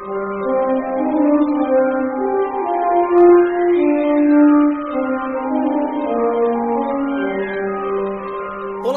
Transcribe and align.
Olá 0.00 0.06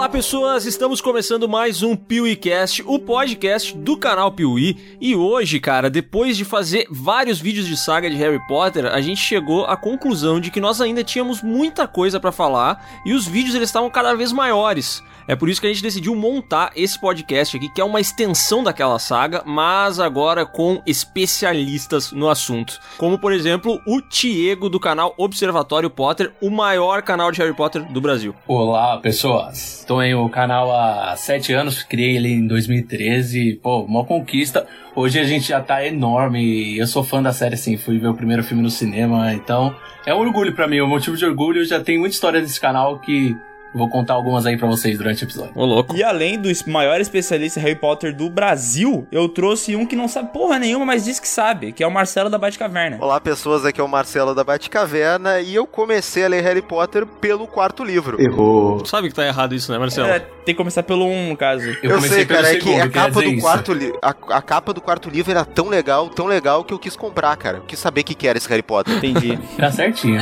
pessoas, 0.08 0.68
estamos 0.68 1.02
começando 1.02 1.50
mais 1.50 1.82
um 1.82 1.96
PeeWeeCast, 1.96 2.84
o 2.86 3.00
podcast 3.00 3.76
do 3.76 3.98
canal 3.98 4.32
Piuí. 4.32 4.78
E 5.02 5.16
hoje, 5.16 5.60
cara, 5.60 5.90
depois 5.90 6.38
de 6.38 6.46
fazer 6.46 6.86
vários 6.92 7.40
vídeos 7.40 7.66
de 7.66 7.76
saga 7.76 8.08
de 8.08 8.16
Harry 8.18 8.40
Potter, 8.48 8.86
a 8.86 9.02
gente 9.02 9.22
chegou 9.22 9.66
à 9.66 9.76
conclusão 9.76 10.40
de 10.40 10.52
que 10.52 10.62
nós 10.62 10.80
ainda 10.80 11.04
tínhamos 11.04 11.42
muita 11.42 11.88
coisa 11.88 12.20
para 12.20 12.32
falar 12.32 13.02
e 13.04 13.14
os 13.14 13.26
vídeos 13.26 13.56
eles 13.56 13.70
estavam 13.70 13.90
cada 13.90 14.14
vez 14.14 14.32
maiores. 14.32 15.02
É 15.28 15.36
por 15.36 15.50
isso 15.50 15.62
que 15.62 15.68
a 15.68 15.70
gente 15.70 15.84
decidiu 15.84 16.16
montar 16.16 16.72
esse 16.76 17.00
podcast 17.00 17.56
aqui, 17.56 17.70
que 17.70 17.80
é 17.80 17.84
uma 17.84 18.02
extensão 18.02 18.64
daquela 18.64 18.98
saga, 19.00 19.44
mas 19.46 20.00
agora 20.00 20.46
com 20.46 20.82
especialistas 20.86 22.12
no 22.12 22.30
assunto. 22.30 22.80
Como, 22.98 23.18
por 23.18 23.32
exemplo, 23.32 23.80
o 23.86 24.02
Tiego 24.02 24.70
do 24.70 24.80
canal 24.80 25.14
Observatório 25.18 25.90
Potter, 25.90 26.32
o 26.42 26.50
maior 26.50 27.02
canal 27.02 27.32
de 27.32 27.40
Harry 27.40 27.56
Potter 27.56 27.84
do 27.92 28.02
Brasil. 28.02 28.36
Olá, 28.48 28.98
pessoas. 28.98 29.80
Estou 29.80 30.02
em 30.02 30.14
o 30.16 30.28
canal 30.30 30.72
há 30.72 31.16
sete 31.16 31.54
anos, 31.54 31.84
criei 31.84 32.18
ele 32.18 32.30
em 32.30 32.48
2013. 32.48 33.60
Pô, 33.62 33.82
uma 33.82 34.04
conquista. 34.04 34.68
Hoje 34.96 35.20
a 35.20 35.24
gente 35.24 35.48
já 35.48 35.62
tá 35.62 35.86
enorme. 35.86 36.78
Eu 36.78 36.88
sou 36.88 37.04
fã 37.04 37.22
da 37.22 37.32
série, 37.32 37.56
assim, 37.56 37.78
fui 37.78 37.98
ver 37.98 38.08
o 38.08 38.14
primeiro 38.14 38.44
filme 38.44 38.62
no 38.64 38.70
cinema, 38.70 39.34
então 39.34 39.76
é 40.06 40.14
um 40.14 40.20
orgulho 40.20 40.54
para 40.54 40.68
mim, 40.68 40.78
é 40.78 40.84
um 40.84 40.90
motivo 40.90 41.16
de 41.16 41.26
orgulho. 41.26 41.64
Já 41.64 41.80
tem 41.80 41.98
muita 41.98 42.16
história 42.16 42.42
desse 42.42 42.60
canal 42.60 43.00
que 43.00 43.36
Vou 43.74 43.90
contar 43.90 44.14
algumas 44.14 44.46
aí 44.46 44.58
para 44.58 44.68
vocês 44.68 44.98
durante 44.98 45.24
o 45.24 45.26
episódio. 45.26 45.54
Ô, 45.56 45.66
louco. 45.66 45.96
E 45.96 46.04
além 46.04 46.38
do 46.38 46.50
maior 46.68 47.00
especialista 47.00 47.60
Harry 47.60 47.76
Potter 47.76 48.16
do 48.16 48.30
Brasil, 48.30 49.08
eu 49.12 49.30
trouxe 49.30 49.76
um 49.76 49.86
que 49.86 49.96
não 49.96 50.08
sabe 50.08 50.34
porra 50.34 50.60
nenhuma, 50.60 50.86
mas 50.86 51.06
diz 51.06 51.20
que 51.20 51.28
sabe, 51.28 51.72
que 51.72 51.84
é 51.84 51.88
o 51.88 51.92
Marcelo 51.92 52.30
da 52.30 52.38
Batcaverna. 52.38 52.98
Olá, 53.00 53.20
pessoas, 53.20 53.66
aqui 53.66 53.80
é 53.80 53.84
o 53.84 53.88
Marcelo 53.88 54.36
da 54.36 54.44
Batcaverna 54.44 55.40
e 55.40 55.56
eu 55.56 55.66
comecei 55.66 56.26
a 56.26 56.28
ler 56.28 56.44
Harry 56.44 56.62
Potter 56.62 57.06
pelo 57.06 57.48
quarto 57.48 57.84
livro. 57.84 58.22
Errou. 58.22 58.86
Sabe 58.86 59.08
que 59.08 59.16
tá 59.16 59.26
errado 59.26 59.56
isso, 59.56 59.72
né, 59.72 59.78
Marcelo? 59.78 60.08
É, 60.08 60.20
tem 60.20 60.54
que 60.54 60.56
começar 60.56 60.84
pelo 60.84 61.06
um, 61.06 61.30
no 61.30 61.38
caso. 61.38 61.64
Eu, 61.82 61.92
eu 61.92 62.02
sei, 62.02 62.26
cara, 62.26 62.52
é 62.52 62.56
que 62.56 62.76
a 62.76 62.90
capa 62.90 63.22
do 63.22 63.38
quarto 63.40 63.74
li... 63.74 63.94
a, 64.02 64.10
a, 64.10 64.42
capa 64.42 64.74
do 64.74 64.82
quarto 64.82 65.10
livro 65.10 65.32
era 65.32 65.46
tão 65.46 65.70
legal, 65.70 66.10
tão 66.10 66.26
legal 66.26 66.64
que 66.64 66.74
eu 66.74 66.80
quis 66.80 66.96
comprar, 66.96 67.36
cara. 67.38 67.60
Eu 67.60 67.64
quis 67.64 67.80
saber 67.80 68.02
o 68.02 68.04
que, 68.04 68.16
que 68.16 68.28
era 68.28 68.38
esse 68.38 68.50
Harry 68.50 68.64
Potter. 68.64 68.96
Entendi. 68.96 69.40
tá 69.58 69.72
certinho. 69.72 70.22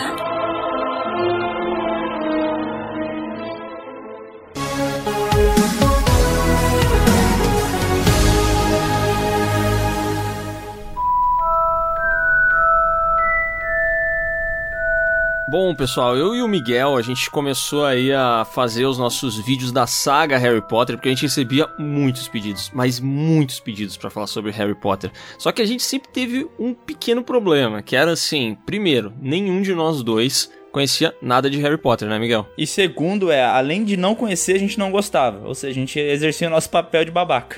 Bom, 15.52 15.74
pessoal, 15.74 16.16
eu 16.16 16.36
e 16.36 16.44
o 16.44 16.48
Miguel, 16.48 16.96
a 16.96 17.02
gente 17.02 17.28
começou 17.32 17.84
aí 17.84 18.14
a 18.14 18.46
fazer 18.46 18.86
os 18.86 19.00
nossos 19.00 19.36
vídeos 19.36 19.72
da 19.72 19.88
saga 19.88 20.38
Harry 20.38 20.62
Potter, 20.62 20.96
porque 20.96 21.10
a 21.10 21.12
gente 21.12 21.24
recebia 21.24 21.68
muitos 21.80 22.28
pedidos, 22.28 22.70
mas 22.72 23.00
muitos 23.00 23.60
pedidos 23.60 23.98
para 23.98 24.12
falar 24.12 24.28
sobre 24.28 24.52
Harry 24.52 24.76
Potter. 24.76 25.12
Só 25.40 25.52
que 25.52 25.60
a 25.60 25.66
gente 25.66 25.82
sempre 25.82 26.08
teve 26.12 26.48
um 26.60 26.72
pequeno 26.76 27.24
problema, 27.24 27.82
que 27.82 27.96
era 27.96 28.12
assim, 28.12 28.56
primeiro, 28.64 29.12
nenhum 29.20 29.64
de 29.64 29.74
nós 29.74 30.04
dois 30.04 30.52
conhecia 30.72 31.14
nada 31.22 31.50
de 31.50 31.60
Harry 31.60 31.78
Potter, 31.78 32.08
né, 32.08 32.20
Miguel? 32.20 32.48
E 32.58 32.66
segundo 32.66 33.32
é, 33.32 33.44
além 33.44 33.84
de 33.84 33.98
não 33.98 34.16
conhecer, 34.16 34.56
a 34.56 34.60
gente 34.60 34.78
não 34.78 34.92
gostava. 34.92 35.48
Ou 35.48 35.56
seja, 35.56 35.72
a 35.72 35.74
gente 35.74 36.00
exercia 36.00 36.48
o 36.48 36.52
nosso 36.52 36.70
papel 36.70 37.06
de 37.06 37.12
babaca. 37.12 37.58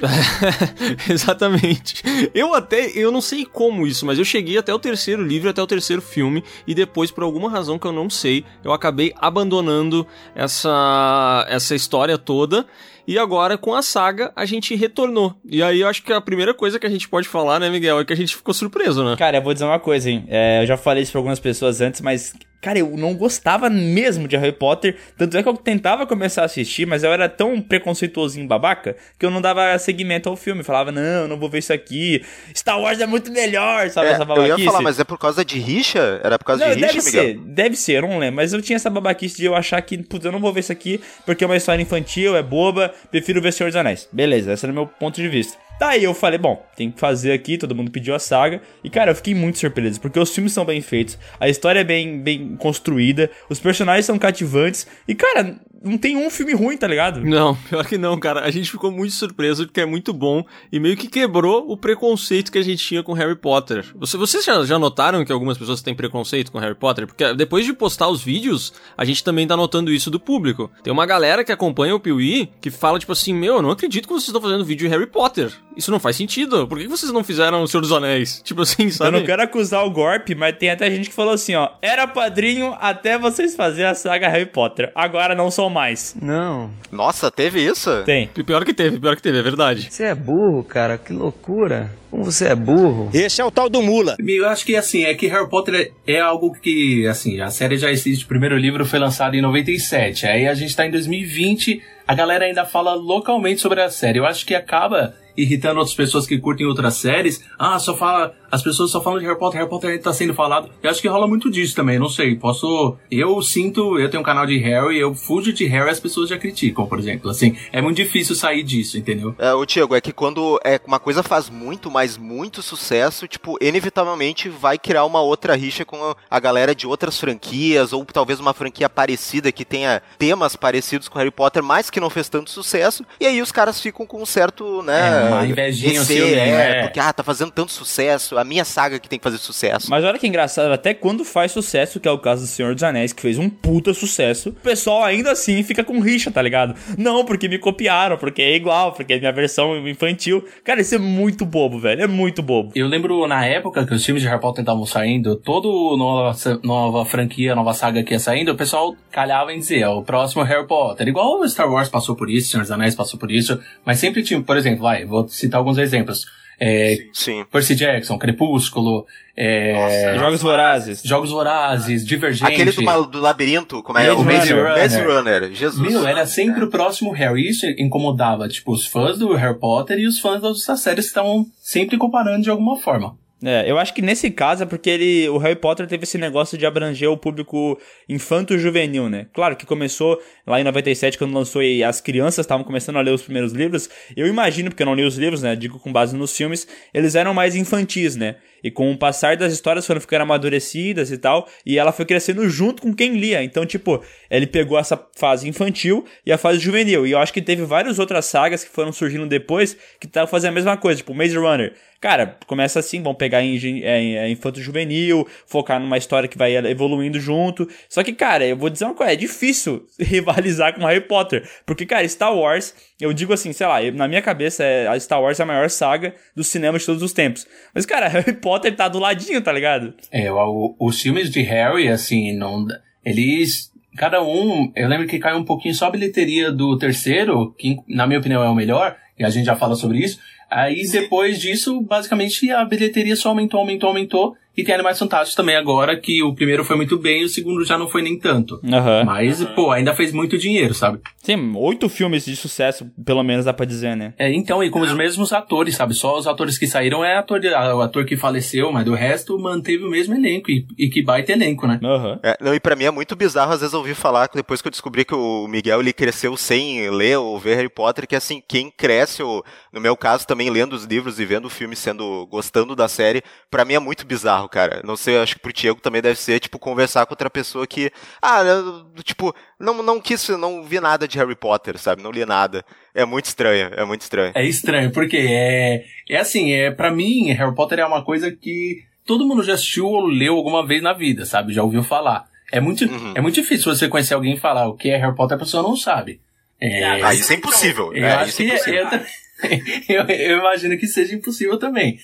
Exatamente. 1.09 2.02
Eu 2.34 2.54
até, 2.54 2.92
eu 2.95 3.12
não 3.12 3.22
sei 3.22 3.45
como 3.45 3.86
isso, 3.86 4.06
mas 4.06 4.17
eu 4.17 4.26
cheguei 4.26 4.58
até 4.58 4.73
o 4.73 4.80
terceiro 4.80 5.23
livro, 5.23 5.50
até 5.50 5.62
o 5.62 5.67
terceiro 5.67 6.02
filme, 6.02 6.44
e 6.66 6.73
depois, 6.73 7.12
por 7.12 7.23
alguma 7.23 7.50
razão 7.50 7.78
que 7.78 7.88
eu 7.88 7.92
não 7.92 8.09
sei, 8.09 8.45
eu 8.64 8.72
acabei 8.72 9.14
abandonando 9.17 10.06
essa, 10.36 11.45
essa 11.50 11.76
história 11.76 12.17
toda. 12.17 12.66
E 13.08 13.17
agora, 13.17 13.58
com 13.58 13.73
a 13.73 13.82
saga, 13.82 14.32
a 14.36 14.45
gente 14.45 14.76
retornou. 14.76 15.36
E 15.44 15.61
aí 15.61 15.82
eu 15.82 15.88
acho 15.88 16.04
que 16.04 16.14
a 16.14 16.21
primeira 16.21 16.54
coisa 16.54 16.80
que 16.80 16.86
a 16.86 16.89
gente 16.89 17.10
pode 17.10 17.27
falar, 17.27 17.60
né, 17.60 17.70
Miguel, 17.70 18.00
é 18.00 18.05
que 18.05 18.14
a 18.14 18.16
gente 18.16 18.36
ficou 18.36 18.54
surpreso, 18.54 19.04
né? 19.04 19.16
Cara, 19.17 19.38
eu 19.38 19.42
vou 19.42 19.54
dizer 19.54 19.66
uma 19.66 19.80
coisa, 19.80 20.10
hein? 20.10 20.26
É, 20.27 20.61
eu 20.61 20.67
já 20.67 20.77
falei 20.77 21.04
isso 21.04 21.11
pra 21.11 21.20
algumas 21.20 21.39
pessoas 21.39 21.82
antes, 21.82 22.00
mas 22.00 22.33
Cara, 22.61 22.77
eu 22.77 22.95
não 22.95 23.16
gostava 23.16 23.70
mesmo 23.70 24.27
de 24.27 24.38
Harry 24.38 24.52
Potter. 24.52 24.95
Tanto 25.17 25.36
é 25.36 25.42
que 25.42 25.49
eu 25.49 25.58
tentava 25.58 26.05
começar 26.05 26.44
a 26.44 26.45
assistir, 26.45 26.86
mas 26.86 27.04
eu 27.04 27.11
era 27.11 27.27
tão 27.27 27.60
preconceituosinho 27.60 28.48
babaca 28.48 28.95
que 29.17 29.26
eu 29.26 29.32
não 29.32 29.42
dava 29.42 29.77
seguimento 29.80 30.30
ao 30.30 30.36
filme. 30.36 30.64
Falava, 30.64 30.92
não, 30.92 31.23
eu 31.23 31.27
não 31.27 31.39
vou 31.39 31.50
ver 31.50 31.60
isso 31.60 31.73
aqui. 31.73 32.23
Star 32.55 32.80
Wars 32.80 33.02
é 33.02 33.08
muito 33.08 33.32
melhor, 33.32 33.89
sabe? 33.89 34.08
É, 34.08 34.11
essa 34.11 34.26
babaquice. 34.26 34.52
Eu 34.52 34.58
ia 34.60 34.66
falar, 34.66 34.82
mas 34.82 35.00
é 35.00 35.04
por 35.04 35.17
causa 35.17 35.44
de 35.44 35.58
rixa? 35.58 36.21
Era 36.23 36.38
por 36.38 36.45
causa 36.45 36.67
não, 36.67 36.76
de 36.76 36.82
rixa, 36.82 36.94
deve 36.94 37.05
Miguel? 37.05 37.23
ser, 37.23 37.38
deve 37.52 37.76
ser, 37.76 37.94
eu 37.94 38.02
não 38.04 38.20
lembro. 38.20 38.36
Mas 38.36 38.54
eu 38.54 38.61
tinha 38.61 38.76
essa 38.76 38.89
babaquice 38.89 39.38
de 39.38 39.45
eu 39.45 39.55
achar 39.55 39.82
que, 39.82 39.98
putz, 39.98 40.23
eu 40.23 40.32
não 40.32 40.39
vou 40.39 40.54
ver 40.54 40.60
isso 40.60 40.71
aqui 40.71 41.02
porque 41.26 41.44
é 41.44 41.48
uma 41.48 41.58
história 41.58 41.82
infantil, 41.82 42.36
é 42.36 42.44
boba, 42.44 42.94
prefiro 43.10 43.42
ver 43.42 43.54
Senhor 43.54 43.70
dos 43.70 43.76
Anéis. 43.76 44.08
Beleza, 44.11 44.54
esse 44.54 44.66
era 44.66 44.71
o 44.71 44.76
meu 44.76 44.86
ponto 44.86 45.16
de 45.16 45.27
vista. 45.27 45.58
Daí 45.81 46.03
eu 46.03 46.14
falei, 46.14 46.37
bom, 46.37 46.64
tem 46.75 46.92
que 46.92 46.99
fazer 46.99 47.31
aqui, 47.31 47.58
todo 47.58 47.73
mundo 47.73 47.89
pediu 47.89 48.14
a 48.14 48.19
saga. 48.19 48.61
E 48.83 48.89
cara, 48.89 49.09
eu 49.09 49.15
fiquei 49.15 49.33
muito 49.33 49.58
surpreso, 49.58 49.99
porque 49.99 50.19
os 50.19 50.31
filmes 50.31 50.53
são 50.53 50.64
bem 50.64 50.80
feitos, 50.80 51.17
a 51.39 51.49
história 51.49 51.80
é 51.80 51.83
bem, 51.83 52.21
bem 52.21 52.55
construída, 52.55 53.31
os 53.49 53.59
personagens 53.59 54.05
são 54.05 54.20
cativantes. 54.20 54.86
E 55.08 55.15
cara, 55.15 55.59
não 55.83 55.97
tem 55.97 56.15
um 56.15 56.30
filme 56.30 56.53
ruim, 56.53 56.77
tá 56.77 56.87
ligado? 56.87 57.21
Não, 57.21 57.55
pior 57.69 57.86
que 57.86 57.97
não, 57.97 58.19
cara. 58.19 58.42
A 58.42 58.52
gente 58.52 58.69
ficou 58.69 58.92
muito 58.92 59.14
surpreso 59.14 59.65
porque 59.65 59.81
é 59.81 59.86
muito 59.86 60.14
bom 60.14 60.45
e 60.71 60.80
meio 60.80 60.95
que 60.95 61.08
quebrou 61.08 61.69
o 61.69 61.75
preconceito 61.75 62.52
que 62.52 62.58
a 62.58 62.64
gente 62.64 62.86
tinha 62.86 63.02
com 63.02 63.14
Harry 63.14 63.36
Potter. 63.36 63.86
Você, 63.95 64.17
vocês 64.17 64.45
já, 64.45 64.64
já 64.64 64.77
notaram 64.77 65.25
que 65.25 65.31
algumas 65.31 65.58
pessoas 65.58 65.81
têm 65.81 65.95
preconceito 65.95 66.52
com 66.52 66.59
Harry 66.59 66.75
Potter? 66.75 67.08
Porque 67.08 67.33
depois 67.33 67.65
de 67.65 67.73
postar 67.73 68.08
os 68.09 68.21
vídeos, 68.21 68.73
a 68.95 69.03
gente 69.03 69.23
também 69.23 69.47
tá 69.47 69.58
notando 69.58 69.91
isso 69.91 70.11
do 70.11 70.20
público. 70.20 70.70
Tem 70.83 70.93
uma 70.93 71.05
galera 71.05 71.43
que 71.43 71.52
acompanha 71.52 71.95
o 71.95 71.99
Piuí 71.99 72.49
que 72.61 72.70
fala 72.70 72.99
tipo 72.99 73.11
assim: 73.11 73.33
Meu, 73.33 73.55
eu 73.55 73.61
não 73.61 73.71
acredito 73.71 74.08
que 74.08 74.14
vocês 74.14 74.27
estão 74.27 74.41
fazendo 74.41 74.64
vídeo 74.64 74.87
de 74.87 74.93
Harry 74.93 75.08
Potter. 75.08 75.52
Isso 75.75 75.89
não 75.89 75.99
faz 75.99 76.15
sentido. 76.15 76.67
Por 76.67 76.77
que 76.77 76.87
vocês 76.87 77.11
não 77.11 77.23
fizeram 77.23 77.64
O 77.64 77.67
Senhor 77.67 77.81
dos 77.81 77.91
Anéis? 77.91 78.41
Tipo 78.52 78.64
assim, 78.64 78.91
sabe? 78.91 79.08
Eu 79.08 79.20
não 79.20 79.25
quero 79.25 79.41
acusar 79.41 79.86
o 79.86 79.89
golpe, 79.89 80.36
mas 80.36 80.58
tem 80.58 80.70
até 80.70 80.91
gente 80.91 81.09
que 81.09 81.15
falou 81.15 81.33
assim: 81.33 81.55
Ó, 81.55 81.70
era 81.81 82.08
padrinho 82.08 82.75
até 82.80 83.17
vocês 83.17 83.55
fazerem 83.55 83.89
a 83.89 83.95
saga 83.95 84.27
Harry 84.27 84.45
Potter. 84.45 84.91
Agora 84.93 85.33
não 85.33 85.49
são 85.49 85.70
mais. 85.71 86.15
Não. 86.21 86.70
Nossa, 86.92 87.32
teve 87.32 87.59
isso? 87.65 88.04
Tem. 88.04 88.27
Pior 88.27 88.64
que 88.64 88.73
teve, 88.73 88.99
pior 88.99 89.15
que 89.15 89.21
teve, 89.21 89.39
é 89.39 89.42
verdade. 89.42 89.87
Você 89.89 90.04
é 90.04 90.14
burro, 90.15 90.64
cara, 90.64 90.98
que 90.98 91.14
loucura. 91.14 91.92
Como 92.11 92.26
você 92.26 92.48
é 92.49 92.55
burro. 92.55 93.09
Esse 93.14 93.42
é 93.42 93.45
o 93.45 93.49
tal 93.49 93.70
do 93.70 93.82
Mula. 93.82 94.17
Eu 94.20 94.48
acho 94.49 94.65
que, 94.65 94.76
assim, 94.76 95.04
é 95.05 95.14
que 95.14 95.27
Harry 95.27 95.49
Potter 95.49 95.93
é, 96.05 96.15
é 96.15 96.20
algo 96.20 96.52
que, 96.52 97.08
assim, 97.08 97.39
a 97.39 97.49
série 97.49 97.77
já 97.77 97.89
existe. 97.89 98.26
O 98.26 98.27
primeiro 98.27 98.58
livro 98.58 98.86
foi 98.86 98.99
lançado 98.99 99.36
em 99.36 99.42
97. 99.42 100.27
Aí 100.27 100.45
a 100.45 100.54
gente 100.54 100.76
tá 100.76 100.86
em 100.86 100.92
2020, 100.92 101.82
a 102.05 102.14
galera 102.14 102.45
ainda 102.45 102.65
fala 102.65 102.93
localmente 102.93 103.61
sobre 103.61 103.82
a 103.82 103.89
série. 103.89 104.20
Eu 104.20 104.26
acho 104.26 104.45
que 104.45 104.53
acaba 104.53 105.15
irritando 105.36 105.80
outras 105.80 105.95
pessoas 105.95 106.25
que 106.25 106.37
curtem 106.37 106.65
outras 106.65 106.95
séries. 106.95 107.43
Ah, 107.58 107.80
só 107.80 107.95
fala. 107.95 108.33
As 108.52 108.61
pessoas 108.61 108.92
só 108.92 109.02
falam 109.02 109.19
de 109.19 109.25
Harry 109.25 109.39
Potter, 109.39 109.59
Harry 109.59 109.69
Potter 109.69 110.02
tá 110.02 110.11
sendo 110.11 110.33
falado. 110.33 110.69
Eu 110.83 110.89
acho 110.89 111.02
que 111.02 111.08
rola 111.08 111.25
muito 111.25 111.49
disso 111.49 111.75
também, 111.75 111.97
não 111.97 112.09
sei. 112.09 112.36
Posso. 112.36 112.97
Eu 113.09 113.41
sinto, 113.41 113.97
eu 113.97 114.09
tenho 114.09 114.21
um 114.21 114.25
canal 114.25 114.45
de 114.45 114.58
Harry, 114.58 114.99
eu 114.99 115.15
fujo 115.15 115.53
de 115.53 115.65
Harry 115.65 115.89
as 115.89 115.99
pessoas 115.99 116.30
já 116.30 116.37
criticam, 116.37 116.86
por 116.86 116.99
exemplo. 116.99 117.30
Assim, 117.30 117.55
é 117.71 117.81
muito 117.81 117.97
difícil 117.97 118.36
sair 118.36 118.64
disso, 118.64 118.97
entendeu? 118.97 119.36
É, 119.37 119.53
o 119.53 119.65
Tiago, 119.65 119.95
é 119.95 120.02
que 120.02 120.11
quando 120.11 120.59
é, 120.64 120.80
uma 120.86 120.99
coisa 120.99 121.23
faz 121.23 121.49
muito, 121.49 121.89
mas 121.89 122.17
muito 122.17 122.61
sucesso, 122.61 123.27
tipo, 123.27 123.58
inevitavelmente 123.61 124.49
vai 124.49 124.77
criar 124.77 125.05
uma 125.05 125.21
outra 125.21 125.55
rixa 125.55 125.86
com 125.86 126.15
a 126.30 126.39
galera 126.39 126.75
de 126.75 126.87
outras 126.87 127.20
franquias, 127.20 127.93
ou 127.93 128.06
talvez 128.06 128.39
uma 128.39 128.53
franquia 128.53 128.89
parecida 128.89 129.51
que 129.51 129.65
tenha 129.65 130.01
temas 130.18 130.56
parecidos 130.56 131.07
com 131.07 131.18
Harry 131.18 131.31
Potter, 131.31 131.63
mas 131.63 131.89
que 131.89 132.00
não 132.00 132.09
fez 132.09 132.30
tanto 132.30 132.50
sucesso. 132.50 133.06
E 133.19 133.25
aí 133.25 133.41
os 133.41 133.51
caras 133.51 133.80
ficam 133.80 134.06
com 134.06 134.21
um 134.21 134.25
certo, 134.25 134.81
né? 134.81 135.00
É, 135.00 135.20
uma 135.24 135.45
invejinha, 135.45 136.00
receio, 136.00 136.25
assim, 136.25 136.36
é, 136.36 136.50
é, 136.50 136.81
porque, 136.83 137.00
ah, 137.00 137.13
tá 137.13 137.24
fazendo 137.24 137.51
tanto 137.51 137.71
sucesso, 137.71 138.38
a 138.38 138.44
minha 138.44 138.65
saga 138.65 139.00
que 139.00 139.09
tem 139.09 139.19
que 139.19 139.23
fazer 139.23 139.38
sucesso. 139.38 139.89
Mas 139.89 140.03
olha 140.03 140.18
que 140.18 140.27
engraçado, 140.27 140.71
até 140.71 140.94
quando 140.94 141.23
faz 141.23 141.51
sucesso, 141.51 142.00
que 142.00 142.07
é 142.07 142.12
o 142.12 142.19
caso 142.19 142.44
do 142.44 142.47
Senhor 142.47 142.73
dos 142.73 142.83
Anéis, 142.83 143.13
que 143.13 143.21
fez 143.21 143.38
um 143.38 143.50
puta 143.50 143.94
sucesso, 143.94 144.50
o 144.50 144.53
pessoal 144.53 145.03
ainda 145.03 145.31
assim 145.31 145.63
fica 145.63 145.83
com 145.83 146.00
rixa, 146.00 146.31
tá 146.31 146.41
ligado? 146.41 146.75
Não, 146.97 147.25
porque 147.25 147.47
me 147.47 147.57
copiaram, 147.57 148.18
porque 148.18 148.41
é 148.41 148.56
igual, 148.56 148.94
porque 148.94 149.13
é 149.13 149.19
minha 149.19 149.31
versão 149.31 149.88
infantil. 149.88 150.44
Cara, 150.63 150.81
isso 150.81 150.95
é 150.95 150.97
muito 150.97 151.45
bobo, 151.45 151.79
velho, 151.79 152.03
é 152.03 152.07
muito 152.07 152.41
bobo. 152.41 152.71
Eu 152.75 152.88
lembro 152.88 153.27
na 153.27 153.45
época 153.45 153.85
que 153.85 153.94
os 153.94 154.06
filmes 154.06 154.21
de 154.21 154.29
Harry 154.29 154.41
Potter 154.41 154.62
estavam 154.62 154.85
saindo, 154.85 155.35
todo 155.35 155.95
nova, 155.97 156.38
nova 156.63 157.06
franquia, 157.06 157.56
nova 157.56 157.73
saga 157.73 158.03
que 158.03 158.13
ia 158.13 158.19
saindo, 158.19 158.51
o 158.51 158.56
pessoal 158.56 158.95
calhava 159.12 159.53
em 159.53 159.59
dizer, 159.59 159.85
o 159.88 160.01
próximo 160.01 160.44
Harry 160.44 160.68
Potter. 160.68 161.07
Igual 161.07 161.39
o 161.39 161.47
Star 161.47 161.71
Wars 161.71 161.89
passou 161.89 162.15
por 162.15 162.29
isso, 162.29 162.50
Senhor 162.50 162.63
dos 162.63 162.71
Anéis 162.71 162.95
passou 162.95 163.19
por 163.19 163.31
isso, 163.31 163.59
mas 163.85 164.00
sempre 164.00 164.23
tinha, 164.23 164.41
por 164.41 164.57
exemplo, 164.57 164.83
vai, 164.83 165.06
vou 165.11 165.27
citar 165.27 165.59
alguns 165.59 165.77
exemplos. 165.77 166.25
é, 166.59 166.95
Sim. 167.13 167.43
Percy 167.51 167.75
Jackson, 167.75 168.17
Crepúsculo, 168.17 169.05
é, 169.35 170.15
Jogos 170.19 170.41
Vorazes. 170.41 171.01
Jogos 171.03 171.31
Vorazes, 171.31 172.05
Divergente. 172.05 172.51
Aquele 172.51 172.71
do, 172.71 172.81
mal- 172.83 173.05
do 173.05 173.19
labirinto, 173.19 173.81
como 173.81 173.97
é? 173.97 174.07
Maze 174.09 174.21
o 174.21 174.23
Maze 174.23 174.53
Runner. 174.53 174.63
Runner. 174.63 174.77
Maze 174.83 175.01
Runner, 175.01 175.53
Jesus. 175.53 175.91
Meu, 175.91 176.07
era 176.07 176.25
sempre 176.27 176.63
o 176.63 176.69
próximo 176.69 177.11
Harry. 177.11 177.49
Isso 177.49 177.65
incomodava, 177.77 178.47
tipo, 178.47 178.71
os 178.73 178.85
fãs 178.85 179.17
do 179.17 179.33
Harry 179.33 179.57
Potter 179.59 179.97
e 179.97 180.05
os 180.07 180.19
fãs 180.19 180.41
das 180.41 180.59
outras 180.59 180.79
séries 180.81 181.05
que 181.05 181.09
estavam 181.09 181.45
sempre 181.59 181.97
comparando 181.97 182.43
de 182.43 182.49
alguma 182.49 182.77
forma. 182.77 183.17
É, 183.43 183.69
eu 183.69 183.79
acho 183.79 183.93
que 183.93 184.03
nesse 184.03 184.29
caso 184.29 184.61
é 184.61 184.65
porque 184.67 184.89
ele, 184.89 185.27
o 185.29 185.38
Harry 185.39 185.55
Potter 185.55 185.88
teve 185.88 186.03
esse 186.03 186.17
negócio 186.17 186.57
de 186.57 186.65
abranger 186.65 187.09
o 187.09 187.17
público 187.17 187.79
infanto-juvenil, 188.07 189.09
né? 189.09 189.25
Claro 189.33 189.55
que 189.55 189.65
começou 189.65 190.21
lá 190.45 190.61
em 190.61 190.63
97, 190.63 191.17
quando 191.17 191.33
lançou 191.33 191.63
e 191.63 191.83
as 191.83 191.99
crianças 191.99 192.43
estavam 192.43 192.63
começando 192.63 192.97
a 192.97 193.01
ler 193.01 193.11
os 193.11 193.23
primeiros 193.23 193.51
livros. 193.51 193.89
Eu 194.15 194.27
imagino, 194.27 194.69
porque 194.69 194.83
eu 194.83 194.85
não 194.85 194.93
li 194.93 195.03
os 195.03 195.17
livros, 195.17 195.41
né? 195.41 195.55
Digo 195.55 195.79
com 195.79 195.91
base 195.91 196.15
nos 196.15 196.38
filmes, 196.38 196.67
eles 196.93 197.15
eram 197.15 197.33
mais 197.33 197.55
infantis, 197.55 198.15
né? 198.15 198.35
E 198.63 198.69
com 198.69 198.91
o 198.91 198.97
passar 198.97 199.35
das 199.35 199.51
histórias 199.51 199.87
foram 199.87 199.99
ficando 199.99 200.21
amadurecidas 200.21 201.11
e 201.11 201.17
tal, 201.17 201.49
e 201.65 201.79
ela 201.79 201.91
foi 201.91 202.05
crescendo 202.05 202.47
junto 202.47 202.83
com 202.83 202.94
quem 202.94 203.17
lia. 203.17 203.44
Então, 203.44 203.65
tipo, 203.65 204.03
ele 204.29 204.45
pegou 204.45 204.77
essa 204.77 205.03
fase 205.15 205.49
infantil 205.49 206.05
e 206.23 206.31
a 206.31 206.37
fase 206.37 206.59
juvenil. 206.59 207.07
E 207.07 207.11
eu 207.11 207.17
acho 207.17 207.33
que 207.33 207.41
teve 207.41 207.63
várias 207.63 207.97
outras 207.97 208.25
sagas 208.25 208.63
que 208.63 208.69
foram 208.69 208.91
surgindo 208.91 209.25
depois 209.25 209.75
que 209.99 210.05
estavam 210.05 210.27
fazendo 210.27 210.51
a 210.51 210.55
mesma 210.55 210.77
coisa, 210.77 210.97
tipo 210.97 211.15
Maze 211.15 211.35
Runner. 211.35 211.73
Cara, 212.01 212.36
começa 212.48 212.80
assim, 212.80 213.00
vão 213.03 213.13
pegar 213.13 213.44
em, 213.44 213.81
é, 213.83 214.13
é, 214.15 214.30
infanto 214.31 214.59
juvenil, 214.59 215.27
focar 215.45 215.80
numa 215.80 216.00
história 216.00 216.27
que 216.27 216.36
vai 216.38 216.56
evoluindo 216.56 217.19
junto. 217.19 217.68
Só 217.88 218.03
que, 218.03 218.12
cara, 218.12 218.44
eu 218.44 218.57
vou 218.57 218.71
dizer 218.71 218.86
uma 218.86 218.95
coisa, 218.95 219.13
é 219.13 219.15
difícil 219.15 219.86
rivalizar 220.01 220.74
com 220.74 220.83
Harry 220.86 221.01
Potter. 221.01 221.48
Porque, 221.63 221.86
cara, 221.86 222.07
Star 222.07 222.36
Wars, 222.36 222.74
eu 223.00 223.13
digo 223.13 223.31
assim, 223.33 223.53
sei 223.53 223.68
lá, 223.68 223.80
na 223.92 224.07
minha 224.07 224.21
cabeça, 224.21 224.63
é, 224.63 224.88
a 224.88 225.00
Star 225.00 225.21
Wars 225.21 225.39
é 225.39 225.44
a 225.44 225.45
maior 225.45 225.69
saga 225.69 226.15
do 226.36 226.44
cinema 226.44 226.80
de 226.80 226.86
todos 226.88 227.03
os 227.03 227.13
tempos. 227.13 227.45
Mas, 227.74 227.86
cara, 227.86 228.07
Harry 228.09 228.33
Potter 228.33 228.75
tá 228.75 228.88
do 228.88 228.97
ladinho, 228.97 229.39
tá 229.39 229.51
ligado? 229.51 229.94
É, 230.12 230.31
o- 230.31 230.75
os 230.80 231.00
filmes 231.00 231.30
de 231.30 231.42
Harry, 231.42 231.88
assim, 231.88 232.36
não. 232.36 232.65
Eles. 233.06 233.69
Cada 233.97 234.24
um. 234.24 234.71
Eu 234.75 234.88
lembro 234.88 235.06
que 235.06 235.19
caiu 235.19 235.38
um 235.38 235.44
pouquinho 235.45 235.75
só 235.75 235.88
a 235.88 235.92
bilheteria 235.92 236.51
do 236.51 236.77
terceiro, 236.77 237.54
que 237.57 237.77
na 237.88 238.07
minha 238.07 238.19
opinião 238.19 238.42
é 238.44 238.50
o 238.50 238.56
melhor, 238.56 238.95
e 239.19 239.24
a 239.24 239.30
gente 239.30 239.45
já 239.45 239.56
fala 239.56 239.75
sobre 239.75 240.00
isso. 240.00 240.19
Aí 240.51 240.86
depois 240.86 241.39
disso, 241.39 241.80
basicamente 241.80 242.51
a 242.51 242.65
bilheteria 242.65 243.15
só 243.15 243.30
aumentou, 243.30 243.62
aumentou, 243.62 243.88
aumentou. 243.88 244.38
E 244.56 244.63
tem 244.63 244.75
Animais 244.75 245.00
Fantásticos 245.00 245.36
também 245.36 245.56
agora, 245.56 245.95
que 245.98 246.21
o 246.21 246.36
primeiro 246.36 246.65
foi 246.65 246.75
muito 246.75 246.98
bem 246.98 247.21
e 247.21 247.25
o 247.25 247.30
segundo 247.30 247.63
já 247.63 247.77
não 247.77 247.88
foi 247.88 248.01
nem 248.01 248.18
tanto. 248.19 248.59
Aham. 248.65 249.06
Mas, 249.06 249.44
pô, 249.56 249.71
ainda 249.71 249.95
fez 249.95 250.12
muito 250.12 250.38
dinheiro, 250.38 250.74
sabe? 250.74 251.00
Sim, 251.24 251.53
oito 251.56 251.88
filmes 251.88 252.25
de 252.25 252.36
sucesso, 252.36 252.89
pelo 253.06 253.24
menos 253.24 253.45
dá 253.45 253.53
pra 253.53 253.65
dizer, 253.65 253.95
né? 253.95 254.13
É, 254.18 254.31
então, 254.31 254.63
e 254.63 254.69
com 254.69 254.81
os 254.81 254.94
mesmos 254.94 255.31
atores, 255.31 255.75
sabe? 255.75 255.94
Só 255.94 256.18
os 256.18 256.27
atores 256.27 256.57
que 256.57 256.68
saíram 256.68 257.03
é 257.03 257.18
ator, 257.18 257.39
o 257.75 257.81
ator 257.81 258.06
que 258.06 258.18
faleceu, 258.18 258.71
mas 258.71 258.83
do 258.83 258.94
resto 258.94 259.39
manteve 259.39 259.86
o 259.86 259.89
mesmo 259.89 260.15
elenco. 260.15 260.51
E, 260.51 260.65
e 260.77 260.89
que 260.89 261.01
baita 261.01 261.31
elenco, 261.31 261.65
né? 261.65 261.80
Aham. 261.83 262.19
É, 262.21 262.38
não, 262.42 262.54
e 262.54 262.59
pra 262.59 262.75
mim 262.75 262.86
é 262.86 262.92
muito 262.92 263.15
bizarro, 263.15 263.54
às 263.54 263.62
vezes, 263.62 263.74
ouvir 263.74 263.95
falar, 263.95 264.27
que 264.27 264.36
depois 264.36 264.62
que 264.62 264.68
eu 264.68 264.71
descobri 264.71 265.06
que 265.06 265.15
o 265.15 265.47
Miguel 265.47 265.80
ele 265.80 265.94
cresceu 265.94 266.36
sem 266.36 266.89
ler 266.89 267.18
ou 267.18 267.39
ver 267.39 267.56
Harry 267.56 267.69
Potter, 267.69 268.06
que 268.07 268.15
assim, 268.15 268.42
quem 268.47 268.69
cresce, 268.69 269.24
ou, 269.24 269.44
no 269.71 269.80
meu 269.80 269.95
caso, 269.95 270.27
também 270.27 270.50
lendo 270.50 270.74
os 270.74 270.83
livros 270.83 271.19
e 271.19 271.25
vendo 271.25 271.45
o 271.45 271.50
filme, 271.50 271.75
sendo, 271.75 272.27
gostando 272.27 272.75
da 272.75 272.88
série, 272.88 273.24
pra 273.50 273.63
mim 273.63 273.75
é 273.75 273.80
muito 273.80 274.06
bizarro, 274.06 274.40
cara. 274.49 274.81
Não 274.83 274.95
sei, 274.95 275.17
acho 275.17 275.35
que 275.35 275.41
pro 275.41 275.53
Diego 275.53 275.79
também 275.81 276.01
deve 276.01 276.17
ser, 276.19 276.39
tipo, 276.39 276.57
conversar 276.59 277.05
com 277.05 277.13
outra 277.13 277.29
pessoa 277.29 277.65
que, 277.67 277.91
ah, 278.21 278.43
eu, 278.43 278.85
tipo, 279.03 279.33
não, 279.59 279.81
não 279.83 279.99
quis, 279.99 280.27
não 280.29 280.63
vi 280.63 280.79
nada 280.79 281.07
de 281.07 281.17
Harry 281.17 281.35
Potter, 281.35 281.77
sabe? 281.77 282.01
Não 282.03 282.11
li 282.11 282.25
nada. 282.25 282.63
É 282.93 283.05
muito 283.05 283.25
estranho, 283.25 283.71
é 283.75 283.85
muito 283.85 284.01
estranho. 284.01 284.31
É 284.35 284.45
estranho, 284.45 284.91
porque 284.91 285.17
é, 285.17 285.85
é 286.09 286.17
assim, 286.17 286.51
é 286.53 286.71
para 286.71 286.91
mim, 286.91 287.31
Harry 287.31 287.55
Potter 287.55 287.79
é 287.79 287.85
uma 287.85 288.03
coisa 288.03 288.31
que 288.31 288.83
todo 289.05 289.25
mundo 289.27 289.43
já 289.43 289.53
assistiu 289.53 289.88
ou 289.88 290.05
leu 290.05 290.35
alguma 290.35 290.65
vez 290.65 290.81
na 290.81 290.94
vida, 290.94 291.25
sabe? 291.25 291.53
Já 291.53 291.63
ouviu 291.63 291.83
falar. 291.83 292.25
É 292.51 292.59
muito, 292.59 292.83
Uhum. 292.85 293.13
é 293.15 293.21
muito 293.21 293.35
difícil 293.35 293.73
você 293.73 293.87
conhecer 293.87 294.13
alguém 294.13 294.33
e 294.35 294.39
falar 294.39 294.67
o 294.67 294.75
que 294.75 294.89
é 294.89 294.97
Harry 294.97 295.15
Potter, 295.15 295.35
a 295.37 295.39
pessoa 295.39 295.63
não 295.63 295.75
sabe. 295.75 296.19
É, 296.59 296.83
Ah, 297.01 297.13
isso 297.13 297.31
é 297.31 297.35
impossível. 297.37 297.94
eu 297.94 298.05
É, 298.05 298.11
acho 298.13 298.29
isso 298.29 298.41
é 298.44 298.45
que 298.57 298.89
também- 298.89 299.05
eu, 299.89 300.03
eu 300.05 300.37
imagino 300.39 300.77
que 300.77 300.85
seja 300.85 301.15
impossível 301.15 301.57
também. 301.57 301.97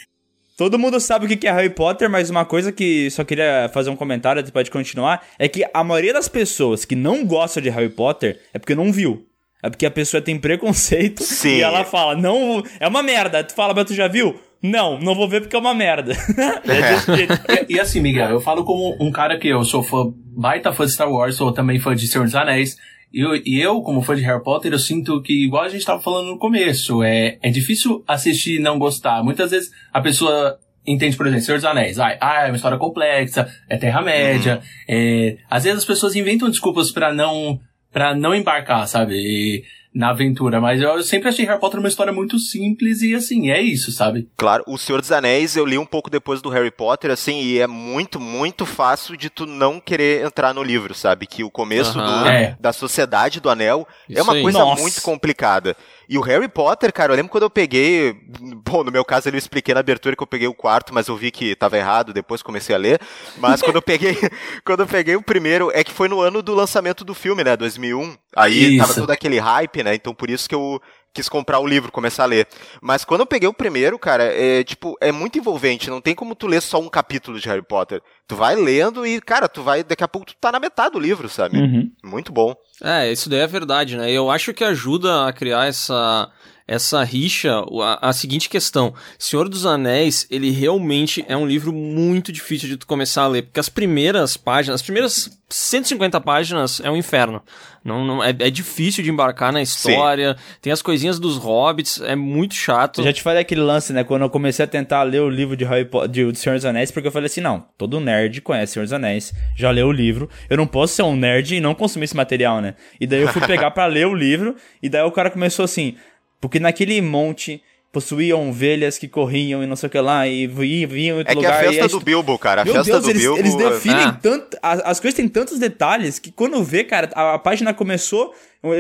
Todo 0.58 0.80
mundo 0.80 1.00
sabe 1.00 1.28
o 1.28 1.38
que 1.38 1.48
é 1.48 1.52
Harry 1.52 1.70
Potter, 1.70 2.10
mas 2.10 2.32
uma 2.32 2.44
coisa 2.44 2.72
que 2.72 3.12
só 3.12 3.24
queria 3.24 3.70
fazer 3.72 3.92
um 3.92 3.96
comentário, 3.96 4.42
depois 4.42 4.66
de 4.66 4.72
continuar, 4.72 5.24
é 5.38 5.48
que 5.48 5.64
a 5.72 5.84
maioria 5.84 6.12
das 6.12 6.28
pessoas 6.28 6.84
que 6.84 6.96
não 6.96 7.24
gostam 7.24 7.62
de 7.62 7.70
Harry 7.70 7.90
Potter 7.90 8.42
é 8.52 8.58
porque 8.58 8.74
não 8.74 8.92
viu. 8.92 9.24
É 9.62 9.70
porque 9.70 9.86
a 9.86 9.92
pessoa 9.92 10.20
tem 10.20 10.40
preconceito 10.40 11.22
Sim. 11.22 11.58
e 11.58 11.62
ela 11.62 11.84
fala, 11.84 12.16
não, 12.16 12.64
é 12.80 12.88
uma 12.88 13.04
merda. 13.04 13.44
Tu 13.44 13.54
fala, 13.54 13.72
mas 13.72 13.86
tu 13.86 13.94
já 13.94 14.08
viu? 14.08 14.40
Não, 14.60 15.00
não 15.00 15.14
vou 15.14 15.30
ver 15.30 15.42
porque 15.42 15.56
é 15.56 15.60
uma 15.60 15.76
merda. 15.76 16.14
é. 16.66 17.64
E, 17.70 17.76
e 17.76 17.80
assim, 17.80 18.00
Miguel, 18.00 18.32
eu 18.32 18.42
falo 18.42 18.64
como 18.64 18.98
um 19.00 19.12
cara 19.12 19.38
que 19.38 19.48
eu 19.48 19.64
sou 19.64 19.84
fã, 19.84 20.12
baita 20.36 20.74
fã 20.74 20.88
de 20.88 20.92
Star 20.92 21.12
Wars, 21.12 21.36
sou 21.36 21.52
também 21.52 21.80
fã 21.80 21.96
de 21.96 22.08
Senhor 22.08 22.24
dos 22.24 22.34
Anéis. 22.34 22.78
E 23.14 23.22
eu, 23.22 23.36
e 23.36 23.62
eu, 23.62 23.82
como 23.82 24.02
fã 24.02 24.16
de 24.16 24.22
Harry 24.22 24.44
Potter, 24.44 24.72
eu 24.74 24.80
sinto 24.80 25.22
que, 25.22 25.46
igual 25.46 25.64
a 25.64 25.70
gente 25.70 25.86
tava 25.86 26.02
falando 26.02 26.28
no 26.28 26.38
começo, 26.38 27.02
é, 27.04 27.38
é 27.42 27.50
difícil 27.50 28.04
assistir 28.08 28.56
e 28.58 28.62
não 28.62 28.78
gostar. 28.78 29.24
Muitas 29.24 29.52
vezes 29.52 29.72
a 29.94 30.02
pessoa 30.02 30.60
entende, 30.86 31.18
por 31.18 31.26
exemplo, 31.28 31.46
Senhor 31.46 31.58
dos 31.58 31.66
Anéis. 31.66 32.00
Ah, 32.00 32.18
ah, 32.20 32.44
é 32.44 32.48
uma 32.48 32.56
história 32.56 32.78
complexa, 32.78 33.48
é 33.70 33.78
Terra-média. 33.78 34.62
É, 34.88 35.38
às 35.50 35.64
vezes 35.64 35.80
as 35.80 35.86
pessoas 35.86 36.16
inventam 36.16 36.50
desculpas 36.50 36.92
pra 36.92 37.14
não, 37.14 37.60
pra 37.92 38.14
não 38.16 38.36
embarcar, 38.36 38.88
sabe? 38.88 39.16
E- 39.16 39.64
na 39.98 40.10
aventura. 40.12 40.62
Mas 40.62 40.80
eu 40.82 41.02
sempre 41.02 41.28
achei 41.30 41.46
Harry 41.46 41.60
Potter 41.60 41.80
uma 41.80 41.88
história 41.90 42.14
muito 42.14 42.38
simples 42.38 43.02
e 43.02 43.16
assim, 43.16 43.50
é 43.50 43.60
isso, 43.60 43.92
sabe? 43.92 44.28
Claro, 44.38 44.64
O 44.68 44.78
Senhor 44.78 45.02
dos 45.02 45.12
Anéis 45.12 45.56
eu 45.56 45.66
li 45.66 45.78
um 45.78 45.86
pouco 45.86 46.10
depois 46.10 46.42
do 46.42 46.50
Harry 46.50 46.70
Potter, 46.72 47.10
assim, 47.12 47.42
e 47.42 47.60
é 47.60 47.66
muito, 47.68 48.20
muito 48.20 48.66
fácil 48.66 49.18
de 49.18 49.30
tu 49.30 49.46
não 49.46 49.80
querer 49.80 50.24
entrar 50.26 50.54
no 50.54 50.62
livro, 50.62 50.94
sabe? 50.94 51.26
Que 51.26 51.44
o 51.44 51.50
começo 51.50 51.98
Aham. 52.00 52.24
do- 52.24 52.30
É. 52.30 52.56
da 52.60 52.72
Sociedade 52.72 53.40
do 53.40 53.50
Anel 53.50 53.88
é 54.10 54.14
Isso 54.14 54.24
uma 54.24 54.34
aí. 54.34 54.42
coisa 54.44 54.60
Nossa. 54.60 54.82
muito 54.82 55.02
complicada. 55.02 55.76
E 56.10 56.18
o 56.18 56.22
Harry 56.22 56.48
Potter, 56.48 56.94
cara, 56.94 57.12
eu 57.12 57.18
lembro 57.18 57.32
quando 57.32 57.44
eu 57.44 57.50
peguei. 57.50 58.16
Bom, 58.64 58.84
no 58.84 58.92
meu 58.92 59.04
caso 59.04 59.28
eu 59.28 59.36
expliquei 59.36 59.74
na 59.74 59.82
abertura 59.82 60.16
que 60.16 60.24
eu 60.24 60.28
peguei 60.28 60.48
o 60.48 60.54
quarto, 60.54 60.94
mas 60.94 61.08
eu 61.08 61.18
vi 61.18 61.32
que 61.32 61.56
tava 61.56 61.78
errado, 61.78 62.14
depois 62.14 62.42
comecei 62.42 62.74
a 62.74 62.78
ler. 62.78 63.02
Mas 63.38 63.62
quando 63.62 63.76
eu 63.76 63.82
peguei. 63.82 64.18
quando 64.64 64.82
eu 64.82 64.88
peguei 64.88 65.16
o 65.16 65.22
primeiro, 65.22 65.70
é 65.74 65.84
que 65.84 65.92
foi 65.92 66.08
no 66.08 66.22
ano 66.22 66.42
do 66.42 66.56
lançamento 66.56 67.04
do 67.04 67.14
filme, 67.14 67.44
né? 67.44 67.58
2001. 67.58 68.16
Aí 68.36 68.78
tava 68.78 68.92
Isso. 68.92 69.02
todo 69.02 69.12
aquele 69.12 69.40
hype, 69.40 69.84
né? 69.84 69.96
Então 69.96 70.14
por 70.14 70.30
isso 70.30 70.48
que 70.48 70.56
eu 70.56 70.82
quis 71.18 71.28
comprar 71.28 71.60
o 71.60 71.66
livro, 71.66 71.92
começar 71.92 72.24
a 72.24 72.28
ler. 72.28 72.48
Mas 72.80 73.04
quando 73.04 73.22
eu 73.22 73.26
peguei 73.26 73.50
o 73.50 73.54
primeiro, 73.54 73.98
cara, 73.98 74.24
é 74.24 74.64
tipo, 74.64 74.96
é 75.02 75.12
muito 75.12 75.38
envolvente, 75.40 75.90
não 75.90 76.00
tem 76.00 76.14
como 76.14 76.36
tu 76.36 76.46
ler 76.46 76.62
só 76.62 76.80
um 76.80 76.88
capítulo 76.88 77.40
de 77.40 77.50
Harry 77.50 77.64
Potter. 77.64 78.02
Tu 78.28 78.36
vai 78.36 78.56
lendo 78.56 79.06
e, 79.06 79.20
cara, 79.20 79.50
tu 79.50 79.64
vai, 79.64 79.84
daqui 79.84 80.04
a 80.04 80.08
pouco 80.08 80.28
tu 80.28 80.36
tá 80.40 80.52
na 80.52 80.60
metade 80.60 80.92
do 80.92 81.00
livro, 81.00 81.28
sabe? 81.28 81.58
Uhum. 81.58 81.92
Muito 82.04 82.32
bom. 82.32 82.56
É, 82.84 83.12
isso 83.12 83.30
daí 83.30 83.40
é 83.40 83.48
verdade, 83.48 83.98
né? 83.98 84.12
Eu 84.12 84.30
acho 84.30 84.54
que 84.54 84.64
ajuda 84.64 85.28
a 85.28 85.34
criar 85.34 85.66
essa 85.66 86.32
essa 86.68 87.04
rixa 87.04 87.64
a, 87.82 88.10
a 88.10 88.14
seguinte 88.14 88.50
questão. 88.50 88.94
Senhor 89.18 89.48
dos 89.48 89.66
Anéis, 89.66 90.28
ele 90.30 90.52
realmente 90.52 91.24
é 91.28 91.38
um 91.38 91.48
livro 91.48 91.72
muito 91.72 92.32
difícil 92.32 92.68
de 92.68 92.78
tu 92.78 92.86
começar 92.86 93.24
a 93.24 93.28
ler, 93.28 93.44
porque 93.44 93.60
as 93.60 93.70
primeiras 93.70 94.36
páginas, 94.36 94.76
as 94.76 94.82
primeiras 94.82 95.30
150 95.50 96.20
páginas 96.20 96.82
é 96.82 96.92
um 96.92 96.98
inferno. 96.98 97.42
Não, 97.84 98.04
não 98.04 98.22
é, 98.22 98.32
é 98.32 98.50
difícil 98.50 99.02
de 99.02 99.10
embarcar 99.10 99.54
na 99.54 99.62
história, 99.62 100.36
tem 100.62 100.74
as 100.74 100.82
coisinhas 100.82 101.20
dos 101.20 101.38
hobbits, 101.38 102.02
é 102.02 102.18
muito 102.18 102.54
chato. 102.54 103.00
Eu 103.00 103.06
já 103.06 103.14
te 103.14 103.22
falei 103.22 103.42
aquele 103.42 103.62
lance, 103.62 103.94
né? 103.94 104.04
Quando 104.04 104.24
eu 104.24 104.30
comecei 104.30 104.66
a 104.66 104.68
tentar 104.68 105.04
ler 105.04 105.22
o 105.22 105.30
livro 105.30 105.56
de 105.56 105.64
Harry 105.64 105.86
Potter, 105.86 106.10
de, 106.10 106.32
de 106.34 106.38
Senhor 106.38 106.56
dos 106.56 106.66
Anéis, 106.66 106.92
porque 106.92 107.08
eu 107.08 107.12
falei 107.14 107.28
assim, 107.28 107.40
não, 107.40 107.64
todo 107.78 108.02
nerd 108.02 108.42
conhece 108.42 108.74
Senhor 108.74 108.84
dos 108.84 108.92
Anéis, 108.92 109.34
já 109.56 109.72
leu 109.72 109.88
o 109.88 109.92
livro, 109.92 110.30
eu 110.50 110.58
não 110.58 110.68
posso 110.68 110.96
ser 110.96 111.04
um 111.04 111.16
nerd 111.16 111.56
e 111.56 111.62
não 111.62 111.74
consumir 111.74 112.04
esse 112.06 112.16
material, 112.16 112.60
né? 112.60 112.76
E 113.00 113.08
daí 113.08 113.22
eu 113.22 113.30
fui 113.30 113.42
pegar 113.48 113.72
pra 113.72 113.86
ler 113.86 114.06
o 114.06 114.14
livro, 114.14 114.54
e 114.84 114.90
daí 114.90 115.04
o 115.04 115.12
cara 115.12 115.30
começou 115.30 115.64
assim, 115.64 115.96
porque 116.42 116.60
naquele 116.60 117.02
monte 117.02 117.62
possuíam 117.92 118.50
ovelhas 118.50 118.98
que 118.98 119.08
corriam 119.08 119.64
e 119.64 119.66
não 119.66 119.76
sei 119.76 119.88
o 119.88 119.90
que 119.90 120.00
lá, 120.00 120.28
e 120.28 120.46
vi- 120.46 120.86
vinham 120.86 121.16
em 121.16 121.20
outro 121.20 121.32
É 121.32 121.36
que 121.36 121.42
lugar. 121.42 121.54
a 121.54 121.64
e 121.64 121.66
festa 121.68 121.84
a 121.86 121.88
do 121.88 121.92
histó- 121.96 122.00
Bilbo, 122.06 122.38
cara, 122.38 122.62
a 122.62 122.66
Meu 122.66 122.74
festa 122.76 122.92
Deus, 122.92 123.04
do 123.06 123.10
eles, 123.10 123.22
Bilbo. 123.22 123.40
eles 123.40 123.56
definem 123.56 124.04
Ah. 124.06 124.20
tanto. 124.22 124.58
As, 124.62 124.80
as 124.84 125.00
coisas 125.00 125.16
têm 125.16 125.28
tantos 125.28 125.58
detalhes 125.58 126.20
que 126.20 126.32
quando 126.32 126.62
vê, 126.64 126.84
cara, 126.84 127.10
a, 127.16 127.36
a 127.36 127.40
página 127.40 127.74
começou 127.74 128.34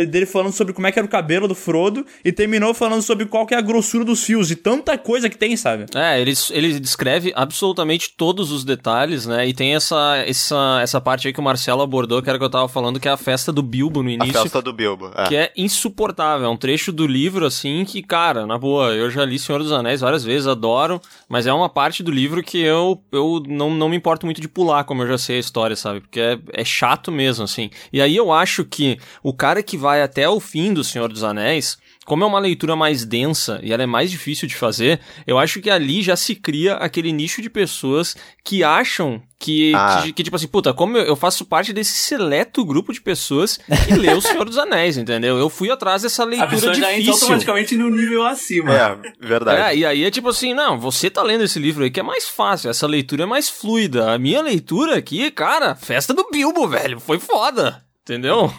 dele 0.07 0.25
falando 0.25 0.51
sobre 0.51 0.73
como 0.73 0.87
é 0.87 0.91
que 0.91 0.99
era 0.99 1.05
o 1.05 1.09
cabelo 1.09 1.47
do 1.47 1.55
Frodo 1.55 2.05
e 2.23 2.31
terminou 2.31 2.73
falando 2.73 3.01
sobre 3.01 3.25
qual 3.25 3.45
que 3.45 3.53
é 3.53 3.57
a 3.57 3.61
grossura 3.61 4.03
dos 4.03 4.23
fios 4.23 4.51
e 4.51 4.55
tanta 4.55 4.97
coisa 4.97 5.29
que 5.29 5.37
tem, 5.37 5.55
sabe? 5.55 5.85
É, 5.95 6.19
ele, 6.19 6.33
ele 6.51 6.79
descreve 6.79 7.31
absolutamente 7.35 8.13
todos 8.15 8.51
os 8.51 8.63
detalhes, 8.63 9.25
né? 9.25 9.47
E 9.47 9.53
tem 9.53 9.75
essa, 9.75 10.17
essa, 10.25 10.79
essa 10.81 10.99
parte 11.01 11.27
aí 11.27 11.33
que 11.33 11.39
o 11.39 11.43
Marcelo 11.43 11.81
abordou, 11.81 12.21
que 12.21 12.29
era 12.29 12.37
o 12.37 12.39
que 12.39 12.45
eu 12.45 12.49
tava 12.49 12.67
falando, 12.67 12.99
que 12.99 13.07
é 13.07 13.11
a 13.11 13.17
festa 13.17 13.51
do 13.51 13.61
Bilbo 13.61 14.01
no 14.03 14.09
A 14.09 14.13
início. 14.13 14.41
festa 14.41 14.61
do 14.61 14.73
Bilbo. 14.73 15.11
é. 15.15 15.27
Que 15.27 15.35
é 15.35 15.51
insuportável, 15.57 16.47
é 16.47 16.49
um 16.49 16.57
trecho 16.57 16.91
do 16.91 17.05
livro, 17.07 17.45
assim, 17.45 17.85
que, 17.85 18.01
cara, 18.01 18.45
na 18.45 18.57
boa, 18.57 18.93
eu 18.93 19.09
já 19.09 19.23
li 19.23 19.37
Senhor 19.39 19.59
dos 19.59 19.71
Anéis 19.71 20.01
várias 20.01 20.23
vezes, 20.23 20.47
adoro, 20.47 20.99
mas 21.29 21.45
é 21.47 21.53
uma 21.53 21.69
parte 21.69 22.01
do 22.03 22.11
livro 22.11 22.41
que 22.43 22.59
eu, 22.59 23.01
eu 23.11 23.43
não, 23.47 23.69
não 23.73 23.89
me 23.89 23.95
importo 23.95 24.25
muito 24.25 24.41
de 24.41 24.47
pular, 24.47 24.83
como 24.83 25.03
eu 25.03 25.07
já 25.07 25.17
sei 25.17 25.37
a 25.37 25.39
história, 25.39 25.75
sabe? 25.75 26.01
Porque 26.01 26.19
é, 26.19 26.39
é 26.53 26.65
chato 26.65 27.11
mesmo, 27.11 27.43
assim. 27.43 27.69
E 27.91 28.01
aí 28.01 28.15
eu 28.15 28.31
acho 28.31 28.65
que 28.65 28.97
o 29.23 29.33
cara 29.33 29.63
que 29.67 29.77
vai 29.77 30.01
até 30.01 30.27
o 30.27 30.39
fim 30.39 30.73
do 30.73 30.83
Senhor 30.83 31.09
dos 31.09 31.23
Anéis, 31.23 31.77
como 32.05 32.23
é 32.23 32.27
uma 32.27 32.39
leitura 32.39 32.73
mais 32.73 33.03
densa 33.03 33.59
e 33.61 33.73
ela 33.73 33.83
é 33.83 33.85
mais 33.85 34.09
difícil 34.09 34.47
de 34.47 34.55
fazer, 34.55 34.99
eu 35.27 35.37
acho 35.37 35.59
que 35.61 35.69
ali 35.69 36.01
já 36.01 36.15
se 36.15 36.33
cria 36.35 36.75
aquele 36.75 37.11
nicho 37.11 37.41
de 37.41 37.49
pessoas 37.49 38.15
que 38.45 38.63
acham 38.63 39.21
que, 39.37 39.73
Ah. 39.75 39.99
que, 40.01 40.13
que, 40.13 40.23
tipo 40.23 40.35
assim, 40.37 40.47
puta, 40.47 40.73
como 40.73 40.97
eu, 40.97 41.15
faço 41.17 41.43
parte 41.45 41.73
desse 41.73 41.91
seleto 41.97 42.63
grupo 42.63 42.93
de 42.93 43.01
pessoas 43.01 43.57
que 43.85 43.93
lê 43.93 44.13
O 44.13 44.21
Senhor 44.21 44.45
dos 44.45 44.57
Anéis, 44.57 44.97
entendeu? 44.97 45.37
Eu 45.37 45.49
fui 45.49 45.69
atrás 45.69 46.01
dessa 46.03 46.23
A 46.23 46.25
leitura 46.25 46.49
pessoa 46.49 46.73
já 46.73 46.89
entra 46.91 46.95
difícil. 47.01 47.13
automaticamente 47.23 47.75
no 47.75 47.89
nível 47.89 48.25
acima. 48.25 48.73
É, 48.73 48.97
verdade. 49.27 49.61
É, 49.61 49.75
e 49.77 49.85
aí 49.85 50.03
é 50.05 50.09
tipo 50.09 50.29
assim, 50.29 50.53
não, 50.53 50.79
você 50.79 51.09
tá 51.09 51.21
lendo 51.21 51.43
esse 51.43 51.59
livro 51.59 51.83
aí 51.83 51.91
que 51.91 51.99
é 51.99 52.03
mais 52.03 52.27
fácil, 52.29 52.69
essa 52.69 52.87
leitura 52.87 53.23
é 53.23 53.25
mais 53.25 53.49
fluida. 53.49 54.13
A 54.13 54.17
minha 54.17 54.41
leitura 54.41 54.95
aqui, 54.97 55.29
cara, 55.29 55.75
festa 55.75 56.13
do 56.13 56.25
Bilbo, 56.31 56.67
velho, 56.69 56.99
foi 57.01 57.19
foda. 57.19 57.83
Entendeu? 58.07 58.49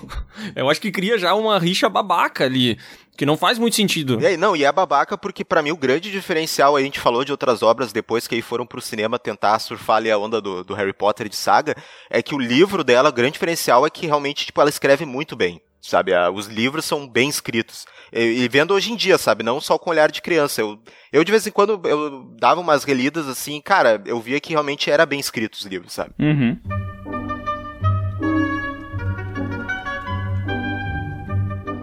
Eu 0.55 0.69
acho 0.69 0.79
que 0.79 0.93
cria 0.93 1.17
já 1.17 1.35
uma 1.35 1.59
rixa 1.59 1.89
babaca 1.89 2.45
ali, 2.45 2.79
que 3.17 3.25
não 3.25 3.35
faz 3.35 3.59
muito 3.59 3.77
sentido. 3.77 4.21
E 4.21 4.27
aí, 4.27 4.37
não, 4.37 4.55
e 4.55 4.63
é 4.63 4.71
babaca 4.71 5.17
porque 5.17 5.43
pra 5.43 5.63
mim 5.63 5.71
o 5.71 5.77
grande 5.77 6.13
diferencial, 6.13 6.77
a 6.77 6.83
gente 6.83 7.01
falou 7.01 7.25
de 7.25 7.33
outras 7.33 7.63
obras 7.63 7.91
depois 7.91 8.29
que 8.29 8.35
aí 8.35 8.43
foram 8.43 8.67
pro 8.67 8.83
cinema 8.83 9.19
tentar 9.19 9.59
surfar 9.59 9.97
ali 9.97 10.11
a 10.11 10.19
onda 10.19 10.39
do, 10.39 10.63
do 10.63 10.75
Harry 10.75 10.93
Potter 10.93 11.31
de 11.31 11.37
saga, 11.37 11.75
é 12.11 12.23
que 12.23 12.35
o 12.35 12.39
livro 12.39 12.85
dela, 12.85 13.09
o 13.09 13.13
grande 13.13 13.33
diferencial 13.33 13.87
é 13.87 13.91
que 13.91 14.07
realmente, 14.07 14.45
tipo, 14.45 14.61
ela 14.61 14.69
escreve 14.69 15.07
muito 15.07 15.35
bem. 15.35 15.63
Sabe, 15.81 16.13
os 16.35 16.49
livros 16.49 16.85
são 16.85 17.09
bem 17.09 17.31
escritos. 17.31 17.87
E, 18.13 18.43
e 18.43 18.49
vendo 18.49 18.75
hoje 18.75 18.93
em 18.93 18.97
dia, 18.97 19.17
sabe, 19.17 19.43
não 19.43 19.61
só 19.61 19.79
com 19.79 19.89
olhar 19.89 20.11
de 20.11 20.21
criança. 20.21 20.61
Eu, 20.61 20.79
eu 21.11 21.25
de 21.25 21.31
vez 21.31 21.47
em 21.47 21.51
quando, 21.51 21.81
eu 21.89 22.35
dava 22.39 22.61
umas 22.61 22.85
relidas 22.85 23.27
assim, 23.27 23.61
cara, 23.63 24.03
eu 24.05 24.21
via 24.21 24.41
que 24.41 24.51
realmente 24.51 24.91
era 24.91 25.07
bem 25.07 25.21
escrito 25.21 25.55
os 25.55 25.65
livros, 25.65 25.95
sabe? 25.95 26.11
Uhum. 26.19 26.59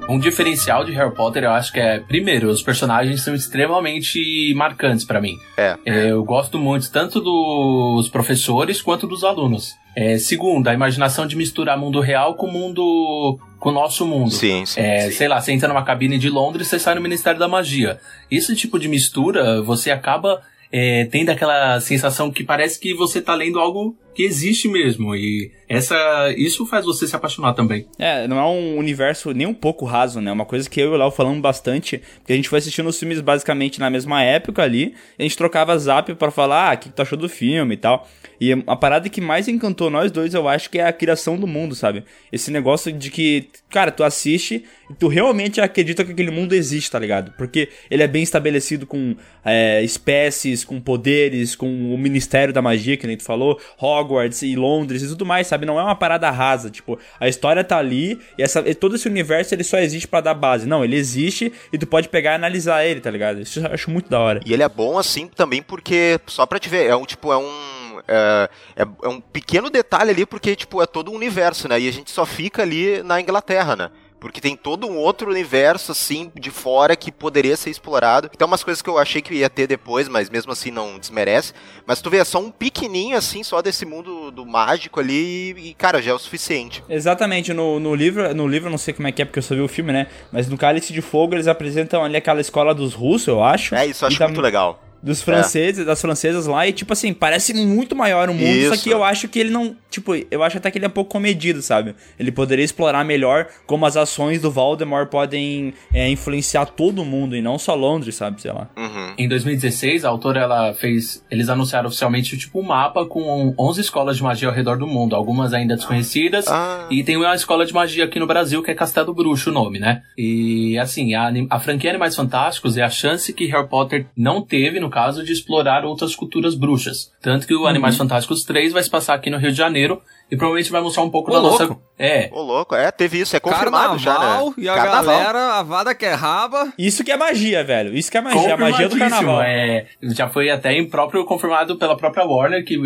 Um 0.08 0.20
diferencial 0.20 0.86
de 0.86 0.92
Harry 0.92 1.14
Potter, 1.14 1.44
eu 1.44 1.52
acho 1.52 1.72
que 1.72 1.80
é, 1.80 2.00
primeiro, 2.00 2.50
os 2.50 2.62
personagens 2.62 3.22
são 3.24 3.34
extremamente 3.34 4.54
marcantes 4.56 5.04
pra 5.04 5.20
mim. 5.20 5.38
É. 5.58 5.78
É, 5.86 6.12
eu 6.12 6.24
gosto 6.24 6.60
muito 6.60 6.92
tanto 6.92 7.20
dos 7.20 8.08
professores 8.10 8.82
quanto 8.82 9.08
dos 9.08 9.24
alunos. 9.24 9.76
É, 9.96 10.18
segundo, 10.18 10.68
a 10.68 10.74
imaginação 10.74 11.26
de 11.26 11.36
misturar 11.36 11.78
mundo 11.78 12.00
real 12.00 12.36
com 12.36 12.46
o 12.48 12.52
mundo. 12.52 13.40
com 13.60 13.70
o 13.70 13.72
nosso 13.72 14.06
mundo. 14.06 14.32
Sim, 14.32 14.66
sim. 14.66 14.80
É, 14.80 15.02
sim. 15.10 15.12
sei 15.12 15.28
lá, 15.28 15.42
você 15.42 15.52
entra 15.52 15.68
numa 15.68 15.84
cabine 15.84 16.20
de 16.20 16.30
Londres, 16.30 16.68
você 16.68 16.78
sai 16.78 16.96
no 16.96 17.02
Ministério 17.02 17.40
da 17.40 17.48
Magia. 17.48 18.00
Esse 18.30 18.56
tipo 18.56 18.78
de 18.78 18.88
mistura, 18.88 19.62
você 19.62 19.90
acaba 19.90 20.42
é, 20.72 21.06
tendo 21.06 21.30
aquela 21.30 21.80
sensação 21.80 22.30
que 22.30 22.44
parece 22.44 22.80
que 22.80 22.94
você 22.94 23.22
tá 23.22 23.34
lendo 23.34 23.60
algo 23.60 23.98
que 24.16 24.24
existe 24.24 24.68
mesmo. 24.68 25.16
E 25.16 25.52
essa, 25.68 26.34
isso 26.38 26.66
faz 26.66 26.86
você 26.86 27.08
se 27.08 27.16
apaixonar 27.16 27.54
também. 27.54 27.86
É, 28.00 28.28
não 28.28 28.40
é 28.40 28.46
um 28.46 28.78
universo 28.78 29.32
nem 29.32 29.46
um 29.46 29.54
pouco 29.54 29.86
raso, 29.86 30.22
né? 30.22 30.32
Uma 30.32 30.46
coisa 30.46 30.70
que 30.70 30.80
eu 30.80 30.92
e 30.92 30.96
o 30.96 30.98
Léo 30.98 31.12
falamos 31.12 31.42
bastante, 31.42 32.02
porque 32.18 32.34
a 32.34 32.36
gente 32.36 32.50
foi 32.50 32.60
assistindo 32.60 32.88
os 32.88 32.98
filmes 32.98 33.20
basicamente 33.22 33.80
na 33.80 33.90
mesma 33.90 34.24
época 34.24 34.64
ali, 34.64 34.94
a 35.20 35.24
gente 35.24 35.38
trocava 35.38 35.78
zap 35.78 36.14
pra 36.16 36.32
falar, 36.32 36.72
ah, 36.72 36.76
o 36.76 36.78
que 36.78 36.90
que 36.90 36.96
tu 36.96 37.02
achou 37.02 37.18
do 37.18 37.30
filme 37.30 37.74
e 37.76 37.78
tal. 37.78 38.08
E 38.40 38.52
a 38.52 38.76
parada 38.76 39.10
que 39.10 39.22
mais 39.22 39.48
encantou 39.48 39.90
nós 39.90 40.12
dois, 40.12 40.34
eu 40.34 40.48
acho 40.48 40.70
que 40.70 40.80
é 40.80 40.86
a 40.86 40.94
criação 40.94 41.38
do 41.38 41.48
mundo, 41.48 41.74
sabe? 41.74 42.04
Esse 42.32 42.52
negócio 42.52 42.92
de 42.92 43.10
que, 43.10 43.48
cara, 43.70 43.92
tu 43.92 44.04
assiste 44.04 44.64
e 44.90 44.94
tu 44.94 45.08
realmente 45.08 45.62
acredita 45.62 46.04
que 46.04 46.12
aquele 46.12 46.32
mundo 46.32 46.54
existe, 46.54 46.92
tá 46.92 47.00
ligado? 47.00 47.32
Porque 47.38 47.70
ele 47.90 48.04
é 48.04 48.08
bem 48.08 48.24
estabelecido 48.24 48.86
com 48.86 49.16
é, 49.44 49.82
espécies, 49.84 50.64
com 50.64 50.82
poderes, 50.82 51.56
com 51.56 51.68
o 51.94 51.98
Ministério 51.98 52.54
da 52.54 52.62
Magia, 52.62 52.98
que 52.98 53.08
nem 53.08 53.18
tu 53.18 53.24
falou, 53.24 53.60
Hogwarts 53.80 54.05
e 54.42 54.56
Londres 54.56 55.02
e 55.04 55.08
tudo 55.08 55.26
mais, 55.26 55.48
sabe? 55.48 55.66
Não 55.66 55.80
é 55.80 55.84
uma 55.84 55.96
parada 55.96 56.30
rasa, 56.32 56.70
tipo, 56.70 56.98
a 57.20 57.28
história 57.28 57.64
tá 57.64 57.78
ali 57.78 58.20
e, 58.38 58.44
essa, 58.44 58.60
e 58.68 58.74
todo 58.76 58.96
esse 58.96 59.08
universo 59.08 59.54
ele 59.54 59.64
só 59.64 59.78
existe 59.78 60.08
pra 60.08 60.22
dar 60.22 60.34
base. 60.34 60.68
Não, 60.68 60.84
ele 60.84 60.96
existe 60.96 61.52
e 61.72 61.78
tu 61.78 61.88
pode 61.88 62.10
pegar 62.10 62.32
e 62.32 62.36
analisar 62.36 62.86
ele, 62.86 63.02
tá 63.02 63.10
ligado? 63.12 63.40
Isso 63.42 63.60
eu 63.60 63.68
acho 63.74 63.90
muito 63.90 64.10
da 64.10 64.20
hora. 64.20 64.40
E 64.46 64.54
ele 64.54 64.64
é 64.64 64.70
bom 64.70 64.98
assim 64.98 65.28
também 65.28 65.62
porque, 65.62 66.20
só 66.28 66.46
pra 66.46 66.60
te 66.60 66.70
ver, 66.70 66.86
é 66.90 66.96
um 66.96 67.06
tipo, 67.06 67.32
é 67.32 67.38
um. 67.38 67.76
É, 68.08 68.50
é- 68.76 68.86
é 69.04 69.08
um 69.08 69.20
pequeno 69.20 69.70
detalhe 69.70 70.12
ali, 70.12 70.26
porque, 70.26 70.56
tipo, 70.56 70.82
é 70.82 70.86
todo 70.86 71.12
um 71.12 71.16
universo, 71.16 71.68
né? 71.68 71.80
E 71.80 71.88
a 71.88 71.92
gente 71.92 72.12
só 72.12 72.26
fica 72.26 72.62
ali 72.62 73.02
na 73.04 73.20
Inglaterra, 73.20 73.76
né? 73.76 73.90
Porque 74.26 74.42
tem 74.42 74.56
todo 74.56 74.88
um 74.88 74.98
outro 74.98 75.30
universo, 75.30 75.92
assim, 75.92 76.32
de 76.34 76.50
fora 76.50 76.96
que 76.96 77.12
poderia 77.12 77.56
ser 77.56 77.70
explorado. 77.70 78.28
Então, 78.34 78.48
umas 78.48 78.64
coisas 78.64 78.82
que 78.82 78.90
eu 78.90 78.98
achei 78.98 79.22
que 79.22 79.36
ia 79.36 79.50
ter 79.52 79.68
depois, 79.68 80.08
mas 80.08 80.32
mesmo 80.32 80.52
assim 80.52 80.72
não 80.72 80.98
desmerece. 80.98 81.54
Mas 81.86 82.02
tu 82.02 82.10
vê, 82.10 82.18
é 82.18 82.24
só 82.26 82.40
um 82.40 82.50
pequenininho, 82.50 83.16
assim, 83.16 83.44
só 83.44 83.62
desse 83.62 83.86
mundo 83.86 84.32
do 84.32 84.44
mágico 84.44 85.00
ali 85.00 85.52
e, 85.70 85.76
cara, 85.76 86.02
já 86.02 86.10
é 86.10 86.14
o 86.16 86.18
suficiente. 86.18 86.84
Exatamente, 86.90 87.54
no, 87.54 87.80
no 87.80 87.94
livro, 87.94 88.34
no 88.34 88.48
livro 88.48 88.66
eu 88.68 88.72
não 88.72 88.80
sei 88.80 88.96
como 88.96 89.08
é 89.08 89.12
que 89.12 89.22
é 89.22 89.26
porque 89.26 89.38
eu 89.38 89.44
só 89.44 89.54
vi 89.54 89.62
o 89.62 89.68
filme, 89.68 89.94
né? 89.94 90.08
Mas 90.32 90.48
no 90.50 90.58
Cálice 90.58 90.92
de 90.92 91.04
Fogo 91.04 91.36
eles 91.36 91.48
apresentam 91.48 92.04
ali 92.04 92.18
aquela 92.18 92.42
escola 92.42 92.74
dos 92.74 92.96
russos, 92.96 93.28
eu 93.28 93.44
acho. 93.44 93.76
É, 93.76 93.86
isso 93.86 94.04
eu 94.06 94.08
acho 94.08 94.18
da- 94.18 94.26
muito 94.28 94.42
legal. 94.42 94.82
Dos 95.06 95.22
franceses, 95.22 95.86
das 95.86 96.02
francesas 96.02 96.48
lá, 96.48 96.68
e 96.68 96.74
tipo 96.74 96.92
assim, 96.92 97.14
parece 97.14 97.54
muito 97.54 97.96
maior 97.96 98.28
o 98.28 98.34
mundo, 98.34 98.68
só 98.68 98.74
Isso. 98.74 98.84
que 98.84 98.90
eu 98.90 99.04
acho 99.04 99.28
que 99.28 99.40
ele 99.40 99.52
não. 99.52 99.76
Tipo, 99.92 100.16
eu 100.30 100.42
acho 100.42 100.58
até 100.58 100.72
que 100.72 100.80
ele 100.80 100.86
é 100.86 100.88
um 100.88 100.92
pouco 100.92 101.12
comedido, 101.12 101.62
sabe? 101.62 101.94
Ele 102.20 102.32
poderia 102.32 102.66
explorar 102.66 103.06
melhor 103.06 103.48
como 103.68 103.86
as 103.86 103.96
ações 103.96 104.42
do 104.42 104.50
Voldemort 104.50 105.08
podem 105.08 105.76
é, 105.94 106.10
influenciar 106.10 106.66
todo 106.66 107.06
mundo 107.06 107.36
e 107.36 107.42
não 107.42 107.60
só 107.60 107.76
Londres, 107.76 108.16
sabe? 108.16 108.42
Sei 108.42 108.52
lá. 108.52 108.68
Uhum. 108.76 109.14
Em 109.18 109.30
2016, 109.30 110.04
a 110.04 110.10
autora 110.10 110.42
ela 110.42 110.74
fez. 110.74 111.24
Eles 111.30 111.50
anunciaram 111.50 111.88
oficialmente 111.88 112.36
tipo 112.36 112.60
um 112.60 112.64
mapa 112.64 113.06
com 113.06 113.54
11 113.58 113.82
escolas 113.82 114.18
de 114.18 114.24
magia 114.24 114.48
ao 114.48 114.54
redor 114.54 114.78
do 114.78 114.88
mundo, 114.88 115.16
algumas 115.16 115.54
ainda 115.54 115.76
desconhecidas. 115.76 116.48
Ah. 116.48 116.88
E 116.90 117.04
tem 117.04 117.16
uma 117.16 117.36
escola 117.36 117.64
de 117.66 117.74
magia 117.74 118.06
aqui 118.06 118.20
no 118.20 118.26
Brasil 118.26 118.64
que 118.64 118.72
é 118.72 118.74
Castelo 118.74 119.14
Bruxo 119.14 119.52
o 119.52 119.54
nome, 119.54 119.78
né? 119.78 120.02
E 120.18 120.78
assim, 120.80 121.14
a, 121.14 121.32
a 121.52 121.60
franquia 121.60 121.92
Animais 121.92 122.16
Fantásticos 122.16 122.76
é 122.76 122.82
a 122.82 122.90
chance 122.90 123.32
que 123.32 123.46
Harry 123.46 123.68
Potter 123.68 124.08
não 124.18 124.42
teve, 124.42 124.80
no 124.80 124.90
caso, 124.96 125.26
de 125.26 125.34
explorar 125.34 125.84
outras 125.84 126.16
culturas 126.16 126.56
bruxas. 126.56 127.12
Tanto 127.22 127.46
que 127.46 127.54
o 127.54 127.68
Animais 127.68 127.98
Fantásticos 127.98 128.46
3 128.46 128.72
vai 128.72 128.82
se 128.82 128.90
passar 128.90 129.14
aqui 129.14 129.30
no 129.30 129.38
Rio 129.38 129.52
de 129.52 129.58
Janeiro 129.58 130.02
e 130.32 130.38
provavelmente 130.38 130.72
vai 130.72 130.80
mostrar 130.80 131.04
um 131.04 131.10
pouco 131.10 131.30
Ô, 131.32 131.34
da 131.34 131.42
louco. 131.42 131.64
nossa. 131.64 131.78
É. 132.00 132.30
Ô, 132.32 132.42
louco, 132.42 132.74
é, 132.74 132.90
teve 132.92 133.20
isso, 133.20 133.36
é 133.36 133.42
confirmado 133.42 134.02
Carnaval 134.02 134.46
já, 134.46 134.48
né? 134.48 134.54
e 134.58 134.70
a 134.70 134.74
Carnaval. 134.76 135.04
galera, 135.04 135.54
a 135.56 135.64
vada 135.64 135.94
que 135.94 136.06
é 136.06 136.14
raba. 136.14 136.72
Isso 136.78 137.04
que 137.04 137.12
é 137.12 137.18
magia, 137.18 137.62
velho. 137.62 137.94
Isso 137.94 138.10
que 138.10 138.18
é 138.18 138.22
magia, 138.22 138.54
a 138.54 138.58
magia 138.58 138.88
do 138.88 138.98
carnaval. 138.98 139.42
É, 139.42 139.86
já 140.02 140.30
foi 140.30 140.50
até 140.50 140.72
em 140.72 140.90
próprio 140.90 141.26
confirmado 141.26 141.78
pela 141.78 141.98
própria 141.98 142.26
Warner 142.26 142.64
que 142.64 142.78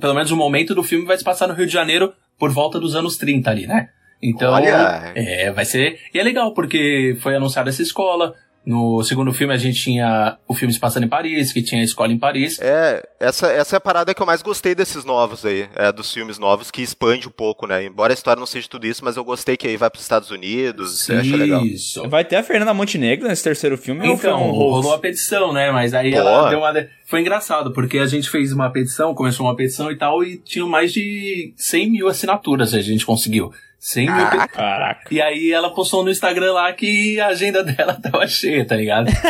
pelo 0.00 0.14
menos 0.14 0.32
o 0.32 0.36
momento 0.36 0.74
do 0.74 0.82
filme 0.82 1.06
vai 1.06 1.16
se 1.16 1.22
passar 1.22 1.46
no 1.46 1.54
Rio 1.54 1.66
de 1.66 1.72
Janeiro 1.72 2.12
por 2.36 2.50
volta 2.50 2.80
dos 2.80 2.96
anos 2.96 3.16
30 3.16 3.48
ali, 3.48 3.68
né? 3.68 3.88
Então, 4.20 4.52
Olha! 4.52 5.12
é, 5.14 5.52
vai 5.52 5.64
ser. 5.64 6.00
E 6.12 6.18
é 6.18 6.22
legal 6.24 6.52
porque 6.54 7.16
foi 7.20 7.36
anunciada 7.36 7.70
essa 7.70 7.82
escola. 7.82 8.34
No 8.64 9.02
segundo 9.02 9.32
filme 9.32 9.52
a 9.52 9.56
gente 9.56 9.80
tinha 9.80 10.38
o 10.46 10.54
filme 10.54 10.72
se 10.72 10.78
passando 10.78 11.04
em 11.04 11.08
Paris, 11.08 11.52
que 11.52 11.62
tinha 11.62 11.80
a 11.80 11.84
escola 11.84 12.12
em 12.12 12.18
Paris. 12.18 12.58
É, 12.60 13.02
essa, 13.18 13.48
essa 13.48 13.76
é 13.76 13.78
a 13.78 13.80
parada 13.80 14.14
que 14.14 14.22
eu 14.22 14.26
mais 14.26 14.40
gostei 14.40 14.74
desses 14.74 15.04
novos 15.04 15.44
aí, 15.44 15.68
é, 15.74 15.90
dos 15.90 16.12
filmes 16.12 16.38
novos, 16.38 16.70
que 16.70 16.80
expande 16.80 17.26
um 17.26 17.30
pouco, 17.30 17.66
né? 17.66 17.84
Embora 17.84 18.12
a 18.12 18.14
história 18.14 18.38
não 18.38 18.46
seja 18.46 18.68
tudo 18.68 18.86
isso, 18.86 19.04
mas 19.04 19.16
eu 19.16 19.24
gostei 19.24 19.56
que 19.56 19.66
aí 19.66 19.76
vai 19.76 19.90
pros 19.90 20.02
Estados 20.02 20.30
Unidos, 20.30 21.08
eu 21.08 21.18
acho 21.18 21.36
legal. 21.36 21.64
Isso. 21.64 22.08
Vai 22.08 22.24
ter 22.24 22.36
a 22.36 22.42
Fernanda 22.42 22.72
Montenegro 22.72 23.26
nesse 23.26 23.42
terceiro 23.42 23.76
filme 23.76 24.08
ou 24.08 24.16
foi 24.16 24.30
Então, 24.30 24.48
um 24.48 24.52
rolou 24.52 24.94
a 24.94 24.98
petição, 24.98 25.52
né? 25.52 25.70
Mas 25.72 25.92
aí 25.92 26.12
Pô. 26.12 26.18
ela 26.18 26.48
deu 26.48 26.58
uma. 26.60 26.72
Foi 27.06 27.20
engraçado, 27.20 27.72
porque 27.72 27.98
a 27.98 28.06
gente 28.06 28.30
fez 28.30 28.52
uma 28.52 28.70
petição, 28.70 29.14
começou 29.14 29.46
uma 29.46 29.56
petição 29.56 29.90
e 29.90 29.96
tal, 29.96 30.22
e 30.22 30.38
tinha 30.38 30.64
mais 30.64 30.92
de 30.92 31.52
100 31.56 31.90
mil 31.90 32.08
assinaturas 32.08 32.72
a 32.74 32.80
gente 32.80 33.04
conseguiu. 33.04 33.52
100 33.84 34.06
mil. 34.06 34.14
Caraca. 34.26 34.48
Caraca. 34.56 35.00
E 35.10 35.20
aí 35.20 35.50
ela 35.50 35.68
postou 35.74 36.04
no 36.04 36.10
Instagram 36.10 36.52
lá 36.52 36.72
que 36.72 37.18
a 37.20 37.26
agenda 37.26 37.64
dela 37.64 37.98
tava 38.00 38.24
cheia, 38.28 38.64
tá 38.64 38.76
ligado? 38.76 39.10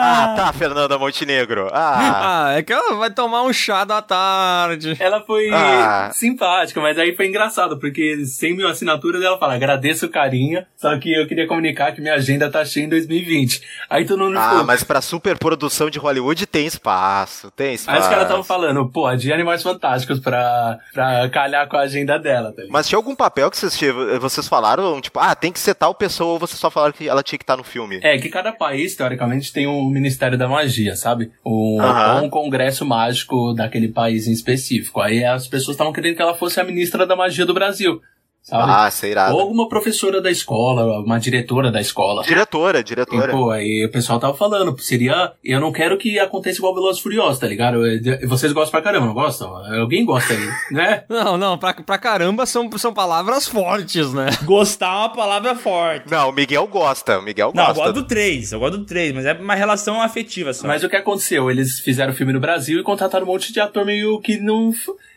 Ah, 0.00 0.34
tá, 0.36 0.52
Fernanda 0.52 0.98
Montenegro. 0.98 1.68
Ah, 1.72 2.46
Ah, 2.48 2.58
é 2.58 2.62
que 2.62 2.72
ela 2.72 2.94
vai 2.96 3.10
tomar 3.10 3.42
um 3.42 3.52
chá 3.52 3.84
da 3.84 4.00
tarde. 4.02 4.96
Ela 5.00 5.20
foi 5.22 5.50
Ah. 5.52 6.10
simpática, 6.12 6.80
mas 6.80 6.98
aí 6.98 7.14
foi 7.16 7.26
engraçado, 7.26 7.78
porque 7.78 8.24
100 8.24 8.56
mil 8.56 8.68
assinaturas 8.68 9.22
ela 9.22 9.38
fala, 9.38 9.54
agradeço 9.54 10.06
o 10.06 10.08
carinho, 10.08 10.64
só 10.76 10.96
que 10.98 11.12
eu 11.12 11.26
queria 11.26 11.46
comunicar 11.46 11.92
que 11.92 12.00
minha 12.00 12.14
agenda 12.14 12.50
tá 12.50 12.64
cheia 12.64 12.84
em 12.84 12.88
2020. 12.88 13.62
Aí 13.88 14.04
todo 14.04 14.24
mundo 14.24 14.38
ah 14.38 14.50
ficou, 14.50 14.64
mas 14.64 14.84
pra 14.84 15.00
superprodução 15.00 15.88
de 15.90 15.98
Hollywood 15.98 16.46
tem 16.46 16.66
espaço, 16.66 17.50
tem 17.52 17.74
espaço. 17.74 17.96
Aí 17.96 18.02
os 18.02 18.08
caras 18.08 18.24
estavam 18.24 18.44
falando, 18.44 18.88
pô, 18.90 19.14
de 19.16 19.32
Animais 19.32 19.62
Fantásticos 19.62 20.18
pra, 20.20 20.78
pra 20.92 21.28
calhar 21.30 21.66
com 21.68 21.76
a 21.76 21.80
agenda 21.80 22.18
dela, 22.18 22.50
tá 22.50 22.62
ligado? 22.62 22.72
Mas 22.72 22.88
tinha 22.88 22.98
algum 22.98 23.14
papel 23.16 23.50
que 23.50 23.56
vocês, 23.56 23.76
vocês 24.20 24.48
falaram, 24.48 25.00
tipo, 25.00 25.18
ah, 25.18 25.34
tem 25.34 25.52
que 25.52 25.60
ser 25.60 25.74
tal 25.74 25.94
pessoa, 25.94 26.32
ou 26.32 26.38
vocês 26.38 26.58
só 26.58 26.70
falaram 26.70 26.92
que 26.92 27.08
ela 27.08 27.22
tinha 27.22 27.38
que 27.38 27.44
estar 27.44 27.56
no 27.56 27.64
filme? 27.64 28.00
É, 28.02 28.18
que 28.18 28.28
cada 28.28 28.52
país, 28.52 28.94
teoricamente, 28.94 29.52
tem 29.52 29.66
um 29.66 29.88
Ministério 29.88 30.38
da 30.38 30.48
Magia, 30.48 30.96
sabe? 30.96 31.30
Um, 31.44 31.78
um 32.24 32.30
congresso 32.30 32.84
mágico 32.84 33.54
daquele 33.54 33.88
país 33.88 34.26
em 34.26 34.32
específico. 34.32 35.00
Aí 35.00 35.24
as 35.24 35.46
pessoas 35.46 35.74
estavam 35.74 35.92
querendo 35.92 36.16
que 36.16 36.22
ela 36.22 36.34
fosse 36.34 36.60
a 36.60 36.64
ministra 36.64 37.06
da 37.06 37.16
magia 37.16 37.46
do 37.46 37.54
Brasil. 37.54 38.00
Sabe? 38.48 38.70
Ah, 38.72 38.90
sei 38.90 39.14
lá. 39.14 39.32
Ou 39.32 39.40
alguma 39.40 39.68
professora 39.68 40.20
da 40.20 40.30
escola, 40.30 41.00
uma 41.00 41.18
diretora 41.18 41.70
da 41.70 41.80
escola. 41.80 42.22
Diretora, 42.22 42.80
E, 42.80 42.84
diretora. 42.84 43.32
pô, 43.32 43.50
aí 43.50 43.84
o 43.84 43.90
pessoal 43.90 44.18
tava 44.18 44.34
falando, 44.36 44.76
seria. 44.80 45.32
Eu 45.44 45.60
não 45.60 45.72
quero 45.72 45.96
que 45.98 46.18
aconteça 46.18 46.58
igual 46.58 46.74
Velozes 46.74 47.00
e 47.00 47.02
Furiosos, 47.02 47.38
tá 47.38 47.46
ligado? 47.46 47.78
Vocês 48.26 48.52
gostam 48.52 48.70
pra 48.72 48.82
caramba, 48.82 49.06
não 49.06 49.14
gostam? 49.14 49.54
Alguém 49.80 50.04
gosta 50.04 50.32
aí, 50.32 50.48
né? 50.70 51.04
Não, 51.08 51.36
não, 51.36 51.58
pra, 51.58 51.74
pra 51.74 51.98
caramba 51.98 52.46
são, 52.46 52.70
são 52.78 52.92
palavras 52.92 53.46
fortes, 53.46 54.12
né? 54.12 54.26
Gostar 54.44 54.88
é 54.92 54.98
uma 54.98 55.08
palavra 55.10 55.54
forte. 55.54 56.10
Não, 56.10 56.30
o 56.30 56.32
Miguel 56.32 56.66
gosta, 56.66 57.18
o 57.18 57.22
Miguel 57.22 57.52
Não, 57.54 57.62
eu 57.62 57.68
gosta. 57.74 57.82
gosto 57.92 57.94
do 58.02 58.06
3, 58.08 58.52
eu 58.52 58.60
gosto 58.60 58.78
do 58.78 58.84
3, 58.84 59.12
mas 59.14 59.26
é 59.26 59.32
uma 59.34 59.54
relação 59.54 60.00
afetiva 60.00 60.52
só. 60.52 60.66
Mas 60.66 60.82
o 60.84 60.88
que 60.88 60.96
aconteceu? 60.96 61.50
Eles 61.50 61.80
fizeram 61.80 62.12
o 62.12 62.16
filme 62.16 62.32
no 62.32 62.40
Brasil 62.40 62.80
e 62.80 62.82
contrataram 62.82 63.24
um 63.26 63.28
monte 63.30 63.52
de 63.52 63.60
ator 63.60 63.84
meio 63.84 64.20
que 64.20 64.38
não. 64.38 64.72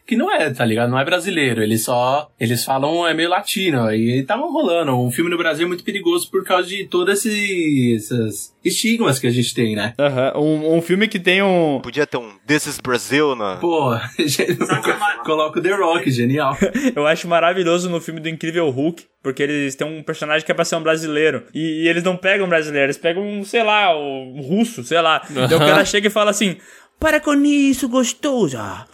Que 0.06 0.16
não 0.16 0.32
é, 0.32 0.50
tá 0.50 0.66
ligado? 0.66 0.90
Não 0.90 1.00
é 1.00 1.06
brasileiro. 1.06 1.62
Eles 1.62 1.84
só. 1.84 2.30
Eles 2.40 2.64
falam, 2.64 3.08
é 3.08 3.14
meio 3.14 3.30
latino. 3.30 3.92
E 3.94 4.24
tava 4.24 4.44
rolando. 4.44 4.94
Um 4.98 5.12
filme 5.12 5.30
no 5.30 5.38
Brasil 5.38 5.66
é 5.66 5.68
muito 5.68 5.84
perigoso 5.84 6.30
por 6.30 6.44
causa 6.44 6.68
de 6.68 6.86
todos 6.86 7.26
esses, 7.26 8.12
esses 8.12 8.56
estigmas 8.64 9.20
que 9.20 9.28
a 9.28 9.32
gente 9.32 9.54
tem, 9.54 9.76
né? 9.76 9.94
Aham, 9.98 10.34
um, 10.38 10.78
um 10.78 10.82
filme 10.82 11.08
que 11.08 11.20
tem 11.20 11.42
um. 11.42 11.80
Podia 11.82 12.06
ter 12.06 12.18
um 12.18 12.32
This 12.46 12.68
is 12.68 12.80
Brazil 12.80 13.36
na. 13.36 13.58
Pô, 13.58 13.92
coloca 15.24 15.60
o 15.60 15.62
The 15.62 15.76
Rock, 15.76 16.12
genial. 16.12 16.58
Eu 16.96 17.08
acho 17.08 17.28
maravilhoso 17.28 17.90
no 17.90 18.02
filme 18.02 18.20
do 18.20 18.30
Incrível 18.30 18.70
Hulk, 18.70 19.06
porque 19.24 19.44
eles 19.44 19.76
têm 19.76 19.88
um 19.88 20.04
personagem 20.04 20.46
que 20.46 20.52
é 20.52 20.56
pra 20.56 20.66
ser 20.66 20.76
um 20.76 20.84
brasileiro. 20.84 21.44
E, 21.54 21.84
e 21.84 21.88
eles 21.88 22.04
não 22.04 22.18
pegam 22.18 22.46
um 22.46 22.50
brasileiro, 22.50 22.88
eles 22.88 22.98
pegam, 22.98 23.24
um, 23.24 23.44
sei 23.44 23.64
lá, 23.64 23.96
o 23.96 24.36
um 24.36 24.42
russo, 24.42 24.84
sei 24.84 25.02
lá. 25.02 25.22
Então 25.30 25.58
o 25.58 25.66
cara 25.66 25.86
chega 25.86 26.08
e 26.08 26.12
fala 26.12 26.32
assim. 26.32 26.58
Para 27.02 27.20
com 27.20 27.34
isso, 27.44 27.90
gostosa. 27.90 28.86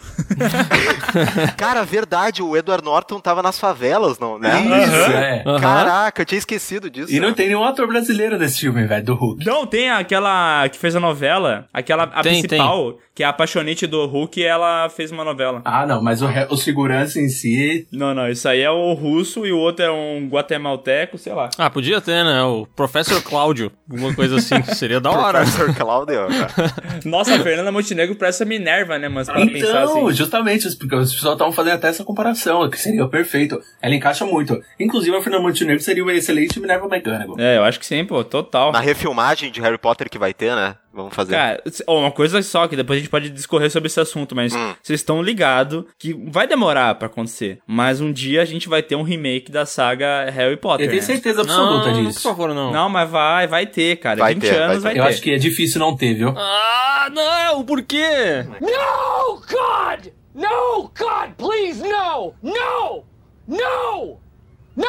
Cara, 1.58 1.84
verdade, 1.84 2.42
o 2.42 2.56
Edward 2.56 2.82
Norton 2.82 3.20
tava 3.20 3.42
nas 3.42 3.60
favelas, 3.60 4.18
não, 4.18 4.38
né? 4.38 4.48
Isso, 4.82 5.12
é. 5.12 5.60
Caraca, 5.60 6.22
eu 6.22 6.26
tinha 6.26 6.38
esquecido 6.38 6.88
disso. 6.88 7.12
E 7.12 7.20
não 7.20 7.34
tem 7.34 7.48
nenhum 7.48 7.62
ator 7.62 7.86
brasileiro 7.86 8.38
nesse 8.38 8.60
filme, 8.60 8.86
velho, 8.86 9.04
do 9.04 9.14
Hulk. 9.14 9.44
Não, 9.44 9.66
tem 9.66 9.90
aquela 9.90 10.66
que 10.70 10.78
fez 10.78 10.96
a 10.96 11.00
novela, 11.00 11.68
aquela 11.70 12.04
a 12.04 12.22
Tem, 12.22 12.40
principal, 12.40 12.96
que 13.14 13.22
é 13.22 13.26
a 13.26 13.28
apaixonante 13.28 13.86
do 13.86 14.06
Hulk, 14.06 14.42
ela 14.42 14.88
fez 14.88 15.10
uma 15.12 15.22
novela. 15.22 15.60
Ah, 15.66 15.86
não, 15.86 16.02
mas 16.02 16.22
o, 16.22 16.28
o 16.48 16.56
segurança 16.56 17.20
em 17.20 17.28
si. 17.28 17.86
Não, 17.92 18.14
não, 18.14 18.26
isso 18.30 18.48
aí 18.48 18.62
é 18.62 18.70
o 18.70 18.94
russo 18.94 19.44
e 19.44 19.52
o 19.52 19.58
outro 19.58 19.84
é 19.84 19.90
um 19.90 20.28
guatemalteco, 20.30 21.18
sei 21.18 21.34
lá. 21.34 21.50
Ah, 21.58 21.68
podia 21.68 22.00
ter, 22.00 22.24
né? 22.24 22.42
O 22.42 22.66
Professor 22.74 23.20
Cláudio, 23.22 23.70
alguma 23.90 24.14
coisa 24.14 24.36
assim. 24.36 24.62
Seria 24.74 24.98
da 24.98 25.10
hora. 25.10 25.40
Professor 25.40 25.74
Claudio. 25.74 26.20
Nossa, 27.04 27.34
a 27.34 27.40
Fernanda 27.40 27.70
Montenegro 27.70 27.97
parece 28.14 28.42
a 28.42 28.46
Minerva, 28.46 28.98
né, 28.98 29.08
mas 29.08 29.26
pra 29.26 29.36
pensar 29.46 29.56
Então, 29.84 30.06
assim. 30.06 30.16
justamente, 30.16 30.76
porque 30.76 30.94
os 30.94 31.12
pessoal 31.12 31.34
estavam 31.34 31.52
fazendo 31.52 31.74
até 31.74 31.88
essa 31.88 32.04
comparação, 32.04 32.68
que 32.70 32.78
seria 32.78 33.06
perfeito. 33.08 33.60
Ela 33.80 33.94
encaixa 33.94 34.24
muito. 34.26 34.60
Inclusive, 34.78 35.16
a 35.16 35.22
Fernanda 35.22 35.42
Montenegro 35.42 35.82
seria 35.82 36.02
uma 36.02 36.12
excelente 36.12 36.58
Minerva 36.60 36.86
McGonagall. 36.86 37.36
É, 37.38 37.56
eu 37.56 37.64
acho 37.64 37.78
que 37.78 37.86
sim, 37.86 38.04
pô, 38.04 38.22
total. 38.24 38.72
Na 38.72 38.80
refilmagem 38.80 39.50
de 39.50 39.60
Harry 39.60 39.78
Potter 39.78 40.08
que 40.10 40.18
vai 40.18 40.32
ter, 40.34 40.54
né? 40.54 40.76
Vamos 41.02 41.14
fazer. 41.14 41.32
Cara, 41.32 41.62
uma 41.86 42.10
coisa 42.10 42.42
só, 42.42 42.66
que 42.66 42.74
depois 42.76 42.96
a 42.96 43.00
gente 43.00 43.10
pode 43.10 43.30
discorrer 43.30 43.70
sobre 43.70 43.86
esse 43.86 44.00
assunto, 44.00 44.34
mas 44.34 44.52
Hum. 44.54 44.74
vocês 44.82 45.00
estão 45.00 45.22
ligados 45.22 45.84
que 45.98 46.12
vai 46.12 46.46
demorar 46.46 46.94
pra 46.96 47.06
acontecer. 47.06 47.60
Mas 47.66 48.00
um 48.00 48.12
dia 48.12 48.42
a 48.42 48.44
gente 48.44 48.68
vai 48.68 48.82
ter 48.82 48.96
um 48.96 49.02
remake 49.02 49.50
da 49.52 49.64
saga 49.64 50.28
Harry 50.30 50.56
Potter. 50.56 50.86
Eu 50.86 50.90
tenho 50.90 51.00
né? 51.02 51.06
certeza 51.06 51.42
absoluta 51.42 51.92
não, 51.92 52.04
disso. 52.04 52.22
por 52.22 52.28
favor, 52.30 52.54
não. 52.54 52.72
Não, 52.72 52.88
mas 52.88 53.08
vai, 53.08 53.46
vai 53.46 53.66
ter, 53.66 53.96
cara. 53.96 54.18
Vai 54.18 54.34
20 54.34 54.42
ter, 54.42 54.50
vai 54.54 54.62
anos 54.62 54.76
ter. 54.76 54.80
vai 54.82 54.92
ter. 54.94 54.98
Eu 55.00 55.04
acho 55.04 55.22
que 55.22 55.30
é 55.30 55.36
difícil 55.38 55.78
não 55.80 55.96
ter, 55.96 56.14
viu? 56.14 56.34
Ah, 56.36 57.08
não! 57.12 57.64
Por 57.64 57.82
quê? 57.82 58.44
No, 58.60 59.36
God! 59.40 60.06
No, 60.34 60.90
God, 60.98 61.30
please, 61.36 61.82
no! 61.82 62.34
No! 62.42 63.04
No! 63.46 64.18
No! 64.76 64.84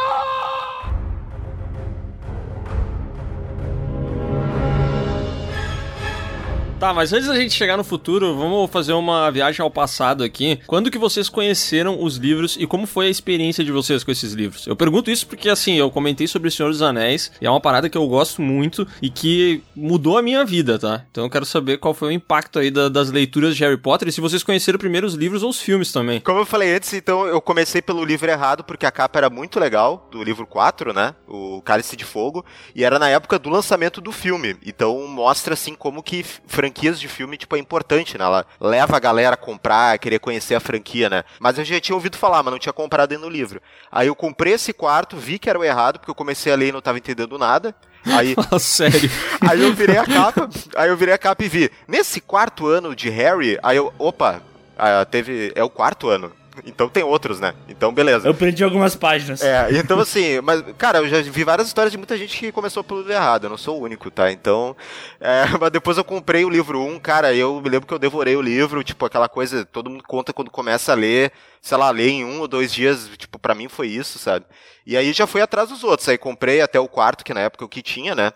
Tá, 6.80 6.94
mas 6.94 7.12
antes 7.12 7.28
da 7.28 7.36
gente 7.36 7.54
chegar 7.54 7.76
no 7.76 7.84
futuro, 7.84 8.38
vamos 8.38 8.72
fazer 8.72 8.94
uma 8.94 9.30
viagem 9.30 9.62
ao 9.62 9.70
passado 9.70 10.24
aqui. 10.24 10.62
Quando 10.66 10.90
que 10.90 10.98
vocês 10.98 11.28
conheceram 11.28 12.02
os 12.02 12.16
livros 12.16 12.56
e 12.58 12.66
como 12.66 12.88
foi 12.88 13.08
a 13.08 13.10
experiência 13.10 13.66
de 13.66 13.72
vocês 13.72 14.02
com 14.02 14.12
esses 14.12 14.32
livros? 14.32 14.66
Eu 14.66 14.78
pergunto 14.78 15.12
isso 15.12 15.28
porque, 15.28 15.50
assim, 15.50 15.74
eu 15.76 15.92
comentei 15.92 16.26
sobre 16.26 16.48
O 16.48 16.52
Senhor 16.52 16.70
dos 16.70 16.82
Anéis 16.82 17.34
e 17.42 17.46
é 17.46 17.50
uma 17.50 17.60
parada 17.60 17.90
que 17.90 17.98
eu 17.98 18.08
gosto 18.08 18.42
muito 18.42 18.88
e 19.02 19.10
que 19.10 19.62
mudou 19.76 20.18
a 20.18 20.22
minha 20.22 20.46
vida, 20.46 20.80
tá? 20.80 21.04
Então 21.12 21.26
eu 21.26 21.30
quero 21.30 21.46
saber 21.46 21.80
qual 21.80 21.94
foi 21.94 22.08
o 22.08 22.12
impacto 22.14 22.58
aí 22.60 22.72
da- 22.72 22.88
das 22.88 23.12
leituras 23.12 23.58
de 23.58 23.64
Harry 23.66 23.76
Potter 23.78 24.08
e 24.08 24.12
se 24.14 24.22
vocês 24.22 24.42
conheceram 24.42 24.80
primeiro 24.80 25.06
os 25.06 25.16
livros 25.16 25.44
ou 25.44 25.50
os 25.50 25.62
filmes 25.62 25.92
também. 25.92 26.22
Como 26.22 26.40
eu 26.40 26.46
falei 26.46 26.74
antes, 26.74 26.94
então 26.94 27.26
eu 27.28 27.42
comecei 27.42 27.82
pelo 27.82 28.06
livro 28.06 28.32
errado, 28.32 28.64
porque 28.64 28.86
a 28.86 28.92
capa 28.92 29.20
era 29.20 29.30
muito 29.30 29.60
legal, 29.60 30.08
do 30.10 30.24
livro 30.24 30.48
4, 30.48 30.94
né? 30.94 31.14
O 31.28 31.62
Cálice 31.62 31.98
de 31.98 32.06
Fogo, 32.06 32.46
e 32.74 32.86
era 32.86 32.98
na 32.98 33.10
época 33.10 33.38
do 33.38 33.50
lançamento 33.50 34.00
do 34.00 34.14
filme. 34.14 34.56
Então 34.66 35.06
mostra 35.10 35.56
assim 35.56 35.76
como 35.76 36.02
que 36.02 36.22
f- 36.22 36.40
franquias 36.70 37.00
de 37.00 37.08
filme, 37.08 37.36
tipo, 37.36 37.56
é 37.56 37.60
importante, 37.60 38.18
né? 38.18 38.24
Ela 38.24 38.46
leva 38.60 38.96
a 38.96 39.00
galera 39.00 39.34
a 39.34 39.38
comprar, 39.38 39.94
a 39.94 39.98
querer 39.98 40.20
conhecer 40.20 40.56
a 40.56 40.60
franquia, 40.60 41.10
né? 41.10 41.24
Mas 41.40 41.58
eu 41.58 41.66
já 41.66 41.80
tinha 41.80 41.96
ouvido 41.96 42.18
falar, 42.18 42.44
mas 42.44 42.52
não 42.52 42.60
tinha 42.60 42.72
comprado 42.72 43.12
ainda 43.12 43.26
no 43.26 43.30
livro. 43.30 43.62
Aí 43.92 44.08
eu 44.08 44.16
comprei 44.16 44.54
esse 44.54 44.72
quarto, 44.72 45.18
vi 45.18 45.40
que 45.40 45.50
era 45.50 45.60
o 45.60 45.64
errado, 45.64 46.00
porque 46.00 46.12
eu 46.12 46.16
comecei 46.16 46.54
a 46.54 46.56
ler 46.56 46.70
e 46.70 46.72
não 46.72 46.82
tava 46.82 47.00
entendendo 47.00 47.38
nada. 47.38 47.76
Aí, 48.06 48.36
Sério. 48.60 49.10
aí 49.42 49.62
eu 49.62 49.74
virei 49.74 49.98
a 49.98 50.06
capa, 50.06 50.50
aí 50.76 50.90
eu 50.90 50.96
virei 50.96 51.14
a 51.14 51.18
capa 51.18 51.44
e 51.44 51.50
vi. 51.50 51.72
Nesse 51.88 52.22
quarto 52.22 52.68
ano 52.68 52.96
de 52.96 53.10
Harry, 53.10 53.58
aí 53.64 53.78
eu, 53.78 53.92
opa, 53.98 54.42
ah, 54.78 55.04
teve, 55.06 55.52
é 55.56 55.64
o 55.64 55.70
quarto 55.70 56.08
ano. 56.08 56.32
Então 56.66 56.90
tem 56.90 57.04
outros, 57.04 57.40
né? 57.40 57.54
Então 57.68 57.94
beleza. 57.94 58.28
Eu 58.28 58.34
perdi 58.34 58.64
algumas 58.64 58.96
páginas. 58.96 59.42
É, 59.42 59.68
então 59.78 60.00
assim, 60.00 60.42
mas, 60.42 60.64
cara, 60.78 61.00
eu 61.00 61.08
já 61.08 61.22
vi 61.22 61.44
várias 61.44 61.68
histórias 61.68 61.92
de 61.92 61.98
muita 61.98 62.18
gente 62.18 62.38
que 62.38 62.52
começou 62.52 62.84
pelo 62.84 63.10
errado, 63.10 63.46
eu 63.46 63.50
não 63.50 63.58
sou 63.58 63.80
o 63.80 63.84
único, 63.84 64.10
tá? 64.12 64.32
Então, 64.32 64.76
é, 65.20 65.46
mas 65.60 65.72
depois 65.72 65.98
eu 65.98 66.04
comprei 66.04 66.44
o 66.46 66.50
livro 66.50 66.82
1, 66.82 67.00
cara, 67.00 67.34
eu 67.34 67.62
me 67.62 67.70
lembro 67.70 67.88
que 67.88 67.94
eu 67.94 68.00
devorei 68.00 68.36
o 68.36 68.42
livro, 68.42 68.84
tipo, 68.84 69.06
aquela 69.06 69.30
coisa, 69.30 69.66
todo 69.66 69.90
mundo 69.90 70.04
conta 70.06 70.34
quando 70.34 70.52
começa 70.52 70.92
a 70.92 70.96
ler, 70.96 71.32
sei 71.62 71.78
lá, 71.78 71.90
ler 71.92 72.10
em 72.10 72.26
um 72.26 72.40
ou 72.40 72.48
dois 72.48 72.74
dias, 72.74 73.10
tipo, 73.18 73.38
pra 73.38 73.56
mim 73.56 73.68
foi 73.68 73.88
isso, 73.88 74.18
sabe? 74.18 74.46
E 74.86 74.98
aí 74.98 75.14
já 75.14 75.28
fui 75.28 75.42
atrás 75.42 75.70
dos 75.70 75.84
outros, 75.84 76.08
aí 76.10 76.18
comprei 76.18 76.62
até 76.62 76.80
o 76.80 76.88
quarto, 76.88 77.24
que 77.24 77.34
na 77.34 77.42
época 77.42 77.66
o 77.66 77.70
que 77.70 77.82
tinha, 77.82 78.16
né? 78.16 78.32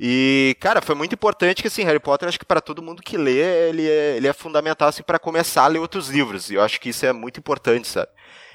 E, 0.00 0.56
cara, 0.60 0.80
foi 0.80 0.94
muito 0.94 1.14
importante 1.14 1.60
que, 1.62 1.68
assim, 1.68 1.84
Harry 1.84 2.00
Potter, 2.00 2.28
acho 2.28 2.38
que 2.38 2.44
para 2.46 2.60
todo 2.60 2.82
mundo 2.82 3.02
que 3.02 3.16
lê, 3.16 3.68
ele 3.68 3.88
é, 3.88 4.16
ele 4.16 4.28
é 4.28 4.32
fundamental, 4.32 4.88
assim, 4.88 5.02
para 5.02 5.18
começar 5.18 5.64
a 5.64 5.66
ler 5.66 5.78
outros 5.78 6.08
livros, 6.08 6.50
e 6.50 6.54
eu 6.54 6.62
acho 6.62 6.80
que 6.80 6.90
isso 6.90 7.04
é 7.04 7.12
muito 7.12 7.38
importante, 7.40 7.88
sabe? 7.88 8.10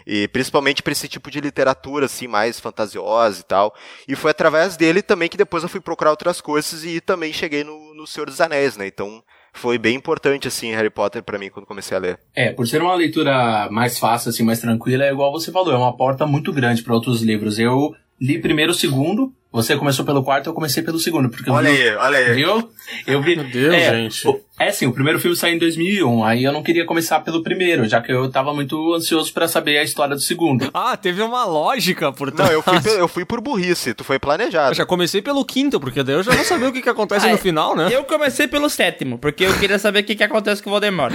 E 0.05 0.27
principalmente 0.27 0.83
para 0.83 0.91
esse 0.91 1.07
tipo 1.07 1.31
de 1.31 1.39
literatura, 1.39 2.05
assim, 2.05 2.27
mais 2.27 2.59
fantasiosa 2.59 3.39
e 3.39 3.43
tal. 3.43 3.73
E 4.07 4.15
foi 4.15 4.31
através 4.31 4.75
dele 4.75 5.01
também 5.01 5.29
que 5.29 5.37
depois 5.37 5.63
eu 5.63 5.69
fui 5.69 5.79
procurar 5.79 6.11
outras 6.11 6.41
coisas 6.41 6.83
e 6.83 6.99
também 6.99 7.31
cheguei 7.31 7.63
no, 7.63 7.93
no 7.93 8.05
Senhor 8.05 8.25
dos 8.25 8.41
Anéis, 8.41 8.75
né? 8.75 8.85
Então 8.85 9.23
foi 9.53 9.77
bem 9.77 9.95
importante, 9.95 10.47
assim, 10.47 10.71
Harry 10.71 10.89
Potter 10.89 11.23
para 11.23 11.37
mim 11.37 11.49
quando 11.49 11.65
comecei 11.65 11.95
a 11.95 11.99
ler. 11.99 12.19
É, 12.35 12.51
por 12.51 12.67
ser 12.67 12.81
uma 12.81 12.95
leitura 12.95 13.69
mais 13.71 13.99
fácil, 13.99 14.29
assim, 14.29 14.43
mais 14.43 14.59
tranquila, 14.59 15.05
é 15.05 15.11
igual 15.11 15.31
você 15.31 15.51
falou, 15.51 15.71
é 15.71 15.77
uma 15.77 15.95
porta 15.95 16.25
muito 16.25 16.51
grande 16.51 16.83
para 16.83 16.93
outros 16.93 17.21
livros. 17.21 17.59
Eu 17.59 17.95
li 18.19 18.41
primeiro 18.41 18.71
o 18.71 18.75
segundo, 18.75 19.33
você 19.53 19.77
começou 19.77 20.03
pelo 20.03 20.23
quarto, 20.23 20.47
eu 20.49 20.53
comecei 20.53 20.81
pelo 20.83 20.99
segundo, 20.99 21.29
porque 21.29 21.49
eu 21.49 21.53
Olha 21.53 21.69
vi- 21.71 21.81
aí, 21.89 21.95
olha 21.95 22.17
aí. 22.17 22.33
Viu? 22.33 22.69
Eu 23.07 23.21
vi. 23.21 23.35
Meu 23.37 23.45
Deus, 23.49 23.73
é, 23.73 23.91
gente. 23.95 24.27
o- 24.27 24.41
É 24.59 24.67
assim, 24.69 24.85
o 24.87 24.91
primeiro 24.93 25.19
filme 25.19 25.35
saiu 25.37 25.55
em 25.55 25.59
2001, 25.59 26.23
aí 26.25 26.43
eu 26.43 26.51
não 26.51 26.61
queria 26.63 26.85
começar 26.85 27.19
pelo 27.21 27.41
primeiro, 27.43 27.87
já 27.87 28.01
que 28.01 28.11
eu 28.11 28.29
tava 28.29 28.53
muito 28.53 28.93
ansioso 28.93 29.31
pra 29.33 29.47
saber 29.47 29.77
a 29.77 29.83
história 29.83 30.15
do 30.15 30.21
segundo. 30.21 30.69
Ah, 30.73 30.97
teve 30.97 31.21
uma 31.21 31.45
lógica 31.45 32.11
por 32.11 32.27
Não, 32.29 32.35
trás. 32.35 32.51
eu 32.51 32.61
fui, 32.61 32.73
eu 32.99 33.07
fui 33.07 33.25
por 33.25 33.39
burrice, 33.41 33.93
tu 33.93 34.03
foi 34.03 34.17
planejado. 34.19 34.71
Eu 34.71 34.75
já 34.75 34.85
comecei 34.85 35.21
pelo 35.21 35.45
quinto, 35.45 35.79
porque 35.79 36.01
daí 36.03 36.15
eu 36.15 36.23
já 36.23 36.31
vou 36.33 36.43
saber 36.43 36.65
o 36.65 36.71
que, 36.73 36.81
que 36.81 36.89
acontece 36.89 37.25
Ah, 37.25 37.29
no 37.29 37.35
é. 37.35 37.37
final, 37.37 37.75
né? 37.75 37.89
Eu 37.91 38.03
comecei 38.05 38.47
pelo 38.47 38.69
sétimo, 38.69 39.17
porque 39.17 39.45
eu 39.45 39.53
queria 39.59 39.77
saber 39.79 39.99
o 39.99 40.03
que, 40.03 40.15
que 40.15 40.23
acontece 40.23 40.61
com 40.63 40.69
o 40.69 40.73
Voldemort. 40.73 41.13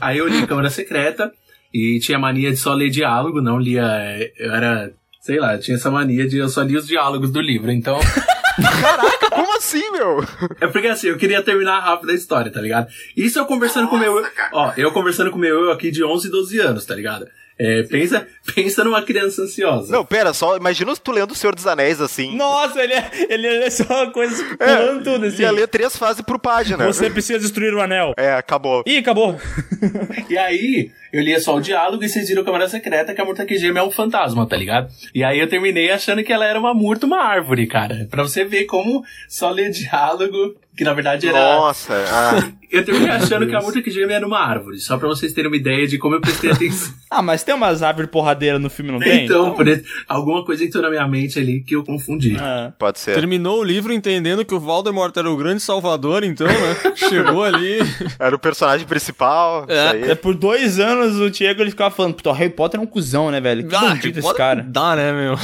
Aí 0.00 0.18
eu 0.18 0.28
li 0.28 0.46
Câmara 0.46 0.68
Secreta 0.70 1.32
e 1.72 1.98
tinha 2.00 2.18
mania 2.18 2.50
de 2.50 2.56
só 2.56 2.72
ler 2.74 2.90
diálogo, 2.90 3.40
não 3.42 3.58
lia. 3.58 3.82
Eu 4.38 4.54
era. 4.54 4.90
Sei 5.20 5.38
lá, 5.38 5.54
eu 5.54 5.60
tinha 5.60 5.76
essa 5.76 5.90
mania 5.90 6.28
de 6.28 6.38
eu 6.38 6.48
só 6.48 6.62
lia 6.62 6.78
os 6.78 6.86
diálogos 6.86 7.30
do 7.30 7.40
livro, 7.40 7.70
então. 7.70 7.98
Caraca, 8.80 9.30
como 9.30 9.56
assim, 9.56 9.90
meu? 9.92 10.24
É 10.60 10.66
porque 10.66 10.88
assim, 10.88 11.08
eu 11.08 11.16
queria 11.16 11.42
terminar 11.42 11.80
rápido 11.80 12.10
a 12.10 12.14
história, 12.14 12.50
tá 12.50 12.60
ligado? 12.60 12.88
Isso 13.16 13.38
eu 13.38 13.46
conversando 13.46 13.88
com 13.88 13.96
o 13.96 13.98
meu. 13.98 14.24
Ó, 14.52 14.72
eu 14.76 14.90
conversando 14.92 15.30
com 15.30 15.36
o 15.36 15.40
meu 15.40 15.64
eu 15.64 15.72
aqui 15.72 15.90
de 15.90 16.02
11, 16.02 16.30
12 16.30 16.58
anos, 16.58 16.84
tá 16.84 16.94
ligado? 16.94 17.28
É, 17.60 17.82
pensa, 17.82 18.26
pensa 18.54 18.84
numa 18.84 19.02
criança 19.02 19.42
ansiosa. 19.42 19.92
Não, 19.92 20.04
pera, 20.04 20.32
só 20.32 20.56
imagina 20.56 20.94
tu 20.96 21.10
lendo 21.10 21.32
o 21.32 21.34
Senhor 21.34 21.54
dos 21.54 21.66
Anéis 21.66 22.00
assim. 22.00 22.36
Nossa, 22.36 22.80
ele 22.80 22.94
é, 22.94 23.10
ele 23.28 23.46
é 23.46 23.70
só 23.70 24.10
coisas 24.10 24.40
pulando 24.56 25.02
tudo, 25.02 25.26
assim. 25.26 25.42
Ia 25.42 25.50
ler 25.50 25.66
três 25.66 25.96
fases 25.96 26.22
por 26.22 26.38
página. 26.38 26.86
Você 26.86 27.10
precisa 27.10 27.38
destruir 27.38 27.74
o 27.74 27.80
anel. 27.80 28.14
É, 28.16 28.32
acabou. 28.32 28.84
Ih, 28.86 28.98
acabou. 28.98 29.36
E 30.28 30.36
aí, 30.36 30.90
eu 31.12 31.22
lia 31.22 31.40
só 31.40 31.56
o 31.56 31.60
diálogo 31.60 32.04
e 32.04 32.08
vocês 32.08 32.28
viram 32.28 32.44
Câmara 32.44 32.68
Secreta 32.68 33.14
que 33.14 33.20
a 33.20 33.24
Murta 33.24 33.46
Gêmea 33.48 33.80
é 33.80 33.82
um 33.82 33.90
fantasma, 33.90 34.46
tá 34.46 34.56
ligado? 34.56 34.88
E 35.14 35.24
aí 35.24 35.38
eu 35.38 35.48
terminei 35.48 35.90
achando 35.90 36.22
que 36.22 36.32
ela 36.32 36.44
era 36.44 36.58
uma 36.58 36.74
murta, 36.74 37.06
uma 37.06 37.22
árvore, 37.22 37.66
cara. 37.66 38.06
Pra 38.10 38.22
você 38.22 38.44
ver 38.44 38.64
como 38.66 39.02
só 39.28 39.50
ler 39.50 39.70
diálogo 39.70 40.54
que 40.78 40.84
na 40.84 40.94
verdade 40.94 41.26
era. 41.26 41.56
Nossa, 41.56 41.92
ah, 42.08 42.52
Eu 42.70 42.84
terminei 42.84 43.10
achando 43.10 43.48
que 43.48 43.54
a 43.56 43.60
Murta 43.60 43.82
Gêmea 43.90 44.14
era 44.16 44.26
uma 44.26 44.38
árvore, 44.38 44.78
só 44.78 44.96
pra 44.96 45.08
vocês 45.08 45.32
terem 45.32 45.50
uma 45.50 45.56
ideia 45.56 45.88
de 45.88 45.98
como 45.98 46.14
eu 46.14 46.20
prestei 46.20 46.52
atenção. 46.52 46.94
Ah, 47.10 47.22
mas 47.22 47.42
tem 47.42 47.54
umas 47.54 47.82
árvores 47.82 48.10
porradeiras 48.10 48.60
no 48.60 48.68
filme, 48.68 48.92
não 48.92 48.98
tem? 48.98 49.24
então, 49.24 49.54
por 49.54 49.66
isso, 49.66 49.82
alguma 50.06 50.44
coisa 50.44 50.62
entrou 50.62 50.82
na 50.82 50.90
minha 50.90 51.08
mente 51.08 51.38
ali 51.38 51.62
que 51.62 51.74
eu 51.74 51.82
confundi. 51.82 52.36
Ah. 52.38 52.70
pode 52.78 52.98
ser. 53.00 53.14
Terminou 53.14 53.60
o 53.60 53.64
livro 53.64 53.94
entendendo 53.94 54.44
que 54.44 54.54
o 54.54 54.60
Voldemort 54.60 55.16
era 55.16 55.28
o 55.28 55.34
grande 55.34 55.60
salvador, 55.62 56.22
então, 56.22 56.46
né? 56.46 56.92
Chegou 56.94 57.42
ali. 57.42 57.78
Era 58.20 58.36
o 58.36 58.38
personagem 58.38 58.86
principal. 58.86 59.64
É, 59.68 59.72
isso 59.72 59.94
aí. 59.94 60.10
É, 60.10 60.14
por 60.14 60.34
dois 60.34 60.78
anos 60.78 61.18
o 61.18 61.30
Diego 61.30 61.62
ele 61.62 61.70
ficava 61.70 61.90
falando, 61.90 62.14
puta, 62.14 62.28
o 62.28 62.32
Harry 62.34 62.52
Potter 62.52 62.78
é 62.78 62.82
um 62.82 62.86
cuzão, 62.86 63.30
né, 63.30 63.40
velho? 63.40 63.66
Que 63.66 63.74
Ah, 63.74 63.80
bandido 63.80 64.18
esse 64.18 64.34
cara. 64.34 64.62
Dá, 64.68 64.94
né, 64.94 65.10
meu? 65.10 65.34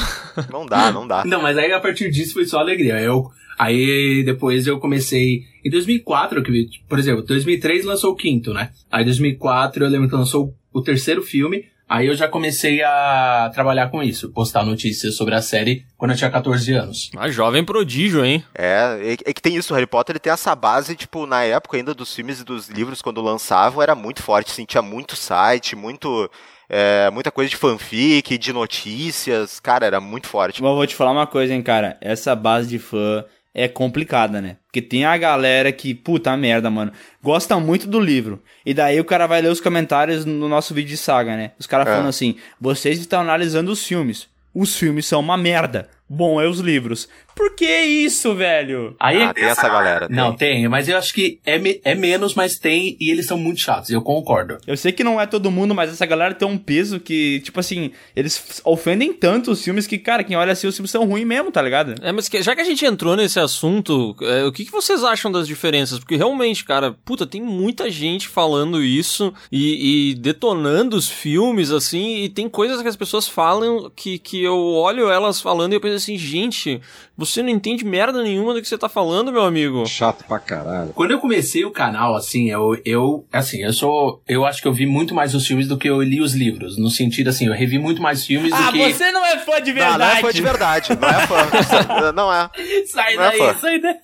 Não 0.51 0.67
dá, 0.67 0.91
não 0.91 1.07
dá. 1.07 1.25
Não, 1.25 1.41
mas 1.41 1.57
aí 1.57 1.73
a 1.73 1.79
partir 1.79 2.11
disso 2.11 2.33
foi 2.33 2.45
só 2.45 2.59
alegria. 2.59 2.99
Eu, 3.01 3.31
aí 3.57 4.23
depois 4.23 4.67
eu 4.67 4.79
comecei. 4.79 5.43
Em 5.63 5.69
2004, 5.69 6.43
que, 6.43 6.51
vi- 6.51 6.69
por 6.87 6.99
exemplo, 6.99 7.23
2003 7.23 7.85
lançou 7.85 8.11
o 8.11 8.15
quinto, 8.15 8.53
né? 8.53 8.71
Aí 8.91 9.03
2004 9.05 9.83
eu 9.83 9.89
lembro 9.89 10.07
que 10.09 10.15
lançou 10.15 10.53
o 10.73 10.81
terceiro 10.81 11.21
filme. 11.21 11.65
Aí 11.87 12.07
eu 12.07 12.15
já 12.15 12.27
comecei 12.27 12.81
a 12.81 13.51
trabalhar 13.53 13.89
com 13.91 14.01
isso, 14.01 14.31
postar 14.31 14.65
notícias 14.65 15.15
sobre 15.15 15.35
a 15.35 15.41
série 15.41 15.85
quando 15.95 16.11
eu 16.11 16.17
tinha 16.17 16.31
14 16.31 16.73
anos. 16.73 17.11
Ah, 17.15 17.29
jovem 17.29 17.63
prodígio, 17.63 18.25
hein? 18.25 18.43
É, 18.57 18.97
é, 19.03 19.29
é 19.29 19.33
que 19.33 19.39
tem 19.41 19.55
isso, 19.55 19.71
o 19.71 19.75
Harry 19.75 19.85
Potter 19.85 20.13
ele 20.13 20.19
tem 20.19 20.33
essa 20.33 20.55
base, 20.55 20.95
tipo, 20.95 21.27
na 21.27 21.43
época 21.43 21.77
ainda 21.77 21.93
dos 21.93 22.11
filmes 22.15 22.41
e 22.41 22.43
dos 22.43 22.69
livros, 22.69 23.03
quando 23.03 23.21
lançavam, 23.21 23.83
era 23.83 23.93
muito 23.93 24.23
forte, 24.23 24.49
assim, 24.51 24.65
tinha 24.65 24.81
muito 24.81 25.15
site, 25.15 25.75
muito. 25.75 26.27
é, 26.67 27.11
muita 27.11 27.29
coisa 27.29 27.51
de 27.51 27.55
fanfic, 27.55 28.35
de 28.35 28.51
notícias, 28.51 29.59
cara, 29.59 29.85
era 29.85 30.01
muito 30.01 30.27
forte. 30.27 30.63
Eu 30.63 30.75
vou 30.75 30.87
te 30.87 30.95
falar 30.95 31.11
uma 31.11 31.27
coisa, 31.27 31.53
hein, 31.53 31.61
cara. 31.61 31.97
Essa 32.01 32.35
base 32.35 32.67
de 32.67 32.79
fã 32.79 33.23
é 33.55 33.67
complicada, 33.69 34.41
né? 34.41 34.57
Porque 34.67 34.81
tem 34.81 35.05
a 35.05 35.17
galera 35.17 35.71
que, 35.71 35.93
puta 35.95 36.35
merda, 36.35 36.69
mano, 36.69 36.91
gosta 37.23 37.57
muito 37.59 37.87
do 37.87 37.99
livro. 37.99 38.43
E 38.65 38.73
daí 38.73 38.99
o 38.99 39.05
cara 39.05 39.25
vai 39.25 39.41
ler 39.41 39.49
os 39.49 39.61
comentários 39.61 40.25
no 40.25 40.49
nosso 40.49 40.73
vídeo 40.73 40.89
de 40.89 40.97
saga, 40.97 41.37
né? 41.37 41.51
Os 41.57 41.65
caras 41.65 41.87
É. 41.87 41.91
falando 41.91 42.09
assim: 42.09 42.35
vocês 42.59 42.99
estão 42.99 43.21
analisando 43.21 43.71
os 43.71 43.83
filmes. 43.87 44.27
Os 44.53 44.77
filmes 44.77 45.05
são 45.05 45.19
uma 45.21 45.37
merda. 45.37 45.89
Bom 46.07 46.39
é 46.39 46.47
os 46.47 46.59
livros. 46.59 47.09
Por 47.35 47.53
que 47.55 47.65
isso, 47.81 48.33
velho? 48.33 48.95
Aí 48.99 49.21
Ah, 49.21 49.33
tem 49.33 49.43
essa 49.43 49.67
galera. 49.67 50.07
tem. 50.07 50.15
Não, 50.15 50.33
tem, 50.35 50.67
mas 50.69 50.87
eu 50.87 50.97
acho 50.97 51.13
que 51.13 51.39
é, 51.45 51.57
me- 51.59 51.81
é 51.83 51.93
menos, 51.93 52.33
mas 52.33 52.57
tem, 52.57 52.95
e 52.99 53.09
eles 53.11 53.25
são 53.27 53.37
muito 53.37 53.59
chatos, 53.59 53.89
eu 53.89 54.01
concordo. 54.01 54.57
Eu 54.65 54.77
sei 54.77 54.91
que 54.91 55.03
não 55.03 55.19
é 55.19 55.25
todo 55.27 55.51
mundo, 55.51 55.75
mas 55.75 55.91
essa 55.91 56.05
galera 56.05 56.33
tem 56.33 56.47
um 56.47 56.57
peso 56.57 56.99
que, 56.99 57.41
tipo 57.41 57.59
assim, 57.59 57.91
eles 58.15 58.61
ofendem 58.63 59.11
tanto 59.13 59.51
os 59.51 59.61
filmes 59.63 59.85
que, 59.85 59.97
cara, 59.97 60.23
quem 60.23 60.35
olha 60.37 60.53
assim, 60.53 60.65
os 60.67 60.75
filmes 60.75 60.91
são 60.91 61.05
ruins 61.05 61.25
mesmo, 61.27 61.51
tá 61.51 61.61
ligado? 61.61 61.95
É, 62.01 62.11
mas 62.11 62.29
que- 62.29 62.41
já 62.41 62.55
que 62.55 62.61
a 62.61 62.65
gente 62.65 62.85
entrou 62.85 63.15
nesse 63.17 63.39
assunto, 63.39 64.15
é, 64.21 64.45
o 64.45 64.51
que, 64.51 64.63
que 64.65 64.71
vocês 64.71 65.03
acham 65.03 65.31
das 65.31 65.45
diferenças? 65.47 65.99
Porque 65.99 66.15
realmente, 66.15 66.63
cara, 66.63 66.95
puta, 67.03 67.25
tem 67.27 67.41
muita 67.41 67.89
gente 67.91 68.27
falando 68.29 68.81
isso 68.81 69.33
e, 69.51 70.11
e 70.11 70.15
detonando 70.15 70.95
os 70.95 71.09
filmes, 71.09 71.71
assim, 71.71 72.23
e 72.23 72.29
tem 72.29 72.47
coisas 72.47 72.81
que 72.81 72.87
as 72.87 72.95
pessoas 72.95 73.27
falam 73.27 73.91
que, 73.95 74.17
que 74.19 74.41
eu 74.43 74.57
olho 74.57 75.09
elas 75.09 75.41
falando 75.41 75.73
e 75.73 75.75
eu 75.75 75.81
penso 75.81 75.95
assim, 75.95 76.17
gente, 76.17 76.79
você 77.17 77.41
não 77.41 77.49
entende 77.49 77.85
merda 77.85 78.21
nenhuma 78.23 78.53
do 78.53 78.61
que 78.61 78.67
você 78.67 78.77
tá 78.77 78.89
falando, 78.89 79.31
meu 79.31 79.43
amigo. 79.43 79.85
Chato 79.85 80.25
pra 80.25 80.39
caralho. 80.39 80.91
Quando 80.93 81.11
eu 81.11 81.19
comecei 81.19 81.63
o 81.65 81.71
canal, 81.71 82.15
assim, 82.15 82.49
eu, 82.49 82.79
eu, 82.85 83.25
assim, 83.31 83.61
eu 83.63 83.73
sou, 83.73 84.21
eu 84.27 84.45
acho 84.45 84.61
que 84.61 84.67
eu 84.67 84.73
vi 84.73 84.85
muito 84.85 85.13
mais 85.15 85.33
os 85.35 85.45
filmes 85.47 85.67
do 85.67 85.77
que 85.77 85.89
eu 85.89 86.01
li 86.01 86.21
os 86.21 86.33
livros, 86.33 86.77
no 86.77 86.89
sentido, 86.89 87.29
assim, 87.29 87.47
eu 87.47 87.53
revi 87.53 87.79
muito 87.79 88.01
mais 88.01 88.25
filmes 88.25 88.51
Ah, 88.53 88.71
do 88.71 88.73
que... 88.73 88.93
você 88.93 89.11
não 89.11 89.25
é 89.25 89.37
fã 89.39 89.61
de 89.61 89.73
Não, 89.73 89.79
não 89.79 89.85
é 89.85 89.89
verdade. 89.97 90.21
fã 90.21 90.31
de 90.33 90.41
verdade, 90.41 90.89
não 90.99 91.07
é 91.09 91.27
fã. 91.27 92.11
não 92.13 92.33
é. 92.33 92.49
Sai 92.87 93.15
Não 93.15 93.23
é 93.23 93.29
daí, 93.29 93.37
fã. 93.37 93.53
sai 93.55 93.79
daí. 93.79 93.95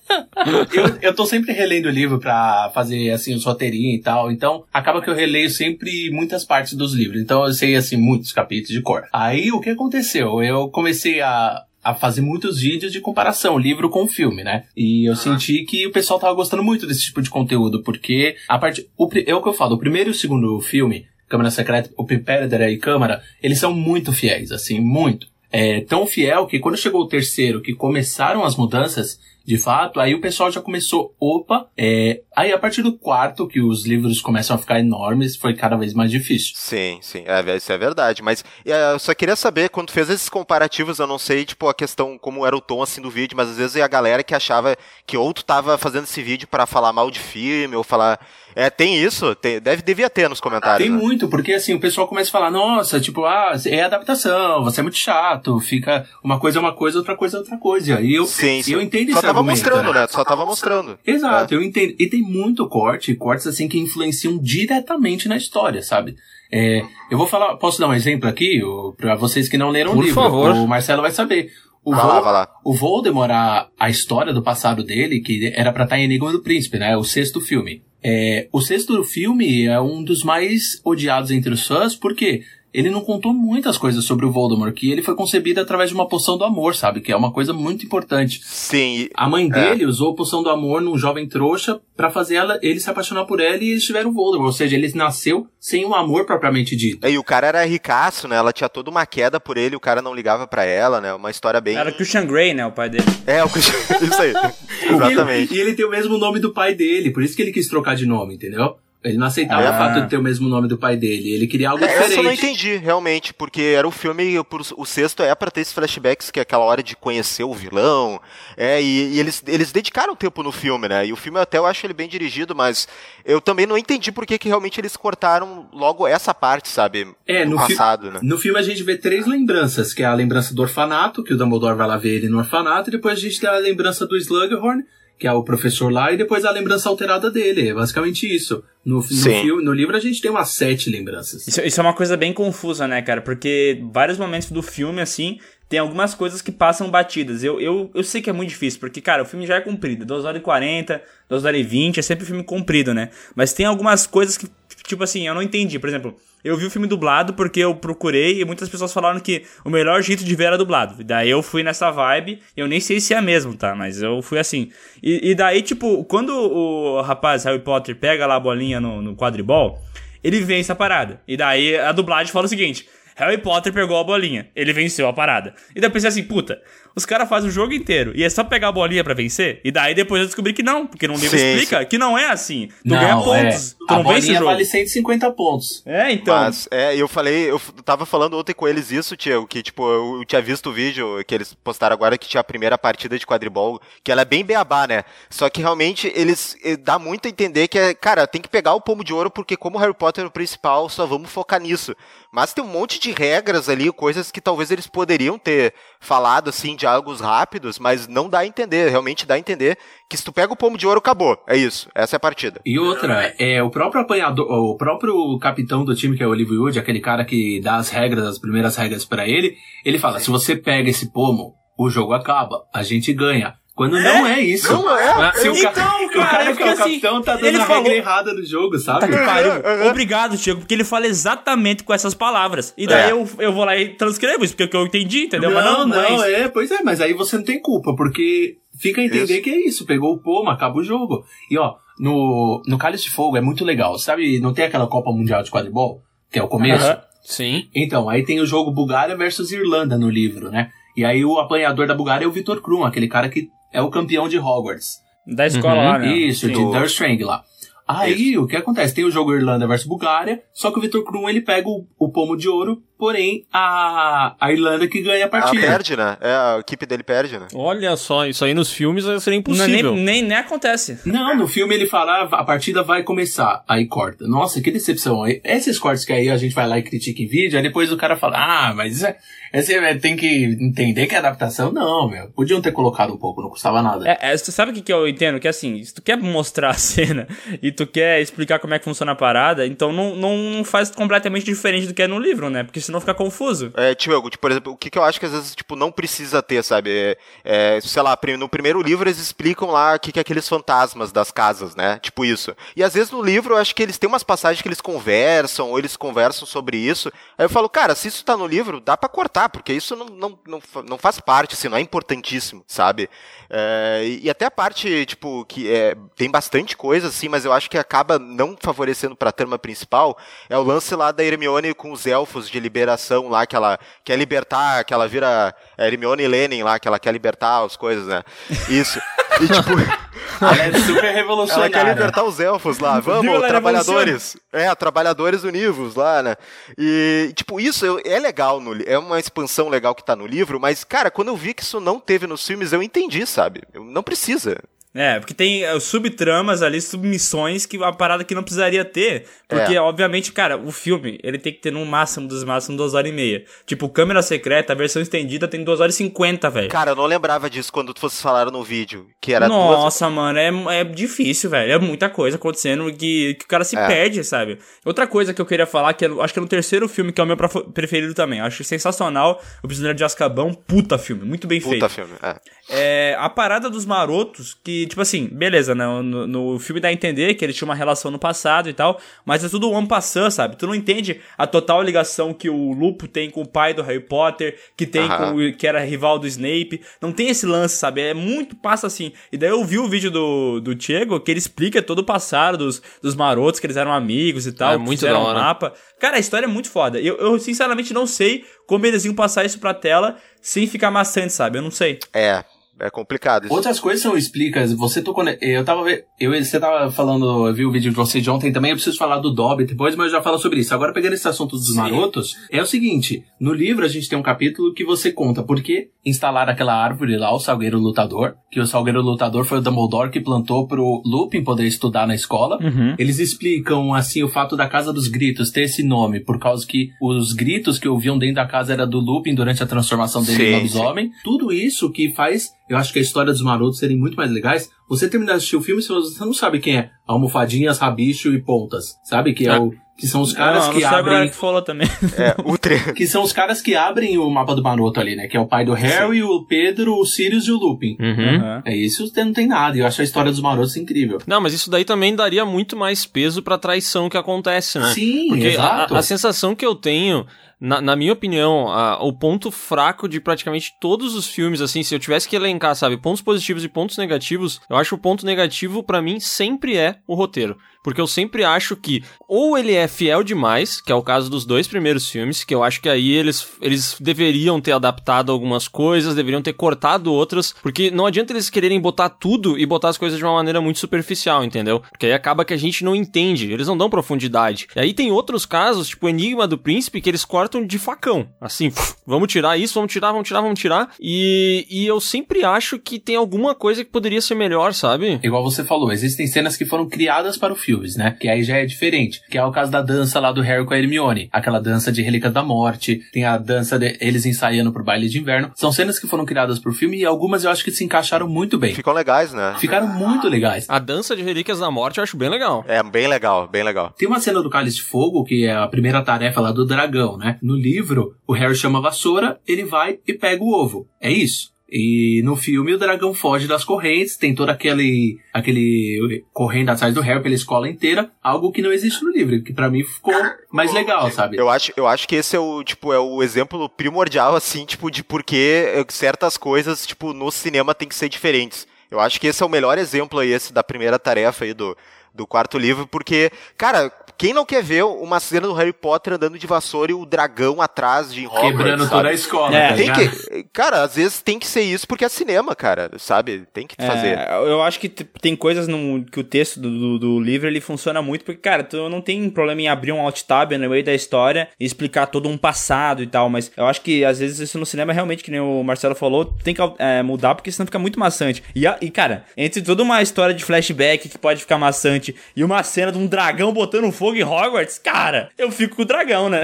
eu, 0.72 0.98
eu 1.02 1.14
tô 1.14 1.26
sempre 1.26 1.52
relendo 1.52 1.86
o 1.86 1.90
livro 1.90 2.18
pra 2.18 2.70
fazer, 2.74 3.10
assim, 3.10 3.34
os 3.34 3.44
roteirinhos 3.44 4.00
e 4.00 4.02
tal. 4.02 4.30
Então, 4.30 4.64
acaba 4.72 5.00
que 5.02 5.08
eu 5.10 5.14
releio 5.14 5.50
sempre 5.50 6.10
muitas 6.10 6.44
partes 6.44 6.74
dos 6.74 6.92
livros. 6.94 7.20
Então, 7.20 7.44
eu 7.44 7.52
sei, 7.52 7.76
assim, 7.76 7.96
muitos 7.96 8.32
capítulos 8.32 8.68
de 8.72 8.80
cor. 8.82 9.04
Aí, 9.12 9.50
o 9.52 9.60
que 9.60 9.70
aconteceu? 9.70 10.42
Eu 10.42 10.68
comecei 10.68 11.20
a 11.20 11.62
a 11.82 11.94
fazer 11.94 12.20
muitos 12.20 12.60
vídeos 12.60 12.92
de 12.92 13.00
comparação, 13.00 13.58
livro 13.58 13.90
com 13.90 14.06
filme, 14.06 14.44
né? 14.44 14.64
E 14.76 15.08
eu 15.08 15.16
senti 15.16 15.64
que 15.64 15.86
o 15.86 15.92
pessoal 15.92 16.20
tava 16.20 16.34
gostando 16.34 16.62
muito 16.62 16.86
desse 16.86 17.06
tipo 17.06 17.20
de 17.20 17.30
conteúdo, 17.30 17.82
porque 17.82 18.36
a 18.48 18.58
parte. 18.58 18.88
O, 18.96 19.08
é 19.26 19.34
o 19.34 19.42
que 19.42 19.48
eu 19.48 19.54
falo, 19.54 19.74
o 19.74 19.78
primeiro 19.78 20.10
e 20.10 20.12
o 20.12 20.14
segundo 20.14 20.60
filme, 20.60 21.06
Câmara 21.28 21.50
Secreta, 21.50 21.90
o 21.96 22.04
Perdera 22.04 22.70
e 22.70 22.78
Câmara, 22.78 23.22
eles 23.42 23.58
são 23.58 23.74
muito 23.74 24.12
fiéis, 24.12 24.52
assim, 24.52 24.80
muito 24.80 25.32
é, 25.52 25.82
tão 25.82 26.06
fiel 26.06 26.46
que 26.46 26.58
quando 26.58 26.78
chegou 26.78 27.02
o 27.02 27.08
terceiro, 27.08 27.60
que 27.60 27.74
começaram 27.74 28.42
as 28.42 28.56
mudanças, 28.56 29.20
de 29.44 29.58
fato, 29.58 30.00
aí 30.00 30.14
o 30.14 30.20
pessoal 30.20 30.50
já 30.50 30.60
começou, 30.60 31.14
opa, 31.18 31.68
é, 31.76 32.22
aí 32.36 32.52
a 32.52 32.58
partir 32.58 32.82
do 32.82 32.96
quarto, 32.96 33.46
que 33.46 33.60
os 33.60 33.86
livros 33.86 34.20
começam 34.20 34.56
a 34.56 34.58
ficar 34.58 34.78
enormes, 34.78 35.36
foi 35.36 35.54
cada 35.54 35.76
vez 35.76 35.94
mais 35.94 36.10
difícil. 36.10 36.52
Sim, 36.56 36.98
sim, 37.02 37.24
é, 37.26 37.56
isso 37.56 37.72
é 37.72 37.78
verdade. 37.78 38.22
Mas 38.22 38.44
é, 38.64 38.92
eu 38.92 38.98
só 38.98 39.14
queria 39.14 39.36
saber, 39.36 39.68
quando 39.70 39.90
fez 39.90 40.08
esses 40.08 40.28
comparativos, 40.28 40.98
eu 40.98 41.06
não 41.06 41.18
sei, 41.18 41.44
tipo, 41.44 41.68
a 41.68 41.74
questão, 41.74 42.16
como 42.18 42.46
era 42.46 42.56
o 42.56 42.60
tom 42.60 42.82
assim 42.82 43.00
do 43.00 43.10
vídeo, 43.10 43.36
mas 43.36 43.50
às 43.50 43.56
vezes 43.56 43.76
a 43.76 43.88
galera 43.88 44.22
que 44.22 44.34
achava 44.34 44.76
que 45.06 45.16
ou 45.16 45.32
tu 45.32 45.44
tava 45.44 45.76
fazendo 45.76 46.04
esse 46.04 46.22
vídeo 46.22 46.48
pra 46.48 46.66
falar 46.66 46.92
mal 46.92 47.10
de 47.10 47.18
filme, 47.18 47.76
ou 47.76 47.84
falar. 47.84 48.20
É, 48.54 48.68
tem 48.70 48.96
isso? 49.02 49.34
Tem- 49.34 49.60
deve, 49.60 49.82
devia 49.82 50.08
ter 50.10 50.28
nos 50.28 50.40
comentários. 50.40 50.86
Tem 50.86 50.94
né? 50.94 51.02
muito, 51.02 51.28
porque 51.28 51.52
assim, 51.52 51.74
o 51.74 51.80
pessoal 51.80 52.06
começa 52.08 52.30
a 52.30 52.32
falar, 52.32 52.50
nossa, 52.50 53.00
tipo, 53.00 53.24
ah, 53.24 53.52
é 53.66 53.82
adaptação, 53.82 54.62
você 54.64 54.80
é 54.80 54.82
muito 54.82 54.98
chato, 54.98 55.58
fica 55.60 56.06
uma 56.22 56.38
coisa 56.38 56.58
é 56.58 56.60
uma 56.60 56.74
coisa, 56.74 56.98
outra 56.98 57.16
coisa 57.16 57.36
é 57.36 57.40
outra 57.40 57.56
coisa. 57.58 58.00
E 58.00 58.14
eu, 58.14 58.24
Sim, 58.26 58.62
sim. 58.62 58.72
eu 58.74 58.80
entendo 58.82 59.12
Só 59.12 59.18
esse 59.18 59.26
tava 59.26 59.38
argumento, 59.40 59.58
mostrando, 59.64 59.92
né? 59.94 60.00
né? 60.00 60.06
Só 60.08 60.24
tava 60.24 60.44
mostrando. 60.46 60.98
Exato, 61.06 61.54
eu 61.54 61.62
entendo. 61.62 61.94
E 61.98 62.08
tem 62.08 62.20
muito 62.22 62.68
corte, 62.68 63.14
cortes 63.14 63.46
assim 63.46 63.68
que 63.68 63.78
influenciam 63.78 64.38
diretamente 64.38 65.28
na 65.28 65.36
história, 65.36 65.82
sabe? 65.82 66.16
É, 66.52 66.82
eu 67.10 67.16
vou 67.16 67.26
falar, 67.26 67.56
posso 67.56 67.80
dar 67.80 67.88
um 67.88 67.94
exemplo 67.94 68.28
aqui, 68.28 68.62
o- 68.62 68.92
pra 68.96 69.14
vocês 69.14 69.48
que 69.48 69.56
não 69.56 69.70
leram 69.70 69.92
o 69.92 69.94
Por 69.94 70.04
livro. 70.04 70.22
favor. 70.22 70.50
O 70.54 70.66
Marcelo 70.68 71.00
vai 71.02 71.10
saber. 71.10 71.50
O, 71.84 71.90
Vai 71.94 72.04
lá, 72.06 72.12
Vol- 72.14 72.22
vai 72.22 72.32
lá. 72.32 72.48
o 72.64 72.74
Voldemort, 72.74 73.30
a, 73.32 73.66
a 73.80 73.90
história 73.90 74.32
do 74.32 74.40
passado 74.42 74.84
dele, 74.84 75.20
que 75.20 75.50
era 75.56 75.72
pra 75.72 75.82
estar 75.84 75.98
em 75.98 76.04
Enigma 76.04 76.30
do 76.30 76.40
Príncipe, 76.42 76.78
né? 76.78 76.96
O 76.96 77.02
sexto 77.02 77.40
filme. 77.40 77.82
É, 78.02 78.48
o 78.50 78.60
sexto 78.60 79.02
filme 79.04 79.64
é 79.64 79.80
um 79.80 80.02
dos 80.02 80.24
mais 80.24 80.80
odiados 80.84 81.30
entre 81.30 81.52
os 81.52 81.66
fãs, 81.66 81.94
porque 81.94 82.42
ele 82.72 82.90
não 82.90 83.00
contou 83.02 83.32
muitas 83.34 83.76
coisas 83.76 84.04
sobre 84.04 84.24
o 84.24 84.30
Voldemort, 84.32 84.72
que 84.74 84.90
ele 84.90 85.02
foi 85.02 85.14
concebido 85.14 85.60
através 85.60 85.90
de 85.90 85.94
uma 85.94 86.08
poção 86.08 86.38
do 86.38 86.44
amor, 86.44 86.74
sabe? 86.74 87.00
Que 87.00 87.12
é 87.12 87.16
uma 87.16 87.32
coisa 87.32 87.52
muito 87.52 87.84
importante. 87.84 88.40
Sim, 88.44 89.02
e- 89.02 89.10
A 89.14 89.28
mãe 89.28 89.48
dele 89.48 89.84
usou 89.86 90.12
a 90.12 90.14
poção 90.14 90.42
do 90.42 90.48
amor 90.50 90.80
num 90.80 90.96
jovem 90.96 91.28
trouxa 91.28 91.80
pra 91.96 92.10
fazer 92.10 92.36
ela, 92.36 92.58
ele 92.62 92.80
se 92.80 92.88
apaixonar 92.90 93.24
por 93.26 93.40
ela 93.40 93.56
e 93.62 93.70
eles 93.70 93.84
tiveram 93.84 94.10
o 94.10 94.12
Voldemort. 94.12 94.46
Ou 94.46 94.52
seja, 94.52 94.74
ele 94.76 94.90
nasceu 94.94 95.46
sem 95.60 95.84
um 95.86 95.94
amor 95.94 96.24
propriamente 96.26 96.74
dito. 96.74 97.06
e 97.06 97.18
o 97.18 97.22
cara 97.24 97.46
era 97.46 97.64
ricaço, 97.64 98.26
né? 98.26 98.36
Ela 98.36 98.52
tinha 98.52 98.68
toda 98.68 98.90
uma 98.90 99.04
queda 99.06 99.38
por 99.38 99.56
ele, 99.56 99.76
o 99.76 99.80
cara 99.80 100.00
não 100.02 100.14
ligava 100.14 100.46
pra 100.46 100.64
ela, 100.64 101.00
né? 101.00 101.12
Uma 101.14 101.30
história 101.30 101.60
bem. 101.60 101.76
Era 101.76 101.92
Christian 101.92 102.26
Grey, 102.26 102.54
né, 102.54 102.66
o 102.66 102.72
pai 102.72 102.88
dele. 102.88 103.04
É, 103.26 103.44
o 103.44 103.48
Christian- 103.48 103.78
isso 104.02 104.20
aí. 104.22 104.32
E 104.82 104.94
Exatamente. 104.94 105.52
ele, 105.52 105.58
e 105.58 105.60
ele 105.62 105.74
tem 105.74 105.86
o 105.86 105.90
mesmo 105.90 106.18
nome 106.18 106.40
do 106.40 106.52
pai 106.52 106.74
dele, 106.74 107.10
por 107.12 107.22
isso 107.22 107.36
que 107.36 107.42
ele 107.42 107.52
quis 107.52 107.68
trocar 107.68 107.94
de 107.94 108.04
nome, 108.04 108.34
entendeu? 108.34 108.76
Ele 109.04 109.18
não 109.18 109.26
aceitava 109.26 109.62
Ah. 109.66 109.70
o 109.70 109.78
fato 109.78 110.00
de 110.02 110.08
ter 110.08 110.16
o 110.16 110.22
mesmo 110.22 110.48
nome 110.48 110.68
do 110.68 110.78
pai 110.78 110.96
dele. 110.96 111.32
Ele 111.34 111.46
queria 111.48 111.70
algo 111.70 111.84
É, 111.84 111.88
essa 111.88 112.12
eu 112.14 112.22
não 112.22 112.30
diferente. 112.30 112.44
entendi, 112.62 112.76
realmente, 112.76 113.34
porque 113.34 113.60
era 113.76 113.86
o 113.86 113.90
filme, 113.90 114.36
o 114.76 114.84
sexto 114.86 115.22
é 115.24 115.34
pra 115.34 115.50
ter 115.50 115.60
esses 115.62 115.72
flashbacks, 115.72 116.30
que 116.30 116.38
é 116.38 116.42
aquela 116.42 116.64
hora 116.64 116.82
de 116.82 116.94
conhecer 116.94 117.42
o 117.42 117.52
vilão, 117.52 118.20
é, 118.56 118.80
e, 118.80 119.14
e 119.14 119.18
eles, 119.20 119.42
eles 119.48 119.72
dedicaram 119.72 120.14
tempo 120.14 120.42
no 120.42 120.52
filme, 120.52 120.88
né, 120.88 121.04
e 121.06 121.12
o 121.12 121.16
filme 121.16 121.38
até 121.40 121.58
eu 121.58 121.66
acho 121.66 121.84
ele 121.84 121.92
bem 121.94 122.08
dirigido, 122.08 122.54
mas 122.54 122.86
eu 123.24 123.40
também 123.40 123.66
não 123.66 123.76
entendi 123.76 124.12
por 124.12 124.24
que 124.24 124.38
realmente 124.48 124.80
eles 124.80 124.96
cortaram 124.96 125.66
logo 125.72 126.06
essa 126.06 126.32
parte, 126.32 126.68
sabe, 126.68 127.08
É, 127.26 127.44
no, 127.44 127.56
passado, 127.56 128.10
né. 128.10 128.20
no 128.22 128.38
filme 128.38 128.58
a 128.58 128.62
gente 128.62 128.82
vê 128.84 128.96
três 128.96 129.26
lembranças, 129.26 129.92
que 129.92 130.02
é 130.02 130.06
a 130.06 130.14
lembrança 130.14 130.54
do 130.54 130.62
orfanato, 130.62 131.24
que 131.24 131.34
o 131.34 131.36
Dumbledore 131.36 131.76
vai 131.76 131.88
lá 131.88 131.96
ver 131.96 132.14
ele 132.16 132.28
no 132.28 132.38
orfanato, 132.38 132.88
e 132.88 132.92
depois 132.92 133.18
a 133.18 133.20
gente 133.20 133.40
tem 133.40 133.48
a 133.50 133.56
lembrança 133.58 134.06
do 134.06 134.16
Slughorn, 134.16 134.84
que 135.22 135.28
é 135.28 135.32
o 135.32 135.44
professor 135.44 135.88
lá, 135.88 136.12
e 136.12 136.16
depois 136.16 136.44
a 136.44 136.50
lembrança 136.50 136.88
alterada 136.88 137.30
dele. 137.30 137.68
É 137.68 137.74
basicamente 137.74 138.26
isso. 138.26 138.64
No, 138.84 138.96
no, 138.96 139.02
filme, 139.02 139.64
no 139.64 139.72
livro 139.72 139.96
a 139.96 140.00
gente 140.00 140.20
tem 140.20 140.28
umas 140.28 140.48
sete 140.48 140.90
lembranças. 140.90 141.46
Isso, 141.46 141.60
isso 141.60 141.80
é 141.80 141.84
uma 141.84 141.94
coisa 141.94 142.16
bem 142.16 142.32
confusa, 142.32 142.88
né, 142.88 143.00
cara? 143.02 143.20
Porque 143.20 143.80
vários 143.92 144.18
momentos 144.18 144.50
do 144.50 144.60
filme, 144.60 145.00
assim, 145.00 145.38
tem 145.68 145.78
algumas 145.78 146.12
coisas 146.12 146.42
que 146.42 146.50
passam 146.50 146.90
batidas. 146.90 147.44
Eu, 147.44 147.60
eu, 147.60 147.88
eu 147.94 148.02
sei 148.02 148.20
que 148.20 148.28
é 148.28 148.32
muito 148.32 148.48
difícil, 148.48 148.80
porque, 148.80 149.00
cara, 149.00 149.22
o 149.22 149.24
filme 149.24 149.46
já 149.46 149.54
é 149.54 149.60
comprido. 149.60 150.04
2 150.04 150.24
horas 150.24 150.40
e 150.40 150.42
40, 150.42 151.00
2 151.28 151.44
horas 151.44 151.60
e 151.60 151.62
20, 151.62 152.00
é 152.00 152.02
sempre 152.02 152.26
filme 152.26 152.42
comprido, 152.42 152.92
né? 152.92 153.10
Mas 153.36 153.52
tem 153.52 153.64
algumas 153.64 154.08
coisas 154.08 154.36
que, 154.36 154.48
tipo 154.82 155.04
assim, 155.04 155.28
eu 155.28 155.36
não 155.36 155.42
entendi. 155.42 155.78
Por 155.78 155.88
exemplo, 155.88 156.16
eu 156.44 156.56
vi 156.56 156.66
o 156.66 156.70
filme 156.70 156.86
dublado 156.86 157.34
porque 157.34 157.60
eu 157.60 157.74
procurei 157.74 158.40
e 158.40 158.44
muitas 158.44 158.68
pessoas 158.68 158.92
falaram 158.92 159.20
que 159.20 159.44
o 159.64 159.70
melhor 159.70 160.02
jeito 160.02 160.24
de 160.24 160.34
ver 160.34 160.44
era 160.44 160.58
dublado. 160.58 161.02
Daí 161.04 161.30
eu 161.30 161.42
fui 161.42 161.62
nessa 161.62 161.90
vibe, 161.90 162.40
eu 162.56 162.66
nem 162.66 162.80
sei 162.80 163.00
se 163.00 163.14
é 163.14 163.20
mesmo, 163.20 163.54
tá? 163.54 163.74
Mas 163.74 164.02
eu 164.02 164.20
fui 164.22 164.38
assim. 164.38 164.70
E, 165.02 165.30
e 165.30 165.34
daí, 165.34 165.62
tipo, 165.62 166.04
quando 166.04 166.30
o 166.30 167.00
rapaz 167.02 167.44
Harry 167.44 167.60
Potter 167.60 167.96
pega 167.96 168.26
lá 168.26 168.36
a 168.36 168.40
bolinha 168.40 168.80
no, 168.80 169.00
no 169.00 169.14
quadribol, 169.14 169.80
ele 170.22 170.40
vê 170.40 170.58
essa 170.58 170.74
parada. 170.74 171.20
E 171.26 171.36
daí 171.36 171.76
a 171.76 171.92
dublagem 171.92 172.32
fala 172.32 172.46
o 172.46 172.48
seguinte: 172.48 172.88
Harry 173.14 173.38
Potter 173.38 173.72
pegou 173.72 173.98
a 173.98 174.04
bolinha, 174.04 174.48
ele 174.54 174.72
venceu 174.72 175.06
a 175.06 175.12
parada. 175.12 175.54
E 175.74 175.80
daí 175.80 175.88
eu 175.88 175.92
pensei 175.92 176.08
assim, 176.08 176.24
puta, 176.24 176.60
os 176.94 177.04
caras 177.06 177.28
fazem 177.28 177.48
o 177.48 177.52
jogo 177.52 177.72
inteiro 177.72 178.12
e 178.14 178.22
é 178.22 178.30
só 178.30 178.44
pegar 178.44 178.68
a 178.68 178.72
bolinha 178.72 179.02
pra 179.02 179.14
vencer? 179.14 179.60
E 179.64 179.70
daí 179.70 179.94
depois 179.94 180.20
eu 180.20 180.26
descobri 180.26 180.52
que 180.52 180.62
não, 180.62 180.86
porque 180.86 181.06
no 181.08 181.14
livro 181.14 181.38
Sim, 181.38 181.54
explica 181.54 181.84
que 181.84 181.96
não 181.98 182.16
é 182.18 182.28
assim. 182.30 182.68
Tu 182.68 182.88
Não, 182.88 182.98
ganha 182.98 183.12
é. 183.12 183.22
pontos, 183.50 183.76
tu 183.78 183.86
a 183.88 183.94
não 183.94 184.02
vence 184.04 184.10
o 184.10 184.20
bolinha 184.20 184.34
jogo. 184.38 184.44
vale 184.50 184.64
150 184.64 185.30
pontos. 185.32 185.82
É, 185.86 186.12
então. 186.12 186.34
Mas, 186.36 186.68
é, 186.70 186.96
eu 186.96 187.08
falei, 187.08 187.50
eu 187.50 187.60
tava 187.84 188.04
falando 188.06 188.36
ontem 188.38 188.52
com 188.54 188.66
eles 188.68 188.90
isso, 188.90 189.16
Tiago, 189.16 189.46
que, 189.46 189.62
tipo, 189.62 189.82
eu, 189.88 190.18
eu 190.18 190.24
tinha 190.24 190.42
visto 190.42 190.70
o 190.70 190.72
vídeo 190.72 191.22
que 191.26 191.34
eles 191.34 191.54
postaram 191.54 191.94
agora 191.94 192.16
que 192.18 192.28
tinha 192.28 192.40
a 192.40 192.44
primeira 192.44 192.76
partida 192.76 193.18
de 193.18 193.26
quadribol, 193.26 193.80
que 194.04 194.10
ela 194.12 194.22
é 194.22 194.24
bem 194.24 194.44
beabá, 194.44 194.86
né? 194.86 195.04
Só 195.30 195.48
que 195.48 195.60
realmente 195.60 196.12
eles 196.14 196.56
eh, 196.64 196.76
dá 196.76 196.98
muito 196.98 197.26
a 197.26 197.28
entender 197.30 197.68
que 197.68 197.78
é, 197.78 197.94
cara, 197.94 198.26
tem 198.26 198.40
que 198.40 198.48
pegar 198.48 198.74
o 198.74 198.80
pomo 198.80 199.02
de 199.04 199.12
ouro, 199.12 199.30
porque 199.30 199.56
como 199.56 199.78
Harry 199.78 199.94
Potter 199.94 200.24
é 200.24 200.26
o 200.26 200.30
principal, 200.30 200.88
só 200.88 201.06
vamos 201.06 201.30
focar 201.30 201.60
nisso. 201.60 201.94
Mas 202.30 202.52
tem 202.54 202.64
um 202.64 202.68
monte 202.68 202.98
de 202.98 203.12
regras 203.12 203.68
ali, 203.68 203.90
coisas 203.92 204.30
que 204.30 204.40
talvez 204.40 204.70
eles 204.70 204.86
poderiam 204.86 205.38
ter 205.38 205.74
falado, 206.00 206.48
assim, 206.48 206.74
diálogos 206.82 207.20
rápidos, 207.20 207.78
mas 207.78 208.06
não 208.08 208.28
dá 208.28 208.40
a 208.40 208.46
entender, 208.46 208.90
realmente 208.90 209.26
dá 209.26 209.34
a 209.34 209.38
entender 209.38 209.78
que 210.10 210.16
se 210.16 210.24
tu 210.24 210.32
pega 210.32 210.52
o 210.52 210.56
pomo 210.56 210.76
de 210.76 210.86
ouro, 210.86 210.98
acabou. 210.98 211.38
É 211.48 211.56
isso, 211.56 211.88
essa 211.94 212.16
é 212.16 212.18
a 212.18 212.20
partida. 212.20 212.60
E 212.66 212.78
outra, 212.78 213.34
é 213.38 213.62
o 213.62 213.70
próprio 213.70 214.02
apanhador, 214.02 214.46
o 214.50 214.76
próprio 214.76 215.38
capitão 215.38 215.84
do 215.84 215.94
time, 215.94 216.16
que 216.16 216.22
é 216.22 216.26
o 216.26 216.30
Oliver 216.30 216.60
Wood, 216.60 216.78
aquele 216.78 217.00
cara 217.00 217.24
que 217.24 217.60
dá 217.60 217.76
as 217.76 217.88
regras, 217.88 218.26
as 218.26 218.38
primeiras 218.38 218.76
regras 218.76 219.04
pra 219.04 219.26
ele, 219.26 219.56
ele 219.84 219.98
fala: 219.98 220.18
se 220.18 220.30
você 220.30 220.56
pega 220.56 220.90
esse 220.90 221.12
pomo, 221.12 221.54
o 221.78 221.88
jogo 221.88 222.12
acaba, 222.12 222.64
a 222.74 222.82
gente 222.82 223.12
ganha. 223.12 223.54
Quando 223.90 224.00
não 224.02 224.26
é 224.26 224.40
isso. 224.40 224.72
Não 224.72 224.96
é? 224.98 225.32
Se 225.34 225.48
o, 225.48 225.52
ca- 225.62 225.70
Então, 225.72 226.06
o 226.06 226.10
cara, 226.10 226.28
cara 226.30 226.50
eu 226.50 226.56
que 226.56 226.62
é 226.62 226.66
o 226.66 226.68
assim, 226.70 226.78
capitão 227.00 227.22
tá 227.22 227.34
dando 227.34 227.46
ele 227.46 227.56
a 227.58 227.64
falou- 227.66 227.82
regra 227.82 227.98
errada 227.98 228.34
do 228.34 228.44
jogo, 228.46 228.78
sabe? 228.78 229.00
Tá 229.00 229.08
que 229.08 229.16
pariu. 229.16 229.52
Obrigado, 229.90 230.36
Tiago, 230.36 230.60
porque 230.60 230.74
ele 230.74 230.84
fala 230.84 231.06
exatamente 231.06 231.82
com 231.84 231.92
essas 231.92 232.14
palavras. 232.14 232.72
E 232.76 232.86
daí 232.86 233.10
É. 233.10 233.12
eu, 233.12 233.28
eu 233.38 233.52
vou 233.52 233.64
lá 233.64 233.76
e 233.76 233.90
transcrevo 233.90 234.44
isso, 234.44 234.54
porque 234.56 234.76
é 234.76 234.78
o 234.78 234.82
eu 234.82 234.86
entendi, 234.86 235.24
entendeu? 235.24 235.50
Mas 235.50 235.64
Não, 235.64 235.86
não, 235.86 236.00
é 236.00 236.08
não, 236.10 236.16
isso. 236.16 236.24
é, 236.24 236.48
pois 236.48 236.70
é, 236.70 236.82
mas 236.82 237.00
aí 237.00 237.12
você 237.12 237.36
não 237.36 237.44
tem 237.44 237.60
culpa, 237.60 237.94
porque 237.96 238.56
fica 238.78 239.00
a 239.00 239.04
entender 239.04 239.34
Isso. 239.34 239.42
que 239.42 239.50
é 239.50 239.66
isso, 239.66 239.84
pegou 239.86 240.12
o 240.14 240.18
pomo, 240.18 240.50
acaba 240.50 240.78
o 240.78 240.82
jogo. 240.84 241.24
E 241.50 241.58
ó, 241.58 241.74
no, 241.98 242.62
no 242.66 242.78
Cálice 242.78 243.04
de 243.04 243.10
Fogo 243.10 243.36
é 243.36 243.40
muito 243.40 243.64
legal, 243.64 243.98
sabe? 243.98 244.40
Não 244.40 244.52
tem 244.54 244.64
aquela 244.64 244.86
Copa 244.86 245.10
Mundial 245.12 245.42
de 245.42 245.50
Quadribol, 245.50 246.02
que 246.30 246.38
é 246.38 246.42
o 246.42 246.48
começo? 246.48 246.84
Aham. 246.84 247.00
Sim. 247.24 247.68
Então, 247.74 248.08
aí 248.08 248.24
tem 248.24 248.40
o 248.40 248.46
jogo 248.46 248.72
Bulgária 248.72 249.16
versus 249.16 249.52
Irlanda 249.52 249.96
no 249.96 250.10
livro, 250.10 250.50
né? 250.50 250.70
E 250.96 251.04
aí 251.04 251.24
o 251.24 251.38
apanhador 251.38 251.86
da 251.86 251.94
Bulgária 251.94 252.24
é 252.24 252.28
o 252.28 252.32
Vitor 252.32 252.60
Krum, 252.60 252.84
aquele 252.84 253.06
cara 253.08 253.28
que 253.28 253.48
é 253.72 253.80
o 253.82 253.90
campeão 253.90 254.28
de 254.28 254.38
Hogwarts. 254.38 255.00
Da 255.26 255.46
escola 255.46 255.74
Uhum. 255.76 255.84
lá, 255.88 255.98
né? 255.98 256.12
Isso, 256.16 256.46
Sim. 256.46 256.52
de 256.52 256.58
Durstrang 256.78 257.22
lá. 257.24 257.42
Aí, 257.86 258.38
o 258.38 258.46
que 258.46 258.56
acontece? 258.56 258.94
Tem 258.94 259.04
o 259.04 259.10
jogo 259.10 259.34
Irlanda 259.34 259.66
versus 259.66 259.86
Bulgária, 259.86 260.40
só 260.54 260.70
que 260.70 260.78
o 260.78 260.80
Vitor 260.80 261.04
Krum, 261.04 261.28
ele 261.28 261.40
pega 261.40 261.68
o, 261.68 261.84
o 261.98 262.10
pomo 262.10 262.36
de 262.36 262.48
ouro, 262.48 262.80
porém, 262.96 263.44
a, 263.52 264.34
a 264.40 264.52
Irlanda 264.52 264.86
que 264.86 265.02
ganha 265.02 265.24
a 265.24 265.26
Ah, 265.26 265.30
partida. 265.30 265.66
perde, 265.66 265.96
né? 265.96 266.16
É, 266.20 266.32
a 266.32 266.56
equipe 266.60 266.86
dele 266.86 267.02
perde, 267.02 267.38
né? 267.38 267.48
Olha 267.52 267.94
só, 267.96 268.24
isso 268.24 268.44
aí 268.44 268.54
nos 268.54 268.72
filmes 268.72 269.04
seria 269.04 269.36
Não, 269.36 269.40
impossível. 269.40 269.94
nem, 269.94 270.04
nem, 270.04 270.22
nem 270.22 270.36
acontece. 270.38 271.00
Não, 271.04 271.36
no 271.36 271.46
filme 271.48 271.74
ele 271.74 271.86
fala, 271.86 272.22
"Ah, 272.22 272.40
a 272.40 272.44
partida 272.44 272.82
vai 272.82 273.02
começar, 273.02 273.62
aí 273.68 273.86
corta. 273.86 274.26
Nossa, 274.26 274.60
que 274.62 274.70
decepção. 274.70 275.24
Esses 275.44 275.78
cortes 275.78 276.04
que 276.04 276.12
aí 276.12 276.30
a 276.30 276.36
gente 276.36 276.54
vai 276.54 276.66
lá 276.68 276.78
e 276.78 276.82
critica 276.82 277.20
em 277.20 277.26
vídeo, 277.26 277.56
aí 277.58 277.62
depois 277.62 277.92
o 277.92 277.96
cara 277.96 278.16
fala, 278.16 278.36
ah, 278.38 278.72
mas 278.74 278.96
isso 278.96 279.06
é, 279.06 279.18
esse 279.52 279.74
é- 279.74 279.94
tem 279.94 280.16
que 280.16 280.44
entender 280.60 281.06
que 281.06 281.14
é 281.14 281.18
adaptação. 281.18 281.72
Não, 281.72 282.08
meu, 282.08 282.28
podiam 282.30 282.60
ter 282.60 282.72
colocado 282.72 283.12
um 283.12 283.16
pouco, 283.16 283.42
não 283.42 283.50
custava 283.50 283.82
nada. 283.82 284.08
É, 284.08 284.32
é, 284.32 284.36
você 284.36 284.50
sabe 284.50 284.72
o 284.72 284.74
que, 284.74 284.82
que 284.82 284.92
eu 284.92 285.06
entendo? 285.06 285.38
Que 285.38 285.48
assim, 285.48 285.82
se 285.84 285.94
tu 285.94 286.02
quer 286.02 286.16
mostrar 286.16 286.70
a 286.70 286.74
cena 286.78 287.26
e 287.62 287.70
tu 287.70 287.86
quer 287.86 288.20
explicar 288.20 288.58
como 288.58 288.74
é 288.74 288.78
que 288.78 288.84
funciona 288.84 289.12
a 289.12 289.16
parada, 289.16 289.66
então 289.66 289.92
não, 289.92 290.16
não, 290.16 290.64
faz 290.64 290.90
completamente 290.90 291.44
diferente 291.44 291.86
do 291.86 291.94
que 291.94 292.02
é 292.02 292.06
no 292.06 292.18
livro, 292.18 292.48
né? 292.48 292.62
Porque 292.64 292.80
senão 292.80 293.00
fica 293.00 293.14
confuso. 293.14 293.72
É, 293.76 293.94
Tiogo, 293.94 294.30
tipo, 294.30 294.42
por 294.42 294.50
exemplo, 294.50 294.72
o 294.72 294.76
que, 294.76 294.90
que 294.90 294.98
eu 294.98 295.04
acho 295.04 295.18
que 295.20 295.26
às 295.26 295.32
vezes, 295.32 295.54
tipo, 295.54 295.76
não 295.76 295.90
precisa 295.92 296.42
ter, 296.42 296.62
sabe? 296.62 296.90
É, 296.90 297.16
é, 297.44 297.80
sei 297.80 298.02
lá, 298.02 298.18
no 298.38 298.48
primeiro 298.48 298.82
livro 298.82 299.08
eles 299.08 299.18
explicam 299.18 299.70
lá 299.70 299.94
o 299.94 300.00
que, 300.00 300.12
que 300.12 300.18
é 300.18 300.22
aqueles 300.22 300.48
fantasmas 300.48 301.12
das 301.12 301.30
casas, 301.30 301.76
né? 301.76 301.98
Tipo 302.00 302.24
isso. 302.24 302.54
E 302.76 302.82
às 302.82 302.94
vezes 302.94 303.10
no 303.10 303.22
livro 303.22 303.54
eu 303.54 303.58
acho 303.58 303.74
que 303.74 303.82
eles 303.82 303.98
têm 303.98 304.08
umas 304.08 304.22
passagens 304.22 304.62
que 304.62 304.68
eles 304.68 304.80
conversam, 304.80 305.70
ou 305.70 305.78
eles 305.78 305.96
conversam 305.96 306.46
sobre 306.46 306.76
isso. 306.76 307.12
Aí 307.36 307.44
eu 307.44 307.50
falo, 307.50 307.68
cara, 307.68 307.94
se 307.94 308.08
isso 308.08 308.24
tá 308.24 308.36
no 308.36 308.46
livro, 308.46 308.80
dá 308.80 308.96
pra 308.96 309.08
cortar, 309.08 309.41
porque 309.48 309.72
isso 309.72 309.94
não, 309.96 310.06
não, 310.06 310.38
não, 310.46 310.62
não 310.86 310.98
faz 310.98 311.20
parte, 311.20 311.54
assim, 311.54 311.68
não 311.68 311.76
é 311.76 311.80
importantíssimo, 311.80 312.64
sabe? 312.66 313.08
É, 313.48 314.18
e 314.22 314.30
até 314.30 314.46
a 314.46 314.50
parte, 314.50 315.04
tipo, 315.06 315.44
que 315.44 315.70
é, 315.70 315.94
tem 316.16 316.30
bastante 316.30 316.76
coisa, 316.76 317.08
assim, 317.08 317.28
mas 317.28 317.44
eu 317.44 317.52
acho 317.52 317.70
que 317.70 317.78
acaba 317.78 318.18
não 318.18 318.56
favorecendo 318.60 319.14
pra 319.14 319.32
trama 319.32 319.58
principal, 319.58 320.16
é 320.48 320.56
o 320.56 320.62
lance 320.62 320.94
lá 320.94 321.12
da 321.12 321.24
Hermione 321.24 321.74
com 321.74 321.92
os 321.92 322.06
elfos 322.06 322.48
de 322.48 322.58
liberação 322.58 323.28
lá, 323.28 323.46
que 323.46 323.56
ela 323.56 323.78
quer 324.04 324.16
libertar, 324.16 324.84
que 324.84 324.94
ela 324.94 325.06
vira 325.06 325.54
é, 325.76 325.86
Hermione 325.86 326.26
Lenin 326.26 326.62
lá, 326.62 326.78
que 326.78 326.88
ela 326.88 326.98
quer 326.98 327.12
libertar 327.12 327.64
as 327.64 327.76
coisas, 327.76 328.06
né? 328.06 328.22
Isso. 328.68 329.00
E, 329.40 329.48
tipo, 329.48 329.70
Ela 330.40 330.56
é 330.56 330.72
super 330.72 331.04
ela 331.04 331.12
revolucionária. 331.12 331.70
quer 331.70 331.86
libertar 331.86 332.24
os 332.24 332.40
elfos 332.40 332.78
lá. 332.78 332.98
Vamos, 333.00 333.32
ela 333.32 333.46
trabalhadores. 333.46 334.36
É, 334.52 334.74
trabalhadores 334.74 335.44
univos 335.44 335.94
lá, 335.94 336.22
né? 336.22 336.36
E, 336.76 337.32
tipo, 337.34 337.60
isso 337.60 338.00
é 338.04 338.18
legal, 338.18 338.60
no, 338.60 338.80
é 338.82 338.98
uma 338.98 339.20
expansão 339.32 339.68
legal 339.68 339.94
que 339.94 340.04
tá 340.04 340.14
no 340.14 340.26
livro, 340.26 340.60
mas, 340.60 340.84
cara, 340.84 341.10
quando 341.10 341.28
eu 341.28 341.36
vi 341.36 341.54
que 341.54 341.62
isso 341.62 341.80
não 341.80 341.98
teve 341.98 342.26
nos 342.26 342.46
filmes, 342.46 342.72
eu 342.72 342.82
entendi, 342.82 343.26
sabe? 343.26 343.62
Não 343.74 344.02
precisa. 344.02 344.62
É, 344.94 345.18
porque 345.18 345.32
tem 345.32 345.64
eh, 345.64 345.80
subtramas 345.80 346.60
ali, 346.62 346.80
submissões 346.80 347.64
que 347.64 347.82
a 347.82 347.92
parada 347.92 348.24
que 348.24 348.34
não 348.34 348.42
precisaria 348.42 348.84
ter. 348.84 349.24
Porque, 349.48 349.74
É. 349.74 349.80
obviamente, 349.80 350.32
cara, 350.32 350.56
o 350.58 350.70
filme, 350.70 351.18
ele 351.22 351.38
tem 351.38 351.52
que 351.52 351.60
ter 351.60 351.70
no 351.72 351.84
máximo 351.86 352.28
dos 352.28 352.44
máximos 352.44 352.76
duas 352.76 352.92
horas 352.94 353.10
e 353.10 353.14
meia. 353.14 353.44
Tipo, 353.66 353.88
câmera 353.88 354.20
secreta, 354.22 354.72
a 354.74 354.76
versão 354.76 355.00
estendida 355.00 355.48
tem 355.48 355.64
duas 355.64 355.80
horas 355.80 355.94
e 355.94 355.98
cinquenta, 355.98 356.50
velho. 356.50 356.68
Cara, 356.68 356.90
eu 356.90 356.96
não 356.96 357.06
lembrava 357.06 357.48
disso 357.48 357.72
quando 357.72 357.94
vocês 357.98 358.20
falaram 358.20 358.50
no 358.50 358.62
vídeo, 358.62 359.06
que 359.20 359.32
era 359.32 359.46
duas... 359.48 359.58
Nossa, 359.58 360.10
mano, 360.10 360.38
é, 360.38 360.80
é 360.80 360.84
difícil, 360.84 361.48
velho. 361.48 361.72
É 361.72 361.78
muita 361.78 362.10
coisa 362.10 362.36
acontecendo 362.36 362.92
que, 362.92 363.34
que 363.34 363.44
o 363.44 363.48
cara 363.48 363.64
se 363.64 363.76
É. 363.76 363.86
perde, 363.86 364.22
sabe? 364.22 364.58
Outra 364.84 365.06
coisa 365.06 365.32
que 365.32 365.40
eu 365.40 365.46
queria 365.46 365.66
falar, 365.66 365.94
que 365.94 366.04
eu 366.04 366.20
acho 366.20 366.34
que 366.34 366.38
é 366.38 366.42
no 366.42 366.48
terceiro 366.48 366.86
filme, 366.88 367.12
que 367.12 367.20
é 367.20 367.24
o 367.24 367.26
meu 367.26 367.36
preferido 367.72 368.12
também. 368.12 368.40
Acho 368.40 368.62
sensacional. 368.62 369.42
O 369.62 369.66
Prisioneiro 369.66 369.96
de 369.96 370.04
Azkaban, 370.04 370.52
puta 370.52 370.98
filme, 370.98 371.24
muito 371.24 371.46
bem 371.46 371.60
Puta 371.60 371.88
feito. 371.88 371.88
filme, 371.88 372.12
é. 372.22 372.36
É, 372.68 373.16
a 373.18 373.28
parada 373.28 373.68
dos 373.68 373.84
marotos, 373.84 374.54
que, 374.62 374.81
tipo 374.86 375.00
assim, 375.00 375.28
beleza, 375.30 375.74
né? 375.74 375.84
No, 375.86 376.26
no 376.26 376.58
filme 376.58 376.80
dá 376.80 376.88
a 376.88 376.92
entender 376.92 377.34
que 377.34 377.44
eles 377.44 377.56
tinham 377.56 377.68
uma 377.68 377.74
relação 377.74 378.10
no 378.10 378.18
passado 378.18 378.68
e 378.68 378.72
tal, 378.72 379.00
mas 379.24 379.44
é 379.44 379.48
tudo 379.48 379.70
um 379.70 379.86
passant, 379.86 380.30
sabe? 380.30 380.56
Tu 380.56 380.66
não 380.66 380.74
entende 380.74 381.20
a 381.36 381.46
total 381.46 381.82
ligação 381.82 382.32
que 382.32 382.48
o 382.48 382.72
Lupo 382.72 383.06
tem 383.08 383.30
com 383.30 383.42
o 383.42 383.48
pai 383.48 383.74
do 383.74 383.82
Harry 383.82 384.00
Potter, 384.00 384.58
que 384.76 384.86
tem 384.86 385.02
Aham. 385.02 385.32
com 385.32 385.36
o 385.38 385.52
que 385.56 385.66
era 385.66 385.80
rival 385.80 386.18
do 386.18 386.26
Snape. 386.26 386.80
Não 387.00 387.12
tem 387.12 387.28
esse 387.28 387.46
lance, 387.46 387.76
sabe? 387.76 388.00
É 388.00 388.14
muito 388.14 388.56
passa 388.56 388.86
assim. 388.86 389.12
E 389.30 389.36
daí 389.36 389.50
eu 389.50 389.64
vi 389.64 389.78
o 389.78 389.88
vídeo 389.88 390.10
do, 390.10 390.60
do 390.60 390.74
Diego 390.74 391.20
que 391.20 391.30
ele 391.30 391.38
explica 391.38 391.82
todo 391.82 392.00
o 392.00 392.04
passado 392.04 392.58
dos, 392.58 392.82
dos 393.00 393.14
marotos, 393.14 393.60
que 393.60 393.66
eles 393.66 393.76
eram 393.76 393.92
amigos 393.92 394.46
e 394.46 394.52
tal, 394.52 394.74
É 394.74 394.76
que 394.78 394.82
muito 394.84 395.04
da 395.04 395.18
um 395.18 395.34
mapa. 395.34 395.72
Cara, 395.98 396.16
a 396.16 396.20
história 396.20 396.46
é 396.46 396.48
muito 396.48 396.68
foda. 396.70 397.00
Eu, 397.00 397.16
eu 397.18 397.38
sinceramente 397.38 397.92
não 397.94 398.06
sei 398.06 398.44
como 398.66 398.86
eles 398.86 399.04
iam 399.04 399.14
passar 399.14 399.44
isso 399.44 399.58
pra 399.58 399.74
tela 399.74 400.16
sem 400.40 400.66
ficar 400.66 400.90
maçante, 400.90 401.32
sabe? 401.32 401.58
Eu 401.58 401.62
não 401.62 401.70
sei. 401.70 402.00
É, 402.12 402.44
é 402.82 402.90
complicado 402.90 403.44
isso. 403.44 403.54
Outras 403.54 403.78
coisas 403.78 404.02
são 404.02 404.16
explicadas. 404.16 404.72
Você 404.72 405.02
tocou. 405.02 405.24
Eu 405.40 405.64
tava. 405.64 405.84
Eu, 406.18 406.32
você 406.32 406.58
tava 406.58 406.90
falando. 406.90 407.46
Eu 407.46 407.54
vi 407.54 407.64
o 407.64 407.70
vídeo 407.70 407.90
de 407.90 407.96
você 407.96 408.20
de 408.20 408.28
ontem 408.28 408.52
também. 408.52 408.72
Eu 408.72 408.76
preciso 408.76 408.98
falar 408.98 409.18
do 409.18 409.32
Dobby 409.32 409.64
depois, 409.64 409.94
mas 409.94 410.06
eu 410.06 410.18
já 410.18 410.22
falo 410.22 410.38
sobre 410.38 410.60
isso. 410.60 410.74
Agora, 410.74 410.92
pegando 410.92 411.14
esse 411.14 411.28
assunto 411.28 411.56
dos 411.56 411.74
marotos, 411.74 412.36
é 412.50 412.60
o 412.60 412.66
seguinte: 412.66 413.24
no 413.40 413.52
livro 413.52 413.84
a 413.84 413.88
gente 413.88 414.08
tem 414.08 414.18
um 414.18 414.22
capítulo 414.22 414.74
que 414.74 414.84
você 414.84 415.12
conta 415.12 415.42
por 415.42 415.62
que 415.62 415.88
instalaram 416.04 416.52
aquela 416.52 416.74
árvore 416.74 417.16
lá, 417.16 417.32
o 417.32 417.38
Salgueiro 417.38 417.78
Lutador. 417.78 418.34
Que 418.50 418.60
o 418.60 418.66
Salgueiro 418.66 419.00
Lutador 419.00 419.44
foi 419.44 419.58
o 419.58 419.62
Dumbledore 419.62 420.10
que 420.10 420.20
plantou 420.20 420.66
pro 420.66 421.02
Lupin 421.06 421.42
poder 421.42 421.66
estudar 421.66 422.06
na 422.06 422.14
escola. 422.14 422.58
Uhum. 422.60 422.94
Eles 422.98 423.18
explicam, 423.18 423.94
assim, 423.94 424.22
o 424.22 424.28
fato 424.28 424.56
da 424.56 424.68
Casa 424.68 424.92
dos 424.92 425.08
Gritos 425.08 425.50
ter 425.50 425.62
esse 425.62 425.82
nome, 425.82 426.20
por 426.20 426.38
causa 426.38 426.66
que 426.66 426.90
os 427.00 427.32
gritos 427.32 427.78
que 427.78 427.88
ouviam 427.88 428.18
dentro 428.18 428.36
da 428.36 428.46
casa 428.46 428.72
era 428.72 428.86
do 428.86 428.98
Lupin 428.98 429.34
durante 429.34 429.62
a 429.62 429.66
transformação 429.66 430.22
dele 430.22 430.36
Sim, 430.36 430.44
em 430.44 430.54
lobisomem. 430.54 431.10
Tudo 431.22 431.52
isso 431.52 431.90
que 431.90 432.12
faz, 432.12 432.50
eu 432.72 432.78
acho 432.78 432.92
que 432.92 432.98
a 432.98 433.02
história 433.02 433.32
dos 433.32 433.42
marotos 433.42 433.78
serem 433.78 433.96
muito 433.96 434.16
mais 434.16 434.30
legais. 434.30 434.70
Você 434.88 435.08
terminar 435.08 435.32
de 435.32 435.38
assistir 435.38 435.56
o 435.56 435.62
filme, 435.62 435.82
se 435.82 435.88
você 435.88 436.24
não 436.24 436.32
sabe 436.32 436.60
quem 436.60 436.76
é 436.76 436.90
almofadinhas, 437.06 437.78
rabicho 437.78 438.32
e 438.32 438.42
pontas, 438.42 438.96
sabe? 439.04 439.34
Que, 439.34 439.46
é 439.46 439.58
o, 439.58 439.72
que 439.96 440.06
são 440.06 440.20
os 440.20 440.32
caras 440.32 440.66
não, 440.66 440.74
que 440.74 440.80
não 440.80 440.88
sabe 440.88 440.96
agora 441.00 441.16
abrem... 441.16 441.30
que 441.30 441.36
falou 441.36 441.62
também. 441.62 441.88
É, 442.16 442.34
o 442.44 442.56
tre... 442.56 442.92
Que 442.94 443.06
são 443.06 443.22
os 443.22 443.32
caras 443.32 443.60
que 443.60 443.74
abrem 443.74 444.18
o 444.18 444.28
mapa 444.30 444.54
do 444.54 444.62
maroto 444.62 445.00
ali, 445.00 445.14
né? 445.14 445.28
Que 445.28 445.36
é 445.36 445.40
o 445.40 445.46
pai 445.46 445.64
do 445.64 445.74
Harry, 445.74 446.22
o 446.22 446.44
Pedro, 446.46 446.94
o 446.94 447.04
Sirius 447.04 447.46
e 447.46 447.52
o 447.52 447.56
Lupin. 447.58 447.96
Uhum. 448.00 448.62
É 448.64 448.74
isso, 448.74 449.10
não 449.16 449.32
tem 449.32 449.46
nada. 449.46 449.76
Eu 449.76 449.86
acho 449.86 450.00
a 450.00 450.04
história 450.04 450.30
dos 450.30 450.40
marotos 450.40 450.76
incrível. 450.76 451.18
Não, 451.26 451.40
mas 451.40 451.52
isso 451.54 451.70
daí 451.70 451.84
também 451.84 452.14
daria 452.14 452.44
muito 452.44 452.76
mais 452.76 453.04
peso 453.04 453.42
pra 453.42 453.58
traição 453.58 454.08
que 454.08 454.16
acontece, 454.16 454.78
né? 454.78 454.92
Sim, 454.94 455.28
Porque 455.28 455.46
a, 455.46 455.52
exato. 455.52 455.94
a 455.94 456.02
sensação 456.02 456.54
que 456.54 456.64
eu 456.64 456.74
tenho 456.74 457.26
na, 457.62 457.80
na 457.80 457.94
minha 457.94 458.12
opinião, 458.12 458.68
a- 458.68 458.98
o 459.02 459.12
ponto 459.12 459.50
fraco 459.52 460.08
de 460.08 460.20
praticamente 460.20 460.72
todos 460.80 461.14
os 461.14 461.28
filmes, 461.28 461.60
assim, 461.60 461.82
se 461.84 461.94
eu 461.94 461.98
tivesse 462.00 462.28
que 462.28 462.34
elencar, 462.34 462.74
sabe, 462.74 462.96
pontos 462.96 463.22
positivos 463.22 463.62
e 463.64 463.68
pontos 463.68 463.96
negativos, 463.96 464.60
eu 464.68 464.76
acho 464.76 464.90
que 464.90 464.94
o 464.96 464.98
ponto 464.98 465.24
negativo 465.24 465.82
pra 465.82 466.02
mim 466.02 466.18
sempre 466.18 466.76
é 466.76 466.96
o 467.06 467.14
roteiro. 467.14 467.56
Porque 467.82 468.00
eu 468.00 468.06
sempre 468.06 468.44
acho 468.44 468.76
que 468.76 469.02
ou 469.26 469.56
ele 469.56 469.72
é 469.72 469.88
fiel 469.88 470.22
demais, 470.22 470.80
que 470.80 470.92
é 470.92 470.94
o 470.94 471.02
caso 471.02 471.30
dos 471.30 471.44
dois 471.44 471.66
primeiros 471.66 472.08
filmes, 472.08 472.44
que 472.44 472.54
eu 472.54 472.62
acho 472.62 472.80
que 472.80 472.88
aí 472.88 473.12
eles, 473.12 473.48
eles 473.60 473.96
deveriam 473.98 474.60
ter 474.60 474.72
adaptado 474.72 475.32
algumas 475.32 475.66
coisas, 475.66 476.14
deveriam 476.14 476.42
ter 476.42 476.52
cortado 476.52 477.12
outras, 477.12 477.54
porque 477.62 477.90
não 477.90 478.06
adianta 478.06 478.32
eles 478.32 478.50
quererem 478.50 478.80
botar 478.80 479.08
tudo 479.08 479.58
e 479.58 479.64
botar 479.64 479.88
as 479.88 479.98
coisas 479.98 480.18
de 480.18 480.24
uma 480.24 480.34
maneira 480.34 480.60
muito 480.60 480.78
superficial, 480.78 481.44
entendeu? 481.44 481.80
Porque 481.90 482.06
aí 482.06 482.12
acaba 482.12 482.44
que 482.44 482.54
a 482.54 482.58
gente 482.58 482.84
não 482.84 482.94
entende, 482.94 483.50
eles 483.50 483.66
não 483.66 483.76
dão 483.76 483.90
profundidade. 483.90 484.68
E 484.76 484.80
aí 484.80 484.94
tem 484.94 485.10
outros 485.10 485.46
casos, 485.46 485.88
tipo 485.88 486.06
o 486.06 486.08
Enigma 486.08 486.46
do 486.46 486.58
Príncipe, 486.58 487.00
que 487.00 487.08
eles 487.08 487.24
cortam 487.24 487.64
de 487.64 487.78
facão. 487.78 488.28
Assim, 488.40 488.72
vamos 489.06 489.32
tirar 489.32 489.56
isso, 489.58 489.74
vamos 489.74 489.92
tirar, 489.92 490.12
vamos 490.12 490.28
tirar, 490.28 490.40
vamos 490.40 490.60
tirar. 490.60 490.90
E, 491.00 491.66
e 491.70 491.86
eu 491.86 492.00
sempre 492.00 492.44
acho 492.44 492.78
que 492.78 492.98
tem 492.98 493.16
alguma 493.16 493.54
coisa 493.54 493.84
que 493.84 493.90
poderia 493.90 494.20
ser 494.20 494.34
melhor, 494.34 494.74
sabe? 494.74 495.20
Igual 495.22 495.42
você 495.42 495.64
falou, 495.64 495.92
existem 495.92 496.26
cenas 496.26 496.56
que 496.56 496.64
foram 496.64 496.88
criadas 496.88 497.36
para 497.36 497.52
o 497.52 497.56
filmes, 497.72 497.96
né? 497.96 498.14
Que 498.18 498.28
aí 498.28 498.42
já 498.42 498.58
é 498.58 498.66
diferente. 498.66 499.22
Que 499.30 499.38
é 499.38 499.44
o 499.44 499.50
caso 499.50 499.70
da 499.70 499.80
dança 499.80 500.20
lá 500.20 500.30
do 500.30 500.42
Harry 500.42 500.64
com 500.64 500.74
a 500.74 500.78
Hermione. 500.78 501.28
Aquela 501.32 501.60
dança 501.60 501.90
de 501.90 502.02
Relíquias 502.02 502.32
da 502.32 502.42
Morte. 502.42 503.00
Tem 503.12 503.24
a 503.24 503.38
dança 503.38 503.78
de 503.78 503.96
eles 504.00 504.26
ensaiando 504.26 504.72
pro 504.72 504.84
baile 504.84 505.08
de 505.08 505.18
inverno. 505.18 505.50
São 505.54 505.72
cenas 505.72 505.98
que 505.98 506.06
foram 506.06 506.26
criadas 506.26 506.58
pro 506.58 506.74
filme 506.74 506.98
e 506.98 507.04
algumas 507.04 507.44
eu 507.44 507.50
acho 507.50 507.64
que 507.64 507.70
se 507.70 507.84
encaixaram 507.84 508.28
muito 508.28 508.58
bem. 508.58 508.74
Ficam 508.74 508.92
legais, 508.92 509.32
né? 509.32 509.56
Ficaram 509.58 509.88
muito 509.88 510.28
legais. 510.28 510.66
A 510.68 510.78
dança 510.78 511.16
de 511.16 511.22
Relíquias 511.22 511.60
da 511.60 511.70
Morte 511.70 511.98
eu 511.98 512.04
acho 512.04 512.16
bem 512.16 512.28
legal. 512.28 512.64
É 512.68 512.82
bem 512.82 513.08
legal, 513.08 513.48
bem 513.48 513.62
legal. 513.62 513.94
Tem 513.96 514.08
uma 514.08 514.20
cena 514.20 514.42
do 514.42 514.50
Cálice 514.50 514.76
de 514.76 514.82
Fogo, 514.82 515.24
que 515.24 515.46
é 515.46 515.54
a 515.54 515.66
primeira 515.66 516.02
tarefa 516.02 516.40
lá 516.40 516.52
do 516.52 516.66
dragão, 516.66 517.16
né? 517.16 517.38
No 517.42 517.56
livro, 517.56 518.16
o 518.26 518.34
Harry 518.34 518.54
chama 518.54 518.78
a 518.78 518.82
vassoura, 518.82 519.40
ele 519.46 519.64
vai 519.64 519.98
e 520.06 520.12
pega 520.12 520.42
o 520.42 520.52
ovo. 520.52 520.86
É 521.00 521.10
isso. 521.10 521.51
E 521.74 522.20
no 522.22 522.36
filme 522.36 522.74
o 522.74 522.78
dragão 522.78 523.14
foge 523.14 523.48
das 523.48 523.64
correntes, 523.64 524.18
tem 524.18 524.34
todo 524.34 524.50
aquele 524.50 525.18
aquele 525.32 526.22
correndo 526.30 526.68
atrás 526.68 526.92
do 526.92 527.00
Harry 527.00 527.22
pela 527.22 527.34
escola 527.34 527.66
inteira, 527.66 528.10
algo 528.22 528.52
que 528.52 528.60
não 528.60 528.70
existe 528.70 529.02
no 529.02 529.10
livro, 529.10 529.42
que 529.42 529.54
pra 529.54 529.70
mim 529.70 529.82
ficou 529.82 530.12
mais 530.52 530.70
legal, 530.74 531.10
sabe? 531.10 531.38
Eu 531.38 531.48
acho, 531.48 531.72
eu 531.74 531.86
acho 531.86 532.06
que 532.06 532.16
esse 532.16 532.36
é 532.36 532.38
o, 532.38 532.62
tipo, 532.62 532.92
é 532.92 532.98
o 532.98 533.22
exemplo 533.22 533.70
primordial, 533.70 534.36
assim, 534.36 534.66
tipo, 534.66 534.90
de 534.90 535.02
por 535.02 535.22
que 535.22 535.64
eh, 535.74 535.84
certas 535.88 536.36
coisas, 536.36 536.86
tipo, 536.86 537.14
no 537.14 537.30
cinema 537.30 537.74
tem 537.74 537.88
que 537.88 537.94
ser 537.94 538.10
diferentes. 538.10 538.66
Eu 538.90 539.00
acho 539.00 539.18
que 539.18 539.26
esse 539.26 539.42
é 539.42 539.46
o 539.46 539.48
melhor 539.48 539.78
exemplo 539.78 540.18
aí, 540.18 540.30
esse 540.30 540.52
da 540.52 540.62
primeira 540.62 540.98
tarefa 540.98 541.46
aí 541.46 541.54
do, 541.54 541.74
do 542.14 542.26
quarto 542.26 542.58
livro, 542.58 542.86
porque, 542.86 543.30
cara, 543.56 543.90
quem 544.18 544.32
não 544.32 544.44
quer 544.44 544.62
ver 544.62 544.84
uma 544.84 545.20
cena 545.20 545.46
do 545.46 545.54
Harry 545.54 545.72
Potter 545.72 546.14
andando 546.14 546.38
de 546.38 546.46
vassoura 546.46 546.92
e 546.92 546.94
o 546.94 547.04
dragão 547.06 547.60
atrás 547.60 548.12
de 548.12 548.26
Hogwarts, 548.26 548.50
Quebrando 548.50 548.78
sabe? 548.84 548.90
toda 548.90 549.08
a 549.08 549.12
escola, 549.12 549.56
É. 549.56 549.86
tá 549.86 549.92
que, 549.94 550.42
cara, 550.52 550.82
às 550.82 550.96
vezes 550.96 551.20
tem 551.22 551.38
que 551.38 551.46
ser 551.46 551.62
isso 551.62 551.86
porque 551.86 552.04
é 552.04 552.08
cinema, 552.08 552.54
cara, 552.54 552.90
sabe? 552.98 553.44
Tem 553.52 553.66
que 553.66 553.74
fazer. 553.84 554.18
É, 554.18 554.34
eu 554.34 554.62
acho 554.62 554.78
que 554.78 554.88
tem 554.88 555.34
coisas 555.36 555.66
no, 555.68 556.04
que 556.04 556.20
o 556.20 556.24
texto 556.24 556.60
do, 556.60 556.70
do, 556.70 556.98
do 556.98 557.20
livro 557.20 557.46
ele 557.48 557.60
funciona 557.60 558.02
muito, 558.02 558.24
porque, 558.24 558.40
cara, 558.40 558.62
tu 558.62 558.88
não 558.88 559.00
tem 559.00 559.28
problema 559.30 559.60
em 559.62 559.68
abrir 559.68 559.92
um 559.92 560.00
alt 560.00 560.22
tab 560.22 560.52
no 560.52 560.68
meio 560.70 560.84
da 560.84 560.94
história 560.94 561.48
e 561.58 561.64
explicar 561.64 562.06
todo 562.06 562.28
um 562.28 562.36
passado 562.36 563.02
e 563.02 563.06
tal, 563.06 563.28
mas 563.28 563.50
eu 563.56 563.66
acho 563.66 563.80
que 563.80 564.04
às 564.04 564.18
vezes 564.18 564.38
isso 564.38 564.58
no 564.58 564.66
cinema 564.66 564.92
realmente, 564.92 565.22
que 565.24 565.30
nem 565.30 565.40
o 565.40 565.62
Marcelo 565.62 565.94
falou, 565.94 566.24
tem 566.24 566.54
que 566.54 566.60
é, 566.78 567.02
mudar 567.02 567.34
porque 567.34 567.50
senão 567.50 567.66
fica 567.66 567.78
muito 567.78 567.98
maçante. 567.98 568.42
E, 568.54 568.64
e, 568.80 568.90
cara, 568.90 569.24
entre 569.36 569.62
toda 569.62 569.82
uma 569.82 570.02
história 570.02 570.34
de 570.34 570.44
flashback 570.44 571.08
que 571.08 571.18
pode 571.18 571.40
ficar 571.40 571.58
maçante 571.58 572.14
e 572.36 572.42
uma 572.44 572.62
cena 572.62 572.92
de 572.92 572.98
um 572.98 573.06
dragão 573.06 573.52
botando 573.52 573.90
fogo 573.92 574.01
em 574.16 574.22
Hogwarts, 574.22 574.78
cara, 574.78 575.30
eu 575.38 575.50
fico 575.50 575.76
com 575.76 575.82
o 575.82 575.84
dragão, 575.86 576.28
né? 576.28 576.42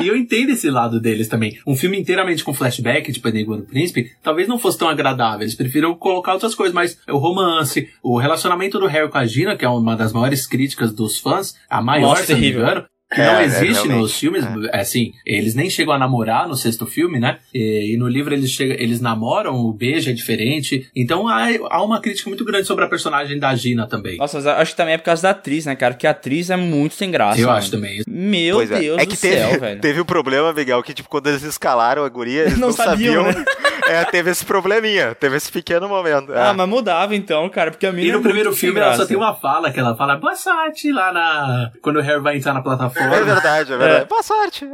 E 0.00 0.08
eu 0.08 0.16
entendo 0.16 0.50
esse 0.50 0.70
lado 0.70 1.00
deles 1.00 1.28
também. 1.28 1.58
Um 1.66 1.76
filme 1.76 1.98
inteiramente 1.98 2.44
com 2.44 2.54
flashback, 2.54 3.12
tipo 3.12 3.28
Enigma 3.28 3.56
do 3.56 3.64
Príncipe, 3.64 4.10
talvez 4.22 4.48
não 4.48 4.58
fosse 4.58 4.78
tão 4.78 4.88
agradável. 4.88 5.42
Eles 5.42 5.54
preferiram 5.54 5.94
colocar 5.94 6.32
outras 6.32 6.54
coisas, 6.54 6.74
mas 6.74 6.98
o 7.08 7.18
romance, 7.18 7.88
o 8.02 8.18
relacionamento 8.18 8.78
do 8.78 8.86
Harry 8.86 9.10
com 9.10 9.18
a 9.18 9.26
Gina, 9.26 9.56
que 9.56 9.64
é 9.64 9.68
uma 9.68 9.96
das 9.96 10.12
maiores 10.12 10.46
críticas 10.46 10.92
dos 10.92 11.18
fãs, 11.18 11.54
a 11.68 11.80
maior, 11.80 12.10
Nossa, 12.10 12.24
se 12.24 12.32
não 12.32 12.40
me 12.40 12.50
engano, 12.50 12.84
que 13.12 13.20
É, 13.20 13.24
não 13.26 13.38
é, 13.40 13.44
existe 13.44 13.72
realmente. 13.72 13.98
nos 14.00 14.18
filmes, 14.18 14.44
é. 14.72 14.80
assim, 14.80 15.12
eles 15.24 15.54
nem 15.54 15.70
chegam 15.70 15.94
a 15.94 15.98
namorar 15.98 16.46
no 16.46 16.54
sexto 16.56 16.84
filme, 16.86 17.18
né? 17.18 17.38
E, 17.54 17.94
e 17.94 17.96
no 17.96 18.06
livro 18.08 18.34
eles 18.34 18.50
chegam, 18.50 18.76
eles 18.78 19.00
namoram, 19.00 19.54
o 19.56 19.72
beijo 19.72 20.10
é 20.10 20.12
diferente. 20.12 20.88
Então 20.94 21.26
há, 21.26 21.46
há 21.70 21.82
uma 21.82 22.00
crítica 22.00 22.28
muito 22.28 22.44
grande 22.44 22.66
sobre 22.66 22.84
a 22.84 22.88
personagem 22.88 23.38
da 23.38 23.54
Gina 23.54 23.86
também. 23.86 24.18
Nossa, 24.18 24.36
mas 24.38 24.46
acho 24.46 24.72
que 24.72 24.76
também 24.76 24.94
é 24.94 24.98
por 24.98 25.04
causa 25.04 25.22
da 25.22 25.30
atriz, 25.30 25.64
né, 25.66 25.74
cara? 25.74 25.94
Porque 25.94 26.06
a 26.06 26.10
atriz 26.10 26.50
é 26.50 26.56
muito 26.56 26.94
sem 26.94 27.10
graça. 27.10 27.40
eu 27.40 27.46
mano. 27.46 27.58
acho 27.58 27.70
também. 27.70 28.02
Meu 28.06 28.56
Pois 28.56 28.70
é. 28.70 28.80
Deus 28.80 28.98
é 28.98 29.04
do 29.04 29.08
que 29.10 29.16
céu, 29.16 29.48
teve, 29.48 29.58
velho. 29.60 29.80
teve 29.80 30.00
um 30.00 30.04
problema, 30.04 30.52
Miguel, 30.52 30.82
que 30.82 30.92
tipo, 30.92 31.08
quando 31.08 31.28
eles 31.28 31.42
escalaram 31.42 32.04
a 32.04 32.08
guria, 32.08 32.42
eles 32.42 32.58
Não 32.58 32.68
não, 32.68 32.72
sabiam, 32.74 33.24
sabiam. 33.24 33.44
é, 33.88 34.04
teve 34.04 34.30
esse 34.30 34.44
probleminha, 34.44 35.14
teve 35.14 35.36
esse 35.36 35.50
pequeno 35.50 35.88
momento. 35.88 36.32
Ah, 36.32 36.48
é. 36.48 36.52
mas 36.52 36.68
mudava 36.68 37.14
então, 37.14 37.48
cara, 37.48 37.70
porque 37.70 37.86
a 37.86 37.92
mina 37.92 38.08
E 38.08 38.12
no 38.12 38.18
é 38.18 38.22
primeiro 38.22 38.54
filme 38.54 38.78
ela 38.80 38.94
só 38.94 39.06
tem 39.06 39.16
uma 39.16 39.34
fala 39.34 39.70
que 39.70 39.80
ela 39.80 39.96
fala 39.96 40.16
boa 40.16 40.36
sorte 40.36 40.92
lá 40.92 41.12
na. 41.12 41.72
Quando 41.80 41.96
o 41.96 42.02
Harry 42.02 42.20
vai 42.20 42.36
entrar 42.36 42.52
na 42.52 42.62
plataforma. 42.62 43.14
É 43.14 43.22
verdade, 43.22 43.72
é 43.72 43.76
verdade. 43.76 44.06
Boa 44.06 44.22
sorte. 44.22 44.66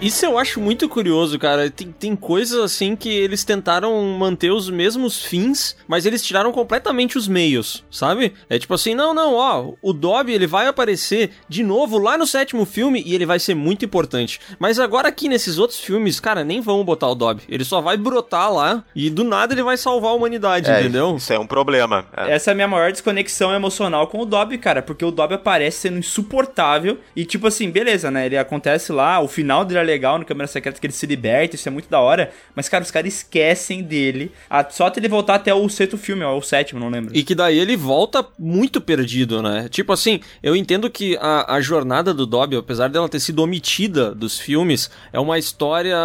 Isso 0.00 0.24
eu 0.24 0.38
acho 0.38 0.58
muito 0.62 0.88
curioso, 0.88 1.38
cara. 1.38 1.68
Tem, 1.70 1.92
tem 1.92 2.16
coisas 2.16 2.58
assim 2.58 2.96
que 2.96 3.10
eles 3.10 3.44
tentaram 3.44 4.02
manter 4.18 4.50
os 4.50 4.70
mesmos 4.70 5.22
fins, 5.22 5.76
mas 5.86 6.06
eles 6.06 6.22
tiraram 6.22 6.50
completamente 6.52 7.18
os 7.18 7.28
meios, 7.28 7.84
sabe? 7.90 8.32
É 8.48 8.58
tipo 8.58 8.72
assim, 8.72 8.94
não, 8.94 9.12
não, 9.12 9.34
ó, 9.34 9.72
o 9.82 9.92
Dobby 9.92 10.32
ele 10.32 10.46
vai 10.46 10.66
aparecer 10.66 11.32
de 11.46 11.62
novo 11.62 11.98
lá 11.98 12.16
no 12.16 12.26
sétimo 12.26 12.64
filme 12.64 13.02
e 13.04 13.14
ele 13.14 13.26
vai 13.26 13.38
ser 13.38 13.54
muito 13.54 13.84
importante. 13.84 14.40
Mas 14.58 14.78
agora 14.78 15.08
aqui 15.08 15.28
nesses 15.28 15.58
outros 15.58 15.78
filmes, 15.78 16.18
cara, 16.18 16.42
nem 16.44 16.62
vão 16.62 16.82
botar 16.82 17.08
o 17.08 17.14
Dobby. 17.14 17.42
Ele 17.46 17.64
só 17.64 17.82
vai 17.82 17.98
brotar 17.98 18.50
lá 18.50 18.82
e 18.96 19.10
do 19.10 19.22
nada 19.22 19.52
ele 19.52 19.62
vai 19.62 19.76
salvar 19.76 20.12
a 20.12 20.14
humanidade, 20.14 20.70
É, 20.70 20.80
entendeu? 20.80 21.16
Isso 21.16 21.30
é 21.30 21.38
um 21.38 21.46
problema. 21.46 22.06
é. 22.16 22.32
Essa 22.32 22.50
é 22.50 22.52
a 22.52 22.54
minha 22.54 22.68
maior 22.68 22.90
desconexão 22.90 23.52
emocional 23.52 24.06
com 24.06 24.20
o 24.20 24.24
Dobby, 24.24 24.56
cara, 24.56 24.80
porque 24.80 25.04
o 25.04 25.10
Dobby 25.10 25.34
aparece 25.34 25.76
sendo 25.80 25.98
insuportável 25.98 26.98
e 27.14 27.26
tipo 27.26 27.46
assim, 27.46 27.70
beleza, 27.70 28.10
né? 28.10 28.24
Ele 28.24 28.38
acontece 28.38 28.92
lá, 28.92 29.20
o 29.20 29.28
final 29.28 29.62
dele 29.62 29.89
é 29.89 29.89
legal 29.90 30.18
no 30.18 30.24
Câmara 30.24 30.46
Secreta 30.46 30.80
que 30.80 30.86
ele 30.86 30.94
se 30.94 31.06
liberta, 31.06 31.56
isso 31.56 31.68
é 31.68 31.72
muito 31.72 31.88
da 31.88 32.00
hora, 32.00 32.32
mas 32.54 32.68
cara, 32.68 32.84
os 32.84 32.90
caras 32.90 33.14
esquecem 33.14 33.82
dele, 33.82 34.32
só 34.70 34.86
até 34.86 35.00
ele 35.00 35.08
voltar 35.08 35.34
até 35.34 35.52
o 35.52 35.68
sexto 35.68 35.98
filme, 35.98 36.22
ó, 36.22 36.36
o 36.36 36.42
sétimo, 36.42 36.80
não 36.80 36.88
lembro. 36.88 37.16
E 37.16 37.22
que 37.22 37.34
daí 37.34 37.58
ele 37.58 37.76
volta 37.76 38.24
muito 38.38 38.80
perdido, 38.80 39.42
né? 39.42 39.68
Tipo 39.68 39.92
assim, 39.92 40.20
eu 40.42 40.54
entendo 40.54 40.88
que 40.90 41.16
a, 41.20 41.54
a 41.54 41.60
jornada 41.60 42.14
do 42.14 42.26
Dobby, 42.26 42.56
apesar 42.56 42.88
dela 42.88 43.08
ter 43.08 43.20
sido 43.20 43.42
omitida 43.42 44.14
dos 44.14 44.38
filmes, 44.38 44.90
é 45.12 45.18
uma 45.18 45.38
história 45.38 45.96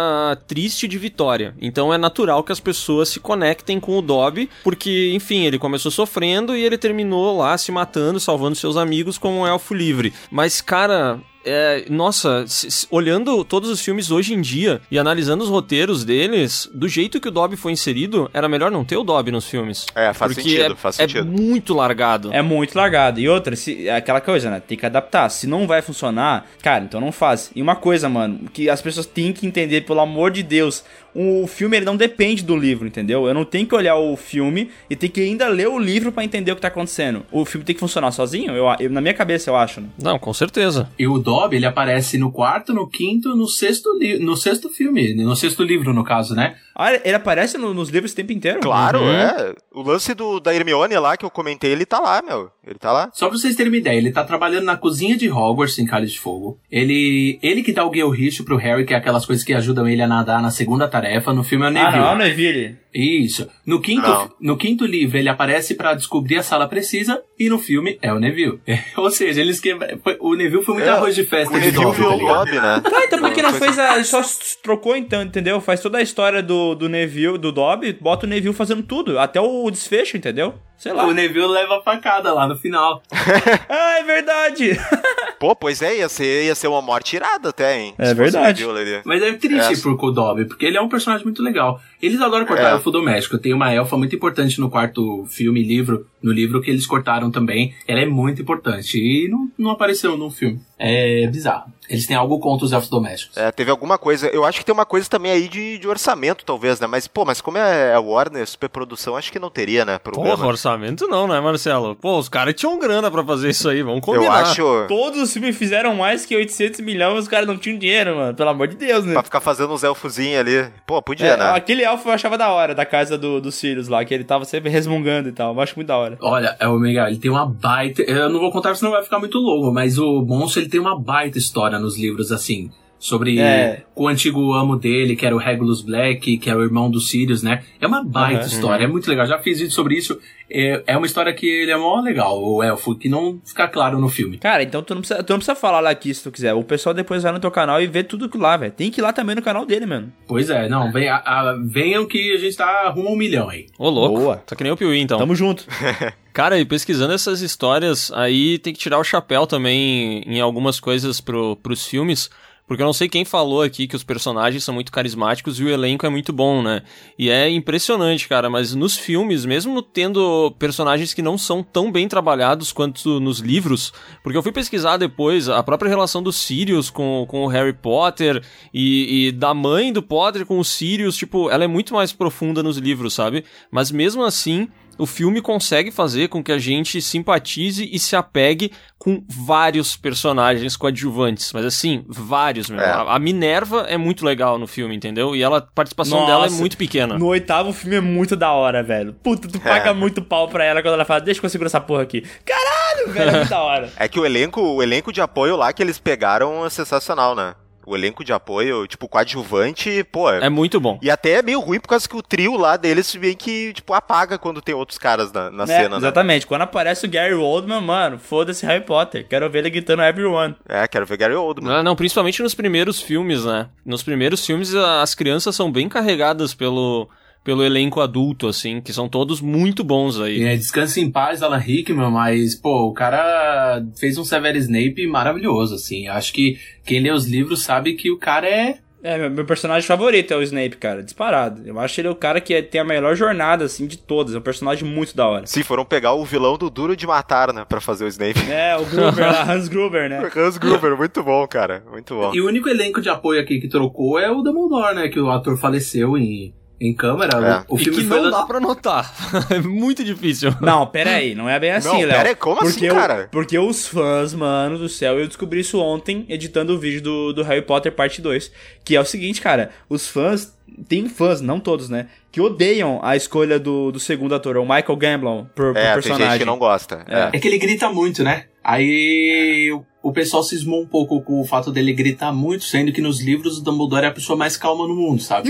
triste 0.46 0.88
de 0.88 0.98
vitória. 0.98 1.54
Então 1.60 1.92
é 1.92 1.98
natural 1.98 2.42
que 2.42 2.52
as 2.52 2.60
pessoas 2.60 3.08
se 3.08 3.20
conectem 3.20 3.78
com 3.78 3.98
o 3.98 4.02
Dobby, 4.02 4.50
porque, 4.64 5.12
enfim, 5.14 5.44
ele 5.44 5.58
começou 5.58 5.90
sofrendo 5.90 6.56
e 6.56 6.64
ele 6.64 6.78
terminou 6.78 7.38
lá 7.38 7.56
se 7.56 7.70
matando, 7.70 8.18
salvando 8.18 8.56
seus 8.56 8.76
amigos 8.76 9.18
como 9.18 9.40
um 9.40 9.46
elfo 9.46 9.74
livre. 9.74 10.12
Mas, 10.30 10.60
cara, 10.60 11.20
é, 11.46 11.84
nossa, 11.88 12.44
se- 12.46 12.70
se- 12.70 12.86
olhando 12.90 13.44
todos 13.44 13.70
os 13.70 13.80
filmes 13.80 14.10
hoje 14.10 14.34
em 14.34 14.40
dia 14.40 14.80
e 14.90 14.98
analisando 14.98 15.42
os 15.44 15.48
roteiros 15.50 16.04
deles, 16.04 16.68
do 16.74 16.88
jeito 16.88 17.20
que 17.20 17.28
o 17.28 17.30
Dobby 17.30 17.56
foi 17.56 17.72
inserido, 17.72 18.28
era 18.34 18.48
melhor 18.48 18.70
não 18.70 18.84
ter 18.84 18.96
o 18.96 19.04
Dobby 19.04 19.30
nos 19.30 19.48
filmes. 19.48 19.86
É, 19.94 20.12
faz 20.12 20.32
Porque 20.34 20.48
sentido, 20.48 20.72
é, 20.72 20.76
faz 20.76 20.98
é 20.98 21.06
sentido. 21.06 21.24
muito 21.24 21.72
largado. 21.72 22.32
É 22.32 22.42
muito 22.42 22.74
largado. 22.76 23.20
E 23.20 23.28
outra, 23.28 23.54
se, 23.56 23.88
é 23.88 23.96
aquela 23.96 24.20
coisa, 24.20 24.50
né? 24.50 24.60
Tem 24.66 24.76
que 24.76 24.84
adaptar. 24.84 25.28
Se 25.30 25.46
não 25.46 25.66
vai 25.66 25.80
funcionar, 25.82 26.46
cara, 26.62 26.84
então 26.84 27.00
não 27.00 27.12
faz. 27.12 27.50
E 27.54 27.62
uma 27.62 27.76
coisa, 27.76 28.08
mano, 28.08 28.48
que 28.52 28.68
as 28.68 28.82
pessoas 28.82 29.06
têm 29.06 29.32
que 29.32 29.46
entender, 29.46 29.82
pelo 29.82 30.00
amor 30.00 30.30
de 30.30 30.42
Deus, 30.42 30.82
o 31.16 31.46
filme 31.46 31.76
ele 31.76 31.86
não 31.86 31.96
depende 31.96 32.44
do 32.44 32.56
livro, 32.56 32.86
entendeu? 32.86 33.26
Eu 33.26 33.34
não 33.34 33.44
tenho 33.44 33.66
que 33.66 33.74
olhar 33.74 33.96
o 33.96 34.16
filme 34.16 34.70
e 34.90 34.94
ter 34.96 35.08
que 35.08 35.20
ainda 35.20 35.48
ler 35.48 35.68
o 35.68 35.78
livro 35.78 36.12
pra 36.12 36.24
entender 36.24 36.52
o 36.52 36.56
que 36.56 36.60
tá 36.62 36.68
acontecendo. 36.68 37.24
O 37.32 37.44
filme 37.44 37.64
tem 37.64 37.74
que 37.74 37.80
funcionar 37.80 38.10
sozinho? 38.12 38.52
Eu, 38.54 38.66
eu- 38.78 38.90
na 38.90 39.00
minha 39.00 39.14
cabeça, 39.14 39.50
eu 39.50 39.56
acho. 39.56 39.80
Né? 39.80 39.88
Não, 40.02 40.18
com 40.18 40.32
certeza. 40.34 40.90
E 40.98 41.06
o 41.06 41.18
Dobby, 41.18 41.56
ele 41.56 41.66
aparece 41.66 42.18
no 42.18 42.30
quarto, 42.30 42.74
no 42.74 42.86
quinto, 42.88 43.34
no 43.34 43.48
sexto, 43.48 43.88
no 44.20 44.36
sexto 44.36 44.68
filme. 44.68 45.14
No 45.14 45.34
sexto 45.36 45.62
livro, 45.62 45.92
no 45.94 46.04
caso, 46.04 46.34
né? 46.34 46.56
Ah, 46.74 46.92
ele 46.92 47.14
aparece 47.14 47.56
no- 47.56 47.72
nos 47.72 47.88
livros 47.88 48.12
o 48.12 48.16
tempo 48.16 48.32
inteiro? 48.32 48.60
Claro, 48.60 49.00
Uhum. 49.00 49.10
é. 49.10 49.54
O 49.74 49.82
lance 49.82 50.12
do, 50.14 50.38
da 50.40 50.54
Hermione 50.54 50.94
lá 50.98 51.16
que 51.16 51.24
eu 51.24 51.30
comentei, 51.30 51.72
ele 51.72 51.86
tá 51.86 51.98
lá, 51.98 52.20
meu. 52.22 52.50
Ele 52.66 52.78
tá 52.78 52.92
lá. 52.92 53.10
Só 53.14 53.28
pra 53.28 53.38
vocês 53.38 53.54
terem 53.56 53.72
uma 53.72 53.78
ideia, 53.78 53.96
ele 53.96 54.10
tá 54.12 54.24
trabalhando 54.24 54.64
na 54.64 54.76
cozinha 54.76 55.16
de 55.16 55.30
Hogwarts, 55.30 55.78
em 55.78 55.86
Cálice 55.86 56.14
de 56.14 56.20
Fogo. 56.20 56.58
Ele, 56.70 57.38
ele 57.42 57.62
que 57.62 57.72
dá 57.72 57.84
o 57.84 57.90
guilricho 57.90 58.44
pro 58.44 58.56
Harry, 58.56 58.84
que 58.84 58.92
é 58.92 58.96
aquelas 58.96 59.24
coisas 59.24 59.44
que 59.44 59.54
ajudam 59.54 59.88
ele 59.88 60.02
a 60.02 60.06
nadar 60.06 60.42
na 60.42 60.50
segunda 60.50 60.86
tarefa. 60.88 61.05
No 61.34 61.44
filme 61.44 61.64
é 61.64 61.68
o 61.68 61.70
Ah, 61.70 61.72
Neville. 61.72 61.98
não, 62.00 62.08
é 62.10 62.14
o 62.14 62.18
Neville. 62.18 62.76
Isso. 62.94 63.48
No 63.64 63.80
quinto, 63.80 64.06
Não. 64.08 64.30
no 64.40 64.56
quinto 64.56 64.84
livro, 64.86 65.18
ele 65.18 65.28
aparece 65.28 65.74
pra 65.74 65.94
descobrir 65.94 66.36
a 66.38 66.42
sala 66.42 66.66
precisa 66.68 67.22
e 67.38 67.48
no 67.48 67.58
filme 67.58 67.98
é 68.00 68.12
o 68.12 68.18
Neville. 68.18 68.60
Ou 68.96 69.10
seja, 69.10 69.40
eles 69.40 69.60
que 69.60 69.72
o 70.20 70.34
Neville 70.34 70.62
foi 70.64 70.74
muito 70.74 70.86
É, 70.86 70.90
arroz 70.92 71.14
de 71.14 71.24
festa 71.24 71.54
O 71.54 71.60
de 71.60 71.66
Neville 71.66 71.84
Dobby, 71.84 71.96
virou 71.96 72.18
tá? 72.18 72.34
Dobby, 72.38 72.52
né? 72.52 72.80
Tá, 72.90 73.04
então 73.04 73.18
por 73.20 73.32
que 73.32 73.42
não 73.42 73.52
fez 73.52 73.78
a. 73.78 74.02
Só 74.04 74.20
trocou 74.62 74.96
então, 74.96 75.22
entendeu? 75.22 75.60
Faz 75.60 75.80
toda 75.80 75.98
a 75.98 76.02
história 76.02 76.42
do, 76.42 76.74
do 76.74 76.88
Neville, 76.88 77.38
do 77.38 77.52
Dobby, 77.52 77.92
bota 78.00 78.26
o 78.26 78.28
Neville 78.28 78.54
fazendo 78.54 78.82
tudo. 78.82 79.18
Até 79.18 79.40
o 79.40 79.70
desfecho, 79.70 80.16
entendeu? 80.16 80.54
Sei 80.78 80.92
lá. 80.92 81.06
O 81.06 81.12
Neville 81.12 81.46
leva 81.46 81.78
a 81.78 81.82
facada 81.82 82.32
lá 82.34 82.46
no 82.46 82.56
final. 82.56 83.02
Ah, 83.68 83.98
é 83.98 84.02
verdade! 84.04 84.78
Pô, 85.38 85.54
pois 85.54 85.82
é, 85.82 85.98
ia 85.98 86.08
ser, 86.08 86.44
ia 86.44 86.54
ser 86.54 86.68
uma 86.68 86.80
morte 86.80 87.16
irada 87.16 87.50
até, 87.50 87.78
hein? 87.78 87.94
É 87.98 88.14
verdade. 88.14 88.64
Mas 89.04 89.22
é 89.22 89.32
triste 89.32 89.72
Essa. 89.72 89.82
pro 89.96 90.10
Dobby, 90.12 90.46
porque 90.46 90.64
ele 90.64 90.76
é 90.76 90.80
um 90.80 90.88
personagem 90.88 91.24
muito 91.24 91.42
legal. 91.42 91.80
Eles 92.00 92.20
agora 92.20 92.44
cortaram 92.46 92.76
É. 92.76 92.78
o 92.78 92.82
fio 92.82 92.92
doméstico. 92.92 93.36
Tem 93.38 93.52
uma 93.52 93.72
elfa 93.72 93.96
muito 93.96 94.14
importante 94.14 94.60
no 94.60 94.70
quarto 94.70 95.24
filme, 95.28 95.62
livro, 95.62 96.06
no 96.26 96.32
livro 96.32 96.60
que 96.60 96.68
eles 96.68 96.84
cortaram 96.84 97.30
também. 97.30 97.72
Ela 97.86 98.00
é 98.00 98.06
muito 98.06 98.42
importante. 98.42 98.98
E 98.98 99.28
não, 99.28 99.48
não 99.56 99.70
apareceu 99.70 100.16
no 100.16 100.28
filme. 100.28 100.60
É 100.78 101.26
bizarro. 101.28 101.72
Eles 101.88 102.06
têm 102.06 102.16
algo 102.16 102.38
contra 102.40 102.66
os 102.66 102.72
elfos 102.72 102.90
domésticos. 102.90 103.36
É, 103.36 103.50
teve 103.52 103.70
alguma 103.70 103.96
coisa. 103.96 104.26
Eu 104.28 104.44
acho 104.44 104.58
que 104.58 104.64
tem 104.64 104.72
uma 104.72 104.84
coisa 104.84 105.08
também 105.08 105.30
aí 105.30 105.48
de, 105.48 105.78
de 105.78 105.86
orçamento, 105.88 106.44
talvez, 106.44 106.80
né? 106.80 106.86
Mas, 106.86 107.06
pô, 107.06 107.24
mas 107.24 107.40
como 107.40 107.58
é 107.58 107.94
a 107.94 108.00
Warner, 108.00 108.46
superprodução, 108.46 109.16
acho 109.16 109.30
que 109.30 109.38
não 109.38 109.48
teria, 109.48 109.84
né? 109.84 109.98
Problema. 109.98 110.36
Porra, 110.36 110.48
orçamento 110.48 111.06
não, 111.06 111.28
né, 111.28 111.40
Marcelo? 111.40 111.94
Pô, 111.94 112.18
os 112.18 112.28
caras 112.28 112.54
tinham 112.54 112.76
grana 112.78 113.08
pra 113.10 113.22
fazer 113.24 113.50
isso 113.50 113.68
aí, 113.68 113.82
vamos 113.82 114.00
combinar. 114.00 114.24
eu 114.26 114.32
acho. 114.32 114.84
Todos 114.88 115.20
os 115.22 115.32
filmes 115.32 115.56
fizeram 115.56 115.94
mais 115.94 116.26
que 116.26 116.34
800 116.36 116.80
milhões, 116.80 117.20
os 117.22 117.28
caras 117.28 117.46
não 117.46 117.56
tinham 117.56 117.78
dinheiro, 117.78 118.16
mano. 118.16 118.34
Pelo 118.34 118.50
amor 118.50 118.66
de 118.66 118.76
Deus, 118.76 119.04
né? 119.04 119.12
Pra 119.12 119.22
ficar 119.22 119.40
fazendo 119.40 119.72
uns 119.72 119.84
elfozinhos 119.84 120.40
ali. 120.40 120.66
Pô, 120.84 121.00
podia, 121.00 121.28
É, 121.28 121.36
né? 121.36 121.50
Aquele 121.52 121.84
elfo 121.84 122.08
eu 122.08 122.12
achava 122.12 122.36
da 122.36 122.50
hora, 122.50 122.74
da 122.74 122.84
casa 122.84 123.16
do, 123.16 123.40
dos 123.40 123.54
Sirius 123.54 123.86
lá, 123.86 124.04
que 124.04 124.12
ele 124.12 124.24
tava 124.24 124.44
sempre 124.44 124.68
resmungando 124.70 125.28
e 125.28 125.32
tal. 125.32 125.54
Eu 125.54 125.60
acho 125.60 125.76
muito 125.76 125.88
da 125.88 125.96
hora. 125.96 126.18
Olha, 126.20 126.56
é 126.58 126.66
o 126.66 126.76
Miguel, 126.78 127.06
ele 127.06 127.18
tem 127.18 127.30
uma 127.30 127.46
baita. 127.46 128.02
Eu 128.02 128.28
não 128.28 128.40
vou 128.40 128.50
contar 128.50 128.74
senão 128.74 128.90
vai 128.90 129.04
ficar 129.04 129.20
muito 129.20 129.38
longo, 129.38 129.72
mas 129.72 129.98
o 129.98 130.22
monstro 130.22 130.60
ele 130.60 130.65
tem 130.68 130.80
uma 130.80 130.98
baita 130.98 131.38
história 131.38 131.78
nos 131.78 131.98
livros, 131.98 132.30
assim. 132.32 132.70
Sobre 132.98 133.38
É. 133.38 133.84
o 133.94 134.08
antigo 134.08 134.54
amo 134.54 134.74
dele, 134.74 135.14
que 135.14 135.26
era 135.26 135.34
o 135.36 135.38
Regulus 135.38 135.82
Black, 135.82 136.38
que 136.38 136.48
era 136.48 136.58
o 136.58 136.62
irmão 136.64 136.90
dos 136.90 137.10
Sirius, 137.10 137.42
né? 137.42 137.62
É 137.78 137.86
uma 137.86 138.02
baita 138.02 138.40
Aham. 138.40 138.46
história, 138.46 138.84
é 138.84 138.86
muito 138.86 139.06
legal. 139.08 139.26
Já 139.26 139.38
fiz 139.38 139.58
vídeo 139.60 139.70
sobre 139.72 139.96
isso. 139.96 140.18
É, 140.50 140.82
é 140.86 140.96
uma 140.96 141.04
história 141.06 141.30
que 141.34 141.46
ele 141.46 141.70
é 141.70 141.76
mó 141.76 142.00
legal, 142.00 142.42
o 142.42 142.62
elfo, 142.62 142.94
que 142.96 143.06
não 143.06 143.38
fica 143.44 143.68
claro 143.68 143.98
no 144.00 144.08
filme. 144.08 144.38
Cara, 144.38 144.62
então 144.62 144.82
tu 144.82 144.94
não 144.94 145.02
precisa, 145.02 145.22
tu 145.22 145.30
não 145.30 145.38
precisa 145.38 145.54
falar 145.54 145.80
lá 145.80 145.90
aqui 145.90 146.12
se 146.14 146.22
tu 146.22 146.30
quiser. 146.32 146.54
O 146.54 146.62
pessoal 146.64 146.94
depois 146.94 147.22
vai 147.22 147.32
no 147.32 147.38
teu 147.38 147.50
canal 147.50 147.82
e 147.82 147.86
vê 147.86 148.02
tudo 148.02 148.30
que 148.30 148.38
lá, 148.38 148.56
velho. 148.56 148.72
Tem 148.72 148.90
que 148.90 149.00
ir 149.00 149.02
lá 149.02 149.12
também 149.12 149.36
no 149.36 149.42
canal 149.42 149.66
dele, 149.66 149.84
mano. 149.84 150.10
Pois 150.26 150.48
é, 150.48 150.66
não, 150.66 150.90
vem, 150.90 151.06
a- 151.08 151.16
a- 151.22 151.56
venham 151.66 152.06
que 152.06 152.32
a 152.32 152.38
gente 152.38 152.56
tá 152.56 152.88
rumo 152.88 153.08
a 153.08 153.12
um 153.12 153.16
milhão 153.16 153.50
aí. 153.50 153.66
Ô, 153.78 153.90
louco. 153.90 154.20
Boa. 154.20 154.36
Tá 154.38 154.56
que 154.56 154.62
nem 154.64 154.72
o 154.72 154.76
Piuí, 154.76 154.98
então. 155.00 155.18
Tamo 155.18 155.34
junto. 155.34 155.66
Cara, 156.36 156.60
e 156.60 156.66
pesquisando 156.66 157.14
essas 157.14 157.40
histórias, 157.40 158.12
aí 158.12 158.58
tem 158.58 158.74
que 158.74 158.78
tirar 158.78 158.98
o 158.98 159.04
chapéu 159.04 159.46
também 159.46 160.22
em 160.26 160.38
algumas 160.38 160.78
coisas 160.78 161.18
pro, 161.18 161.56
pros 161.56 161.86
filmes. 161.86 162.28
Porque 162.66 162.82
eu 162.82 162.86
não 162.86 162.92
sei 162.92 163.08
quem 163.08 163.24
falou 163.24 163.62
aqui 163.62 163.86
que 163.86 163.96
os 163.96 164.04
personagens 164.04 164.62
são 164.62 164.74
muito 164.74 164.92
carismáticos 164.92 165.58
e 165.58 165.64
o 165.64 165.70
elenco 165.70 166.04
é 166.04 166.10
muito 166.10 166.34
bom, 166.34 166.62
né? 166.62 166.82
E 167.18 167.30
é 167.30 167.48
impressionante, 167.48 168.28
cara, 168.28 168.50
mas 168.50 168.74
nos 168.74 168.98
filmes, 168.98 169.46
mesmo 169.46 169.80
tendo 169.80 170.54
personagens 170.58 171.14
que 171.14 171.22
não 171.22 171.38
são 171.38 171.62
tão 171.62 171.90
bem 171.90 172.06
trabalhados 172.06 172.70
quanto 172.70 173.18
nos 173.18 173.38
livros, 173.38 173.90
porque 174.22 174.36
eu 174.36 174.42
fui 174.42 174.52
pesquisar 174.52 174.98
depois 174.98 175.48
a 175.48 175.62
própria 175.62 175.88
relação 175.88 176.22
dos 176.22 176.36
Sirius 176.36 176.90
com, 176.90 177.24
com 177.26 177.44
o 177.44 177.48
Harry 177.48 177.72
Potter 177.72 178.42
e, 178.74 179.28
e 179.28 179.32
da 179.32 179.54
mãe 179.54 179.90
do 179.90 180.02
Potter 180.02 180.44
com 180.44 180.58
os 180.58 180.68
Sirius, 180.68 181.16
tipo, 181.16 181.48
ela 181.48 181.64
é 181.64 181.68
muito 181.68 181.94
mais 181.94 182.12
profunda 182.12 182.62
nos 182.62 182.76
livros, 182.76 183.14
sabe? 183.14 183.42
Mas 183.70 183.90
mesmo 183.90 184.22
assim, 184.22 184.68
o 184.98 185.06
filme 185.06 185.40
consegue 185.40 185.90
fazer 185.90 186.28
com 186.28 186.42
que 186.42 186.52
a 186.52 186.58
gente 186.58 187.00
simpatize 187.02 187.88
e 187.92 187.98
se 187.98 188.16
apegue 188.16 188.70
com 188.98 189.22
vários 189.28 189.96
personagens 189.96 190.76
coadjuvantes. 190.76 191.52
Mas 191.52 191.64
assim, 191.64 192.04
vários, 192.08 192.68
meu. 192.70 192.80
É. 192.80 192.90
A 193.06 193.18
Minerva 193.18 193.82
é 193.88 193.96
muito 193.96 194.24
legal 194.24 194.58
no 194.58 194.66
filme, 194.66 194.96
entendeu? 194.96 195.36
E 195.36 195.42
ela, 195.42 195.58
a 195.58 195.62
participação 195.62 196.26
dela 196.26 196.46
é 196.46 196.48
Nossa. 196.48 196.60
muito 196.60 196.76
pequena. 196.76 197.18
No 197.18 197.26
oitavo 197.26 197.72
filme 197.72 197.96
é 197.96 198.00
muito 198.00 198.34
da 198.36 198.52
hora, 198.52 198.82
velho. 198.82 199.12
Puta, 199.22 199.48
tu 199.48 199.60
paga 199.60 199.90
É. 199.90 199.94
muito 199.94 200.22
pau 200.22 200.48
pra 200.48 200.64
ela 200.64 200.82
quando 200.82 200.94
ela 200.94 201.04
fala, 201.04 201.20
deixa 201.20 201.40
eu 201.44 201.50
seguro 201.50 201.66
essa 201.68 201.80
porra 201.80 202.02
aqui. 202.02 202.22
Caralho, 202.44 203.12
velho, 203.12 203.30
é 203.30 203.32
muito 203.36 203.50
da 203.50 203.60
hora. 203.62 203.90
É 203.98 204.08
que 204.08 204.18
o 204.18 204.26
elenco, 204.26 204.60
o 204.60 204.82
elenco 204.82 205.12
de 205.12 205.20
apoio 205.20 205.56
lá 205.56 205.72
que 205.72 205.82
eles 205.82 205.98
pegaram 205.98 206.64
é 206.64 206.70
sensacional, 206.70 207.34
né? 207.34 207.54
O 207.86 207.96
elenco 207.96 208.24
de 208.24 208.32
apoio, 208.32 208.84
tipo, 208.88 209.06
coadjuvante, 209.08 210.02
pô. 210.10 210.28
É 210.28 210.48
muito 210.50 210.80
bom. 210.80 210.98
E 211.00 211.08
até 211.10 211.34
é 211.34 211.42
meio 211.42 211.60
ruim 211.60 211.78
por 211.78 211.88
causa 211.88 212.08
que 212.08 212.16
o 212.16 212.22
trio 212.22 212.56
lá 212.56 212.76
deles 212.76 213.14
vem 213.14 213.34
que, 213.36 213.72
tipo, 213.72 213.94
apaga 213.94 214.36
quando 214.36 214.60
tem 214.60 214.74
outros 214.74 214.98
caras 214.98 215.30
na, 215.32 215.50
na 215.50 215.62
É, 215.62 215.66
cena, 215.66 215.88
né? 215.90 215.96
exatamente. 215.98 216.46
Quando 216.46 216.62
aparece 216.62 217.06
o 217.06 217.08
Gary 217.08 217.34
Oldman, 217.34 217.80
mano, 217.80 218.18
foda-se 218.18 218.66
Harry 218.66 218.84
Potter. 218.84 219.26
Quero 219.28 219.48
ver 219.48 219.60
ele 219.60 219.70
gritando 219.70 220.02
everyone. 220.02 220.56
É, 220.68 220.86
quero 220.88 221.06
ver 221.06 221.16
Gary 221.16 221.34
Oldman. 221.34 221.72
Ah, 221.72 221.82
Não, 221.82 221.94
principalmente 221.94 222.42
nos 222.42 222.54
primeiros 222.54 223.00
filmes, 223.00 223.44
né? 223.44 223.68
Nos 223.84 224.02
primeiros 224.02 224.44
filmes, 224.44 224.74
as 224.74 225.14
crianças 225.14 225.54
são 225.54 225.70
bem 225.70 225.88
carregadas 225.88 226.52
pelo, 226.54 227.08
pelo 227.46 227.62
elenco 227.64 228.00
adulto, 228.00 228.48
assim, 228.48 228.80
que 228.80 228.92
são 228.92 229.08
todos 229.08 229.40
muito 229.40 229.84
bons 229.84 230.20
aí. 230.20 230.42
É, 230.42 230.56
descanse 230.56 231.00
em 231.00 231.08
paz, 231.08 231.44
Alan 231.44 231.58
Rickman, 231.58 232.10
mas, 232.10 232.56
pô, 232.56 232.88
o 232.88 232.92
cara 232.92 233.80
fez 233.96 234.18
um 234.18 234.24
Severo 234.24 234.58
Snape 234.58 235.06
maravilhoso, 235.06 235.76
assim. 235.76 236.08
Acho 236.08 236.32
que 236.32 236.58
quem 236.84 236.98
lê 237.00 237.12
os 237.12 237.24
livros 237.24 237.62
sabe 237.62 237.94
que 237.94 238.10
o 238.10 238.18
cara 238.18 238.48
é. 238.48 238.78
É, 239.00 239.16
meu, 239.16 239.30
meu 239.30 239.44
personagem 239.44 239.86
favorito 239.86 240.32
é 240.34 240.36
o 240.36 240.42
Snape, 240.42 240.76
cara, 240.78 241.04
disparado. 241.04 241.62
Eu 241.64 241.78
acho 241.78 242.00
ele 242.00 242.08
o 242.08 242.16
cara 242.16 242.40
que 242.40 242.52
é- 242.52 242.62
tem 242.62 242.80
a 242.80 242.84
melhor 242.84 243.14
jornada, 243.14 243.64
assim, 243.64 243.86
de 243.86 243.96
todas. 243.96 244.34
É 244.34 244.38
um 244.38 244.42
personagem 244.42 244.82
muito 244.88 245.14
da 245.16 245.28
hora. 245.28 245.46
Sim, 245.46 245.62
foram 245.62 245.84
pegar 245.84 246.14
o 246.14 246.24
vilão 246.24 246.58
do 246.58 246.68
Duro 246.68 246.96
de 246.96 247.06
Matar, 247.06 247.52
né? 247.52 247.64
Pra 247.68 247.80
fazer 247.80 248.06
o 248.06 248.08
Snape. 248.08 248.40
É, 248.50 248.76
o 248.76 248.84
Gruber 248.84 249.24
lá, 249.24 249.44
Hans 249.54 249.68
Gruber, 249.68 250.10
né? 250.10 250.28
Hans 250.34 250.58
Gruber, 250.58 250.96
muito 250.96 251.22
bom, 251.22 251.46
cara. 251.46 251.84
Muito 251.88 252.12
bom. 252.16 252.34
E 252.34 252.40
o 252.40 252.46
único 252.48 252.68
elenco 252.68 253.00
de 253.00 253.08
apoio 253.08 253.40
aqui 253.40 253.60
que 253.60 253.68
trocou 253.68 254.18
é 254.18 254.28
o 254.28 254.42
Dumbledore, 254.42 254.96
né? 254.96 255.08
Que 255.08 255.20
o 255.20 255.30
ator 255.30 255.56
faleceu 255.56 256.18
em, 256.18 256.52
em 256.80 256.94
câmera. 256.94 257.64
É. 257.66 257.72
O, 257.72 257.76
o 257.76 257.80
E 257.80 257.84
filme 257.84 257.98
que 258.00 258.06
foi 258.06 258.20
não 258.20 258.30
dá 258.30 258.42
pra 258.44 258.60
notar. 258.60 259.12
é 259.50 259.58
muito 259.60 260.04
difícil. 260.04 260.54
Não, 260.60 260.86
pera 260.86 261.10
aí, 261.12 261.34
não 261.34 261.48
é 261.48 261.58
bem 261.58 261.70
assim, 261.72 262.04
Léo. 262.04 262.16
pera 262.16 262.28
aí, 262.30 262.34
como 262.34 262.60
assim, 262.60 262.72
porque 262.72 262.90
o- 262.90 262.94
cara? 262.94 263.28
porque 263.32 263.58
os 263.58 263.86
fãs, 263.86 264.34
mano 264.34 264.78
do 264.78 264.88
céu, 264.88 265.18
eu 265.18 265.26
descobri 265.26 265.60
isso 265.60 265.78
ontem 265.80 266.24
editando 266.28 266.74
o 266.74 266.78
vídeo 266.78 267.00
do, 267.02 267.32
do 267.32 267.42
Harry 267.42 267.62
Potter 267.62 267.92
parte 267.92 268.20
2. 268.20 268.50
Que 268.84 268.94
é 268.96 269.00
o 269.00 269.04
seguinte, 269.04 269.40
cara, 269.40 269.70
os 269.88 270.06
fãs, 270.08 270.54
tem 270.88 271.08
fãs, 271.08 271.40
não 271.40 271.58
todos, 271.58 271.88
né? 271.88 272.08
Que 272.30 272.40
odeiam 272.40 273.00
a 273.02 273.16
escolha 273.16 273.58
do, 273.58 273.90
do 273.90 273.98
segundo 273.98 274.34
ator, 274.34 274.56
o 274.58 274.62
Michael 274.62 274.96
Gambon, 274.96 275.46
por, 275.54 275.72
por 275.72 275.76
É, 275.78 275.84
tem 275.84 275.94
personagem. 275.94 276.30
gente 276.32 276.38
que 276.40 276.44
não 276.44 276.58
gosta. 276.58 277.04
É. 277.08 277.36
É 277.36 277.40
que 277.40 277.48
ele 277.48 277.58
grita 277.58 277.88
muito, 277.88 278.22
né? 278.22 278.44
Aí 278.62 279.72
o- 279.72 279.84
o 280.08 280.12
pessoal 280.12 280.42
cismou 280.42 280.82
um 280.82 280.86
pouco 280.86 281.20
com 281.20 281.40
o 281.40 281.44
fato 281.44 281.72
dele 281.72 281.92
gritar 281.92 282.32
muito, 282.32 282.64
sendo 282.64 282.92
que 282.92 283.00
nos 283.00 283.20
livros 283.20 283.58
o 283.58 283.62
Dumbledore 283.64 284.04
é 284.04 284.08
a 284.08 284.12
pessoa 284.12 284.36
mais 284.38 284.56
calma 284.56 284.86
no 284.86 284.94
mundo, 284.94 285.20
sabe? 285.20 285.48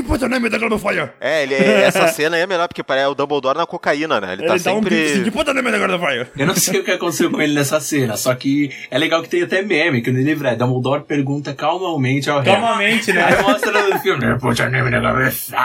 É, 1.21 1.43
ele, 1.43 1.55
essa 1.85 2.09
cena 2.09 2.37
aí 2.37 2.43
é 2.43 2.47
melhor, 2.47 2.67
porque 2.69 2.83
parece 2.83 3.09
o 3.09 3.15
Dumbledore 3.15 3.59
na 3.59 3.67
cocaína, 3.67 4.21
né? 4.21 4.33
Ele, 4.33 4.43
Ele 4.43 4.49
tá 4.49 4.57
dá 4.71 4.75
um 4.75 4.79
assim, 4.79 5.09
sempre. 5.15 5.31
puta 5.31 5.53
nome 5.53 5.71
da 5.71 5.79
Guarda 5.79 5.99
Fire. 5.99 6.27
Eu 6.39 6.47
não 6.47 6.55
sei 6.55 6.81
o 6.81 6.85
que 6.85 6.91
aconteceu 6.91 7.31
com 7.31 7.41
ele 7.41 7.55
nessa 7.55 7.81
cena, 7.81 8.17
só 8.17 8.35
que 8.35 8.71
é 8.91 8.99
legal 8.99 9.23
que 9.23 9.29
tem 9.29 9.43
até 9.43 9.63
meme, 9.63 10.01
que 10.01 10.11
no 10.11 10.21
livro 10.21 10.47
é 10.47 10.57
Dumbledore 10.57 11.05
pergunta 11.05 11.53
calmamente 11.53 12.31
ao 12.31 12.41
Harry. 12.41 12.51
Calmamente, 12.61 13.13
né? 13.13 13.25
Aí 13.25 13.43
mostra 13.43 13.89
no 13.89 13.99
filme, 14.01 14.39
put 14.39 14.61
your 14.61 14.71
name 14.71 14.89
in 14.89 14.93
the 14.93 15.01
cabeça. 15.01 15.57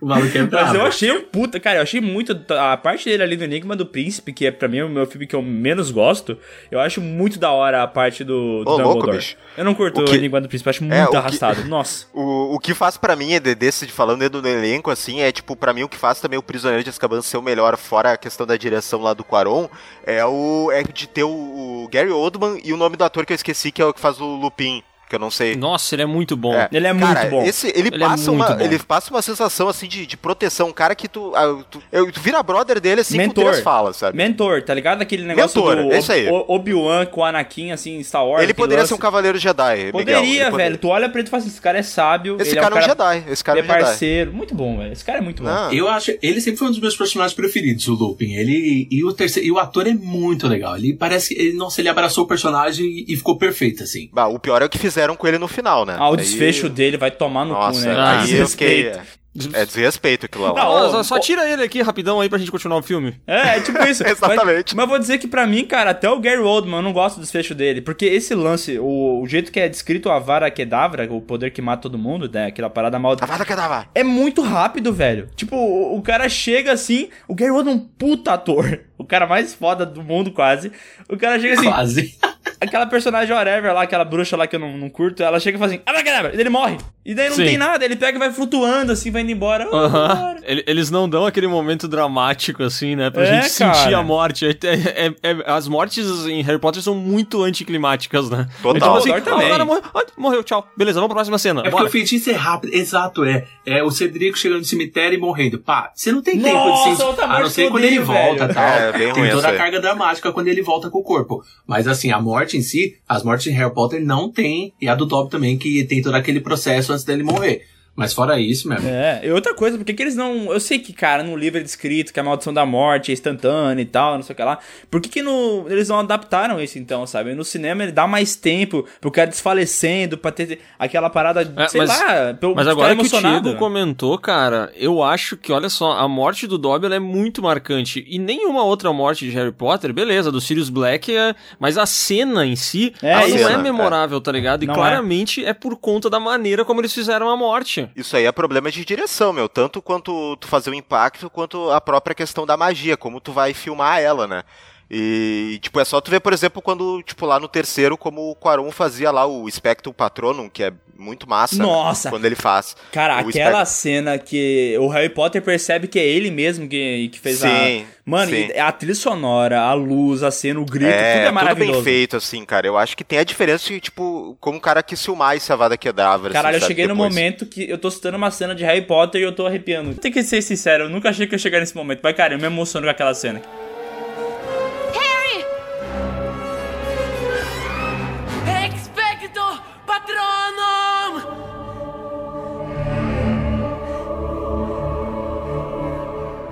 O 0.00 0.06
maluco 0.06 0.36
é 0.36 0.40
Mas 0.42 0.50
brabo. 0.50 0.76
eu 0.76 0.82
achei 0.86 1.10
um 1.12 1.22
puta, 1.22 1.58
cara, 1.58 1.78
eu 1.78 1.82
achei 1.82 2.00
muito. 2.00 2.38
A 2.50 2.76
parte 2.76 3.06
dele 3.06 3.22
ali 3.22 3.36
do 3.36 3.44
Enigma 3.44 3.74
do 3.74 3.86
Príncipe, 3.86 4.32
que 4.32 4.46
é 4.46 4.50
pra 4.50 4.68
mim 4.68 4.82
o 4.82 4.88
meu 4.88 5.06
filme 5.06 5.26
que 5.26 5.34
eu 5.34 5.42
menos 5.42 5.90
gosto, 5.90 6.38
eu 6.70 6.78
acho 6.80 7.00
muito 7.00 7.15
da 7.38 7.50
hora 7.50 7.82
a 7.82 7.86
parte 7.86 8.22
do, 8.24 8.64
do 8.64 8.70
Ô, 8.70 8.76
louco, 8.76 8.92
Dumbledore. 8.94 9.16
bicho. 9.18 9.36
eu 9.56 9.64
não 9.64 9.74
curto 9.74 10.00
O 10.00 10.04
que- 10.04 10.14
Enigma 10.16 10.40
do 10.40 10.48
Príncipe, 10.48 10.68
acho 10.70 10.84
É, 10.84 10.86
muito 10.86 11.10
que- 11.10 11.16
arrastado. 11.16 11.64
Nossa. 11.68 12.06
O, 12.12 12.54
o 12.54 12.58
que 12.58 12.74
faz 12.74 12.96
pra 12.96 13.16
mim, 13.16 13.32
é 13.32 13.40
de- 13.40 13.54
desse 13.54 13.86
de 13.86 13.92
falando 13.92 14.20
dentro 14.20 14.40
do 14.42 14.48
elenco, 14.48 14.90
assim, 14.90 15.20
é 15.20 15.30
tipo, 15.32 15.56
pra 15.56 15.72
mim 15.72 15.82
o 15.82 15.88
que 15.88 15.96
faz 15.96 16.20
também 16.20 16.38
o 16.38 16.42
Prisioneiro 16.42 16.82
de 16.84 16.90
Azkaban 16.90 17.22
ser 17.22 17.36
o 17.38 17.42
melhor, 17.42 17.76
fora 17.76 18.12
a 18.12 18.16
questão 18.16 18.46
da 18.46 18.56
direção 18.56 19.00
lá 19.02 19.14
do 19.14 19.24
Quaron, 19.24 19.68
é 20.04 20.24
o 20.24 20.70
é 20.72 20.82
de 20.82 21.08
ter 21.08 21.24
o, 21.24 21.28
o 21.30 21.88
Gary 21.92 22.10
Oldman 22.10 22.60
e 22.64 22.72
o 22.72 22.76
nome 22.76 22.96
do 22.96 23.04
ator 23.04 23.24
que 23.26 23.32
eu 23.32 23.36
esqueci, 23.36 23.70
que 23.72 23.80
é 23.80 23.84
o 23.84 23.94
que 23.94 24.00
faz 24.00 24.20
o 24.20 24.24
Lupin, 24.36 24.82
que 25.08 25.14
eu 25.14 25.18
não 25.18 25.30
sei. 25.30 25.54
Nossa, 25.56 25.94
ele 25.94 26.02
é 26.02 26.06
muito 26.06 26.36
bom. 26.36 26.54
Ele 26.72 26.86
é 26.86 26.94
Cara, 26.94 27.20
muito 27.20 27.30
bom. 27.30 27.42
Esse, 27.44 27.68
ele, 27.68 27.88
Ele 27.88 27.96
é 27.96 27.98
passa 28.08 28.30
muito 28.32 28.42
uma, 28.48 28.54
bom. 28.56 28.64
ele 28.64 28.78
passa 28.80 29.10
uma 29.10 29.22
sensação 29.22 29.68
assim 29.68 29.86
de, 29.86 30.06
de 30.06 30.16
proteção, 30.16 30.68
um 30.68 30.72
cara 30.72 30.94
que 30.94 31.06
tu, 31.08 31.32
ah, 31.34 31.62
tu, 31.70 31.82
eu- 31.92 32.10
tu 32.10 32.20
vira 32.20 32.42
brother 32.42 32.80
dele 32.80 33.02
assim 33.02 33.16
Mentor. 33.16 33.44
com 33.44 33.50
três 33.50 33.62
falas, 33.62 33.96
sabe? 33.96 34.16
Mentor, 34.16 34.62
tá 34.62 34.74
ligado? 34.74 35.02
Aquele 35.02 35.22
negócio 35.24 35.60
Mentor, 35.60 35.84
do 35.84 35.92
é 35.92 35.98
isso 35.98 36.12
aí. 36.12 36.26
Obi-Wan 36.28 37.06
com 37.06 37.20
o 37.20 37.24
Anakin, 37.24 37.70
assim, 37.72 38.02
Star 38.02 38.26
Wars. 38.26 38.42
ele 38.42 38.52
poderia 38.54 38.80
lance- 38.82 38.88
ser 38.88 38.94
um 38.94 38.98
cavaleiro 38.98 39.38
Jedi, 39.38 39.76
Miguel. 39.76 39.92
Poderia, 39.92 40.18
Ele 40.20 40.38
velho. 40.38 40.50
poderia- 40.50 40.76
Tu 40.78 40.88
olha 40.88 41.08
pra 41.08 41.20
ele 41.20 41.28
e 41.28 41.30
fala 41.30 41.40
assim, 41.42 41.50
esse 41.50 41.60
cara 41.60 41.78
é 41.78 41.82
sábio. 41.82 42.36
Esse 42.40 42.50
ele 42.52 42.60
cara 42.60 42.74
é 42.74 42.78
é 42.78 42.82
um 42.82 42.86
cara, 42.96 43.14
Jedi, 43.16 43.32
esse 43.32 43.44
cara 43.44 43.58
é 43.58 43.60
ele 43.62 43.68
um 43.68 43.70
é 43.70 43.74
Jedi. 43.74 43.86
parceiro. 43.90 44.32
Muito 44.32 44.54
bom, 44.54 44.76
velho. 44.78 44.92
Esse 44.92 45.04
cara 45.04 45.18
é 45.18 45.20
muito 45.22 45.42
bom. 45.42 45.48
Não. 45.48 45.72
Eu 45.72 45.88
acho, 45.88 46.12
ele 46.22 46.40
sempre 46.40 46.58
foi 46.58 46.68
um 46.68 46.70
dos 46.70 46.80
meus 46.80 46.96
personagens 46.96 47.34
preferidos, 47.34 47.86
o 47.88 47.94
Lupin. 47.94 48.34
Ele 48.34 48.88
e 48.90 49.04
o 49.04 49.12
terceiro, 49.12 49.46
e 49.48 49.52
o 49.52 49.58
ator 49.58 49.86
é 49.86 49.94
muito 49.94 50.46
legal. 50.48 50.76
Ele 50.76 50.94
parece 50.94 51.34
que, 51.34 51.40
ele, 51.40 51.52
nossa, 51.56 51.80
ele 51.80 51.88
abraçou 51.88 52.24
o 52.24 52.26
personagem 52.26 52.84
e, 52.86 53.04
e 53.08 53.16
ficou 53.16 53.36
perfeito 53.38 53.82
assim. 53.82 54.08
Bah, 54.12 54.26
o 54.26 54.38
pior 54.38 54.62
é 54.62 54.64
o 54.64 54.68
que 54.68 54.78
fizeram 54.96 55.14
com 55.14 55.26
ele 55.28 55.38
no 55.38 55.46
final, 55.46 55.84
né? 55.84 55.96
Ah, 55.98 56.08
o 56.08 56.12
Aí- 56.12 56.16
desfecho 56.16 56.68
dele 56.70 56.96
vai 56.96 57.10
tomar 57.10 57.44
no 57.44 57.52
Nossa, 57.52 57.80
cu, 57.80 57.86
né? 57.86 57.94
Ah, 57.96 58.20
aí 58.22 58.34
eu 58.34 58.48
fiquei. 58.48 58.92
Desrespeito. 59.36 59.62
É 59.62 59.66
desrespeito 59.66 60.24
aquilo 60.24 60.44
lá. 60.44 60.54
Não, 60.54 60.90
só, 60.90 61.02
só 61.02 61.18
tira 61.18 61.46
ele 61.46 61.62
aqui 61.62 61.82
rapidão 61.82 62.22
aí 62.22 62.26
pra 62.26 62.38
gente 62.38 62.50
continuar 62.50 62.78
o 62.78 62.82
filme. 62.82 63.20
É, 63.26 63.58
é 63.58 63.60
tipo 63.60 63.82
isso. 63.84 64.00
Exatamente. 64.08 64.74
Mas, 64.74 64.86
mas 64.86 64.88
vou 64.88 64.98
dizer 64.98 65.18
que 65.18 65.28
pra 65.28 65.46
mim, 65.46 65.66
cara, 65.66 65.90
até 65.90 66.08
o 66.08 66.18
Gary 66.18 66.40
Oldman, 66.40 66.76
eu 66.76 66.82
não 66.82 66.94
gosto 66.94 67.16
do 67.16 67.20
desfecho 67.20 67.54
dele. 67.54 67.82
Porque 67.82 68.06
esse 68.06 68.34
lance, 68.34 68.78
o, 68.78 69.20
o 69.22 69.26
jeito 69.28 69.52
que 69.52 69.60
é 69.60 69.68
descrito 69.68 70.08
a 70.08 70.18
vara 70.18 70.50
Kedavra, 70.50 71.06
o 71.12 71.20
poder 71.20 71.50
que 71.50 71.60
mata 71.60 71.82
todo 71.82 71.98
mundo, 71.98 72.30
né? 72.32 72.46
Aquela 72.46 72.70
parada 72.70 72.98
mal. 72.98 73.14
Avada 73.20 73.44
Kedavra. 73.44 73.86
É 73.94 74.02
muito 74.02 74.40
rápido, 74.40 74.90
velho. 74.90 75.28
Tipo, 75.36 75.54
o, 75.54 75.98
o 75.98 76.00
cara 76.00 76.30
chega 76.30 76.72
assim. 76.72 77.10
O 77.28 77.34
Gary 77.34 77.52
Oldman 77.52 77.74
é 77.74 77.76
um 77.76 77.80
puta 77.80 78.32
ator. 78.32 78.80
O 78.98 79.04
cara 79.04 79.26
mais 79.26 79.52
foda 79.52 79.84
do 79.84 80.02
mundo, 80.02 80.32
quase. 80.32 80.72
O 81.06 81.18
cara 81.18 81.38
chega 81.38 81.52
assim. 81.52 81.68
Quase. 81.68 82.18
aquela 82.60 82.86
personagem 82.86 83.34
whatever 83.34 83.72
lá, 83.74 83.82
aquela 83.82 84.04
bruxa 84.04 84.36
lá 84.36 84.46
que 84.46 84.56
eu 84.56 84.60
não, 84.60 84.76
não 84.76 84.88
curto, 84.88 85.22
ela 85.22 85.38
chega 85.40 85.56
e 85.56 85.58
fala 85.58 85.72
assim, 85.72 85.82
abracadabra, 85.86 86.34
e 86.34 86.40
ele 86.40 86.50
morre. 86.50 86.76
E 87.04 87.14
daí 87.14 87.28
não 87.28 87.36
Sim. 87.36 87.44
tem 87.44 87.56
nada, 87.56 87.84
ele 87.84 87.94
pega 87.94 88.16
e 88.16 88.18
vai 88.18 88.32
flutuando 88.32 88.90
assim, 88.92 89.10
vai 89.12 89.22
indo 89.22 89.30
embora. 89.30 89.66
Oh, 89.70 89.88
bora. 89.88 90.36
Ele- 90.42 90.64
Eles 90.66 90.90
não 90.90 91.08
dão 91.08 91.24
aquele 91.24 91.46
momento 91.46 91.86
dramático, 91.86 92.62
assim, 92.64 92.96
né? 92.96 93.10
Pra 93.10 93.22
É, 93.22 93.26
gente 93.42 93.50
sentir 93.50 93.72
cara. 93.84 93.98
a 93.98 94.02
morte. 94.02 94.44
É- 94.46 94.50
é- 94.50 95.06
é- 95.06 95.30
é- 95.30 95.44
as 95.46 95.68
mortes 95.68 96.04
em 96.26 96.42
Harry 96.42 96.58
Potter 96.58 96.82
são 96.82 96.94
muito 96.96 97.42
anticlimáticas, 97.44 98.28
né? 98.28 98.48
Total. 98.62 98.76
É 98.76 98.80
tipo 98.80 98.96
assim, 98.96 99.10
ah, 99.12 99.20
cara 99.48 99.64
morreu, 99.64 99.82
ah, 99.94 100.04
morreu, 100.16 100.42
tchau. 100.42 100.68
Beleza, 100.76 100.98
vamos 100.98 101.08
pra 101.08 101.16
próxima 101.16 101.38
cena. 101.38 101.62
É 101.64 101.70
porque 101.70 101.86
o 101.86 101.90
feitiço 101.90 102.30
é 102.30 102.34
rápido, 102.34 102.74
exato, 102.74 103.24
é. 103.24 103.44
É 103.64 103.82
o 103.82 103.90
Cedrico 103.90 104.36
chegando 104.36 104.58
no 104.60 104.64
cemitério 104.64 105.16
e 105.16 105.20
morrendo. 105.20 105.58
Pá, 105.58 105.90
você 105.94 106.10
não 106.12 106.22
tem 106.22 106.40
tempo 106.40 106.54
Nossa, 106.54 106.90
de 106.90 106.96
se. 106.96 107.02
outra 107.02 107.24
A 107.24 107.28
não 107.28 107.38
morte 107.40 107.52
ser 107.52 107.70
quando 107.70 107.84
ele 107.84 107.98
volta 108.00 108.42
velho. 108.46 108.54
tal. 108.54 108.64
É, 108.64 108.92
bem 108.92 109.10
ruim 109.12 109.22
tem 109.22 109.30
toda 109.32 109.48
a 109.48 109.56
carga 109.56 109.80
dramática 109.80 110.32
quando 110.32 110.48
ele 110.48 110.62
volta 110.62 110.90
com 110.90 110.98
o 110.98 111.02
corpo. 111.04 111.44
Mas 111.66 111.86
assim, 111.88 112.10
a 112.12 112.20
morte 112.20 112.45
em 112.54 112.62
si, 112.62 112.96
as 113.08 113.22
mortes 113.22 113.46
em 113.46 113.54
Harry 113.54 113.72
Potter 113.72 114.04
não 114.04 114.30
tem. 114.30 114.72
E 114.80 114.88
a 114.88 114.94
do 114.94 115.06
Dobby 115.06 115.30
também, 115.30 115.56
que 115.56 115.84
tem 115.84 116.02
todo 116.02 116.14
aquele 116.14 116.40
processo 116.40 116.92
antes 116.92 117.04
dele 117.04 117.22
morrer. 117.22 117.66
Mas 117.96 118.12
fora 118.12 118.38
isso, 118.38 118.68
meu 118.68 118.76
amigo. 118.76 118.92
É, 118.92 119.22
e 119.24 119.30
outra 119.32 119.54
coisa, 119.54 119.78
por 119.78 119.84
que 119.84 120.00
eles 120.02 120.14
não. 120.14 120.52
Eu 120.52 120.60
sei 120.60 120.78
que, 120.78 120.92
cara, 120.92 121.22
no 121.22 121.34
livro 121.34 121.58
é 121.58 121.62
descrito 121.62 122.12
que 122.12 122.20
a 122.20 122.22
maldição 122.22 122.52
da 122.52 122.66
morte 122.66 123.10
é 123.10 123.14
instantânea 123.14 123.82
e 123.82 123.86
tal, 123.86 124.16
não 124.16 124.22
sei 124.22 124.34
o 124.34 124.36
que 124.36 124.42
lá. 124.42 124.58
Por 124.90 125.00
que, 125.00 125.08
que 125.08 125.22
no, 125.22 125.64
eles 125.68 125.88
não 125.88 125.98
adaptaram 126.00 126.60
isso 126.60 126.78
então, 126.78 127.06
sabe? 127.06 127.34
No 127.34 127.42
cinema 127.42 127.82
ele 127.84 127.92
dá 127.92 128.06
mais 128.06 128.36
tempo 128.36 128.84
pro 129.00 129.10
cara 129.10 129.28
desfalecendo, 129.30 130.18
pra 130.18 130.30
ter 130.30 130.60
aquela 130.78 131.08
parada, 131.08 131.50
É, 131.56 131.68
sei 131.68 131.80
mas- 131.80 131.88
lá, 131.98 132.34
pelo 132.34 132.54
Mas 132.54 132.68
agora 132.68 132.94
que 132.94 133.16
o 133.16 133.42
né? 133.42 133.54
comentou, 133.58 134.18
cara, 134.18 134.70
eu 134.76 135.02
acho 135.02 135.36
que, 135.36 135.50
olha 135.50 135.68
só, 135.70 135.92
a 135.92 136.06
morte 136.06 136.46
do 136.46 136.58
Dobby 136.58 136.86
ela 136.86 136.96
é 136.96 137.00
muito 137.00 137.42
marcante. 137.42 138.04
E 138.06 138.18
nenhuma 138.18 138.62
outra 138.62 138.92
morte 138.92 139.24
de 139.24 139.30
Harry 139.30 139.52
Potter, 139.52 139.92
beleza, 139.92 140.30
do 140.30 140.40
Sirius 140.40 140.68
Black 140.68 141.16
é. 141.16 141.34
Mas 141.58 141.78
a 141.78 141.86
cena 141.86 142.44
em 142.44 142.56
si, 142.56 142.92
É, 143.02 143.12
ela 143.12 143.28
não 143.28 143.38
cena, 143.38 143.50
é 143.52 143.56
memorável, 143.56 144.20
tá 144.20 144.30
ligado? 144.30 144.62
E 144.62 144.66
Não 144.66 144.74
é. 144.74 144.76
claramente 144.76 145.44
é. 145.44 145.54
por 145.54 145.76
conta 145.76 146.10
da 146.10 146.20
maneira 146.20 146.64
como 146.64 146.80
eles 146.80 146.92
fizeram 146.92 147.30
a 147.30 147.36
morte. 147.36 147.85
Isso 147.94 148.16
aí 148.16 148.24
é 148.24 148.32
problema 148.32 148.70
de 148.70 148.84
direção, 148.84 149.32
meu. 149.32 149.48
Tanto 149.48 149.82
quanto 149.82 150.36
tu 150.36 150.48
fazer 150.48 150.70
o 150.70 150.74
impacto, 150.74 151.30
quanto 151.30 151.70
a 151.70 151.80
própria 151.80 152.14
questão 152.14 152.46
da 152.46 152.56
magia, 152.56 152.96
como 152.96 153.20
tu 153.20 153.32
vai 153.32 153.54
filmar 153.54 154.00
ela, 154.00 154.26
né? 154.26 154.44
E, 154.90 155.58
tipo, 155.60 155.80
é 155.80 155.84
só 155.84 156.00
tu 156.00 156.10
ver, 156.10 156.20
por 156.20 156.32
exemplo, 156.32 156.62
quando, 156.62 157.02
tipo, 157.02 157.26
lá 157.26 157.40
no 157.40 157.48
terceiro, 157.48 157.96
como 157.98 158.30
o 158.30 158.36
Quaron 158.36 158.70
fazia 158.70 159.10
lá 159.10 159.26
o 159.26 159.50
Spectrum 159.50 159.92
Patronum, 159.92 160.48
que 160.48 160.62
é 160.62 160.72
muito 160.96 161.28
massa. 161.28 161.56
né? 161.56 161.64
Nossa. 161.64 162.08
Quando 162.08 162.24
ele 162.24 162.36
faz. 162.36 162.76
Cara, 162.92 163.18
aquela 163.18 163.64
Spectrum- 163.64 163.66
cena 163.66 164.16
que 164.18 164.76
o 164.80 164.86
Harry 164.88 165.08
Potter 165.08 165.42
percebe 165.42 165.88
que 165.88 165.98
é 165.98 166.06
ele 166.06 166.30
mesmo 166.30 166.68
que, 166.68 167.08
que 167.08 167.18
fez 167.18 167.40
Sim, 167.40 167.48
a. 167.82 167.84
Mano, 168.08 168.30
sim. 168.30 168.48
a 168.58 168.70
trilha 168.70 168.94
sonora, 168.94 169.60
a 169.60 169.74
luz, 169.74 170.22
a 170.22 170.30
cena, 170.30 170.60
o 170.60 170.64
grito, 170.64 170.86
É, 170.88 170.92
tudo 171.14 171.20
é 171.20 171.24
tudo 171.26 171.34
maravilhoso. 171.34 171.72
bem 171.72 171.82
feito, 171.82 172.16
assim, 172.16 172.44
cara. 172.44 172.66
Eu 172.68 172.78
acho 172.78 172.96
que 172.96 173.02
tem 173.02 173.18
a 173.18 173.24
diferença 173.24 173.66
de, 173.66 173.80
tipo, 173.80 174.36
como 174.40 174.58
o 174.58 174.60
cara 174.60 174.82
quis 174.84 175.04
filmar 175.04 175.34
esse 175.36 175.52
Avada 175.52 175.76
Kedavra. 175.76 176.32
Caralho, 176.32 176.56
assim, 176.58 176.64
eu 176.64 176.68
cheguei 176.68 176.86
no 176.86 176.94
depois. 176.94 177.12
momento 177.12 177.44
que 177.44 177.68
eu 177.68 177.76
tô 177.76 177.90
citando 177.90 178.16
uma 178.16 178.30
cena 178.30 178.54
de 178.54 178.64
Harry 178.64 178.82
Potter 178.82 179.20
e 179.20 179.24
eu 179.24 179.32
tô 179.32 179.46
arrepiando. 179.46 179.94
Tem 179.96 180.12
que 180.12 180.22
ser 180.22 180.40
sincero, 180.42 180.84
eu 180.84 180.88
nunca 180.88 181.10
achei 181.10 181.26
que 181.26 181.34
eu 181.34 181.36
ia 181.36 181.42
chegar 181.42 181.58
nesse 181.58 181.74
momento. 181.74 181.98
Mas, 182.02 182.16
cara, 182.16 182.34
eu 182.34 182.38
me 182.38 182.46
emociono 182.46 182.86
com 182.86 182.90
aquela 182.92 183.12
cena. 183.14 183.42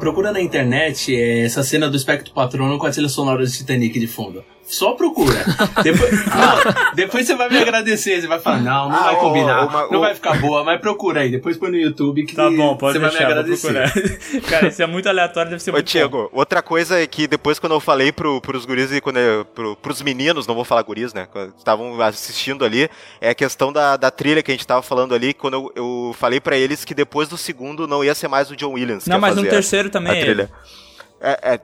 Procura 0.05 0.31
na 0.31 0.39
internet 0.43 1.17
é, 1.17 1.47
essa 1.47 1.63
cena 1.63 1.89
do 1.89 1.97
Espectro 1.97 2.35
Patrono 2.35 2.79
com 2.79 2.85
a 2.85 2.91
trilha 2.91 3.09
sonora 3.09 3.43
do 3.43 3.51
Titanic 3.51 3.99
de 3.99 4.07
fundo. 4.07 4.45
Só 4.67 4.93
procura. 4.93 5.45
depois, 5.83 6.11
não, 6.27 6.95
depois 6.95 7.27
você 7.27 7.35
vai 7.35 7.49
me 7.51 7.59
agradecer. 7.59 8.21
Você 8.21 8.27
vai 8.27 8.39
falar, 8.41 8.61
não, 8.61 8.89
não 8.89 8.97
Ah, 8.97 9.03
vai 9.05 9.17
combinar. 9.17 9.67
uma- 9.67 9.89
não 9.89 10.01
vai 10.01 10.15
ficar 10.15 10.41
boa, 10.41 10.65
mas 10.65 10.81
procura 10.81 11.21
aí. 11.21 11.31
Depois 11.31 11.57
põe 11.57 11.71
no 11.71 11.77
YouTube 11.77 12.25
que 12.25 12.35
Tá 12.35 12.51
bom, 12.51 12.77
pode 12.77 12.95
você 12.95 12.99
vai 12.99 13.11
me 13.11 13.17
deixar, 13.17 13.31
agradecer. 13.31 14.41
cara, 14.49 14.69
isso 14.69 14.83
é 14.83 14.87
muito 14.87 15.09
aleatório, 15.09 15.51
deve 15.51 15.63
ser 15.63 15.71
Ô, 15.71 15.75
muito 15.75 15.87
bom. 15.87 15.91
Diego, 15.91 16.31
outra 16.33 16.63
coisa 16.63 17.01
é 17.01 17.07
que 17.07 17.27
depois 17.27 17.59
quando 17.59 17.73
eu 17.73 17.81
falei 17.81 18.11
pro, 18.11 18.41
pros 18.41 18.65
guris 18.65 18.91
e 18.93 19.01
quando 19.01 19.19
eu, 19.19 19.45
pro, 19.45 19.77
pros 19.77 20.01
meninos, 20.03 20.47
não 20.47 20.55
vou 20.55 20.65
falar 20.65 20.83
guris, 20.83 21.13
né? 21.13 21.29
Estavam 21.59 22.01
assistindo 22.01 22.65
ali, 22.65 22.89
é 23.21 23.31
a 23.31 23.35
questão 23.35 23.73
da, 23.73 23.97
da 23.97 24.11
trilha 24.11 24.43
que 24.43 24.51
a 24.51 24.55
gente 24.55 24.67
tava 24.67 24.83
falando 24.83 25.15
ali, 25.15 25.35
quando 25.35 25.55
eu, 25.55 25.73
eu 25.77 26.17
falei 26.19 26.41
pra 26.41 26.57
eles 26.57 26.85
que 26.85 26.95
depois 26.95 27.29
do 27.29 27.37
segundo 27.37 27.87
não 27.87 28.03
ia 28.03 28.15
ser 28.15 28.29
mais 28.29 28.51
o 28.51 28.57
John 28.57 28.73
Williams. 28.73 29.07
Não, 29.07 29.19
mas 29.19 29.37
no 29.37 29.43
terceiro 29.45 29.91
também 29.91 30.13
a 30.13 30.17
é 30.17 30.21
trilha. 30.21 30.51
É, 31.21 31.55
é, 31.55 31.61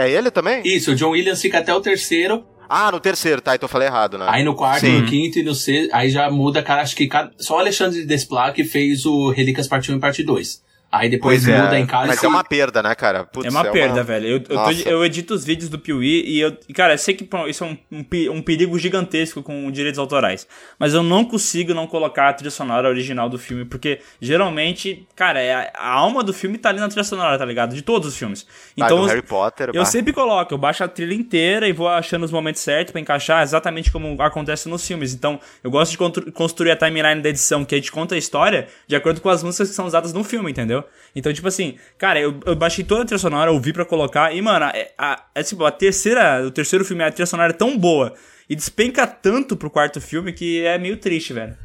é 0.00 0.10
ele 0.10 0.30
também? 0.30 0.62
Isso, 0.64 0.92
o 0.92 0.94
John 0.94 1.10
Williams 1.10 1.40
fica 1.40 1.58
até 1.58 1.74
o 1.74 1.80
terceiro, 1.80 2.44
Ah, 2.68 2.90
no 2.92 3.00
terceiro, 3.00 3.40
tá, 3.40 3.54
então 3.54 3.66
eu 3.66 3.70
falei 3.70 3.88
errado, 3.88 4.16
né? 4.16 4.26
aí 4.28 4.44
no 4.44 4.54
quarto, 4.54 4.80
Sim. 4.80 5.00
no 5.00 5.06
quinto 5.06 5.38
e 5.38 5.42
no 5.42 5.54
sexto, 5.54 5.90
aí 5.92 6.08
já 6.08 6.30
muda, 6.30 6.62
cara, 6.62 6.82
acho 6.82 6.94
que 6.94 7.06
cada, 7.08 7.32
só 7.38 7.56
o 7.56 7.58
Alexandre 7.58 8.04
Desplat 8.04 8.54
que 8.54 8.62
fez 8.64 9.04
o 9.06 9.30
Relíquias 9.30 9.66
Parte 9.66 9.90
1 9.92 9.96
e 9.96 10.00
Parte 10.00 10.22
2. 10.22 10.62
Aí 10.92 11.08
depois 11.08 11.44
Pois 11.44 11.56
muda 11.56 11.76
é, 11.76 11.80
em 11.80 11.86
cada 11.86 12.08
mas 12.08 12.22
é 12.24 12.26
uma 12.26 12.42
perda, 12.42 12.82
né, 12.82 12.92
cara? 12.96 13.24
Putz, 13.24 13.46
É 13.46 13.50
uma 13.50 13.64
perda, 13.70 14.02
velho. 14.02 14.26
Eu, 14.26 14.32
eu, 14.32 14.42
tô- 14.42 14.70
eu 14.90 15.04
edito 15.04 15.34
os 15.34 15.44
vídeos 15.44 15.68
do 15.70 15.78
Piuí 15.78 16.24
e 16.26 16.40
eu. 16.40 16.56
e, 16.68 16.72
Cara, 16.74 16.94
eu 16.94 16.98
sei 16.98 17.14
que 17.14 17.28
isso 17.48 17.62
é 17.62 17.66
um, 17.68 17.78
um, 17.92 18.04
um 18.32 18.42
perigo 18.42 18.76
gigantesco 18.76 19.40
com 19.40 19.70
direitos 19.70 20.00
autorais. 20.00 20.48
Mas 20.80 20.92
eu 20.92 21.02
não 21.04 21.24
consigo 21.24 21.72
não 21.74 21.86
colocar 21.86 22.28
a 22.30 22.32
trilha 22.32 22.50
sonora 22.50 22.88
original 22.88 23.28
do 23.28 23.38
filme. 23.38 23.64
Porque 23.64 24.00
geralmente, 24.20 25.06
cara, 25.14 25.40
é 25.40 25.54
a, 25.54 25.70
a 25.78 25.92
alma 25.92 26.24
do 26.24 26.32
filme 26.32 26.58
tá 26.58 26.70
ali 26.70 26.80
na 26.80 26.88
trilha 26.88 27.04
sonora, 27.04 27.38
tá 27.38 27.44
ligado? 27.44 27.74
De 27.74 27.82
todos 27.82 28.08
os 28.08 28.16
filmes. 28.16 28.44
Ah, 28.70 28.86
Então. 28.86 29.04
Harry 29.06 29.22
Potter, 29.22 29.68
eu 29.68 29.82
bah. 29.82 29.84
sempre 29.84 30.12
coloco, 30.12 30.52
eu 30.54 30.58
baixo 30.58 30.82
a 30.82 30.88
trilha 30.88 31.14
inteira 31.14 31.68
e 31.68 31.72
vou 31.72 31.86
achando 31.88 32.24
os 32.24 32.32
momentos 32.32 32.62
certos 32.62 32.90
pra 32.92 33.00
encaixar 33.00 33.42
exatamente 33.42 33.92
como 33.92 34.20
acontece 34.20 34.68
nos 34.68 34.84
filmes. 34.86 35.14
Então, 35.14 35.38
eu 35.62 35.70
gosto 35.70 35.92
de 35.92 36.32
construir 36.32 36.72
a 36.72 36.76
timeline 36.76 37.20
da 37.22 37.28
edição, 37.28 37.64
que 37.64 37.74
a 37.74 37.78
gente 37.78 37.92
conta 37.92 38.14
a 38.14 38.18
história 38.18 38.66
de 38.88 38.96
acordo 38.96 39.20
com 39.20 39.28
as 39.28 39.42
músicas 39.42 39.68
que 39.68 39.74
são 39.74 39.86
usadas 39.86 40.12
no 40.12 40.24
filme, 40.24 40.50
entendeu? 40.50 40.79
Então, 41.14 41.32
tipo 41.32 41.48
assim, 41.48 41.76
cara, 41.98 42.20
eu, 42.20 42.38
eu 42.46 42.54
baixei 42.54 42.84
toda 42.84 43.02
a 43.02 43.04
trilha 43.04 43.18
sonora, 43.18 43.50
ouvi 43.50 43.72
pra 43.72 43.84
colocar, 43.84 44.34
e, 44.34 44.40
mano, 44.40 44.66
é, 44.66 44.92
a, 44.96 45.24
é 45.34 45.42
tipo, 45.42 45.64
a 45.64 45.70
terceira, 45.70 46.46
o 46.46 46.50
terceiro 46.50 46.84
filme, 46.84 47.02
a 47.02 47.10
trilha 47.10 47.26
sonora 47.26 47.50
é 47.50 47.56
tão 47.56 47.76
boa 47.76 48.14
e 48.48 48.56
despenca 48.56 49.06
tanto 49.06 49.56
pro 49.56 49.70
quarto 49.70 50.00
filme 50.00 50.32
que 50.32 50.64
é 50.64 50.78
meio 50.78 50.96
triste, 50.96 51.32
velho. 51.32 51.56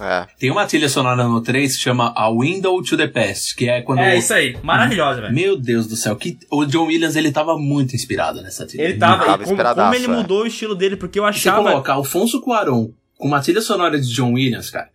É. 0.00 0.26
Tem 0.38 0.50
uma 0.50 0.66
trilha 0.66 0.88
sonora 0.88 1.22
no 1.22 1.40
3 1.40 1.76
que 1.76 1.80
chama 1.80 2.12
A 2.16 2.28
Window 2.28 2.82
to 2.82 2.96
the 2.96 3.06
Past, 3.06 3.54
que 3.54 3.68
é 3.68 3.80
quando. 3.80 4.00
aí, 4.34 4.58
maravilhosa, 4.62 5.20
velho. 5.20 5.32
Meu 5.32 5.56
Deus 5.56 5.86
do 5.86 5.94
céu, 5.94 6.16
que 6.16 6.36
o 6.50 6.64
John 6.64 6.86
Williams 6.86 7.14
ele 7.14 7.30
tava 7.30 7.56
muito 7.56 7.94
inspirado 7.94 8.42
nessa 8.42 8.66
trilha. 8.66 8.82
Ele 8.82 8.98
tava, 8.98 9.24
Tava 9.24 9.44
como, 9.44 9.56
como 9.56 9.94
ele 9.94 10.06
é. 10.06 10.08
mudou 10.08 10.42
o 10.42 10.46
estilo 10.46 10.74
dele, 10.74 10.96
porque 10.96 11.18
eu 11.18 11.22
Você 11.22 11.48
achava... 11.48 11.70
colocar 11.70 11.92
Alfonso 11.92 12.40
Cuarón 12.40 12.88
com 13.16 13.28
uma 13.28 13.40
trilha 13.40 13.60
sonora 13.60 14.00
de 14.00 14.12
John 14.12 14.32
Williams, 14.32 14.68
cara. 14.70 14.90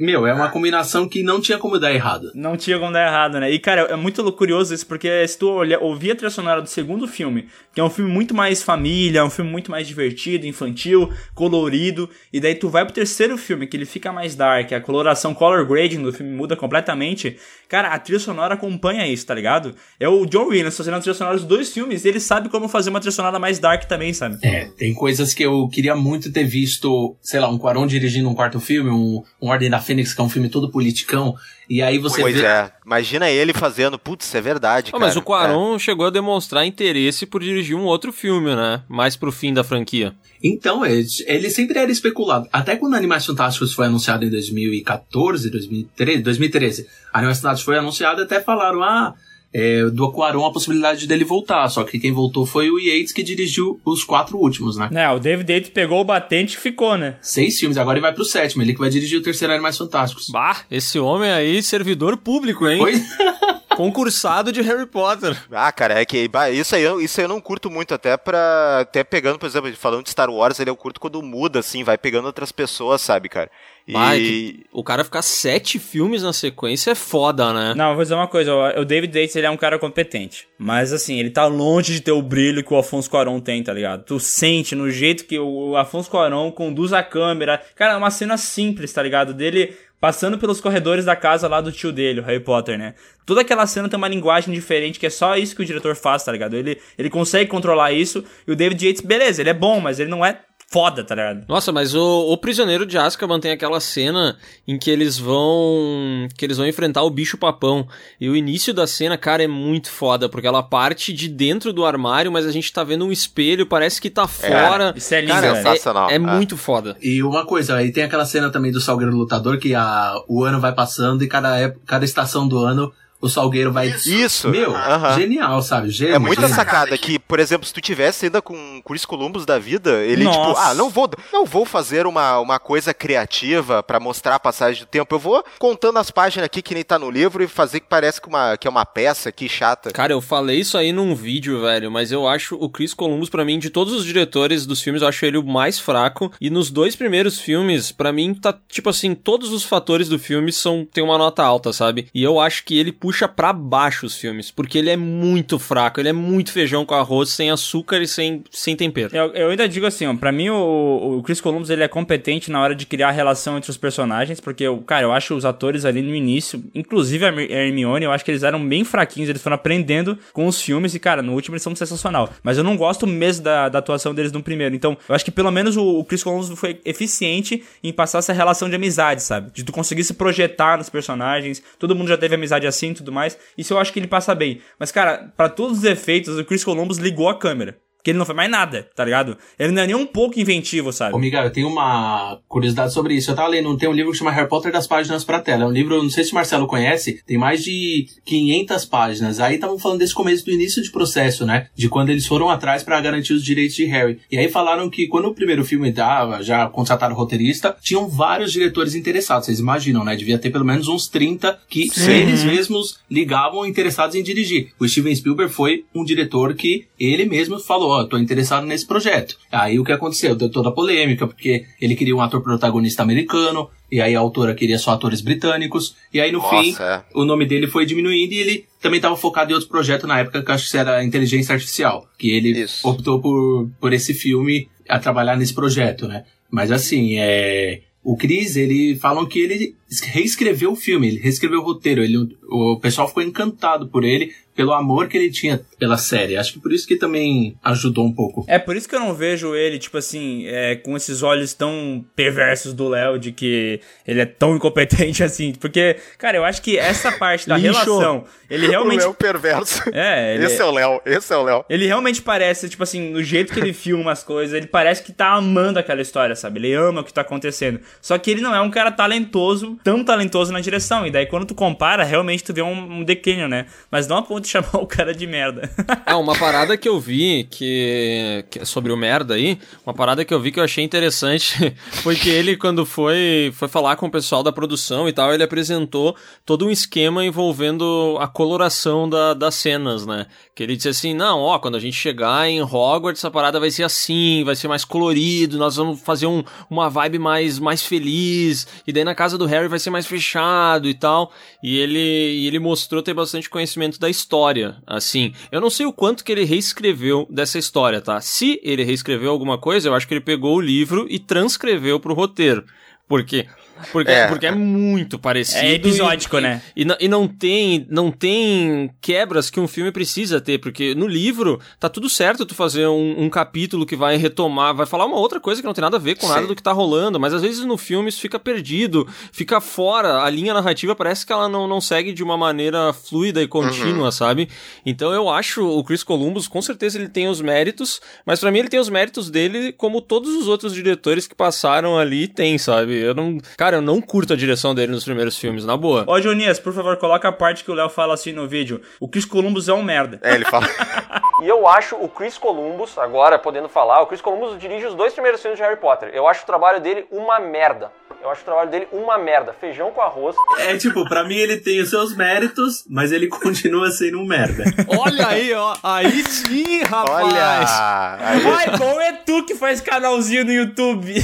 Meu, 0.00 0.26
é 0.26 0.32
uma 0.32 0.50
combinação 0.50 1.08
que 1.08 1.22
não 1.22 1.40
tinha 1.40 1.58
como 1.58 1.78
dar 1.78 1.92
errado. 1.92 2.30
Não 2.34 2.56
tinha 2.56 2.78
como 2.78 2.92
dar 2.92 3.06
errado, 3.06 3.40
né? 3.40 3.50
E, 3.50 3.58
cara, 3.58 3.82
é 3.82 3.96
muito 3.96 4.30
curioso 4.32 4.74
isso, 4.74 4.86
porque 4.86 5.26
se 5.26 5.38
tu 5.38 5.48
olhar, 5.50 5.80
ouvir 5.80 6.12
a 6.12 6.16
trilha 6.16 6.30
sonora 6.30 6.62
do 6.62 6.68
segundo 6.68 7.06
filme, 7.06 7.48
que 7.74 7.80
é 7.80 7.84
um 7.84 7.90
filme 7.90 8.10
muito 8.10 8.34
mais 8.34 8.62
família, 8.62 9.24
um 9.24 9.30
filme 9.30 9.50
muito 9.50 9.70
mais 9.70 9.86
divertido, 9.86 10.46
infantil, 10.46 11.12
colorido, 11.34 12.08
e 12.32 12.40
daí 12.40 12.54
tu 12.54 12.68
vai 12.68 12.84
pro 12.84 12.94
terceiro 12.94 13.36
filme, 13.38 13.66
que 13.66 13.76
ele 13.76 13.86
fica 13.86 14.12
mais 14.12 14.34
dark, 14.34 14.72
a 14.72 14.80
coloração 14.80 15.34
color 15.34 15.66
grading 15.66 16.02
do 16.02 16.12
filme 16.12 16.32
muda 16.32 16.56
completamente. 16.56 17.36
Cara, 17.68 17.88
a 17.88 17.98
trilha 17.98 18.20
sonora 18.20 18.54
acompanha 18.54 19.06
isso, 19.06 19.26
tá 19.26 19.34
ligado? 19.34 19.74
É 20.00 20.08
o 20.08 20.24
John 20.26 20.48
Williams 20.48 20.76
fazendo 20.76 20.94
a 20.94 21.00
trilha 21.00 21.14
sonora 21.14 21.36
dos 21.36 21.44
dois 21.44 21.72
filmes, 21.72 22.04
e 22.04 22.08
ele 22.08 22.20
sabe 22.20 22.48
como 22.48 22.68
fazer 22.68 22.90
uma 22.90 23.00
trilha 23.00 23.12
sonora 23.12 23.38
mais 23.38 23.58
dark 23.58 23.84
também, 23.84 24.12
sabe? 24.12 24.38
É, 24.42 24.66
tem 24.76 24.94
coisas 24.94 25.34
que 25.34 25.42
eu 25.42 25.68
queria 25.68 25.94
muito 25.94 26.32
ter 26.32 26.44
visto, 26.44 27.16
sei 27.22 27.40
lá, 27.40 27.48
um 27.48 27.58
Cuarón 27.58 27.86
dirigindo 27.86 28.28
um 28.28 28.34
quarto 28.34 28.60
filme, 28.60 28.90
um, 28.90 29.22
um 29.40 29.48
Ordem 29.48 29.70
da 29.70 29.80
Fênix, 29.88 30.14
que 30.14 30.20
é 30.20 30.24
um 30.24 30.28
filme 30.28 30.48
todo 30.48 30.70
politicão, 30.70 31.34
e 31.68 31.82
aí 31.82 31.98
você 31.98 32.20
Pois 32.20 32.34
vê... 32.36 32.46
é. 32.46 32.70
Imagina 32.86 33.28
ele 33.30 33.52
fazendo. 33.52 33.98
Putz, 33.98 34.34
é 34.34 34.40
verdade, 34.40 34.90
Ah, 34.90 34.92
cara. 34.92 35.04
mas 35.04 35.16
o 35.16 35.22
Quaron 35.22 35.78
chegou 35.78 36.06
a 36.06 36.10
demonstrar 36.10 36.64
interesse 36.64 37.26
por 37.26 37.42
dirigir 37.42 37.76
um 37.76 37.84
outro 37.84 38.12
filme, 38.12 38.54
né? 38.54 38.82
Mais 38.88 39.16
pro 39.16 39.32
fim 39.32 39.52
da 39.52 39.64
franquia. 39.64 40.14
Então, 40.42 40.86
ele, 40.86 41.04
ele 41.26 41.50
sempre 41.50 41.78
era 41.78 41.90
especulado. 41.90 42.48
Até 42.52 42.76
quando 42.76 42.94
Animais 42.94 43.26
Fantásticos 43.26 43.72
foi 43.74 43.86
anunciado 43.86 44.24
em 44.24 44.30
2014, 44.30 45.50
2013, 45.50 46.22
2013, 46.22 46.86
Animais 47.12 47.38
Fantásticos 47.40 47.64
foi 47.64 47.76
anunciado 47.78 48.22
até 48.22 48.40
falaram, 48.40 48.82
ah, 48.82 49.14
é, 49.52 49.84
do 49.84 50.10
Cuarón 50.12 50.46
a 50.46 50.52
possibilidade 50.52 51.06
dele 51.06 51.24
voltar. 51.24 51.68
Só 51.68 51.84
que 51.84 51.98
quem 51.98 52.12
voltou 52.12 52.46
foi 52.46 52.70
o 52.70 52.78
Yates 52.78 53.12
que 53.12 53.22
dirigiu 53.22 53.80
os 53.84 54.04
quatro 54.04 54.38
últimos, 54.38 54.76
né? 54.76 54.88
É, 54.92 55.10
o 55.10 55.18
David 55.18 55.52
Yates 55.52 55.70
pegou 55.70 56.00
o 56.00 56.04
batente 56.04 56.56
e 56.56 56.60
ficou, 56.60 56.96
né? 56.96 57.16
Seis 57.20 57.58
filmes, 57.58 57.76
agora 57.76 57.98
ele 57.98 58.02
vai 58.02 58.14
pro 58.14 58.24
sétimo, 58.24 58.62
ele 58.62 58.72
que 58.72 58.80
vai 58.80 58.90
dirigir 58.90 59.18
o 59.18 59.22
terceiro 59.22 59.52
Animais 59.52 59.76
Fantásticos. 59.76 60.28
Bah, 60.30 60.62
esse 60.70 60.98
homem 60.98 61.30
aí, 61.30 61.62
servidor 61.62 62.16
público, 62.16 62.68
hein? 62.68 62.78
Pois, 62.78 63.02
Concursado 63.78 64.50
de 64.50 64.60
Harry 64.60 64.86
Potter. 64.86 65.36
Ah, 65.52 65.70
cara, 65.70 66.00
é 66.00 66.04
que 66.04 66.28
isso 66.52 66.74
aí, 66.74 66.82
eu- 66.82 67.00
isso 67.00 67.20
aí 67.20 67.24
eu 67.24 67.28
não 67.28 67.40
curto 67.40 67.70
muito, 67.70 67.94
até 67.94 68.16
pra. 68.16 68.80
Até 68.80 69.04
pegando, 69.04 69.38
por 69.38 69.46
exemplo, 69.46 69.72
falando 69.76 70.02
de 70.02 70.10
Star 70.10 70.28
Wars, 70.28 70.58
ele 70.58 70.68
eu 70.68 70.74
curto 70.76 71.00
quando 71.00 71.22
muda, 71.22 71.60
assim, 71.60 71.84
vai 71.84 71.96
pegando 71.96 72.26
outras 72.26 72.50
pessoas, 72.50 73.00
sabe, 73.00 73.28
cara? 73.28 73.48
E. 73.86 73.92
Vai, 73.92 74.18
que 74.18 74.66
o 74.72 74.82
cara 74.82 75.04
ficar 75.04 75.22
sete 75.22 75.78
filmes 75.78 76.24
na 76.24 76.32
sequência 76.32 76.90
é 76.90 76.94
foda, 76.96 77.52
né? 77.52 77.72
Não, 77.76 77.94
vou 77.94 78.02
dizer 78.02 78.16
uma 78.16 78.26
coisa, 78.26 78.52
o 78.52 78.80
o 78.80 78.84
David 78.84 79.16
Yates 79.16 79.36
ele 79.36 79.46
é 79.46 79.50
um 79.50 79.56
cara 79.56 79.78
competente. 79.78 80.46
Mas 80.58 80.92
assim, 80.92 81.18
ele 81.20 81.30
tá 81.30 81.46
longe 81.46 81.92
de 81.94 82.00
ter 82.00 82.10
o 82.12 82.20
brilho 82.20 82.64
que 82.64 82.74
o 82.74 82.78
Afonso 82.78 83.08
Cuarón 83.08 83.38
tem, 83.40 83.62
tá 83.62 83.72
ligado? 83.72 84.04
Tu 84.04 84.18
sente 84.18 84.74
no 84.74 84.90
jeito 84.90 85.24
que 85.24 85.38
o 85.38 85.76
Afonso 85.76 86.10
Cuarón 86.10 86.50
conduz 86.50 86.92
a 86.92 87.02
câmera. 87.02 87.62
Cara, 87.76 87.94
é 87.94 87.96
uma 87.96 88.10
cena 88.10 88.36
simples, 88.36 88.92
tá 88.92 89.02
ligado? 89.02 89.32
Dele 89.32 89.74
passando 90.00 90.38
pelos 90.38 90.60
corredores 90.60 91.04
da 91.04 91.16
casa 91.16 91.48
lá 91.48 91.60
do 91.60 91.72
tio 91.72 91.92
dele, 91.92 92.20
o 92.20 92.24
Harry 92.24 92.40
Potter, 92.40 92.78
né? 92.78 92.94
Toda 93.26 93.40
aquela 93.40 93.66
cena 93.66 93.88
tem 93.88 93.96
uma 93.96 94.08
linguagem 94.08 94.54
diferente, 94.54 94.98
que 94.98 95.06
é 95.06 95.10
só 95.10 95.36
isso 95.36 95.54
que 95.56 95.62
o 95.62 95.64
diretor 95.64 95.94
faz, 95.96 96.24
tá 96.24 96.32
ligado? 96.32 96.54
Ele, 96.54 96.78
ele 96.96 97.10
consegue 97.10 97.50
controlar 97.50 97.92
isso. 97.92 98.24
E 98.46 98.52
o 98.52 98.56
David 98.56 98.86
Yates, 98.86 99.02
beleza, 99.02 99.42
ele 99.42 99.50
é 99.50 99.54
bom, 99.54 99.80
mas 99.80 99.98
ele 99.98 100.10
não 100.10 100.24
é 100.24 100.40
foda, 100.70 101.02
tá 101.02 101.14
ligado? 101.14 101.44
Nossa, 101.48 101.72
mas 101.72 101.94
o, 101.94 102.30
o 102.30 102.36
Prisioneiro 102.36 102.84
de 102.84 102.98
Azkaban 102.98 103.40
tem 103.40 103.50
aquela 103.52 103.80
cena 103.80 104.36
em 104.66 104.78
que 104.78 104.90
eles 104.90 105.18
vão 105.18 106.28
que 106.36 106.44
eles 106.44 106.58
vão 106.58 106.66
enfrentar 106.66 107.02
o 107.02 107.10
bicho 107.10 107.38
papão. 107.38 107.86
E 108.20 108.28
o 108.28 108.36
início 108.36 108.74
da 108.74 108.86
cena, 108.86 109.16
cara, 109.16 109.42
é 109.42 109.46
muito 109.48 109.90
foda, 109.90 110.28
porque 110.28 110.46
ela 110.46 110.62
parte 110.62 111.12
de 111.12 111.28
dentro 111.28 111.72
do 111.72 111.84
armário, 111.86 112.30
mas 112.30 112.44
a 112.46 112.52
gente 112.52 112.72
tá 112.72 112.84
vendo 112.84 113.04
um 113.06 113.12
espelho, 113.12 113.66
parece 113.66 114.00
que 114.00 114.10
tá 114.10 114.26
fora. 114.28 114.92
Isso 114.96 115.14
é 115.14 115.20
lindo, 115.20 115.32
cara. 115.32 115.54
Sensacional. 115.56 116.10
É, 116.10 116.14
é 116.14 116.16
É. 116.16 116.18
muito 116.18 116.56
foda. 116.56 116.96
E 117.02 117.22
uma 117.22 117.46
coisa, 117.46 117.76
aí 117.76 117.90
tem 117.92 118.04
aquela 118.04 118.24
cena 118.26 118.50
também 118.50 118.70
do 118.72 118.80
Salgueiro 118.80 119.16
Lutador, 119.16 119.58
que 119.58 119.74
a, 119.74 120.14
o 120.28 120.44
ano 120.44 120.60
vai 120.60 120.74
passando 120.74 121.22
e 121.24 121.28
cada, 121.28 121.58
ép- 121.58 121.78
cada 121.86 122.04
estação 122.04 122.46
do 122.46 122.58
ano 122.58 122.92
o 123.20 123.28
Salgueiro 123.28 123.72
vai. 123.72 123.88
Isso! 123.88 124.48
Meu, 124.48 124.74
genial, 125.16 125.60
sabe? 125.62 125.90
Gênio, 125.90 126.14
É 126.14 126.18
muita 126.18 126.42
gênio. 126.42 126.54
sacada 126.56 126.96
que, 126.96 127.18
por 127.18 127.40
exemplo, 127.40 127.66
se 127.66 127.72
tu 127.72 127.80
tivesse 127.80 128.26
ainda 128.26 128.40
com 128.40 128.80
Chris 128.86 129.04
Columbus 129.04 129.44
da 129.44 129.58
vida, 129.58 130.04
ele 130.04 130.24
tipo, 130.24 130.34
Nossa. 130.36 130.70
ah, 130.70 130.74
não 130.74 130.88
vou, 130.88 131.10
não 131.32 131.44
vou 131.44 131.64
fazer 131.64 132.06
uma, 132.06 132.38
uma 132.38 132.58
coisa 132.58 132.92
criativa 132.94 133.82
pra 133.82 133.98
mostrar 133.98 134.36
a 134.36 134.40
passagem 134.40 134.82
do 134.82 134.86
tempo. 134.86 135.14
Eu 135.14 135.18
vou 135.18 135.44
contando 135.58 135.98
as 135.98 136.10
páginas 136.10 136.46
aqui 136.46 136.62
que 136.62 136.74
nem 136.74 136.84
tá 136.84 136.98
no 136.98 137.10
livro 137.10 137.42
e 137.42 137.48
fazer 137.48 137.80
que 137.80 137.86
parece 137.88 138.20
que, 138.20 138.28
uma, 138.28 138.56
que 138.56 138.66
é 138.66 138.70
uma 138.70 138.86
peça 138.86 139.28
aqui 139.28 139.48
chata. 139.48 139.90
Cara, 139.90 140.12
eu 140.12 140.20
falei 140.20 140.60
isso 140.60 140.78
aí 140.78 140.92
num 140.92 141.14
vídeo, 141.14 141.60
velho, 141.62 141.90
mas 141.90 142.12
eu 142.12 142.26
acho 142.28 142.54
o 142.56 142.68
Chris 142.68 142.94
Columbus, 142.94 143.28
pra 143.28 143.44
mim, 143.44 143.58
de 143.58 143.70
todos 143.70 143.92
os 143.92 144.04
diretores 144.04 144.64
dos 144.66 144.80
filmes, 144.80 145.02
eu 145.02 145.08
acho 145.08 145.24
ele 145.24 145.38
o 145.38 145.44
mais 145.44 145.78
fraco. 145.78 146.32
E 146.40 146.50
nos 146.50 146.70
dois 146.70 146.94
primeiros 146.94 147.38
filmes, 147.40 147.90
pra 147.92 148.12
mim, 148.12 148.34
tá, 148.34 148.54
tipo 148.68 148.88
assim, 148.90 149.14
todos 149.14 149.52
os 149.52 149.64
fatores 149.64 150.08
do 150.08 150.18
filme 150.18 150.52
são 150.52 150.86
tem 150.90 151.02
uma 151.02 151.18
nota 151.18 151.42
alta, 151.42 151.72
sabe? 151.72 152.08
E 152.14 152.22
eu 152.22 152.38
acho 152.40 152.64
que 152.64 152.78
ele 152.78 152.92
puxa 153.08 153.26
pra 153.26 153.54
baixo 153.54 154.04
os 154.04 154.18
filmes, 154.18 154.50
porque 154.50 154.76
ele 154.76 154.90
é 154.90 154.96
muito 154.96 155.58
fraco, 155.58 155.98
ele 155.98 156.10
é 156.10 156.12
muito 156.12 156.52
feijão 156.52 156.84
com 156.84 156.94
arroz, 156.94 157.30
sem 157.30 157.50
açúcar 157.50 158.02
e 158.02 158.06
sem, 158.06 158.44
sem 158.50 158.76
tempero. 158.76 159.16
Eu, 159.16 159.32
eu 159.32 159.48
ainda 159.48 159.66
digo 159.66 159.86
assim, 159.86 160.06
ó, 160.06 160.14
pra 160.14 160.30
mim 160.30 160.50
o, 160.50 161.16
o 161.16 161.22
Chris 161.22 161.40
Columbus 161.40 161.70
ele 161.70 161.82
é 161.82 161.88
competente 161.88 162.50
na 162.50 162.60
hora 162.60 162.74
de 162.74 162.84
criar 162.84 163.08
a 163.08 163.10
relação 163.10 163.56
entre 163.56 163.70
os 163.70 163.78
personagens, 163.78 164.40
porque, 164.40 164.62
eu, 164.64 164.76
cara, 164.82 165.06
eu 165.06 165.12
acho 165.12 165.34
os 165.34 165.46
atores 165.46 165.86
ali 165.86 166.02
no 166.02 166.14
início, 166.14 166.62
inclusive 166.74 167.24
a 167.24 167.28
Her- 167.30 167.50
a 167.50 167.64
Hermione, 167.64 168.04
eu 168.04 168.12
acho 168.12 168.22
que 168.22 168.30
eles 168.30 168.42
eram 168.42 168.62
bem 168.68 168.84
fraquinhos, 168.84 169.30
eles 169.30 169.40
foram 169.40 169.54
aprendendo 169.54 170.18
com 170.34 170.46
os 170.46 170.60
filmes 170.60 170.94
e, 170.94 170.98
cara, 170.98 171.22
no 171.22 171.32
último 171.32 171.54
eles 171.54 171.62
são 171.62 171.74
sensacional. 171.74 172.28
Mas 172.42 172.58
eu 172.58 172.64
não 172.64 172.76
gosto 172.76 173.06
mesmo 173.06 173.42
da, 173.42 173.70
da 173.70 173.78
atuação 173.78 174.14
deles 174.14 174.32
no 174.32 174.42
primeiro, 174.42 174.74
então 174.74 174.98
eu 175.08 175.14
acho 175.14 175.24
que 175.24 175.30
pelo 175.30 175.50
menos 175.50 175.78
o, 175.78 175.82
o 176.00 176.04
Chris 176.04 176.22
Columbus 176.22 176.50
foi 176.58 176.78
eficiente 176.84 177.62
em 177.82 177.90
passar 177.90 178.18
essa 178.18 178.34
relação 178.34 178.68
de 178.68 178.76
amizade, 178.76 179.22
sabe? 179.22 179.50
De 179.54 179.64
tu 179.64 179.72
conseguir 179.72 180.04
se 180.04 180.12
projetar 180.12 180.76
nos 180.76 180.90
personagens, 180.90 181.62
todo 181.78 181.96
mundo 181.96 182.08
já 182.08 182.18
teve 182.18 182.34
amizade 182.34 182.66
assim 182.66 182.92
tudo 182.98 183.12
mais, 183.12 183.38
isso 183.56 183.72
eu 183.72 183.78
acho 183.78 183.92
que 183.92 183.98
ele 183.98 184.06
passa 184.06 184.34
bem. 184.34 184.60
Mas, 184.78 184.92
cara, 184.92 185.32
pra 185.36 185.48
todos 185.48 185.78
os 185.78 185.84
efeitos, 185.84 186.38
o 186.38 186.44
Chris 186.44 186.64
Columbus 186.64 186.98
ligou 186.98 187.28
a 187.28 187.38
câmera. 187.38 187.78
Porque 187.98 188.10
ele 188.10 188.18
não 188.18 188.24
foi 188.24 188.34
mais 188.34 188.50
nada, 188.50 188.88
tá 188.94 189.04
ligado? 189.04 189.36
Ele 189.58 189.72
não 189.72 189.82
é 189.82 189.86
nem 189.86 189.96
um 189.96 190.06
pouco 190.06 190.38
inventivo, 190.38 190.92
sabe? 190.92 191.14
Ô, 191.14 191.18
Miguel, 191.18 191.44
eu 191.44 191.50
tenho 191.50 191.68
uma 191.68 192.40
curiosidade 192.48 192.92
sobre 192.92 193.14
isso. 193.14 193.30
Eu 193.30 193.34
tava 193.34 193.48
lendo, 193.48 193.76
tem 193.76 193.88
um 193.88 193.92
livro 193.92 194.12
que 194.12 194.18
chama 194.18 194.30
Harry 194.30 194.48
Potter 194.48 194.72
das 194.72 194.86
Páginas 194.86 195.24
pra 195.24 195.40
Tela. 195.40 195.64
É 195.64 195.66
um 195.66 195.72
livro, 195.72 196.00
não 196.02 196.08
sei 196.08 196.24
se 196.24 196.32
o 196.32 196.34
Marcelo 196.34 196.66
conhece, 196.66 197.22
tem 197.26 197.36
mais 197.36 197.62
de 197.62 198.06
500 198.24 198.84
páginas. 198.84 199.40
Aí 199.40 199.56
estavam 199.56 199.78
falando 199.78 199.98
desse 199.98 200.14
começo 200.14 200.44
do 200.44 200.52
início 200.52 200.82
de 200.82 200.90
processo, 200.90 201.44
né? 201.44 201.66
De 201.74 201.88
quando 201.88 202.10
eles 202.10 202.26
foram 202.26 202.48
atrás 202.48 202.82
pra 202.82 203.00
garantir 203.00 203.32
os 203.32 203.44
direitos 203.44 203.74
de 203.74 203.84
Harry. 203.86 204.20
E 204.30 204.38
aí 204.38 204.48
falaram 204.48 204.88
que 204.88 205.08
quando 205.08 205.26
o 205.26 205.34
primeiro 205.34 205.64
filme 205.64 205.90
dava, 205.90 206.42
já 206.42 206.68
contrataram 206.68 207.14
o 207.14 207.18
roteirista, 207.18 207.76
tinham 207.82 208.08
vários 208.08 208.52
diretores 208.52 208.94
interessados. 208.94 209.46
Vocês 209.46 209.58
imaginam, 209.58 210.04
né? 210.04 210.14
Devia 210.14 210.38
ter 210.38 210.50
pelo 210.50 210.64
menos 210.64 210.88
uns 210.88 211.08
30 211.08 211.58
que 211.68 211.90
eles 212.08 212.44
mesmos 212.44 213.00
ligavam 213.10 213.66
interessados 213.66 214.14
em 214.14 214.22
dirigir. 214.22 214.72
O 214.78 214.88
Steven 214.88 215.14
Spielberg 215.14 215.52
foi 215.52 215.84
um 215.94 216.04
diretor 216.04 216.54
que 216.54 216.86
ele 216.98 217.24
mesmo 217.24 217.58
falou, 217.58 217.87
ó, 217.88 218.04
tô 218.04 218.18
interessado 218.18 218.66
nesse 218.66 218.86
projeto. 218.86 219.36
Aí 219.50 219.78
o 219.78 219.84
que 219.84 219.92
aconteceu? 219.92 220.34
Deu 220.34 220.50
toda 220.50 220.68
a 220.68 220.72
polêmica, 220.72 221.26
porque 221.26 221.64
ele 221.80 221.94
queria 221.94 222.14
um 222.14 222.20
ator 222.20 222.42
protagonista 222.42 223.02
americano, 223.02 223.68
e 223.90 224.00
aí 224.00 224.14
a 224.14 224.20
autora 224.20 224.54
queria 224.54 224.78
só 224.78 224.92
atores 224.92 225.20
britânicos, 225.20 225.96
e 226.12 226.20
aí 226.20 226.30
no 226.30 226.38
Nossa, 226.38 226.62
fim 226.62 226.76
é. 226.78 227.02
o 227.14 227.24
nome 227.24 227.46
dele 227.46 227.66
foi 227.66 227.86
diminuindo 227.86 228.32
e 228.32 228.38
ele 228.38 228.66
também 228.80 228.98
estava 228.98 229.16
focado 229.16 229.50
em 229.50 229.54
outro 229.54 229.68
projeto 229.68 230.06
na 230.06 230.18
época 230.18 230.42
que 230.42 230.50
eu 230.50 230.54
acho 230.54 230.70
que 230.70 230.76
era 230.76 231.04
inteligência 231.04 231.54
artificial, 231.54 232.08
que 232.18 232.30
ele 232.30 232.50
Isso. 232.62 232.86
optou 232.86 233.20
por, 233.20 233.68
por 233.80 233.92
esse 233.92 234.14
filme 234.14 234.68
a 234.88 234.98
trabalhar 234.98 235.36
nesse 235.36 235.54
projeto, 235.54 236.06
né? 236.06 236.24
Mas 236.50 236.70
assim, 236.70 237.16
é 237.18 237.82
o 238.02 238.16
Chris, 238.16 238.56
ele 238.56 238.96
falam 238.96 239.26
que 239.26 239.38
ele 239.38 239.76
reescreveu 240.02 240.72
o 240.72 240.76
filme, 240.76 241.08
ele 241.08 241.18
reescreveu 241.18 241.60
o 241.60 241.62
roteiro, 241.62 242.02
ele, 242.02 242.16
o 242.48 242.78
pessoal 242.80 243.06
ficou 243.06 243.22
encantado 243.22 243.88
por 243.88 244.02
ele, 244.02 244.32
pelo 244.58 244.72
amor 244.72 245.06
que 245.06 245.16
ele 245.16 245.30
tinha 245.30 245.60
pela 245.78 245.96
série. 245.96 246.36
Acho 246.36 246.54
que 246.54 246.58
por 246.58 246.72
isso 246.72 246.84
que 246.84 246.96
também 246.96 247.56
ajudou 247.62 248.04
um 248.04 248.12
pouco. 248.12 248.44
É 248.48 248.58
por 248.58 248.74
isso 248.74 248.88
que 248.88 248.94
eu 248.96 248.98
não 248.98 249.14
vejo 249.14 249.54
ele, 249.54 249.78
tipo 249.78 249.96
assim, 249.96 250.48
é, 250.48 250.74
com 250.74 250.96
esses 250.96 251.22
olhos 251.22 251.54
tão 251.54 252.04
perversos 252.16 252.72
do 252.74 252.88
Léo, 252.88 253.20
de 253.20 253.30
que 253.30 253.80
ele 254.04 254.20
é 254.20 254.26
tão 254.26 254.56
incompetente 254.56 255.22
assim. 255.22 255.52
Porque, 255.52 255.98
cara, 256.18 256.36
eu 256.36 256.44
acho 256.44 256.60
que 256.60 256.76
essa 256.76 257.12
parte 257.12 257.48
da 257.48 257.56
relação, 257.56 258.24
ele 258.50 258.66
O 258.68 258.70
realmente. 258.70 259.02
Léo 259.02 259.14
perverso. 259.14 259.80
É, 259.92 260.34
ele, 260.34 260.46
Esse 260.46 260.60
é 260.60 260.64
o 260.64 260.72
Léo, 260.72 261.00
esse 261.06 261.32
é 261.32 261.36
o 261.36 261.42
Léo. 261.44 261.64
ele 261.70 261.86
realmente 261.86 262.20
parece, 262.20 262.68
tipo 262.68 262.82
assim, 262.82 263.10
no 263.10 263.22
jeito 263.22 263.52
que 263.52 263.60
ele 263.60 263.72
filma 263.72 264.10
as 264.10 264.24
coisas, 264.24 264.52
ele 264.56 264.66
parece 264.66 265.04
que 265.04 265.12
tá 265.12 265.34
amando 265.34 265.78
aquela 265.78 266.02
história, 266.02 266.34
sabe? 266.34 266.58
Ele 266.58 266.74
ama 266.74 267.02
o 267.02 267.04
que 267.04 267.12
tá 267.12 267.20
acontecendo. 267.20 267.78
Só 268.02 268.18
que 268.18 268.28
ele 268.28 268.40
não 268.40 268.52
é 268.52 268.60
um 268.60 268.70
cara 268.70 268.90
talentoso, 268.90 269.78
tão 269.84 270.02
talentoso 270.02 270.52
na 270.52 270.60
direção. 270.60 271.06
E 271.06 271.12
daí 271.12 271.26
quando 271.26 271.46
tu 271.46 271.54
compara, 271.54 272.02
realmente 272.02 272.42
tu 272.42 272.52
vê 272.52 272.62
um, 272.62 272.98
um 272.98 273.04
declínio, 273.04 273.46
né? 273.46 273.66
Mas 273.88 274.08
não 274.08 274.16
a 274.16 274.22
ponto 274.22 274.47
chamar 274.48 274.76
o 274.76 274.86
cara 274.86 275.14
de 275.14 275.26
merda. 275.26 275.70
Ah, 276.06 276.16
uma 276.16 276.34
parada 276.34 276.76
que 276.76 276.88
eu 276.88 276.98
vi 276.98 277.46
que, 277.50 278.42
que 278.50 278.64
sobre 278.64 278.90
o 278.90 278.96
merda 278.96 279.34
aí, 279.34 279.58
uma 279.84 279.92
parada 279.92 280.24
que 280.24 280.32
eu 280.32 280.40
vi 280.40 280.50
que 280.50 280.58
eu 280.58 280.64
achei 280.64 280.82
interessante 280.82 281.74
foi 282.02 282.16
que 282.16 282.30
ele, 282.30 282.56
quando 282.56 282.86
foi, 282.86 283.52
foi 283.54 283.68
falar 283.68 283.96
com 283.96 284.06
o 284.06 284.10
pessoal 284.10 284.42
da 284.42 284.50
produção 284.50 285.06
e 285.06 285.12
tal, 285.12 285.34
ele 285.34 285.42
apresentou 285.42 286.16
todo 286.46 286.66
um 286.66 286.70
esquema 286.70 287.24
envolvendo 287.24 288.16
a 288.20 288.26
coloração 288.26 289.08
da, 289.08 289.34
das 289.34 289.54
cenas, 289.54 290.06
né? 290.06 290.26
Que 290.54 290.62
ele 290.62 290.76
disse 290.76 290.88
assim: 290.88 291.12
não, 291.12 291.40
ó, 291.40 291.58
quando 291.58 291.76
a 291.76 291.80
gente 291.80 291.96
chegar 291.96 292.48
em 292.48 292.62
Hogwarts, 292.62 293.24
a 293.24 293.30
parada 293.30 293.60
vai 293.60 293.70
ser 293.70 293.82
assim, 293.82 294.42
vai 294.44 294.56
ser 294.56 294.68
mais 294.68 294.84
colorido, 294.84 295.58
nós 295.58 295.76
vamos 295.76 296.00
fazer 296.00 296.26
um, 296.26 296.42
uma 296.70 296.88
vibe 296.88 297.18
mais, 297.18 297.58
mais 297.58 297.82
feliz, 297.82 298.66
e 298.86 298.92
daí 298.92 299.04
na 299.04 299.14
casa 299.14 299.36
do 299.36 299.46
Harry 299.46 299.68
vai 299.68 299.78
ser 299.78 299.90
mais 299.90 300.06
fechado 300.06 300.88
e 300.88 300.94
tal. 300.94 301.32
E 301.62 301.76
ele, 301.76 301.98
e 301.98 302.46
ele 302.46 302.58
mostrou 302.58 303.02
ter 303.02 303.14
bastante 303.14 303.50
conhecimento 303.50 303.98
da 303.98 304.08
história, 304.08 304.37
assim. 304.86 305.32
Eu 305.50 305.60
não 305.60 305.70
sei 305.70 305.86
o 305.86 305.92
quanto 305.92 306.24
que 306.24 306.32
ele 306.32 306.44
reescreveu 306.44 307.26
dessa 307.30 307.58
história, 307.58 308.00
tá? 308.00 308.20
Se 308.20 308.60
ele 308.62 308.84
reescreveu 308.84 309.30
alguma 309.30 309.58
coisa, 309.58 309.88
eu 309.88 309.94
acho 309.94 310.06
que 310.06 310.14
ele 310.14 310.20
pegou 310.20 310.56
o 310.56 310.60
livro 310.60 311.06
e 311.08 311.18
transcreveu 311.18 311.98
pro 311.98 312.14
roteiro. 312.14 312.64
Por 313.06 313.24
quê? 313.24 313.46
Porque 313.92 314.10
é, 314.10 314.26
porque 314.26 314.46
é 314.46 314.50
muito 314.52 315.18
parecido. 315.18 315.58
É 315.64 315.72
episódico, 315.74 316.38
e, 316.38 316.40
né? 316.40 316.62
E, 316.76 316.84
não- 316.84 316.96
e 317.00 317.08
não 317.08 317.26
tem 317.28 317.86
não 317.90 318.10
tem 318.10 318.90
quebras 319.00 319.50
que 319.50 319.60
um 319.60 319.68
filme 319.68 319.90
precisa 319.92 320.40
ter, 320.40 320.58
porque 320.58 320.94
no 320.94 321.06
livro 321.06 321.60
tá 321.78 321.88
tudo 321.88 322.08
certo 322.08 322.44
tu 322.46 322.54
fazer 322.54 322.86
um, 322.86 323.22
um 323.24 323.30
capítulo 323.30 323.86
que 323.86 323.96
vai 323.96 324.16
retomar, 324.16 324.74
vai 324.74 324.86
falar 324.86 325.06
uma 325.06 325.16
outra 325.18 325.40
coisa 325.40 325.60
que 325.60 325.66
não 325.66 325.74
tem 325.74 325.82
nada 325.82 325.96
a 325.96 326.00
ver 326.00 326.16
com 326.16 326.26
nada 326.28 326.42
Sim. 326.42 326.46
do 326.48 326.54
que 326.56 326.62
tá 326.62 326.72
rolando, 326.72 327.18
mas 327.20 327.32
às 327.34 327.42
vezes 327.42 327.64
no 327.64 327.76
filme 327.76 328.08
isso 328.08 328.20
fica 328.20 328.38
perdido, 328.38 329.06
fica 329.32 329.60
fora, 329.60 330.22
a 330.22 330.30
linha 330.30 330.54
narrativa 330.54 330.94
parece 330.94 331.24
que 331.26 331.32
ela 331.32 331.48
não, 331.48 331.66
não 331.66 331.80
segue 331.80 332.12
de 332.12 332.22
uma 332.22 332.36
maneira 332.36 332.92
fluida 332.92 333.42
e 333.42 333.46
contínua, 333.48 334.10
sabe? 334.12 334.48
Então 334.84 335.12
eu 335.12 335.28
acho 335.28 335.64
o 335.66 335.82
Chris 335.84 336.02
Columbus, 336.02 336.48
com 336.48 336.60
certeza 336.62 336.98
ele 336.98 337.08
tem 337.08 337.28
os 337.28 337.40
méritos, 337.40 338.00
mas 338.24 338.40
pra 338.40 338.50
mim 338.50 338.60
ele 338.60 338.68
tem 338.68 338.80
os 338.80 338.88
méritos 338.88 339.30
dele 339.30 339.72
como 339.72 340.00
todos 340.00 340.34
os 340.34 340.48
outros 340.48 340.72
diretores 340.72 341.26
que 341.26 341.34
passaram 341.34 341.98
ali 341.98 342.26
têm, 342.28 342.58
sabe? 342.58 342.94
Eu 342.98 343.14
não, 343.14 343.38
cara, 343.56 343.67
eu 343.76 343.82
não 343.82 344.00
curto 344.00 344.32
a 344.32 344.36
direção 344.36 344.74
dele 344.74 344.92
nos 344.92 345.04
primeiros 345.04 345.38
filmes, 345.38 345.64
na 345.64 345.76
boa. 345.76 346.04
Ó, 346.06 346.20
Jonias, 346.20 346.58
por 346.58 346.72
favor, 346.72 346.96
coloca 346.96 347.28
a 347.28 347.32
parte 347.32 347.64
que 347.64 347.70
o 347.70 347.74
Léo 347.74 347.88
fala 347.88 348.14
assim 348.14 348.32
no 348.32 348.46
vídeo. 348.46 348.80
O 349.00 349.08
Chris 349.08 349.24
Columbus 349.24 349.68
é 349.68 349.72
um 349.72 349.82
merda. 349.82 350.20
É, 350.22 350.34
ele 350.34 350.44
fala. 350.44 350.66
E 351.40 351.46
eu 351.46 351.68
acho 351.68 351.94
o 351.94 352.08
Chris 352.08 352.36
Columbus, 352.36 352.98
agora 352.98 353.38
podendo 353.38 353.68
falar, 353.68 354.02
o 354.02 354.06
Chris 354.06 354.20
Columbus 354.20 354.58
dirige 354.58 354.86
os 354.86 354.94
dois 354.96 355.12
primeiros 355.12 355.40
filmes 355.40 355.56
de 355.56 355.62
Harry 355.62 355.76
Potter. 355.76 356.10
Eu 356.12 356.26
acho 356.26 356.42
o 356.42 356.46
trabalho 356.46 356.80
dele 356.80 357.06
uma 357.12 357.38
merda. 357.38 357.92
Eu 358.20 358.30
acho 358.30 358.42
o 358.42 358.44
trabalho 358.44 358.70
dele 358.70 358.88
uma 358.92 359.16
merda. 359.16 359.54
Feijão 359.60 359.90
com 359.92 360.00
arroz. 360.02 360.34
É 360.58 360.76
tipo, 360.76 361.08
pra 361.08 361.22
mim 361.24 361.36
ele 361.36 361.56
tem 361.56 361.80
os 361.80 361.88
seus 361.90 362.16
méritos, 362.16 362.84
mas 362.90 363.12
ele 363.12 363.28
continua 363.30 363.90
sendo 363.90 364.18
um 364.18 364.24
merda. 364.26 364.64
Olha 364.88 365.28
aí, 365.28 365.52
ó. 365.54 365.74
Aí 365.82 366.22
sim, 366.24 366.82
rapaz. 366.82 367.26
Olha! 367.26 368.18
Aí, 368.20 368.46
Ai, 368.46 368.76
bom 368.76 369.00
é 369.00 369.12
tu 369.12 369.44
que 369.46 369.54
faz 369.54 369.80
canalzinho 369.80 370.44
no 370.44 370.52
YouTube. 370.52 371.14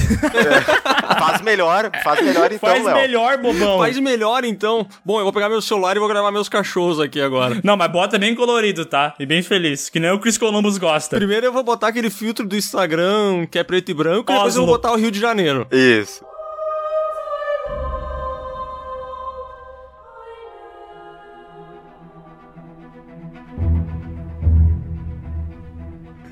faz 1.19 1.41
melhor, 1.43 1.91
faz 2.03 2.23
melhor 2.25 2.53
então, 2.53 2.71
faz 2.71 2.85
Léo. 2.85 2.95
melhor, 2.95 3.39
bobão. 3.39 3.79
Faz 3.79 3.99
melhor 3.99 4.45
então. 4.45 4.87
Bom, 5.05 5.19
eu 5.19 5.25
vou 5.25 5.33
pegar 5.33 5.49
meu 5.49 5.61
celular 5.61 5.97
e 5.97 5.99
vou 5.99 6.09
gravar 6.09 6.31
meus 6.31 6.49
cachorros 6.49 7.01
aqui 7.01 7.21
agora. 7.21 7.61
Não, 7.65 7.77
mas 7.77 7.91
bota 7.91 8.19
bem 8.19 8.35
colorido, 8.35 8.85
tá? 8.85 9.15
E 9.19 9.27
bem 9.27 9.43
feliz. 9.43 9.89
Que 9.89 9.99
nem 9.99 10.11
o 10.13 10.19
Chris 10.21 10.39
Columbus 10.39 10.79
gosta. 10.79 11.17
Primeiro 11.17 11.47
eu 11.47 11.53
vou 11.53 11.63
botar 11.65 11.89
aquele 11.89 12.09
filtro 12.11 12.47
do 12.47 12.57
Instagram 12.57 13.47
que 13.51 13.59
é 13.59 13.65
preto 13.65 13.91
e 13.91 13.95
branco, 13.95 14.31
e 14.31 14.35
depois 14.35 14.55
eu 14.57 14.63
Oslo. 14.63 14.67
vou 14.67 14.75
botar 14.77 14.93
o 14.93 14.97
Rio 14.97 15.11
de 15.11 15.19
Janeiro. 15.21 15.67
Isso. 15.73 16.25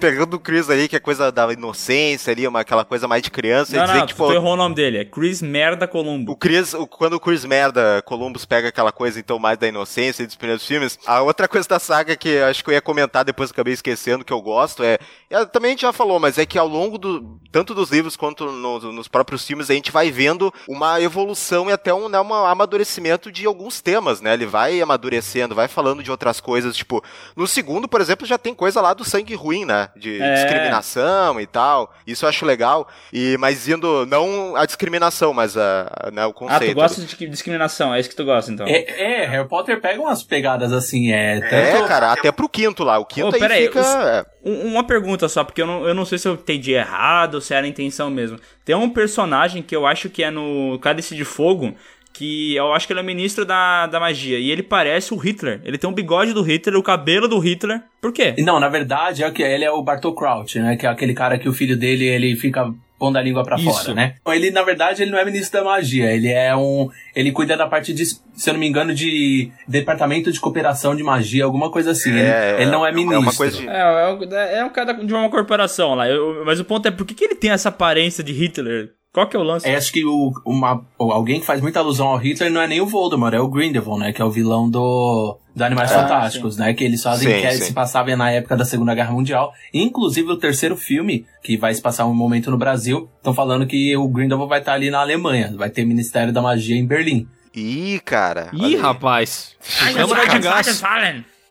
Pegando 0.02 0.34
o 0.34 0.40
Chris 0.40 0.68
aí, 0.68 0.88
que 0.88 0.96
é 0.96 1.00
coisa 1.00 1.30
da 1.30 1.52
inocência 1.52 2.32
ali, 2.32 2.46
uma, 2.48 2.58
aquela 2.60 2.84
coisa 2.84 3.06
mais 3.06 3.22
de 3.22 3.30
criança, 3.30 3.72
e 3.72 3.78
Não, 3.78 3.84
dizer 3.86 3.98
não, 3.98 4.06
que, 4.06 4.12
tu 4.12 4.16
tipo, 4.16 4.32
errou 4.32 4.54
o 4.54 4.56
nome 4.56 4.74
dele. 4.74 4.98
É 4.98 5.04
Chris 5.04 5.40
Merda 5.40 5.86
Columbo. 5.86 6.32
O 6.32 6.36
Chris, 6.36 6.74
o- 6.74 6.88
quando 6.88 7.12
o 7.14 7.20
Chris 7.20 7.44
Merda 7.44 8.02
Columbus 8.04 8.44
pega 8.44 8.66
aquela 8.68 8.90
coisa 8.90 9.20
então 9.20 9.38
mais 9.38 9.56
da 9.58 9.68
inocência 9.68 10.26
dos 10.26 10.34
primeiros 10.34 10.66
filmes, 10.66 10.98
a 11.06 11.22
outra 11.22 11.46
coisa 11.46 11.68
da 11.68 11.78
saga 11.78 12.16
que 12.16 12.38
acho 12.38 12.64
que 12.64 12.70
eu 12.70 12.74
ia 12.74 12.80
comentar 12.80 13.24
depois 13.24 13.50
acabei 13.52 13.74
esquecendo 13.74 14.24
que 14.24 14.32
eu 14.32 14.42
gosto 14.42 14.82
é, 14.82 14.98
é, 15.30 15.44
também 15.44 15.68
a 15.68 15.72
gente 15.72 15.82
já 15.82 15.92
falou, 15.92 16.18
mas 16.18 16.36
é 16.36 16.44
que 16.44 16.58
ao 16.58 16.66
longo 16.66 16.98
do 16.98 17.38
tanto 17.52 17.72
dos 17.72 17.90
livros 17.92 18.16
quanto 18.16 18.44
no- 18.50 18.92
nos 18.92 19.06
próprios 19.06 19.46
filmes 19.46 19.70
a 19.70 19.74
gente 19.74 19.92
vai 19.92 20.10
vendo 20.10 20.52
uma 20.68 21.00
evolução 21.00 21.70
e 21.70 21.72
até 21.72 21.94
um, 21.94 22.08
né, 22.08 22.20
um 22.20 22.34
amadurecimento 22.34 23.30
de 23.30 23.46
alguns 23.46 23.80
temas, 23.80 24.20
né? 24.20 24.34
Ele 24.34 24.46
vai 24.46 24.80
amadurecendo, 24.80 25.54
vai 25.54 25.68
falando 25.68 26.02
de 26.02 26.10
outras 26.10 26.40
coisas, 26.40 26.76
tipo, 26.76 27.02
no 27.36 27.46
segundo, 27.46 27.86
por 27.86 28.00
exemplo, 28.00 28.26
já 28.26 28.36
tem 28.36 28.52
coisa 28.52 28.80
lá 28.80 28.94
do 28.94 29.04
sangue 29.04 29.34
ruim, 29.34 29.64
né? 29.64 29.90
De 29.96 30.20
É. 30.20 30.34
discriminação 30.34 31.40
e 31.40 31.46
tal. 31.46 31.92
Isso 32.06 32.24
eu 32.24 32.28
acho 32.28 32.44
legal. 32.46 32.88
E 33.12 33.36
mas 33.38 33.68
indo 33.68 34.06
não 34.06 34.56
a 34.56 34.64
discriminação, 34.66 35.32
mas 35.34 35.56
a, 35.56 36.10
né, 36.12 36.24
o 36.26 36.30
Ah, 36.30 36.32
conceito. 36.32 36.72
tu 36.72 36.74
gosta 36.74 37.00
de 37.02 37.26
discriminação, 37.28 37.94
é 37.94 38.00
isso 38.00 38.08
que 38.08 38.16
tu 38.16 38.24
gosta, 38.24 38.50
então. 38.50 38.66
É, 38.66 39.22
é, 39.22 39.26
Harry 39.26 39.48
Potter 39.48 39.80
pega 39.80 40.00
umas 40.00 40.22
pegadas 40.22 40.72
assim, 40.72 41.12
é. 41.12 41.40
Tanto... 41.40 41.54
É, 41.54 41.88
cara, 41.88 42.12
até 42.12 42.32
pro 42.32 42.48
quinto 42.48 42.82
lá. 42.84 42.98
O 42.98 43.04
quinto 43.04 43.28
Ô, 43.28 43.34
aí 43.34 43.40
pera 43.40 43.54
aí, 43.54 43.66
fica. 43.66 43.80
os- 43.80 43.86
é. 43.86 44.24
Um- 44.44 44.72
Uma 44.72 44.84
pergunta 44.84 45.28
só, 45.28 45.44
porque 45.44 45.60
eu 45.62 45.66
não, 45.66 45.86
eu 45.86 45.94
não 45.94 46.04
sei 46.04 46.18
se 46.18 46.26
eu 46.26 46.34
entendi 46.34 46.72
errado 46.72 47.34
ou 47.34 47.40
se 47.40 47.52
era 47.54 47.64
a 47.66 47.68
intenção 47.68 48.10
mesmo. 48.10 48.38
Tem 48.64 48.74
um 48.74 48.88
personagem 48.90 49.62
que 49.62 49.74
eu 49.76 49.86
acho 49.86 50.08
que 50.08 50.22
é 50.24 50.30
no 50.30 50.78
Cálice 50.80 51.14
de 51.14 51.24
Fogo, 51.24 51.74
que 52.12 52.54
eu 52.54 52.72
acho 52.72 52.86
que 52.86 52.92
ele 52.92 53.00
é 53.00 53.02
ministro 53.02 53.44
da, 53.44 53.86
da 53.86 53.98
magia, 53.98 54.38
e 54.38 54.50
ele 54.50 54.62
parece 54.62 55.14
o 55.14 55.16
Hitler. 55.16 55.60
Ele 55.64 55.78
tem 55.78 55.88
um 55.88 55.94
bigode 55.94 56.32
do 56.32 56.42
Hitler, 56.42 56.78
o 56.78 56.82
cabelo 56.82 57.26
do 57.26 57.38
Hitler. 57.38 57.80
Por 58.00 58.12
quê? 58.12 58.34
Não, 58.38 58.60
na 58.60 58.68
verdade, 58.68 59.24
é 59.24 59.30
que 59.30 59.42
ele 59.42 59.64
é 59.64 59.70
o 59.70 59.82
Bartol 59.82 60.14
Crouch, 60.14 60.58
né? 60.58 60.76
Que 60.76 60.86
é 60.86 60.90
aquele 60.90 61.14
cara 61.14 61.38
que 61.38 61.48
o 61.48 61.52
filho 61.52 61.76
dele, 61.76 62.04
ele 62.06 62.36
fica 62.36 62.72
pondo 62.98 63.18
a 63.18 63.22
língua 63.22 63.42
pra 63.42 63.56
Isso. 63.56 63.64
fora, 63.64 63.94
né? 63.94 64.14
Ele, 64.28 64.52
na 64.52 64.62
verdade, 64.62 65.02
ele 65.02 65.10
não 65.10 65.18
é 65.18 65.24
ministro 65.24 65.58
da 65.58 65.64
magia, 65.64 66.12
ele 66.12 66.28
é 66.28 66.54
um... 66.54 66.88
Ele 67.16 67.32
cuida 67.32 67.56
da 67.56 67.66
parte 67.66 67.92
de, 67.92 68.04
se 68.06 68.20
eu 68.46 68.52
não 68.52 68.60
me 68.60 68.68
engano, 68.68 68.94
de 68.94 69.50
departamento 69.66 70.30
de 70.30 70.38
cooperação 70.38 70.94
de 70.94 71.02
magia, 71.02 71.44
alguma 71.44 71.68
coisa 71.70 71.90
assim. 71.90 72.10
Ele, 72.10 72.62
ele 72.62 72.70
não 72.70 72.86
é 72.86 72.92
ministro. 72.92 73.16
É 73.16 73.18
uma 73.18 73.34
coisa 73.34 73.56
de. 73.58 73.68
É, 73.68 73.72
é, 73.72 74.08
o- 74.12 74.34
é 74.34 74.64
um 74.64 74.70
cara 74.70 74.92
de 74.92 75.12
uma 75.12 75.28
corporação 75.28 75.94
lá. 75.96 76.08
Eu- 76.08 76.44
mas 76.46 76.60
o 76.60 76.64
ponto 76.64 76.86
é, 76.86 76.90
por 76.92 77.04
que, 77.04 77.14
que 77.14 77.24
ele 77.24 77.34
tem 77.34 77.50
essa 77.50 77.70
aparência 77.70 78.22
de 78.22 78.32
Hitler? 78.32 78.90
Qual 79.12 79.26
que 79.26 79.36
é 79.36 79.38
o 79.38 79.42
lance? 79.42 79.68
É, 79.68 79.76
acho 79.76 79.92
que 79.92 80.04
o, 80.06 80.32
uma, 80.46 80.86
alguém 80.98 81.38
que 81.38 81.44
faz 81.44 81.60
muita 81.60 81.78
alusão 81.80 82.06
ao 82.08 82.16
Hitler 82.16 82.50
não 82.50 82.62
é 82.62 82.66
nem 82.66 82.80
o 82.80 82.86
Voldemort, 82.86 83.34
é 83.34 83.40
o 83.40 83.46
Grindelwald, 83.46 84.00
né? 84.02 84.10
Que 84.10 84.22
é 84.22 84.24
o 84.24 84.30
vilão 84.30 84.70
do, 84.70 85.36
do 85.54 85.62
Animais 85.62 85.92
Ah, 85.92 86.00
Fantásticos, 86.00 86.56
né? 86.56 86.72
Que 86.72 86.82
eles 86.82 87.02
fazem 87.02 87.28
Sim, 87.30 87.42
que 87.42 87.52
sim. 87.52 87.64
se 87.64 87.72
passava 87.74 88.16
na 88.16 88.30
época 88.30 88.56
da 88.56 88.64
Segunda 88.64 88.94
Guerra 88.94 89.12
Mundial. 89.12 89.52
Inclusive, 89.74 90.30
o 90.32 90.38
terceiro 90.38 90.78
filme, 90.78 91.26
que 91.42 91.58
vai 91.58 91.74
se 91.74 91.82
passar 91.82 92.06
um 92.06 92.14
momento 92.14 92.50
no 92.50 92.56
Brasil, 92.56 93.06
estão 93.18 93.34
falando 93.34 93.66
que 93.66 93.94
o 93.98 94.08
Grindelwald 94.08 94.48
vai 94.48 94.60
estar 94.60 94.72
ali 94.72 94.90
na 94.90 95.00
Alemanha. 95.00 95.52
Vai 95.58 95.68
ter 95.68 95.84
Ministério 95.84 96.32
da 96.32 96.40
Magia 96.40 96.76
em 96.76 96.86
Berlim. 96.86 97.28
Ih, 97.54 98.00
cara. 98.02 98.48
Ih, 98.54 98.76
rapaz. 98.76 99.54
Câmara 99.94 100.26
de 100.26 100.38
gás. 100.38 100.82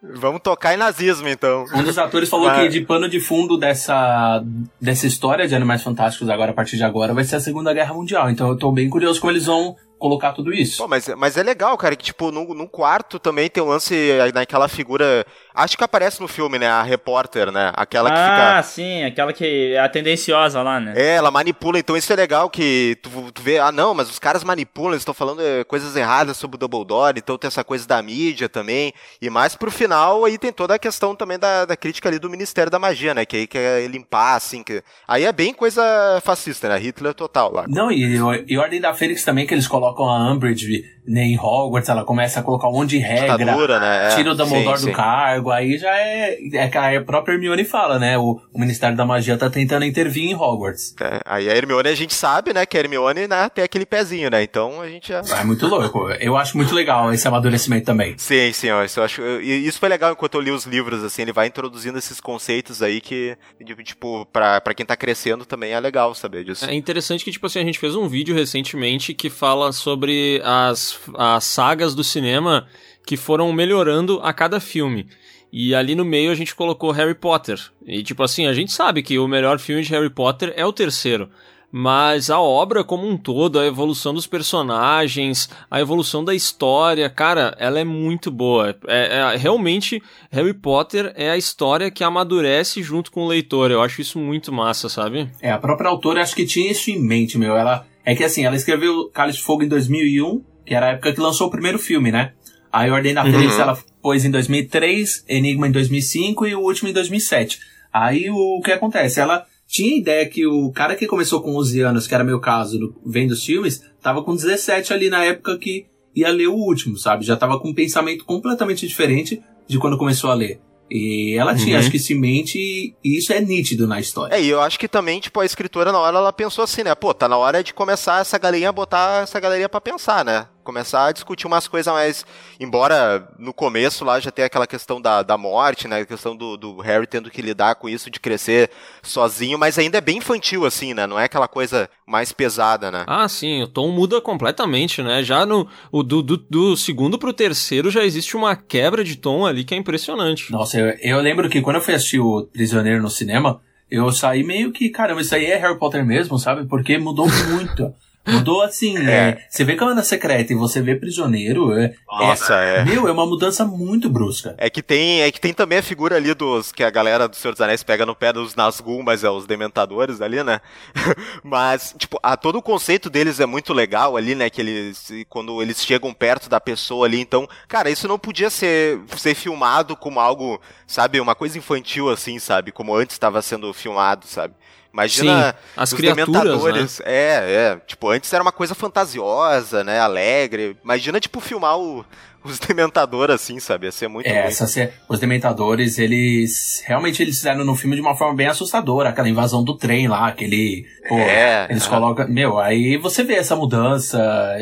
Vamos 0.04 0.42
tocar 0.42 0.74
em 0.74 0.78
nazismo, 0.78 1.28
então. 1.28 1.66
Um 1.76 1.84
dos 1.84 1.98
atores 1.98 2.28
falou 2.28 2.48
Ah. 2.50 2.56
que 2.62 2.70
de 2.70 2.82
pano 2.82 3.08
de 3.08 3.20
fundo 3.20 3.56
dessa, 3.58 4.44
dessa 4.80 5.06
história 5.06 5.48
de 5.48 5.54
Animais 5.56 5.84
Fantásticos 5.84 6.28
agora, 6.30 6.52
a 6.52 6.54
partir 6.56 6.76
de 6.78 6.84
agora, 6.84 7.14
vai 7.14 7.24
ser 7.24 7.36
a 7.36 7.40
Segunda 7.40 7.72
Guerra 7.74 7.94
Mundial. 7.94 8.30
Então 8.30 8.50
eu 8.50 8.58
tô 8.58 8.72
bem 8.72 8.90
curioso 8.90 9.20
como 9.22 9.32
eles 9.32 9.46
vão 9.46 9.76
colocar 10.02 10.34
tudo 10.34 10.52
isso. 10.54 10.78
Pô, 10.78 10.88
mas, 10.88 11.08
mas 11.16 11.38
é 11.38 11.44
legal, 11.44 11.78
cara, 11.78 11.96
que 11.96 12.04
tipo, 12.04 12.32
no, 12.32 12.54
no 12.54 12.68
quarto 12.68 13.20
também 13.20 13.50
tem 13.50 13.62
um 13.62 13.68
lance 13.68 14.10
naquela 14.34 14.68
figura. 14.68 15.26
Acho 15.54 15.78
que 15.78 15.84
aparece 15.84 16.20
no 16.20 16.28
filme, 16.28 16.58
né? 16.58 16.68
A 16.68 16.82
repórter, 16.82 17.52
né? 17.52 17.72
Aquela 17.76 18.10
que 18.10 18.18
fica. 18.18 18.58
Ah, 18.58 18.64
sim, 18.64 19.04
aquela 19.04 19.32
que 19.32 19.74
é 19.74 19.80
a 19.80 19.88
tendenciosa 19.88 20.62
lá, 20.62 20.80
né? 20.80 20.94
É, 20.96 21.16
ela 21.16 21.30
manipula, 21.30 21.78
então 21.78 21.96
isso 21.96 22.12
é 22.12 22.16
legal 22.16 22.50
que 22.50 22.98
tu, 23.02 23.32
tu 23.32 23.42
vê, 23.42 23.60
ah 23.60 23.72
não, 23.72 23.94
mas 23.94 24.10
os 24.10 24.18
caras 24.18 24.44
manipulam, 24.44 24.94
eles 24.94 25.02
estão 25.02 25.14
falando 25.14 25.42
é, 25.42 25.64
coisas 25.64 25.96
erradas 25.96 26.38
sobre 26.38 26.56
o 26.56 26.58
Dumbledore, 26.58 27.18
então 27.18 27.38
tem 27.38 27.48
essa 27.48 27.64
coisa 27.64 27.88
da 27.88 28.02
mídia 28.02 28.50
também, 28.50 28.94
e 29.22 29.30
mais 29.30 29.56
pro 29.56 29.70
final 29.70 30.26
aí 30.26 30.38
tem 30.38 30.52
toda 30.52 30.76
a 30.76 30.80
questão 30.80 31.16
também 31.16 31.38
da, 31.38 31.66
da 31.66 31.78
crítica 31.78 32.10
ali 32.10 32.18
do 32.18 32.30
Ministério 32.30 32.72
da 32.72 32.80
Magia, 32.80 33.14
né, 33.14 33.26
que 33.26 33.36
aí 33.36 33.48
quer 33.48 33.88
limpar, 33.88 34.36
assim, 34.36 34.64
que... 34.64 34.82
aí 35.08 35.26
é 35.26 35.32
bem 35.32 35.54
coisa 35.54 35.84
fascista, 36.24 36.70
né, 36.70 36.78
Hitler 36.78 37.14
total 37.14 37.54
lá. 37.54 37.66
Não, 37.68 37.92
e, 37.92 38.18
e 38.48 38.58
Ordem 38.58 38.82
da 38.82 38.94
Fênix 38.94 39.24
também, 39.24 39.46
que 39.46 39.54
eles 39.54 39.68
colocam 39.68 39.91
a 40.00 40.32
Umbridge 40.32 40.84
né, 41.06 41.24
em 41.24 41.38
Hogwarts, 41.38 41.90
ela 41.90 42.04
começa 42.04 42.40
a 42.40 42.44
colocar 42.44 42.68
um 42.70 42.74
monte 42.74 42.92
de 42.92 42.98
regra, 43.00 43.38
Ditadura, 43.38 43.80
né, 43.80 44.08
é, 44.12 44.16
tira 44.16 44.32
o 44.32 44.36
Dumbledore 44.36 44.78
sim, 44.78 44.86
do 44.86 44.90
sim. 44.92 44.96
cargo, 44.96 45.50
aí 45.52 45.78
já 45.78 45.96
é, 45.98 46.38
é 46.54 46.68
que 46.68 46.78
a 46.78 47.02
própria 47.04 47.34
Hermione 47.34 47.64
fala, 47.66 47.98
né, 48.00 48.18
o, 48.18 48.40
o 48.54 48.60
Ministério 48.60 48.96
da 48.96 49.06
Magia 49.06 49.38
tá 49.38 49.50
tentando 49.50 49.86
intervir 49.86 50.24
em 50.30 50.36
Hogwarts. 50.36 50.96
É, 51.02 51.20
aí 51.26 51.50
a 51.50 51.56
Hermione 51.56 51.90
a 51.90 51.96
gente 51.96 52.14
sabe, 52.14 52.54
né, 52.54 52.66
que 52.66 52.78
a 52.78 52.80
Hermione, 52.80 53.28
né, 53.28 53.50
tem 53.50 53.64
aquele 53.64 53.86
pezinho, 53.86 54.30
né, 54.30 54.44
então 54.44 54.82
a 54.82 54.88
gente 54.88 55.10
já... 55.10 55.22
É 55.40 55.44
muito 55.44 55.68
louco, 55.68 56.10
eu 56.20 56.38
acho 56.38 56.56
muito 56.56 56.74
legal 56.76 57.12
esse 57.14 57.28
amadurecimento 57.28 57.86
também. 57.86 58.14
Sim, 58.18 58.52
sim, 58.54 58.68
isso 58.86 59.00
eu 59.00 59.04
acho. 59.04 59.22
E 59.42 59.68
isso 59.68 59.80
foi 59.80 59.90
legal 59.90 60.12
enquanto 60.12 60.36
eu 60.36 60.42
li 60.42 60.52
os 60.52 60.66
livros, 60.66 61.04
assim, 61.04 61.24
ele 61.24 61.34
vai 61.34 61.48
introduzindo 61.48 61.98
esses 61.98 62.20
conceitos 62.20 62.82
aí 62.82 63.02
que, 63.02 63.36
de- 63.60 63.76
tipo, 63.84 64.26
pra, 64.32 64.62
pra 64.62 64.74
quem 64.74 64.86
tá 64.86 64.96
crescendo 64.96 65.46
também 65.46 65.72
é 65.74 65.80
legal 65.80 66.14
saber 66.14 66.44
disso. 66.44 66.66
É 66.66 66.74
interessante 66.74 67.24
que, 67.26 67.32
tipo 67.32 67.48
assim, 67.48 67.60
a 67.60 67.64
gente 67.64 67.80
fez 67.80 67.96
um 67.96 68.08
vídeo 68.08 68.36
recentemente 68.36 69.14
que 69.14 69.30
fala 69.30 69.72
sobre 69.72 70.42
as, 70.44 70.91
as 71.16 71.44
sagas 71.44 71.94
do 71.96 72.04
cinema 72.04 72.68
que 73.06 73.18
foram 73.18 73.52
melhorando 73.52 74.20
a 74.22 74.34
cada 74.34 74.60
filme. 74.60 75.08
E 75.52 75.76
ali 75.76 75.96
no 75.96 76.06
meio 76.06 76.32
a 76.32 76.36
gente 76.36 76.56
colocou 76.56 76.92
Harry 76.92 77.16
Potter. 77.16 77.60
E, 77.86 78.04
tipo 78.04 78.24
assim, 78.24 78.48
a 78.48 78.54
gente 78.54 78.72
sabe 78.72 79.04
que 79.04 79.20
o 79.20 79.28
melhor 79.28 79.60
filme 79.60 79.82
de 79.84 79.92
Harry 79.92 80.10
Potter 80.10 80.54
é 80.56 80.66
o 80.66 80.72
terceiro. 80.72 81.30
Mas 81.74 82.30
a 82.30 82.40
obra 82.40 82.84
como 82.84 83.08
um 83.08 83.16
todo, 83.16 83.58
a 83.58 83.66
evolução 83.66 84.14
dos 84.14 84.28
personagens, 84.28 85.50
a 85.70 85.80
evolução 85.80 86.24
da 86.24 86.36
história, 86.36 87.10
cara, 87.10 87.56
ela 87.58 87.80
é 87.80 87.84
muito 87.86 88.30
boa. 88.30 88.76
É, 88.88 89.34
é- 89.34 89.38
realmente, 89.38 90.04
Harry 90.30 90.54
Potter 90.54 91.14
é 91.16 91.32
a 91.32 91.38
história 91.38 91.90
que 91.90 92.04
amadurece 92.04 92.84
junto 92.84 93.10
com 93.10 93.24
o 93.24 93.28
leitor. 93.28 93.72
Eu 93.72 93.82
acho 93.82 94.02
isso 94.02 94.20
muito 94.20 94.52
massa, 94.52 94.90
sabe? 94.90 95.30
É, 95.42 95.50
a 95.50 95.58
própria 95.58 95.90
autora 95.90 96.22
acho 96.22 96.36
que 96.36 96.46
tinha 96.46 96.70
isso 96.72 96.92
em 96.92 97.02
mente, 97.02 97.38
meu, 97.38 97.56
ela... 97.56 97.86
É 98.04 98.16
que 98.16 98.24
assim, 98.24 98.44
ela 98.44 98.56
escreveu 98.56 99.10
Cálice 99.14 99.38
de 99.38 99.44
Fogo 99.44 99.64
em 99.64 99.68
2001, 99.68 100.44
que 100.66 100.74
era 100.74 100.88
a 100.88 100.90
época 100.92 101.14
que 101.14 101.20
lançou 101.20 101.48
o 101.48 101.52
primeiro 101.52 101.80
filme, 101.80 102.12
né? 102.12 102.34
Aí 102.72 102.90
Ordem 102.90 103.14
da 103.14 103.24
Fênix 103.24 103.60
ela 103.60 103.78
pôs 104.02 104.24
em 104.24 104.32
2003, 104.32 105.26
Enigma 105.28 105.68
em 105.68 105.72
2005 105.72 106.48
e 106.48 106.56
o 106.56 106.62
último 106.62 106.90
em 106.90 106.94
2007. 106.94 107.60
Aí 107.92 108.30
o 108.30 108.62
que 108.64 108.72
acontece? 108.72 109.20
Ela 109.20 109.46
tinha 109.68 109.94
a 109.94 109.98
ideia 109.98 110.30
que 110.30 110.46
o 110.48 110.72
cara 110.72 110.96
que 110.96 111.08
começou 111.08 111.42
com 111.42 111.56
11 111.58 111.82
anos, 111.82 112.08
que 112.08 112.16
era 112.16 112.24
meu 112.24 112.40
caso, 112.40 112.96
vendo 113.06 113.32
os 113.32 113.44
filmes, 113.44 113.84
tava 114.02 114.24
com 114.24 114.36
17 114.36 114.94
ali 114.94 115.10
na 115.10 115.24
época 115.24 115.58
que 115.58 115.86
ia 116.16 116.30
ler 116.30 116.48
o 116.48 116.56
último, 116.56 116.98
sabe? 116.98 117.26
Já 117.26 117.36
tava 117.36 117.60
com 117.60 117.70
um 117.70 117.74
pensamento 117.74 118.26
completamente 118.26 118.88
diferente 118.88 119.42
de 119.68 119.78
quando 119.78 119.98
começou 119.98 120.30
a 120.30 120.34
ler. 120.34 120.60
E 120.94 121.36
ela 121.38 121.56
tinha, 121.56 121.76
Uhum. 121.76 121.80
acho 121.80 121.90
que 121.90 121.96
isso 121.96 122.12
em 122.12 122.20
mente, 122.20 122.60
e 123.02 123.18
isso 123.18 123.32
é 123.32 123.40
nítido 123.40 123.88
na 123.88 123.98
história. 124.02 124.36
É, 124.36 124.42
e 124.42 124.50
eu 124.50 124.60
acho 124.60 124.78
que 124.78 124.90
também, 124.90 125.22
tipo, 125.22 125.40
a 125.40 125.46
escritora 125.46 125.90
na 125.90 126.00
hora 126.00 126.18
ela 126.18 126.34
pensou 126.34 126.66
assim, 126.66 126.84
né? 126.84 126.94
Pô, 126.94 127.14
tá 127.14 127.30
na 127.30 127.38
hora 127.38 127.64
de 127.64 127.74
começar 127.74 128.20
essa 128.20 128.38
galerinha 128.38 128.68
a 128.70 128.74
botar 128.74 129.24
essa 129.24 129.40
galerinha 129.40 129.70
pra 129.70 129.80
pensar, 129.80 130.26
né? 130.26 130.48
Começar 130.64 131.08
a 131.08 131.12
discutir 131.12 131.48
umas 131.48 131.68
coisas 131.68 131.92
mais. 131.94 132.26
Embora 132.60 133.28
no 133.38 133.54
começo 133.54 134.06
lá 134.06 134.20
já 134.20 134.32
tenha 134.32 134.46
aquela 134.46 134.68
questão 134.68 135.02
da, 135.02 135.24
da 135.24 135.38
morte, 135.38 135.88
né? 135.88 136.02
A 136.02 136.06
questão 136.06 136.36
do, 136.36 136.58
do 136.58 136.80
Harry 136.80 137.08
tendo 137.08 137.30
que 137.30 137.42
lidar 137.42 137.76
com 137.76 137.90
isso, 137.90 138.10
de 138.10 138.20
crescer 138.20 138.70
sozinho, 139.02 139.58
mas 139.58 139.78
ainda 139.78 139.98
é 139.98 140.02
bem 140.02 140.18
infantil, 140.18 140.66
assim, 140.66 140.94
né? 140.94 141.06
Não 141.08 141.20
é 141.20 141.26
aquela 141.26 141.48
coisa 141.48 141.90
mais 142.06 142.32
pesada, 142.32 142.92
né? 142.92 143.04
Ah, 143.08 143.28
sim, 143.28 143.64
o 143.64 143.68
tom 143.68 143.90
muda 143.92 144.22
completamente, 144.22 145.02
né? 145.02 145.24
Já 145.24 145.46
no 145.46 145.68
o 145.92 146.04
do, 146.04 146.22
do, 146.22 146.38
do 146.38 146.78
segundo 146.78 147.18
pro 147.18 147.34
terceiro 147.34 147.90
já 147.90 148.04
existe 148.04 148.36
uma 148.36 148.56
quebra 148.56 149.04
de 149.04 149.16
tom 149.16 149.46
ali 149.46 149.64
que 149.64 149.74
é 149.74 149.78
impressionante. 149.78 150.52
Nossa, 150.52 150.80
eu, 150.80 150.96
eu 151.02 151.20
lembro 151.20 151.50
que 151.50 151.62
quando 151.62 151.78
eu 151.78 151.82
fui 151.82 151.94
assistir 151.94 152.20
o 152.20 152.44
Prisioneiro 152.52 153.02
no 153.02 153.10
cinema, 153.10 153.62
eu 153.90 154.10
saí 154.12 154.44
meio 154.44 154.72
que, 154.72 154.90
caramba, 154.90 155.22
isso 155.22 155.36
aí 155.36 155.46
é 155.46 155.58
Harry 155.58 155.78
Potter 155.78 156.06
mesmo, 156.06 156.40
sabe? 156.40 156.66
Porque 156.66 156.98
mudou 156.98 157.28
muito. 157.50 157.94
Mudou 158.28 158.62
assim, 158.62 158.98
É. 158.98 159.02
né? 159.02 159.38
Você 159.50 159.64
vê 159.64 159.76
Câmara 159.76 160.04
Secreta 160.04 160.54
e 160.54 160.56
você 160.56 160.82
vê 160.82 160.96
Prisioneiro, 160.96 161.74
é, 161.78 161.94
Nossa, 162.08 162.56
é. 162.56 162.86
Meu, 162.86 163.08
é 163.08 163.12
uma 163.12 163.26
mudança 163.26 163.66
muito 163.66 164.10
brusca. 164.10 164.54
É 164.58 164.70
que 164.70 164.84
tem, 164.84 165.22
é 165.22 165.32
que 165.32 165.42
tem 165.42 165.54
também 165.54 165.80
a 165.80 165.84
figura 165.84 166.18
ali 166.18 166.34
dos 166.34 166.72
que 166.72 166.84
a 166.84 166.90
galera 166.90 167.28
do 167.28 167.36
Senhor 167.36 167.52
dos 167.52 167.62
Anéis 167.62 167.82
pega 167.84 168.06
no 168.06 168.16
pé 168.16 168.32
dos 168.32 168.54
Nazgûl, 168.56 169.02
mas 169.04 169.24
é 169.24 169.30
os 169.30 169.48
dementadores 169.48 170.22
ali, 170.22 170.44
né? 170.44 170.62
mas 171.44 171.96
tipo, 171.98 172.20
a, 172.22 172.38
todo 172.38 172.58
o 172.58 172.62
conceito 172.62 173.10
deles 173.10 173.40
é 173.40 173.46
muito 173.46 173.74
legal 173.74 174.16
ali, 174.16 174.36
né, 174.36 174.50
que 174.50 174.62
eles 174.62 175.12
quando 175.28 175.62
eles 175.62 175.84
chegam 175.84 176.14
perto 176.14 176.50
da 176.50 176.60
pessoa 176.60 177.06
ali, 177.08 177.20
então, 177.20 177.48
cara, 177.68 177.90
isso 177.90 178.08
não 178.08 178.20
podia 178.20 178.50
ser 178.50 179.00
ser 179.18 179.34
filmado 179.36 179.96
como 179.96 180.20
algo, 180.20 180.62
sabe, 180.86 181.20
uma 181.20 181.36
coisa 181.36 181.58
infantil 181.58 182.10
assim, 182.10 182.40
sabe, 182.40 182.72
como 182.72 182.96
antes 182.96 183.16
estava 183.16 183.42
sendo 183.42 183.74
filmado, 183.74 184.28
sabe? 184.28 184.54
Imagina 184.94 185.52
Sim, 185.52 185.58
as 185.78 185.92
os 185.92 185.98
criaturas, 185.98 186.28
dementadores. 186.44 187.02
É, 187.06 187.76
é. 187.76 187.82
Tipo, 187.88 188.10
antes 188.10 188.32
era 188.34 188.44
uma 188.44 188.52
coisa 188.52 188.76
fantasiosa, 188.76 189.84
né? 189.84 190.00
Alegre. 190.00 190.76
Imagina, 190.84 191.20
tipo, 191.20 191.40
filmar 191.40 191.78
o- 191.80 192.06
os 192.44 192.58
dementadores 192.60 193.36
assim, 193.36 193.60
sabe? 193.60 193.86
Ia 193.86 193.92
ser 193.92 194.08
muito 194.08 194.26
É, 194.28 194.48
essa, 194.48 194.66
os 195.08 195.20
Dementadores, 195.20 196.00
eles 196.00 196.82
realmente 196.86 197.22
eles 197.22 197.38
fizeram 197.38 197.64
no 197.64 197.76
filme 197.76 197.96
de 197.96 198.02
uma 198.02 198.16
forma 198.18 198.36
bem 198.36 198.48
assustadora, 198.48 199.10
aquela 199.10 199.30
invasão 199.30 199.64
do 199.64 199.78
trem 199.78 200.08
lá, 200.08 200.28
aquele. 200.28 200.86
Pô, 201.08 201.16
É, 201.20 201.68
eles 201.70 201.86
é. 201.86 201.90
colocam. 201.90 202.28
Meu, 202.28 202.60
aí 202.60 202.98
você 202.98 203.24
vê 203.24 203.36
essa 203.36 203.56
mudança. 203.56 204.20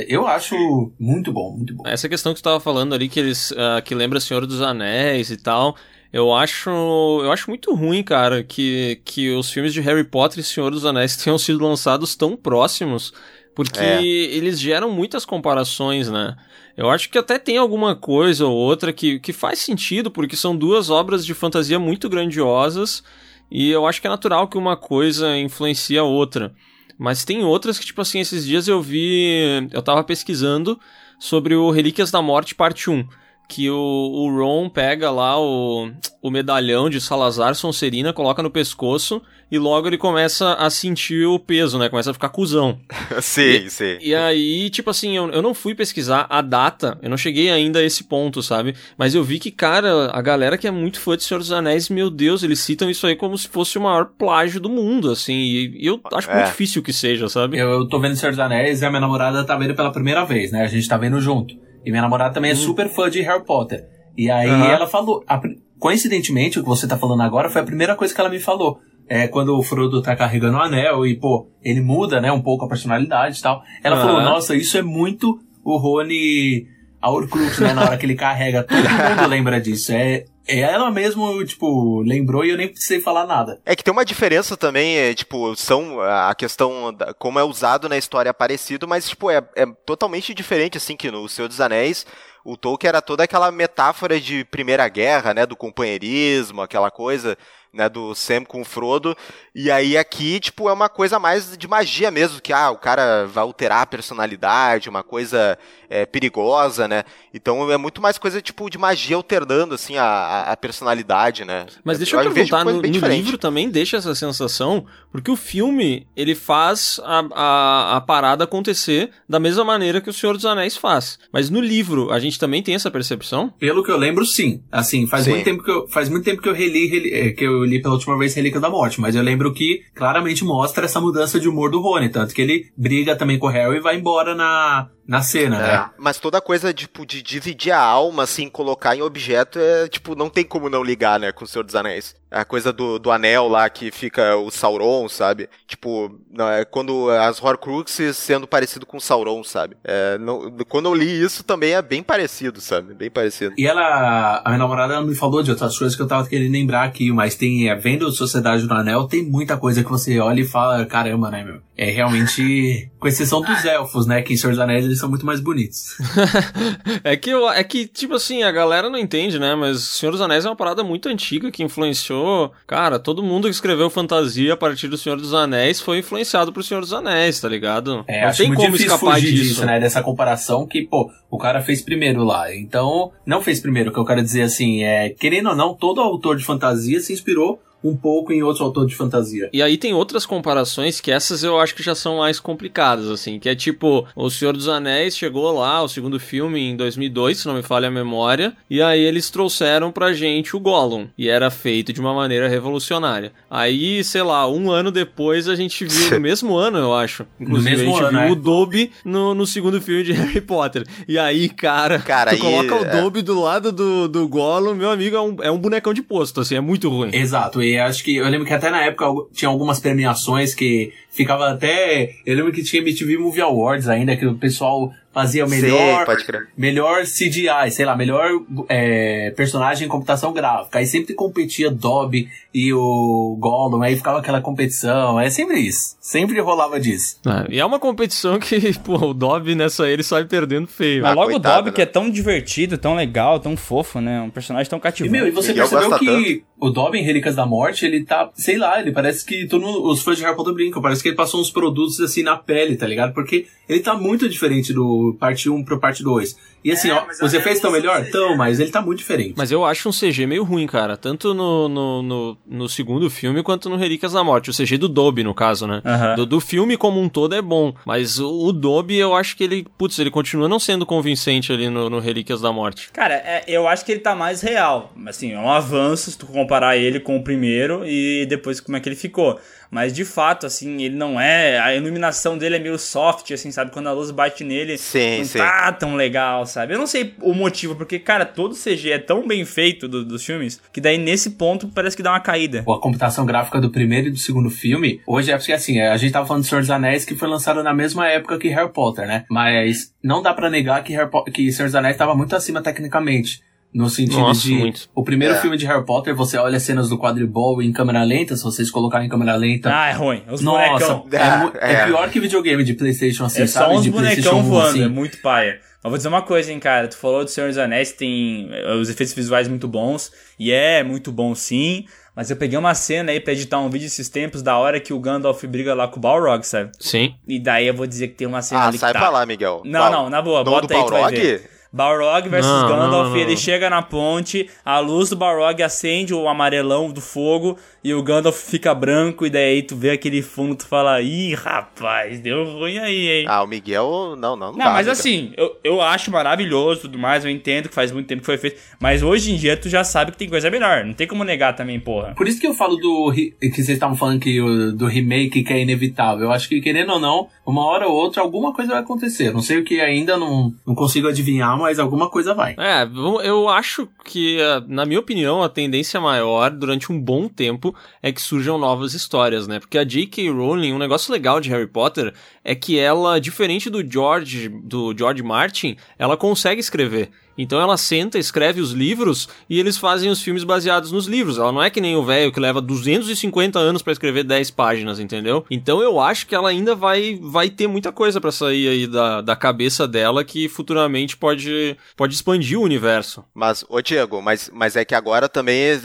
Eu 0.07 0.27
acho 0.27 0.55
muito 0.99 1.32
bom, 1.32 1.53
muito 1.55 1.73
bom. 1.73 1.84
Essa 1.88 2.07
questão 2.09 2.34
que 2.34 2.41
tu 2.41 2.43
tava 2.43 2.59
falando 2.59 2.93
ali, 2.93 3.07
que 3.09 3.19
eles. 3.19 3.53
ah, 3.57 3.82
que 3.82 3.95
lembra 3.95 4.19
Senhor 4.19 4.45
dos 4.45 4.61
Anéis 4.61 5.32
e 5.32 5.38
tal. 5.38 5.75
Eu 6.12 6.34
acho. 6.34 6.70
Eu 6.70 7.32
acho 7.32 7.49
muito 7.49 7.74
ruim, 7.74 8.03
cara, 8.03 8.43
que, 8.43 9.01
que 9.05 9.30
os 9.32 9.51
filmes 9.51 9.74
de 9.74 9.82
Harry 9.82 10.03
Potter 10.03 10.39
e 10.39 10.43
Senhor 10.43 10.72
dos 10.72 10.86
Anéis 10.86 11.16
tenham 11.24 11.38
sido 11.38 11.64
lançados 11.64 12.16
tão 12.16 12.36
próximos. 12.36 13.14
Porque 13.55 13.80
É. 13.80 14.01
eles 14.03 14.60
geram 14.60 14.89
muitas 14.89 15.26
comparações, 15.26 16.10
né? 16.10 16.36
Eu 16.78 16.89
acho 16.89 17.10
que 17.10 17.18
até 17.18 17.38
tem 17.38 17.57
alguma 17.57 17.93
coisa 17.93 18.45
ou 18.45 18.55
outra 18.55 18.93
que, 18.93 19.20
que 19.20 19.34
faz 19.34 19.60
sentido, 19.60 20.10
porque 20.10 20.36
são 20.36 20.55
duas 20.55 20.89
obras 20.89 21.26
de 21.26 21.34
fantasia 21.34 21.78
muito 21.78 22.07
grandiosas. 22.07 23.03
E 23.51 23.70
eu 23.70 23.86
acho 23.86 23.99
que 23.99 24.07
é 24.07 24.10
natural 24.10 24.47
que 24.47 24.57
uma 24.57 24.78
coisa 24.78 25.38
influencie 25.38 25.97
a 25.97 26.03
outra. 26.03 26.53
Mas 26.97 27.26
tem 27.26 27.43
outras 27.43 27.78
que, 27.78 27.86
tipo 27.86 28.01
assim, 28.01 28.20
esses 28.20 28.45
dias 28.45 28.68
eu 28.68 28.82
vi. 28.82 29.68
Eu 29.72 29.82
tava 29.82 30.03
pesquisando 30.03 30.80
sobre 31.20 31.55
o 31.55 31.70
Relíquias 31.70 32.12
da 32.12 32.22
Morte, 32.22 32.55
parte 32.55 32.89
1. 32.89 33.05
Que 33.52 33.68
o, 33.68 33.76
o 33.76 34.30
Ron 34.38 34.70
pega 34.70 35.10
lá 35.10 35.41
o, 35.41 35.89
o 36.22 36.30
medalhão 36.30 36.88
de 36.88 37.02
Salazar 37.02 37.56
Sonserina, 37.56 38.14
coloca 38.14 38.43
no 38.43 38.52
pescoço 38.52 39.20
e 39.52 39.58
logo 39.58 39.88
ele 39.88 39.97
começa 39.97 40.54
a 40.54 40.70
sentir 40.70 41.26
o 41.26 41.39
peso, 41.39 41.80
né? 41.80 41.89
Começa 41.89 42.12
a 42.12 42.14
ficar 42.14 42.30
cuzão. 42.30 42.78
Sei, 43.20 43.68
sei. 43.68 43.97
E 44.02 44.14
aí, 44.14 44.70
tipo 44.70 44.91
assim, 44.91 45.18
eu, 45.18 45.32
eu 45.32 45.41
não 45.41 45.56
fui 45.56 45.74
pesquisar 45.74 46.28
a 46.30 46.41
data, 46.43 47.00
eu 47.02 47.10
não 47.10 47.18
cheguei 47.18 47.50
ainda 47.50 47.80
a 47.80 47.84
esse 47.84 48.04
ponto, 48.04 48.43
sabe? 48.43 48.76
Mas 48.95 49.16
eu 49.16 49.24
vi 49.24 49.39
que, 49.39 49.50
cara, 49.50 50.12
a 50.14 50.22
galera 50.22 50.56
que 50.56 50.68
é 50.68 50.72
muito 50.72 51.00
fã 51.00 51.18
de 51.18 51.24
Senhor 51.24 51.39
dos 51.39 51.52
Anéis, 51.52 51.89
meu 51.89 52.12
Deus, 52.12 52.43
eles 52.43 52.60
citam 52.60 52.88
isso 52.88 53.08
aí 53.08 53.16
como 53.16 53.36
se 53.36 53.47
fosse 53.47 53.80
o 53.80 53.82
maior 53.82 54.06
plágio 54.16 54.60
do 54.60 54.70
mundo, 54.70 55.10
assim. 55.10 55.34
E, 55.34 55.84
e 55.84 55.88
eu 55.88 56.00
acho 56.14 56.30
É. 56.30 56.36
muito 56.36 56.47
difícil 56.50 56.84
que 56.84 56.93
seja, 56.93 57.28
sabe? 57.28 57.58
Eu, 57.58 57.68
eu 57.72 57.88
tô 57.89 58.00
vendo 58.00 58.16
Senhor 58.16 58.30
dos 58.32 58.39
Anéis 58.39 58.84
e 58.84 58.86
a 58.86 58.89
minha 58.91 59.02
namorada 59.02 59.43
tá 59.43 59.58
vendo 59.58 59.74
pela 59.74 59.91
primeira 59.91 60.24
vez, 60.24 60.52
né? 60.52 60.62
A 60.64 60.68
gente 60.68 60.88
tá 60.88 60.97
vendo 60.97 61.20
junto. 61.20 61.56
E 61.86 61.91
minha 61.91 62.01
namorada 62.01 62.34
também 62.34 62.51
é 62.51 62.55
super 62.55 62.89
fã 62.89 63.09
de 63.09 63.21
Harry 63.21 63.43
Potter. 63.43 63.86
E 64.17 64.30
aí 64.30 64.49
Aham. 64.49 64.67
ela 64.67 64.88
falou. 64.88 65.23
a 65.27 65.41
coincidentemente, 65.80 66.59
o 66.59 66.61
que 66.61 66.67
você 66.67 66.88
tá 66.88 66.97
falando 66.97 67.23
agora 67.23 67.49
foi 67.49 67.61
a 67.61 67.65
primeira 67.65 67.95
coisa 67.95 68.13
que 68.13 68.19
ela 68.19 68.30
me 68.30 68.39
falou. 68.39 68.80
É 69.07 69.27
quando 69.27 69.57
o 69.57 69.63
Frodo 69.63 70.01
tá 70.01 70.15
carregando 70.15 70.57
o 70.57 70.61
anel 70.61 71.05
e, 71.05 71.15
pô, 71.15 71.47
ele 71.63 71.82
muda, 71.82 72.21
né, 72.21 72.32
um 72.32 72.41
pouco 72.41 72.65
a 72.65 72.67
personalidade 72.67 73.39
e 73.39 73.41
tal. 73.41 73.63
Ela 73.84 73.95
Aham. 73.95 74.05
falou, 74.05 74.21
nossa, 74.21 74.55
isso 74.55 74.77
é 74.77 74.82
muito 74.82 75.39
o 75.63 75.77
Rony 75.77 76.67
a 77.01 77.09
Horcrux, 77.09 77.59
né? 77.59 77.73
Na 77.73 77.84
hora 77.84 77.97
que 77.97 78.05
ele 78.05 78.15
carrega. 78.15 78.63
Todo 78.63 78.77
mundo 78.77 79.27
lembra 79.27 79.59
disso. 79.59 79.93
É, 79.93 80.15
é 80.15 80.25
ela 80.50 80.89
mesmo, 80.89 81.43
tipo, 81.45 82.02
lembrou 82.02 82.43
e 82.43 82.50
eu 82.50 82.58
nem 82.58 82.68
precisei 82.68 83.00
falar 83.00 83.26
nada. 83.26 83.62
É 83.66 83.76
que 83.76 83.84
tem 83.84 83.91
uma 83.91 84.06
diferença 84.06 84.58
também, 84.58 84.97
é, 84.97 85.14
tipo, 85.14 85.56
são 85.56 86.02
a 86.02 86.34
questão 86.34 86.93
da, 86.93 87.14
como 87.14 87.39
é 87.39 87.43
usado 87.43 87.88
na 87.88 87.97
história 87.97 88.30
é 88.30 88.34
parecido, 88.34 88.88
mas, 88.88 89.10
tipo, 89.10 89.30
é, 89.30 89.43
é 89.56 89.66
totalmente 89.86 90.34
diferente, 90.34 90.78
assim, 90.78 90.95
que 90.95 91.12
no 91.12 91.28
Senhor 91.30 91.47
dos 91.47 91.62
Anéis, 91.62 92.06
o 92.43 92.58
Tolkien 92.58 92.89
era 92.89 93.02
toda 93.02 93.24
aquela 93.24 93.52
metáfora 93.52 94.20
de 94.20 94.43
Primeira 94.45 94.88
Guerra, 94.88 95.34
né, 95.34 95.45
do 95.45 95.56
companheirismo, 95.56 96.62
aquela 96.62 96.89
coisa, 96.89 97.38
né, 97.74 97.88
do 97.89 98.13
Sam 98.15 98.43
com 98.45 98.61
o 98.61 98.65
Frodo, 98.65 99.15
e 99.53 99.70
aí 99.70 99.97
aqui, 99.97 100.39
tipo, 100.39 100.67
é 100.70 100.74
uma 100.74 100.89
coisa 100.89 101.20
mais 101.20 101.57
de 101.57 101.67
magia 101.67 102.09
mesmo, 102.11 102.41
que, 102.41 102.51
ah, 102.53 102.72
o 102.72 102.78
cara 102.78 103.26
vai 103.26 103.43
alterar 103.43 103.82
a 103.82 103.86
personalidade, 103.86 104.89
uma 104.89 105.03
coisa 105.03 105.57
é, 105.89 106.05
perigosa, 106.05 106.88
né, 106.88 107.03
então 107.34 107.72
é 107.72 107.78
muito 107.78 108.01
mais 108.01 108.17
coisa, 108.17 108.41
tipo, 108.41 108.70
de 108.70 108.78
magia 108.78 109.15
alternando, 109.15 109.76
assim, 109.76 109.97
a, 109.97 110.43
a- 110.51 110.57
personalidade, 110.57 111.45
né. 111.45 111.65
Mas 111.84 111.97
deixa 111.97 112.15
eu, 112.15 112.20
vejo 112.32 112.34
perguntar, 112.49 112.65
no, 112.65 112.82
no 112.82 113.07
livro 113.07 113.38
também 113.38 113.70
deixa 113.70 113.97
essa 113.97 114.13
sensação, 114.13 114.86
porque 115.11 115.32
o 115.32 115.36
filme, 115.36 116.05
ele 116.15 116.36
faz 116.36 116.99
a, 117.03 117.24
a, 117.34 117.97
a 117.97 118.01
parada 118.01 118.43
acontecer 118.43 119.09
da 119.28 119.39
mesma 119.39 119.63
maneira 119.63 120.01
que 120.01 120.09
o 120.09 120.13
Senhor 120.13 120.34
dos 120.34 120.45
Anéis 120.45 120.76
faz. 120.76 121.17
Mas 121.32 121.49
no 121.49 121.59
livro, 121.61 122.11
a 122.11 122.20
gente 122.20 122.38
também 122.38 122.61
tem 122.61 122.76
essa 122.76 122.91
percepção? 122.91 123.49
Pelo 123.57 123.84
que 123.84 123.91
eu 123.91 123.97
lembro, 123.97 124.26
sim. 124.26 124.61
Assim, 124.72 125.07
faz 125.07 125.24
Sim. 125.24 125.32
muito 125.32 125.43
tempo 125.45 125.63
que 125.63 125.72
eu 125.72 125.88
faz 125.89 126.09
muito 126.09 126.24
tempo 126.26 126.41
que 126.41 126.49
eu 126.49 126.53
reli, 126.53 126.88
reli- 126.88 127.13
eh, 127.13 127.32
que 127.32 127.43
eu 127.43 127.59
li 127.66 127.82
pela 127.82 127.93
última 127.93 128.18
vez 128.18 128.34
Relíquia 128.36 128.60
da 128.60 128.70
Morte, 128.70 129.01
mas 129.01 129.16
eu 129.16 129.22
lembro 129.22 129.53
que 129.53 129.84
claramente 129.95 130.43
mostra 130.43 130.86
essa 130.86 131.01
mudança 131.01 131.39
de 131.39 131.47
humor 131.47 131.70
do 131.72 131.82
Rony, 131.82 132.10
tanto 132.10 132.34
que 132.34 132.41
ele 132.41 132.72
briga 132.78 133.16
também 133.16 133.39
com 133.39 133.47
o 133.47 133.49
Harry 133.49 133.78
e 133.78 133.82
vai 133.82 133.97
embora 133.97 134.36
na 134.36 134.89
na 135.10 135.24
cena, 135.24 135.57
né? 135.57 135.74
É, 135.74 135.89
mas 135.97 136.20
toda 136.20 136.39
coisa, 136.39 136.72
tipo, 136.72 137.03
de 137.03 137.24
dividir 137.24 137.72
a 137.72 137.82
alma, 137.82 138.24
assim, 138.24 138.47
colocar 138.47 138.95
em 138.95 139.01
objeto, 139.01 139.57
é, 139.57 139.88
tipo, 139.88 140.14
não 140.14 140.30
tem 140.30 140.45
como 140.45 140.70
não 140.70 140.84
ligar, 140.84 141.20
né, 141.20 141.32
com 141.32 141.45
o 141.45 141.47
Senhor 141.47 141.64
dos 141.64 141.74
Anéis. 141.74 142.16
A 142.32 142.45
coisa 142.45 142.71
do, 142.71 142.99
do 142.99 143.11
anel 143.11 143.47
lá, 143.47 143.67
que 143.69 143.91
fica 143.91 144.36
o 144.38 144.51
Sauron, 144.51 145.09
sabe? 145.09 145.49
Tipo, 145.67 146.11
não, 146.32 146.47
é 146.49 146.63
quando 146.63 147.09
as 147.09 147.41
Horcruxes 147.41 148.17
sendo 148.17 148.47
parecido 148.47 148.86
com 148.86 148.97
o 148.97 149.01
Sauron, 149.01 149.43
sabe? 149.43 149.75
É, 149.84 150.17
não- 150.19 150.51
quando 150.67 150.86
eu 150.88 150.93
li 150.93 151.21
isso, 151.23 151.43
também 151.43 151.73
é 151.73 151.82
bem 151.82 152.03
parecido, 152.03 152.61
sabe? 152.61 152.93
Bem 152.93 153.09
parecido. 153.09 153.53
E 153.57 153.65
ela, 153.65 154.41
a 154.45 154.49
minha 154.49 154.59
namorada 154.59 154.93
ela 154.93 155.05
me 155.05 155.15
falou 155.15 155.41
de 155.41 155.49
outras 155.51 155.77
coisas 155.77 155.95
que 155.95 156.01
eu 156.01 156.07
tava 156.07 156.27
querendo 156.27 156.51
lembrar 156.51 156.84
aqui, 156.84 157.11
mas 157.11 157.36
tem, 157.36 157.69
é, 157.69 157.75
vendo 157.75 158.11
Sociedade 158.11 158.67
do 158.67 158.73
Anel, 158.73 159.07
tem 159.07 159.23
muita 159.23 159.57
coisa 159.57 159.84
que 159.84 159.89
você 159.89 160.19
olha 160.19 160.41
e 160.41 160.45
fala, 160.45 160.86
caramba, 160.86 161.32
né, 161.32 161.43
meu? 161.43 161.61
É 161.75 161.89
realmente, 161.89 162.91
com 162.99 163.07
exceção 163.07 163.41
dos 163.41 163.63
elfos, 163.65 164.05
né, 164.05 164.21
que 164.21 164.34
em 164.34 164.38
Senhor 164.38 164.51
dos 164.51 164.59
Anéis 164.59 164.84
eles 164.86 164.99
são 164.99 165.09
muito 165.09 165.25
mais 165.25 165.39
bonitos. 165.39 165.95
É 167.03 167.15
que, 167.15 167.32
é 167.32 167.63
que, 167.63 167.88
tipo 167.88 168.15
assim, 168.15 168.43
a 168.43 168.51
galera 168.51 168.89
não 168.89 168.97
entende, 168.97 169.39
né? 169.39 169.55
Mas 169.55 169.82
Senhor 169.84 170.11
dos 170.11 170.21
Anéis 170.21 170.45
é 170.45 170.49
uma 170.49 170.55
parada 170.55 170.84
muito 170.84 171.07
antiga 171.07 171.49
que 171.51 171.63
influenciou. 171.63 172.18
Cara, 172.65 172.99
todo 172.99 173.24
mundo 173.24 173.47
que 173.47 173.53
escreveu 173.53 173.89
fantasia 173.89 174.53
a 174.53 174.57
partir 174.57 174.88
do 174.88 174.97
Senhor 174.97 175.17
dos 175.17 175.34
Anéis 175.34 175.80
foi 175.80 175.99
influenciado 175.99 176.51
pro 176.51 176.63
Senhor 176.63 176.82
dos 176.82 176.93
Anéis, 176.93 177.39
tá 177.39 177.49
ligado? 177.49 178.03
É, 178.07 178.22
não 178.22 178.28
acho 178.30 178.43
tem 178.43 178.53
como 178.53 178.76
escapar 178.76 179.20
disso. 179.20 179.34
disso, 179.34 179.65
né? 179.65 179.80
Dessa 179.80 180.01
comparação 180.01 180.65
que, 180.67 180.84
pô, 180.84 181.11
o 181.30 181.38
cara 181.38 181.61
fez 181.61 181.82
primeiro 181.82 182.24
lá. 182.24 182.53
Então, 182.55 183.11
não 183.26 183.41
fez 183.41 183.59
primeiro, 183.59 183.89
o 183.89 183.93
que 183.93 183.99
eu 183.99 184.05
quero 184.05 184.22
dizer 184.22 184.43
assim, 184.43 184.84
é, 184.84 185.09
querendo 185.09 185.49
ou 185.49 185.55
não, 185.55 185.74
todo 185.74 186.01
autor 186.01 186.38
de 186.38 186.43
fantasia 186.43 186.99
se 186.99 187.13
inspirou 187.13 187.59
um 187.84 187.95
pouco 187.95 188.32
em 188.34 188.43
outro 188.43 188.63
autor 188.63 188.86
de 188.86 188.95
fantasia. 188.95 189.49
E 189.53 189.61
aí 189.61 189.77
tem 189.77 189.93
outras 189.93 190.25
comparações 190.25 190.99
que 190.99 191.11
essas 191.11 191.43
eu 191.43 191.59
acho 191.59 191.75
que 191.75 191.84
já 191.84 191.95
são 191.95 192.17
mais 192.17 192.39
complicadas, 192.39 193.09
assim, 193.09 193.39
que 193.39 193.49
é 193.49 193.55
tipo, 193.55 194.07
O 194.15 194.30
Senhor 194.30 194.53
dos 194.53 194.67
Anéis 194.67 195.17
chegou 195.17 195.51
lá, 195.57 195.82
o 195.82 195.88
segundo 195.88 196.19
filme, 196.19 196.59
em 196.59 196.75
2002, 196.75 197.39
se 197.39 197.47
não 197.47 197.55
me 197.55 197.61
falha 197.61 197.88
a 197.88 197.91
memória, 197.91 198.53
e 198.69 198.82
aí 198.82 199.01
eles 199.01 199.30
trouxeram 199.30 199.91
pra 199.91 200.13
gente 200.13 200.55
o 200.55 200.59
Gollum, 200.59 201.07
e 201.17 201.30
era 201.30 201.49
feito 201.49 201.93
de 201.93 201.99
uma 201.99 202.13
maneira 202.13 202.47
revolucionária. 202.47 203.32
Aí, 203.49 204.03
sei 204.03 204.21
lá, 204.21 204.49
um 204.49 204.71
ano 204.71 204.91
depois 204.91 205.47
a 205.47 205.55
gente 205.55 205.86
viu, 205.86 206.11
no 206.11 206.19
mesmo 206.21 206.55
ano, 206.55 206.77
eu 206.77 206.93
acho, 206.93 207.25
inclusive, 207.39 207.77
mesmo 207.77 207.89
a 207.89 207.91
gente 207.93 208.03
ano, 208.03 208.19
viu 208.19 208.27
é. 208.27 208.32
o 208.32 208.36
Dobby 208.36 208.91
no, 209.03 209.34
no 209.34 209.45
segundo 209.45 209.82
filme 209.82 210.03
de 210.03 210.11
Harry 210.13 210.41
Potter. 210.41 210.86
E 211.07 211.17
aí, 211.17 211.49
cara, 211.49 211.99
Cara, 211.99 212.32
tu 212.32 212.36
aí, 212.36 212.39
coloca 212.39 212.75
o 212.75 212.86
é. 212.86 213.01
Dobby 213.01 213.21
do 213.21 213.39
lado 213.39 213.71
do, 213.71 214.07
do 214.07 214.27
Gollum, 214.27 214.75
meu 214.75 214.91
amigo, 214.91 215.15
é 215.15 215.21
um, 215.21 215.36
é 215.43 215.51
um 215.51 215.57
bonecão 215.57 215.93
de 215.93 216.01
posto, 216.01 216.41
assim, 216.41 216.55
é 216.55 216.61
muito 216.61 216.89
ruim. 216.89 217.11
Exato, 217.13 217.61
e 217.70 217.78
acho 217.78 218.03
que 218.03 218.15
eu 218.15 218.28
lembro 218.28 218.47
que 218.47 218.53
até 218.53 218.70
na 218.70 218.84
época 218.84 219.05
tinha 219.34 219.49
algumas 219.49 219.80
premiações 219.80 220.55
que 220.55 220.91
ficava 221.09 221.49
até. 221.49 222.15
Eu 222.26 222.36
lembro 222.36 222.51
que 222.51 222.63
tinha 222.63 222.82
MTV 222.82 223.17
Movie 223.17 223.41
Awards 223.41 223.88
ainda, 223.88 224.15
que 224.15 224.26
o 224.26 224.36
pessoal 224.36 224.93
fazia 225.14 225.47
Sei, 225.47 225.62
melhor, 225.62 226.05
pode 226.05 226.24
crer. 226.26 226.47
melhor 226.57 227.01
CGI, 227.03 227.72
sei 227.72 227.86
lá, 227.86 227.95
melhor 227.95 228.30
é, 228.68 229.32
personagem 229.36 229.86
em 229.86 229.89
computação 229.89 230.32
gráfica. 230.34 230.80
Aí 230.80 230.86
sempre 230.86 231.14
competia 231.14 231.72
Dobby 231.72 232.30
e 232.53 232.72
o 232.74 233.36
Gollum, 233.39 233.82
aí 233.82 233.95
ficava 233.95 234.20
aquela 234.20 234.41
competição. 234.41 235.20
É 235.20 235.30
sempre 235.30 235.60
isso. 235.60 235.97
Sempre 235.99 236.39
rolava 236.39 236.80
disso. 236.80 237.20
É, 237.26 237.55
e 237.55 237.60
é 237.60 237.66
uma 237.66 237.80
competição 237.80 238.39
que, 238.39 238.78
pô, 238.80 238.97
o 239.10 239.14
Dobby 239.14 239.55
nessa 239.55 239.84
aí 239.86 239.93
ele 239.93 240.03
sai 240.03 240.26
perdendo 240.26 240.68
feio. 240.68 241.05
Ah, 241.05 241.14
logo 241.14 241.32
coitado, 241.32 241.53
o 241.53 241.55
Dobby, 241.57 241.70
né? 241.72 241.76
que 241.76 241.82
é 241.82 241.86
tão 241.86 242.10
divertido, 242.10 242.78
tão 242.78 242.95
legal, 242.95 243.39
tão 243.39 243.57
fofo, 243.57 243.99
né? 243.99 244.22
Um 244.22 244.30
personagem 244.30 244.70
tão 244.70 244.80
E, 244.80 244.82
cativante. 244.82 245.12
meu, 245.12 245.28
e 245.28 245.32
você 245.32 245.49
Miguel 245.49 245.68
percebeu 245.70 245.89
gosta 245.89 246.05
que 246.05 246.43
o 246.60 246.70
Dobby 246.70 246.99
em 246.99 247.03
Relíquias 247.03 247.36
da 247.36 247.45
Morte, 247.45 247.86
ele 247.86 248.03
tá, 248.03 248.30
sei 248.34 248.57
lá, 248.57 248.80
ele 248.82 248.91
parece 248.91 249.26
que 249.26 249.47
todo 249.47 249.62
mundo, 249.66 249.88
os 249.88 250.01
fãs 250.01 250.18
de 250.18 250.24
Harry 250.24 250.36
Potter 250.36 250.53
brincam, 250.53 250.82
parece 250.82 251.01
que 251.01 251.10
ele 251.10 251.16
passou 251.16 251.39
uns 251.39 251.49
produtos 251.49 251.99
assim 252.01 252.22
na 252.22 252.36
pele, 252.36 252.76
tá 252.76 252.86
ligado? 252.86 253.14
Porque 253.14 253.47
ele 253.68 253.80
tá 253.80 253.95
muito 253.95 254.28
diferente 254.28 254.74
do 254.74 254.99
parte 255.20 255.50
1 255.50 255.64
pro 255.64 255.80
parte 255.80 256.04
2. 256.04 256.36
E 256.64 256.72
assim, 256.72 256.91
ó, 256.91 257.03
os 257.22 257.34
efeitos 257.34 257.55
estão 257.55 257.72
melhor? 257.72 258.01
Estão, 258.03 258.36
mas 258.36 258.60
ele 258.60 258.70
tá 258.72 258.82
muito 258.82 258.99
diferente. 258.99 259.34
Mas 259.38 259.51
eu 259.51 259.64
acho 259.66 259.88
um 259.88 259.91
CG 259.91 260.26
meio 260.26 260.43
ruim, 260.43 260.68
cara. 260.68 260.97
Tanto 260.97 261.34
no, 261.34 261.70
no, 261.70 262.01
no, 262.01 262.38
no 262.45 262.70
segundo 262.70 263.10
filme 263.10 263.41
quanto 263.41 263.70
no 263.70 263.76
Relíquias 263.78 264.14
da 264.14 264.24
Morte. 264.24 264.49
O 264.49 264.53
CG 264.53 264.78
do 264.78 264.89
Dobby, 264.89 265.24
no 265.24 265.34
caso, 265.34 265.66
né? 265.66 265.82
Do, 266.16 266.26
do 266.26 266.39
filme 266.39 266.76
como 266.78 266.99
um 266.99 267.07
todo 267.07 267.34
é 267.36 267.41
bom. 267.41 267.74
Mas 267.86 268.20
o, 268.20 268.30
o 268.47 268.51
Dobby, 268.51 268.97
eu 268.97 269.16
acho 269.16 269.36
que 269.38 269.43
ele, 269.43 269.66
putz, 269.78 269.97
ele 269.99 270.12
continua 270.12 270.47
não 270.49 270.60
sendo 270.60 270.86
convincente 270.86 271.51
ali 271.51 271.70
no, 271.70 271.89
no 271.89 271.99
Relíquias 271.99 272.41
da 272.41 272.51
Morte. 272.51 272.89
Cara, 272.91 273.14
é- 273.16 273.43
eu 273.47 273.68
acho 273.68 273.86
que 273.86 273.91
ele 273.93 274.01
tá 274.01 274.14
mais 274.16 274.41
real. 274.41 274.91
Assim, 275.07 275.32
é 275.34 275.39
um 275.39 275.49
avanço 275.49 276.12
se 276.12 276.18
tu 276.18 276.26
comparar 276.26 276.76
ele 276.78 276.99
com 276.99 277.16
o 277.18 277.24
primeiro 277.24 277.84
e 277.86 278.26
depois 278.28 278.60
como 278.60 278.76
é 278.78 278.80
que 278.80 278.89
ele 278.89 278.95
ficou. 278.95 279.39
Mas 279.72 279.93
de 279.93 280.03
fato, 280.03 280.47
assim, 280.47 280.82
ele 280.82 280.95
não 280.95 281.22
é. 281.22 281.60
A 281.60 281.76
iluminação 281.76 282.38
dele 282.39 282.55
é 282.55 282.60
meio 282.60 282.78
soft, 282.80 283.30
assim, 283.32 283.51
sabe? 283.51 283.70
Quando 283.70 283.86
a 283.88 283.91
luz 283.91 284.10
bate 284.10 284.43
nele, 284.43 284.80
Sim, 284.80 285.20
não 285.20 285.26
sim. 285.26 285.38
tá 285.38 285.72
tão 285.72 285.95
legal, 285.95 286.43
sabe? 286.50 286.74
Eu 286.74 286.78
não 286.80 286.88
sei 286.88 287.14
o 287.22 287.34
motivo, 287.34 287.76
porque, 287.76 287.97
cara, 288.00 288.26
todo 288.26 288.54
CG 288.56 288.91
é 288.91 289.00
tão 289.00 289.26
bem 289.28 289.45
feito 289.45 289.88
do- 289.88 290.04
dos 290.04 290.26
filmes 290.26 290.60
que 290.74 290.82
daí 290.82 290.97
nesse 290.97 291.32
ponto 291.32 291.68
parece 291.70 291.95
que 291.95 292.04
dá 292.04 292.12
uma 292.12 292.20
caída. 292.20 292.60
A 292.62 292.80
computação 292.82 293.26
gráfica 293.26 293.62
do 293.62 293.70
primeiro 293.70 294.08
e 294.08 294.12
do 294.12 294.18
segundo 294.18 294.50
filme, 294.50 295.00
hoje 295.08 295.32
é 295.32 295.38
porque 295.38 295.54
assim, 295.54 295.80
a 295.80 295.95
gente 295.95 296.12
tava 296.12 296.26
falando 296.28 296.43
de 296.43 296.50
Senhor 296.50 296.62
dos 296.62 296.70
Anéis 296.72 297.06
que 297.06 297.16
foi 297.16 297.30
lançado 297.30 297.64
na 297.64 297.74
mesma 297.74 298.08
época 298.10 298.38
que 298.38 298.50
Harry 298.50 298.74
Potter, 298.74 299.08
né? 299.08 299.24
Mas 299.30 299.93
não 300.04 300.22
dá 300.22 300.34
pra 300.34 300.50
negar 300.50 300.84
que, 300.84 300.93
Harry 300.93 301.10
Po- 301.10 301.24
que 301.24 301.52
Senhor 301.52 301.68
dos 301.68 301.76
Anéis 301.76 301.95
tava 301.95 302.14
muito 302.16 302.36
acima 302.36 302.62
tecnicamente. 302.62 303.41
No 303.72 303.88
sentido 303.88 304.22
Nossa, 304.22 304.41
de. 304.47 304.56
muito. 304.56 304.89
O 304.95 305.04
primeiro 305.04 305.36
É. 305.36 305.38
filme 305.41 305.56
de 305.56 305.64
Harry 305.68 305.86
Potter, 305.86 306.16
você 306.16 306.39
olha 306.39 306.58
as 306.58 306.64
cenas 306.64 306.89
do 306.89 306.97
quadribol 306.97 307.62
em 307.62 307.72
câmera 307.72 308.02
lenta, 308.04 308.36
se 308.36 308.43
vocês 308.43 308.72
colocarem 308.72 309.06
em 309.06 309.10
câmera 309.12 309.36
lenta. 309.36 309.70
Ah, 309.72 309.89
é 309.89 309.93
ruim. 309.93 310.24
Os 310.28 310.41
nossa, 310.41 310.95
bonecão. 310.95 311.54
é, 311.62 311.72
é 311.72 311.74
É. 311.74 311.86
pior 311.86 312.10
que 312.10 312.20
videogame 312.20 312.64
de 312.64 312.74
Playstation, 312.74 313.26
assim, 313.26 313.43
É 313.43 313.45
sabe? 313.45 313.66
só 313.74 313.78
uns 313.78 313.84
de 313.84 313.91
bonecão 313.91 314.12
PlayStation 314.12 314.39
1, 314.39 314.41
voando, 314.50 314.70
assim. 314.70 314.84
é 314.84 314.88
muito 314.88 315.20
paia. 315.22 315.60
Mas 315.84 315.89
vou 315.91 315.97
dizer 315.97 316.09
uma 316.09 316.21
coisa, 316.21 316.51
hein, 316.51 316.59
cara. 316.59 316.88
Tu 316.88 316.97
falou 316.97 317.23
do 317.23 317.30
Senhor 317.30 317.47
dos 317.47 317.57
Anéis, 317.57 317.91
tem 317.93 318.49
eh, 318.51 318.73
os 318.75 318.89
efeitos 318.89 319.13
visuais 319.15 319.47
muito 319.47 319.67
bons. 319.67 320.11
E 320.38 320.51
é 320.51 320.84
muito 320.84 321.11
bom, 321.11 321.34
sim. 321.34 321.86
Mas 322.15 322.30
eu 322.30 322.36
peguei 322.36 322.57
uma 322.59 322.75
cena 322.75 323.11
aí 323.13 323.19
pra 323.21 323.32
editar 323.32 323.59
um 323.59 323.69
vídeo 323.69 323.86
esses 323.86 324.09
tempos 324.09 324.41
da 324.41 324.57
hora 324.57 324.77
que 324.80 324.91
o 324.91 324.99
Gandalf 324.99 325.41
briga 325.45 325.73
lá 325.73 325.88
com 325.88 325.95
o 325.97 326.01
Balrog, 326.01 326.43
sabe? 326.45 326.71
Sim. 326.77 327.15
E 327.25 327.39
daí 327.39 327.67
eu 327.67 327.73
vou 327.73 327.88
dizer 327.88 328.09
que 328.09 328.15
tem 328.15 328.27
uma 328.27 328.41
cena 328.41 328.61
Ah, 328.61 328.67
ali 328.67 328.77
sai 328.77 328.89
que 328.89 328.93
tá... 328.93 328.99
pra 328.99 329.09
lá, 329.09 329.25
Miguel. 329.25 329.61
Não, 329.63 329.80
Qual? 329.80 329.91
não, 329.91 330.09
na 330.09 330.21
boa, 330.21 330.43
Não, 330.43 330.51
bota 330.51 330.67
do 330.67 330.73
aí 330.73 330.80
que 330.82 330.86
tu 330.86 330.91
vai 330.91 331.01
Balrog? 331.01 331.21
ver. 331.21 331.49
Balrog 331.71 332.27
versus 332.30 332.51
Não, 332.51 332.67
Gandalf, 332.67 332.91
não, 332.91 333.09
não, 333.11 333.15
ele 333.17 333.38
chega 333.38 333.69
na 333.69 333.82
ponte, 333.84 334.49
a 334.65 334.80
luz 334.80 335.09
do 335.11 335.15
Balrog 335.15 335.61
acende 335.61 336.13
o 336.15 336.27
amarelão 336.27 336.89
do 336.91 336.99
fogo 336.99 337.57
e 337.84 337.93
o 337.93 338.03
Gandalf 338.03 338.38
fica 338.38 338.73
branco 338.73 339.25
e 339.25 339.30
daí 339.30 339.61
tu 339.63 339.75
vê 339.75 339.91
aquele 339.91 340.21
fundo 340.21 340.55
tu 340.55 340.67
fala, 340.67 341.01
ih, 341.01 341.34
rapaz, 341.34 342.19
deu 342.19 342.43
ruim 342.43 342.77
aí, 342.77 343.07
hein? 343.21 343.25
Ah, 343.27 343.43
o 343.43 343.47
Miguel, 343.47 344.15
não, 344.17 344.36
não, 344.36 344.38
não. 344.38 344.51
Não, 344.51 344.57
dá, 344.57 344.65
mas 344.71 344.80
Miguel. 344.88 344.91
assim, 344.91 345.34
eu, 345.38 345.55
eu 345.63 345.82
acho 345.82 346.11
maravilhoso 346.11 346.80
e 346.80 346.82
tudo 346.82 346.97
mais, 346.99 347.23
eu 347.23 347.32
entendo 347.32 347.69
que 347.69 347.75
faz 347.75 347.91
muito 347.91 348.07
tempo 348.07 348.21
que 348.21 348.25
foi 348.25 348.38
feito, 348.38 348.59
mas 348.80 349.01
hoje 349.03 349.32
em 349.32 349.36
dia 349.38 349.55
tu 349.55 349.69
já 349.69 349.84
sabe 349.84 350.11
que 350.11 350.17
tem 350.17 350.30
coisa 350.30 350.49
melhor, 350.49 350.84
não 350.86 350.93
tem 350.93 351.07
como 351.07 351.23
negar 351.23 351.55
também, 351.55 351.80
porra. 351.80 352.13
Por 352.15 352.27
isso 352.27 352.39
que 352.39 352.47
eu 352.47 352.53
falo 352.53 352.75
do. 352.77 353.11
que 353.13 353.34
vocês 353.51 353.69
estavam 353.69 353.95
falando 353.95 354.19
que 354.19 354.39
o- 354.41 354.71
do 354.73 354.86
remake 354.88 355.43
que 355.43 355.53
é 355.53 355.61
inevitável. 355.61 356.25
Eu 356.25 356.32
acho 356.32 356.47
que, 356.49 356.59
querendo 356.61 356.91
ou 356.93 356.99
não, 356.99 357.27
uma 357.45 357.65
hora 357.65 357.88
ou 357.88 357.93
outra 357.95 358.21
alguma 358.21 358.53
coisa 358.53 358.71
vai 358.71 358.82
acontecer. 358.82 359.32
Não 359.34 359.41
sei 359.41 359.57
o 359.59 359.63
que 359.63 359.80
ainda, 359.80 360.17
não, 360.17 360.53
não 360.65 360.75
consigo 360.75 361.07
adivinhar, 361.07 361.57
mas 361.57 361.80
alguma 361.80 362.09
coisa 362.09 362.34
vai. 362.34 362.55
É, 362.57 362.88
eu 363.27 363.47
acho 363.49 363.88
que, 364.05 364.39
eh, 364.39 364.61
na 364.67 364.86
minha 364.86 364.99
opinião, 364.99 365.41
a 365.43 365.49
tendência 365.49 365.99
maior 366.01 366.49
durante 366.51 366.91
um 366.91 366.99
bom 366.99 367.27
tempo 367.27 367.68
é 368.01 368.11
que 368.11 368.22
surjam 368.22 368.57
novas 368.57 368.93
histórias, 368.93 369.47
né? 369.47 369.59
Porque 369.59 369.78
a 369.78 369.84
J.K. 369.84 370.30
Rowling, 370.30 370.74
um 370.74 370.78
negócio 370.78 371.11
legal 371.11 371.39
de 371.39 371.49
Harry 371.49 371.67
Potter 371.67 372.13
é 372.43 372.55
que 372.55 372.80
ela, 372.80 373.20
diferente 373.20 373.70
do 373.70 373.84
George, 373.89 374.49
do 374.49 374.95
George 374.97 375.24
Martin, 375.24 375.78
ela 375.97 376.17
consegue 376.17 376.59
escrever. 376.59 377.09
Então 377.40 377.62
ela 377.62 377.78
senta, 377.78 378.20
escreve 378.20 378.60
os 378.60 378.74
livros 378.74 379.30
e 379.50 379.58
eles 379.58 379.78
fazem 379.78 380.10
os 380.10 380.22
filmes 380.22 380.44
baseados 380.44 380.92
nos 380.92 381.08
livros. 381.08 381.38
Ela 381.38 381.54
não 381.54 381.64
é 381.64 381.70
que 381.70 381.80
nem 381.80 381.96
o 381.96 382.04
velho 382.04 382.34
que 382.34 382.40
leva 382.40 382.60
250 382.60 383.58
anos 383.58 383.82
pra 383.82 383.94
escrever 383.94 384.26
10 384.26 384.52
páginas, 384.52 385.00
entendeu? 385.00 385.46
Então 385.50 385.82
eu 385.82 386.02
acho 386.02 386.28
que 386.28 386.36
ela 386.36 386.50
ainda 386.50 386.76
vai, 386.76 387.18
vai 387.22 387.50
ter 387.50 387.66
muita 387.68 387.94
coisa 387.94 388.20
pra 388.20 388.30
sair 388.30 388.68
aí 388.68 388.88
da, 388.88 389.22
da 389.22 389.38
cabeça 389.38 389.88
dela 389.88 390.26
que 390.26 390.50
futuramente 390.50 391.16
pode, 391.16 391.78
pode 391.96 392.14
expandir 392.14 392.60
o 392.60 392.64
universo. 392.64 393.24
Mas, 393.34 393.64
ô 393.70 393.82
Diego, 393.82 394.22
mas, 394.22 394.52
mas 394.54 394.76
é 394.76 394.84
que 394.84 394.94
agora 394.94 395.30
também 395.30 395.80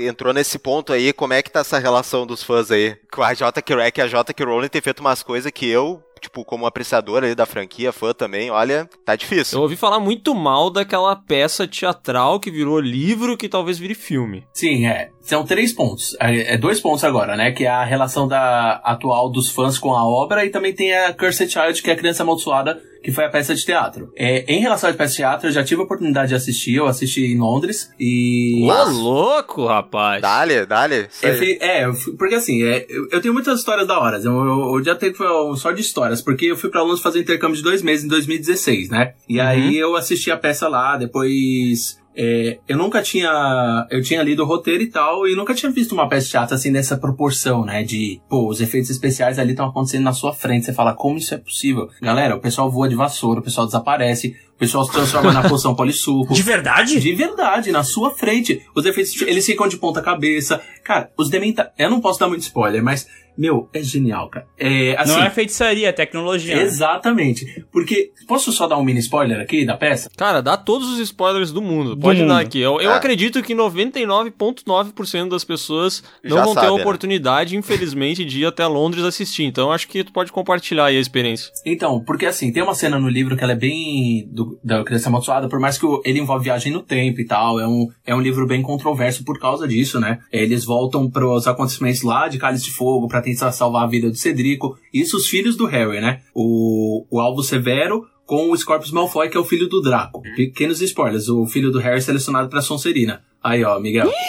entrou 0.00 0.34
nesse 0.34 0.58
ponto 0.58 0.92
aí, 0.92 1.14
como 1.14 1.32
é 1.32 1.42
que 1.42 1.50
tá 1.50 1.60
essa 1.60 1.78
relação 1.78 2.26
dos 2.26 2.42
fãs 2.42 2.70
aí? 2.70 2.94
Com 3.10 3.22
a 3.22 3.32
J.K. 3.32 3.74
Rowling, 3.74 3.92
a 3.96 4.06
J.K. 4.06 4.44
Rowling 4.44 4.68
tem 4.68 4.82
feito 4.82 5.00
umas 5.00 5.22
coisas 5.22 5.50
que 5.50 5.66
eu, 5.66 6.02
tipo, 6.18 6.44
como 6.44 6.66
apreciador 6.66 7.24
aí 7.24 7.34
da 7.34 7.46
franquia, 7.46 7.92
fã 7.92 8.12
também, 8.12 8.50
olha, 8.50 8.88
tá 9.04 9.16
difícil. 9.16 9.58
Eu 9.58 9.62
ouvi 9.62 9.76
falar 9.76 10.00
muito 10.00 10.34
mal 10.34 10.70
daquela 10.70 11.14
peça 11.16 11.66
teatral 11.66 12.40
que 12.40 12.50
virou 12.50 12.80
livro 12.80 13.36
que 13.36 13.48
talvez 13.48 13.78
vire 13.78 13.94
filme. 13.94 14.44
Sim, 14.52 14.86
é. 14.86 15.10
São 15.20 15.44
três 15.44 15.72
pontos. 15.72 16.16
É, 16.20 16.54
é 16.54 16.58
dois 16.58 16.80
pontos 16.80 17.04
agora, 17.04 17.36
né? 17.36 17.52
Que 17.52 17.64
é 17.64 17.68
a 17.68 17.84
relação 17.84 18.26
da 18.26 18.80
atual 18.84 19.30
dos 19.30 19.50
fãs 19.50 19.78
com 19.78 19.94
a 19.94 20.06
obra 20.06 20.44
e 20.44 20.50
também 20.50 20.74
tem 20.74 20.94
a 20.94 21.12
Cursed 21.12 21.50
Child, 21.50 21.82
que 21.82 21.90
é 21.90 21.92
a 21.92 21.96
criança 21.96 22.22
amaldiçoada, 22.22 22.80
que 23.02 23.12
foi 23.12 23.24
a 23.24 23.28
peça 23.28 23.54
de 23.54 23.64
teatro. 23.64 24.12
É, 24.16 24.44
em 24.52 24.60
relação 24.60 24.90
à 24.90 24.92
peça 24.92 25.10
de 25.12 25.16
teatro, 25.18 25.48
eu 25.48 25.52
já 25.52 25.62
tive 25.64 25.80
a 25.80 25.84
oportunidade 25.84 26.28
de 26.30 26.34
assistir, 26.34 26.74
eu 26.74 26.86
assisti 26.86 27.24
em 27.26 27.38
Londres 27.38 27.90
e. 27.98 28.66
Ô, 28.68 28.84
louco, 28.90 29.66
rapaz! 29.66 30.20
Dale, 30.22 30.66
dale. 30.66 31.08
isso 31.10 31.26
É, 31.62 31.82
é, 31.82 31.92
fui- 31.92 32.14
porque 32.16 32.34
assim, 32.34 32.62
é, 32.62 32.86
eu, 32.88 33.08
eu 33.10 33.20
tenho 33.20 33.34
muitas 33.34 33.58
histórias 33.58 33.86
da 33.86 33.98
hora. 33.98 34.18
Eu, 34.18 34.32
eu, 34.32 34.76
eu 34.76 34.84
já 34.84 34.94
tenho 34.94 35.14
um 35.50 35.56
só 35.56 35.72
de 35.72 35.80
histórias, 35.80 36.20
porque 36.22 36.46
eu 36.46 36.56
fui 36.56 36.70
pra 36.70 36.82
Londres 36.82 37.00
fazer 37.02 37.20
intercâmbio 37.20 37.56
de 37.56 37.62
dois 37.62 37.82
meses 37.82 38.04
em 38.04 38.08
2016, 38.08 38.88
né? 38.90 39.14
E 39.28 39.40
aí 39.40 39.76
eu 39.76 39.96
assisti 39.96 40.30
a 40.30 40.36
peça 40.36 40.68
lá, 40.68 40.96
depois. 40.96 41.98
É, 42.16 42.58
eu 42.66 42.76
nunca 42.76 43.00
tinha. 43.00 43.86
Eu 43.90 44.02
tinha 44.02 44.22
lido 44.22 44.42
o 44.42 44.46
roteiro 44.46 44.82
e 44.82 44.90
tal, 44.90 45.26
e 45.26 45.36
nunca 45.36 45.54
tinha 45.54 45.70
visto 45.70 45.92
uma 45.92 46.08
peça 46.08 46.26
de 46.26 46.30
teatro 46.32 46.54
assim 46.54 46.70
nessa 46.70 46.96
proporção, 46.96 47.64
né? 47.64 47.82
De, 47.82 48.20
pô, 48.28 48.48
os 48.48 48.60
efeitos 48.60 48.90
especiais 48.90 49.38
ali 49.38 49.52
estão 49.52 49.68
acontecendo 49.68 50.02
na 50.02 50.12
sua 50.12 50.32
frente. 50.32 50.66
Você 50.66 50.72
fala, 50.72 50.94
como 50.94 51.18
isso 51.18 51.34
é 51.34 51.38
possível? 51.38 51.88
Galera, 52.02 52.34
o 52.36 52.40
pessoal 52.40 52.70
voa 52.70 52.88
de 52.88 52.94
vassoura, 52.94 53.40
o 53.40 53.42
pessoal 53.42 53.66
desaparece, 53.66 54.36
o 54.54 54.58
pessoal 54.58 54.84
se 54.84 54.90
transforma 54.90 55.32
na 55.32 55.48
poção 55.48 55.74
polissuco. 55.74 56.34
De 56.34 56.42
verdade? 56.42 56.98
De 56.98 57.14
verdade, 57.14 57.70
na 57.70 57.84
sua 57.84 58.10
frente. 58.10 58.60
Os 58.74 58.84
efeitos, 58.84 59.22
eles 59.22 59.46
ficam 59.46 59.68
de 59.68 59.76
ponta 59.76 60.02
cabeça. 60.02 60.60
Cara, 60.82 61.10
os 61.16 61.30
dementa... 61.30 61.72
Eu 61.78 61.88
não 61.88 62.00
posso 62.00 62.18
dar 62.18 62.28
muito 62.28 62.42
spoiler, 62.42 62.82
mas, 62.82 63.06
meu, 63.38 63.68
é 63.72 63.80
genial, 63.82 64.28
cara. 64.28 64.46
É, 64.58 64.96
assim, 64.98 65.12
Não 65.12 65.22
é 65.22 65.30
feitiçaria, 65.30 65.88
é 65.88 65.92
tecnologia. 65.92 66.56
né? 66.56 66.62
Exatamente. 66.62 67.64
Porque, 67.72 68.10
posso 68.26 68.50
só 68.52 68.66
dar 68.66 68.76
um 68.78 68.82
mini 68.84 68.98
spoiler 69.00 69.40
aqui 69.40 69.64
da 69.64 69.76
peça? 69.76 70.10
Cara, 70.16 70.40
dá 70.42 70.56
todos 70.56 70.88
os 70.92 70.98
spoilers 70.98 71.52
do 71.52 71.62
mundo. 71.62 71.96
Pode 71.96 72.20
mundo. 72.20 72.28
dar 72.30 72.40
aqui. 72.40 72.58
Eu, 72.60 72.80
eu 72.80 72.90
Ah. 72.90 72.96
acredito 72.96 73.42
que 73.42 73.54
99,9% 73.54 75.28
das 75.30 75.44
pessoas 75.44 76.02
não 76.24 76.36
Já 76.38 76.44
vão 76.44 76.54
ter 76.54 76.60
sabe, 76.60 76.72
a 76.72 76.76
né? 76.76 76.80
oportunidade, 76.80 77.56
infelizmente, 77.56 78.24
de 78.24 78.40
ir 78.40 78.46
até 78.46 78.66
Londres 78.66 79.04
assistir. 79.04 79.44
Então 79.44 79.70
acho 79.72 79.88
que 79.88 80.02
tu 80.04 80.12
pode 80.12 80.32
compartilhar 80.32 80.86
aí 80.86 80.96
a 80.96 81.00
experiência. 81.00 81.50
Então, 81.64 82.02
porque 82.04 82.26
assim, 82.26 82.52
tem 82.52 82.62
uma 82.62 82.74
cena 82.74 82.98
no 82.98 83.08
livro 83.08 83.36
que 83.36 83.44
ela 83.44 83.52
é 83.52 83.56
bem 83.56 84.26
do, 84.30 84.58
da 84.62 84.82
criança 84.84 85.08
amaldiçoada, 85.08 85.48
por 85.48 85.60
mais 85.60 85.78
que 85.78 85.86
ele 86.04 86.18
envolve 86.18 86.44
viagem 86.44 86.72
no 86.72 86.82
tempo 86.82 87.20
e 87.20 87.24
tal, 87.26 87.60
é 87.60 87.66
um, 87.66 87.88
é 88.06 88.14
um 88.14 88.20
livro 88.20 88.46
bem 88.46 88.62
controverso 88.62 89.24
por 89.24 89.38
causa 89.38 89.66
disso, 89.68 90.00
né? 90.00 90.18
Eles 90.32 90.64
voltam 90.64 91.08
pros 91.10 91.46
acontecimentos 91.46 92.02
lá 92.02 92.28
de 92.28 92.38
Cálice 92.38 92.64
de 92.64 92.70
Fogo 92.72 93.06
pra 93.08 93.22
tentar 93.28 93.52
salvar 93.52 93.84
a 93.84 93.86
vida 93.86 94.10
do 94.10 94.16
Cedrico. 94.16 94.76
Isso 94.92 95.16
os 95.16 95.28
filhos 95.28 95.56
do 95.56 95.66
Harry, 95.66 96.00
né? 96.00 96.20
O, 96.34 97.06
o 97.10 97.20
Alvo 97.20 97.42
Severo 97.42 98.06
com 98.26 98.50
o 98.50 98.56
Scorpius 98.56 98.92
Malfoy, 98.92 99.28
que 99.30 99.36
é 99.36 99.40
o 99.40 99.44
filho 99.44 99.68
do 99.68 99.80
Draco. 99.80 100.22
Pequenos 100.36 100.82
spoilers, 100.82 101.28
o 101.28 101.46
filho 101.46 101.70
do 101.70 101.78
Harry 101.78 102.02
selecionado 102.02 102.48
pra 102.48 102.60
Sonserina. 102.60 103.22
Aí, 103.42 103.64
ó, 103.64 103.78
Miguel. 103.80 104.10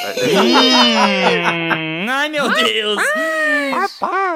Ai, 2.08 2.30
meu 2.30 2.50
Deus. 2.50 3.00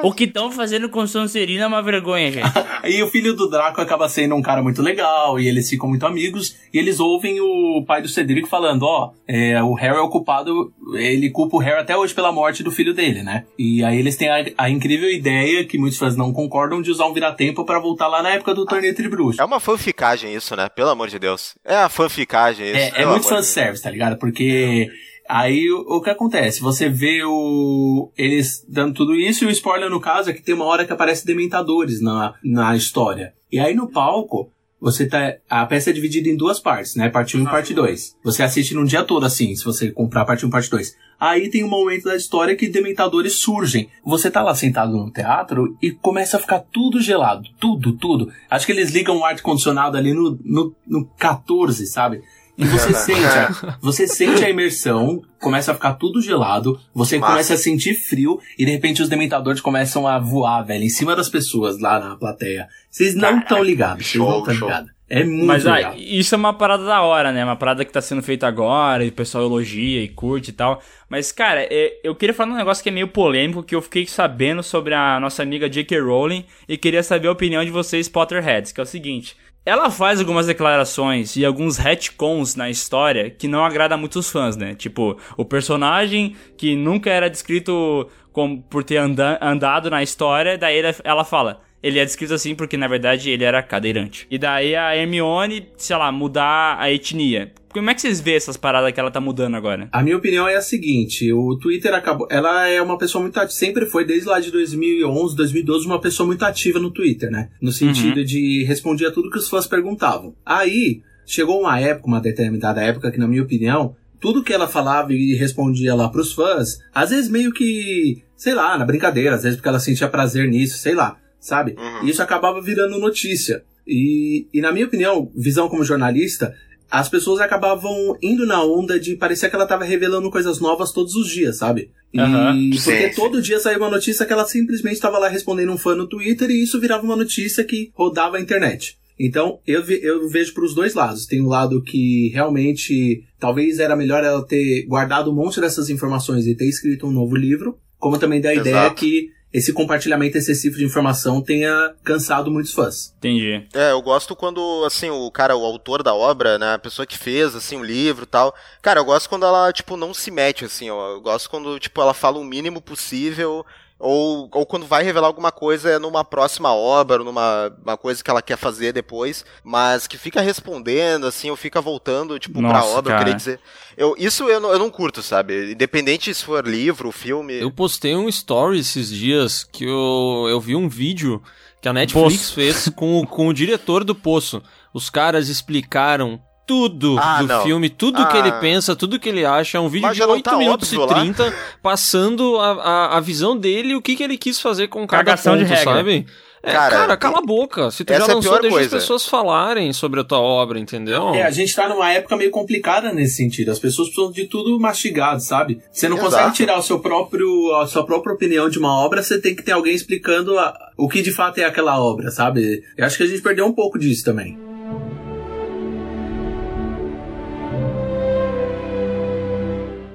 O 0.02 0.12
que 0.12 0.24
estão 0.24 0.50
fazendo 0.50 0.88
com 0.88 1.06
Sonserina 1.06 1.64
é 1.64 1.66
uma 1.66 1.82
vergonha, 1.82 2.30
gente. 2.30 2.44
E 2.84 3.02
o 3.02 3.08
filho 3.08 3.34
do 3.34 3.48
Draco 3.48 3.80
acaba 3.80 4.08
sendo 4.10 4.34
um 4.34 4.42
cara 4.42 4.62
muito 4.62 4.82
legal, 4.82 5.40
e 5.40 5.48
eles 5.48 5.70
ficam 5.70 5.88
muito 5.88 6.04
amigos, 6.04 6.54
e 6.72 6.78
eles 6.78 7.00
ouvem 7.00 7.40
o 7.40 7.82
pai 7.86 8.02
do 8.02 8.08
Cedric 8.08 8.46
falando, 8.46 8.82
ó, 8.82 9.12
é, 9.26 9.62
o 9.62 9.72
Harry 9.72 9.96
é 9.96 10.00
o 10.00 10.10
culpado, 10.10 10.70
ele 10.92 11.30
culpa 11.30 11.56
o 11.56 11.60
Harry 11.60 11.80
até 11.80 11.96
hoje 11.96 12.12
pela 12.12 12.30
morte 12.30 12.62
do 12.62 12.70
filho 12.70 12.92
dele, 12.92 13.22
né? 13.22 13.44
E 13.58 13.82
aí 13.82 13.98
eles 13.98 14.16
têm 14.16 14.28
a, 14.28 14.44
a 14.58 14.68
incrível 14.68 15.10
ideia, 15.10 15.64
que 15.64 15.78
muitos 15.78 15.98
fãs 15.98 16.14
não 16.14 16.30
concordam, 16.30 16.82
de 16.82 16.90
usar 16.90 17.06
um 17.06 17.14
vira-tempo 17.14 17.64
pra 17.64 17.78
voltar 17.78 18.06
lá 18.06 18.22
na 18.22 18.30
época 18.30 18.54
do 18.54 18.66
torneio 18.66 18.94
Tribruxo. 18.94 19.40
É 19.40 19.44
uma 19.44 19.60
fanficagem 19.60 20.34
isso, 20.34 20.54
né? 20.54 20.68
Pelo 20.68 20.90
amor 20.90 21.08
de 21.08 21.18
Deus. 21.18 21.54
É 21.64 21.76
a 21.76 21.88
fanficagem 21.88 22.66
isso. 22.66 22.96
É, 22.96 23.02
é 23.02 23.06
muito 23.06 23.26
fanservice, 23.26 23.82
tá 23.82 23.90
ligado? 23.90 24.18
Porque 24.18 24.90
aí 25.28 25.70
o, 25.70 25.96
o 25.96 26.00
que 26.00 26.10
acontece? 26.10 26.60
Você 26.60 26.88
vê 26.88 27.22
o 27.24 28.10
eles 28.16 28.64
dando 28.68 28.94
tudo 28.94 29.14
isso 29.14 29.44
e 29.44 29.46
o 29.46 29.50
spoiler 29.50 29.90
no 29.90 30.00
caso 30.00 30.30
é 30.30 30.32
que 30.32 30.42
tem 30.42 30.54
uma 30.54 30.64
hora 30.64 30.84
que 30.84 30.92
aparece 30.92 31.26
dementadores 31.26 32.00
na, 32.00 32.34
na 32.42 32.76
história. 32.76 33.34
E 33.50 33.58
aí 33.58 33.74
no 33.74 33.90
palco, 33.90 34.50
você 34.84 35.06
tá. 35.06 35.36
A 35.48 35.64
peça 35.64 35.88
é 35.88 35.92
dividida 35.94 36.28
em 36.28 36.36
duas 36.36 36.60
partes, 36.60 36.94
né? 36.94 37.08
Parte 37.08 37.38
1 37.38 37.42
e 37.42 37.44
parte 37.46 37.72
2. 37.72 38.16
Você 38.22 38.42
assiste 38.42 38.74
num 38.74 38.84
dia 38.84 39.02
todo, 39.02 39.24
assim, 39.24 39.56
se 39.56 39.64
você 39.64 39.90
comprar 39.90 40.26
parte 40.26 40.44
1 40.44 40.48
e 40.48 40.52
parte 40.52 40.68
2. 40.68 40.94
Aí 41.18 41.48
tem 41.48 41.64
um 41.64 41.68
momento 41.68 42.04
da 42.04 42.14
história 42.14 42.54
que 42.54 42.68
dementadores 42.68 43.36
surgem. 43.36 43.88
Você 44.04 44.30
tá 44.30 44.42
lá 44.42 44.54
sentado 44.54 44.92
no 44.92 45.10
teatro 45.10 45.74
e 45.80 45.90
começa 45.90 46.36
a 46.36 46.40
ficar 46.40 46.58
tudo 46.58 47.00
gelado. 47.00 47.48
Tudo, 47.58 47.94
tudo. 47.94 48.30
Acho 48.50 48.66
que 48.66 48.72
eles 48.72 48.90
ligam 48.90 49.16
o 49.16 49.24
ar-condicionado 49.24 49.96
ali 49.96 50.12
no, 50.12 50.38
no, 50.44 50.76
no 50.86 51.06
14, 51.16 51.86
sabe? 51.86 52.20
E 52.56 52.64
você 52.64 52.94
sente, 52.94 53.24
a, 53.24 53.76
você 53.80 54.06
sente 54.06 54.44
a 54.44 54.48
imersão, 54.50 55.22
começa 55.40 55.72
a 55.72 55.74
ficar 55.74 55.94
tudo 55.94 56.22
gelado, 56.22 56.80
você 56.94 57.18
Massa. 57.18 57.32
começa 57.32 57.54
a 57.54 57.56
sentir 57.56 57.94
frio, 57.94 58.40
e 58.58 58.64
de 58.64 58.70
repente 58.70 59.02
os 59.02 59.08
dementadores 59.08 59.60
começam 59.60 60.06
a 60.06 60.18
voar, 60.18 60.62
velho, 60.62 60.84
em 60.84 60.88
cima 60.88 61.16
das 61.16 61.28
pessoas 61.28 61.80
lá 61.80 61.98
na 61.98 62.16
plateia. 62.16 62.68
Vocês 62.90 63.14
não 63.14 63.38
estão 63.38 63.62
ligados, 63.62 64.06
vocês 64.06 64.22
não 64.22 64.38
estão 64.38 64.54
ligados. 64.54 64.94
É 65.08 65.22
muito 65.22 65.44
Mas 65.46 65.66
ah, 65.66 65.94
isso 65.96 66.34
é 66.34 66.38
uma 66.38 66.54
parada 66.54 66.84
da 66.84 67.02
hora, 67.02 67.30
né? 67.30 67.44
Uma 67.44 67.56
parada 67.56 67.84
que 67.84 67.92
tá 67.92 68.00
sendo 68.00 68.22
feita 68.22 68.46
agora, 68.46 69.04
e 69.04 69.08
o 69.08 69.12
pessoal 69.12 69.44
elogia 69.44 70.00
e 70.02 70.08
curte 70.08 70.48
e 70.50 70.52
tal. 70.54 70.82
Mas, 71.10 71.30
cara, 71.30 71.60
é- 71.70 72.00
eu 72.02 72.14
queria 72.14 72.34
falar 72.34 72.52
um 72.52 72.56
negócio 72.56 72.82
que 72.82 72.88
é 72.88 72.92
meio 72.92 73.08
polêmico, 73.08 73.62
que 73.62 73.74
eu 73.74 73.82
fiquei 73.82 74.06
sabendo 74.06 74.62
sobre 74.62 74.94
a 74.94 75.20
nossa 75.20 75.42
amiga 75.42 75.68
J.K. 75.68 76.00
Rowling, 76.00 76.46
e 76.66 76.78
queria 76.78 77.02
saber 77.02 77.28
a 77.28 77.32
opinião 77.32 77.62
de 77.62 77.70
vocês, 77.70 78.08
Potterheads, 78.08 78.72
que 78.72 78.80
é 78.80 78.82
o 78.82 78.86
seguinte. 78.86 79.36
Ela 79.66 79.90
faz 79.90 80.20
algumas 80.20 80.46
declarações 80.46 81.36
e 81.36 81.44
alguns 81.44 81.78
retcons 81.78 82.54
na 82.54 82.68
história 82.68 83.30
que 83.30 83.48
não 83.48 83.64
agrada 83.64 83.96
muito 83.96 84.18
os 84.18 84.30
fãs, 84.30 84.56
né? 84.56 84.74
Tipo, 84.74 85.16
o 85.38 85.44
personagem 85.44 86.36
que 86.56 86.76
nunca 86.76 87.08
era 87.10 87.30
descrito 87.30 88.06
como 88.30 88.60
por 88.62 88.84
ter 88.84 88.98
anda- 88.98 89.38
andado 89.40 89.88
na 89.88 90.02
história, 90.02 90.58
daí 90.58 90.82
ela 91.02 91.24
fala, 91.24 91.62
ele 91.84 91.98
é 91.98 92.04
descrito 92.04 92.32
assim 92.32 92.54
porque 92.54 92.78
na 92.78 92.88
verdade 92.88 93.28
ele 93.28 93.44
era 93.44 93.62
cadeirante. 93.62 94.26
E 94.30 94.38
daí 94.38 94.74
a 94.74 94.96
Hermione, 94.96 95.68
sei 95.76 95.94
lá, 95.94 96.10
mudar 96.10 96.78
a 96.80 96.90
etnia. 96.90 97.52
Como 97.68 97.90
é 97.90 97.94
que 97.94 98.00
vocês 98.00 98.20
vê 98.20 98.34
essas 98.34 98.56
paradas 98.56 98.90
que 98.92 98.98
ela 98.98 99.10
tá 99.10 99.20
mudando 99.20 99.56
agora? 99.56 99.88
A 99.92 100.02
minha 100.02 100.16
opinião 100.16 100.48
é 100.48 100.54
a 100.54 100.62
seguinte, 100.62 101.30
o 101.32 101.58
Twitter 101.58 101.92
acabou, 101.92 102.26
ela 102.30 102.68
é 102.68 102.80
uma 102.80 102.96
pessoa 102.96 103.20
muito 103.20 103.36
ativa, 103.36 103.50
sempre 103.50 103.84
foi 103.84 104.04
desde 104.06 104.28
lá 104.28 104.40
de 104.40 104.50
2011, 104.50 105.36
2012, 105.36 105.84
uma 105.84 106.00
pessoa 106.00 106.26
muito 106.26 106.42
ativa 106.44 106.78
no 106.78 106.90
Twitter, 106.90 107.30
né? 107.30 107.50
No 107.60 107.72
sentido 107.72 108.24
de 108.24 108.62
respondia 108.64 109.10
tudo 109.10 109.28
que 109.28 109.38
os 109.38 109.48
fãs 109.48 109.66
perguntavam. 109.66 110.34
Aí, 110.46 111.02
chegou 111.26 111.60
uma 111.60 111.78
época, 111.80 112.06
uma 112.06 112.20
determinada 112.20 112.80
época 112.80 113.10
que 113.10 113.18
na 113.18 113.26
minha 113.26 113.42
opinião, 113.42 113.96
tudo 114.20 114.42
que 114.42 114.52
ela 114.52 114.68
falava 114.68 115.12
e 115.12 115.34
respondia 115.34 115.94
lá 115.96 116.08
pros 116.08 116.32
fãs, 116.32 116.78
às 116.94 117.10
vezes 117.10 117.28
meio 117.28 117.52
que, 117.52 118.22
sei 118.36 118.54
lá, 118.54 118.78
na 118.78 118.84
brincadeira, 118.86 119.34
às 119.34 119.42
vezes 119.42 119.56
porque 119.56 119.68
ela 119.68 119.80
sentia 119.80 120.08
prazer 120.08 120.48
nisso, 120.48 120.78
sei 120.78 120.94
lá, 120.94 121.18
sabe? 121.44 121.76
E 122.02 122.08
isso 122.10 122.22
acabava 122.22 122.60
virando 122.60 122.98
notícia. 122.98 123.62
E, 123.86 124.46
e 124.52 124.60
na 124.60 124.72
minha 124.72 124.86
opinião, 124.86 125.30
visão 125.36 125.68
como 125.68 125.84
jornalista, 125.84 126.54
as 126.90 127.08
pessoas 127.08 127.40
acabavam 127.40 128.16
indo 128.22 128.46
na 128.46 128.62
onda 128.64 128.98
de 128.98 129.14
parecer 129.16 129.50
que 129.50 129.56
ela 129.56 129.66
tava 129.66 129.84
revelando 129.84 130.30
coisas 130.30 130.58
novas 130.60 130.92
todos 130.92 131.14
os 131.14 131.28
dias, 131.28 131.58
sabe? 131.58 131.90
E 132.12 132.18
Aham. 132.20 132.54
porque 132.70 132.78
Sim, 132.78 133.08
sim. 133.10 133.14
todo 133.14 133.42
dia 133.42 133.58
saía 133.58 133.76
uma 133.78 133.90
notícia 133.90 134.24
que 134.24 134.32
ela 134.32 134.46
simplesmente 134.46 134.94
estava 134.94 135.18
lá 135.18 135.28
respondendo 135.28 135.72
um 135.72 135.78
fã 135.78 135.94
no 135.94 136.06
Twitter 136.08 136.50
e 136.50 136.62
isso 136.62 136.80
virava 136.80 137.02
uma 137.04 137.16
notícia 137.16 137.62
que 137.64 137.90
rodava 137.94 138.36
a 138.36 138.40
internet. 138.40 138.96
Então, 139.18 139.60
eu, 139.66 139.82
ve- 139.84 140.00
eu 140.02 140.28
vejo 140.28 140.54
para 140.54 140.64
os 140.64 140.74
dois 140.74 140.94
lados. 140.94 141.26
Tem 141.26 141.40
um 141.40 141.46
lado 141.48 141.82
que 141.82 142.30
realmente 142.32 143.24
talvez 143.38 143.78
era 143.78 143.94
melhor 143.96 144.24
ela 144.24 144.44
ter 144.44 144.86
guardado 144.86 145.30
um 145.30 145.34
monte 145.34 145.60
dessas 145.60 145.88
informações 145.90 146.46
e 146.46 146.54
ter 146.56 146.66
escrito 146.68 147.06
um 147.06 147.12
novo 147.12 147.36
livro, 147.36 147.78
como 147.98 148.18
também 148.18 148.40
da 148.40 148.52
ideia 148.54 148.90
que 148.94 149.28
esse 149.54 149.72
compartilhamento 149.72 150.36
excessivo 150.36 150.76
de 150.76 150.84
informação 150.84 151.40
tenha 151.40 151.94
cansado 152.02 152.50
muitos 152.50 152.72
fãs. 152.72 153.14
Entendi. 153.18 153.64
É, 153.72 153.92
eu 153.92 154.02
gosto 154.02 154.34
quando, 154.34 154.84
assim, 154.84 155.08
o 155.10 155.30
cara, 155.30 155.56
o 155.56 155.64
autor 155.64 156.02
da 156.02 156.12
obra, 156.12 156.58
né, 156.58 156.74
a 156.74 156.78
pessoa 156.78 157.06
que 157.06 157.16
fez, 157.16 157.54
assim, 157.54 157.76
o 157.76 157.84
livro 157.84 158.24
e 158.24 158.26
tal. 158.26 158.52
Cara, 158.82 158.98
eu 158.98 159.04
gosto 159.04 159.28
quando 159.28 159.46
ela, 159.46 159.72
tipo, 159.72 159.96
não 159.96 160.12
se 160.12 160.32
mete, 160.32 160.64
assim, 160.64 160.90
ó. 160.90 161.12
Eu 161.12 161.20
gosto 161.20 161.48
quando, 161.48 161.78
tipo, 161.78 162.00
ela 162.00 162.12
fala 162.12 162.40
o 162.40 162.44
mínimo 162.44 162.82
possível. 162.82 163.64
Ou, 163.98 164.50
ou 164.52 164.66
quando 164.66 164.86
vai 164.86 165.04
revelar 165.04 165.28
alguma 165.28 165.52
coisa 165.52 165.88
é 165.90 165.98
numa 165.98 166.24
próxima 166.24 166.74
obra, 166.74 167.22
numa 167.22 167.72
uma 167.82 167.96
coisa 167.96 168.22
que 168.22 168.28
ela 168.28 168.42
quer 168.42 168.58
fazer 168.58 168.92
depois, 168.92 169.44
mas 169.62 170.06
que 170.06 170.18
fica 170.18 170.40
respondendo, 170.40 171.26
assim, 171.26 171.48
ou 171.48 171.56
fica 171.56 171.80
voltando, 171.80 172.38
tipo, 172.38 172.58
pra 172.58 172.72
Nossa, 172.72 172.88
obra, 172.88 172.98
eu 172.98 173.16
cara. 173.16 173.18
queria 173.18 173.34
dizer. 173.34 173.60
Eu, 173.96 174.14
isso 174.18 174.44
eu 174.48 174.60
não, 174.60 174.72
eu 174.72 174.78
não 174.78 174.90
curto, 174.90 175.22
sabe? 175.22 175.72
Independente 175.72 176.34
se 176.34 176.44
for 176.44 176.66
livro, 176.66 177.12
filme. 177.12 177.54
Eu 177.54 177.70
postei 177.70 178.16
um 178.16 178.28
story 178.28 178.80
esses 178.80 179.08
dias 179.08 179.62
que 179.64 179.84
eu, 179.84 180.46
eu 180.48 180.60
vi 180.60 180.74
um 180.74 180.88
vídeo 180.88 181.40
que 181.80 181.88
a 181.88 181.92
Netflix 181.92 182.36
Poço. 182.36 182.54
fez 182.54 182.88
com, 182.88 183.24
com 183.24 183.48
o 183.48 183.54
diretor 183.54 184.02
do 184.02 184.14
Poço. 184.14 184.60
Os 184.92 185.08
caras 185.08 185.48
explicaram 185.48 186.40
tudo 186.66 187.16
Ah, 187.18 187.40
do 187.42 187.46
não. 187.48 187.62
filme, 187.62 187.88
tudo 187.90 188.22
Ah. 188.22 188.26
que 188.26 188.36
ele 188.36 188.52
pensa, 188.52 188.96
tudo 188.96 189.18
que 189.18 189.28
ele 189.28 189.44
acha. 189.44 189.78
É 189.78 189.80
um 189.80 189.88
vídeo 189.88 190.10
de 190.10 190.16
já 190.18 190.26
não 190.26 190.34
8 190.34 190.44
tá 190.44 190.56
minutos 190.56 190.92
e 190.92 190.96
óbvio 190.98 191.16
lá? 191.16 191.22
30, 191.22 191.54
passando 191.82 192.58
a, 192.58 192.72
a, 192.72 193.16
a 193.18 193.20
visão 193.20 193.56
dele 193.56 193.90
e 193.92 193.96
o 193.96 194.02
que, 194.02 194.16
que 194.16 194.22
ele 194.22 194.36
quis 194.38 194.60
fazer 194.60 194.88
com 194.88 195.06
cada 195.06 195.24
Cagação 195.24 195.58
ponto, 195.58 195.76
sabe? 195.82 196.26
É, 196.66 196.72
cara, 196.72 196.96
Cara, 196.96 197.16
cala 197.18 197.38
a 197.40 197.42
boca. 197.42 197.90
Se 197.90 198.06
tu 198.06 198.08
já 198.08 198.16
é 198.16 198.20
lançou, 198.20 198.40
pior 198.40 198.60
deixa 198.62 198.66
as 198.76 198.82
coisa. 198.84 198.96
pessoas 198.96 199.26
falarem 199.26 199.92
sobre 199.92 200.20
a 200.20 200.24
tua 200.24 200.40
obra, 200.40 200.78
entendeu? 200.78 201.34
É, 201.34 201.42
a 201.42 201.50
gente 201.50 201.76
tá 201.76 201.86
numa 201.90 202.10
época 202.10 202.38
meio 202.38 202.50
complicada 202.50 203.12
nesse 203.12 203.36
sentido. 203.36 203.70
As 203.70 203.78
pessoas 203.78 204.08
precisam 204.08 204.32
de 204.32 204.46
tudo 204.46 204.80
mastigado, 204.80 205.42
sabe? 205.42 205.82
Você 205.92 206.08
não 206.08 206.16
Exato. 206.16 206.32
consegue 206.32 206.54
tirar 206.56 206.78
o 206.78 206.82
seu 206.82 207.00
próprio, 207.00 207.74
a 207.76 207.86
sua 207.86 208.06
própria 208.06 208.32
opinião 208.32 208.70
de 208.70 208.78
uma 208.78 208.98
obra, 209.04 209.22
você 209.22 209.38
tem 209.38 209.54
que 209.54 209.62
ter 209.62 209.72
alguém 209.72 209.94
explicando 209.94 210.58
a- 210.58 210.74
o 210.96 211.06
que 211.06 211.20
de 211.20 211.32
fato 211.32 211.58
é 211.58 211.64
aquela 211.66 212.00
obra, 212.02 212.30
sabe? 212.30 212.82
Eu 212.96 213.04
acho 213.04 213.18
que 213.18 213.24
a 213.24 213.26
gente 213.26 213.42
perdeu 213.42 213.66
um 213.66 213.72
pouco 213.74 213.98
disso 213.98 214.24
também. 214.24 214.58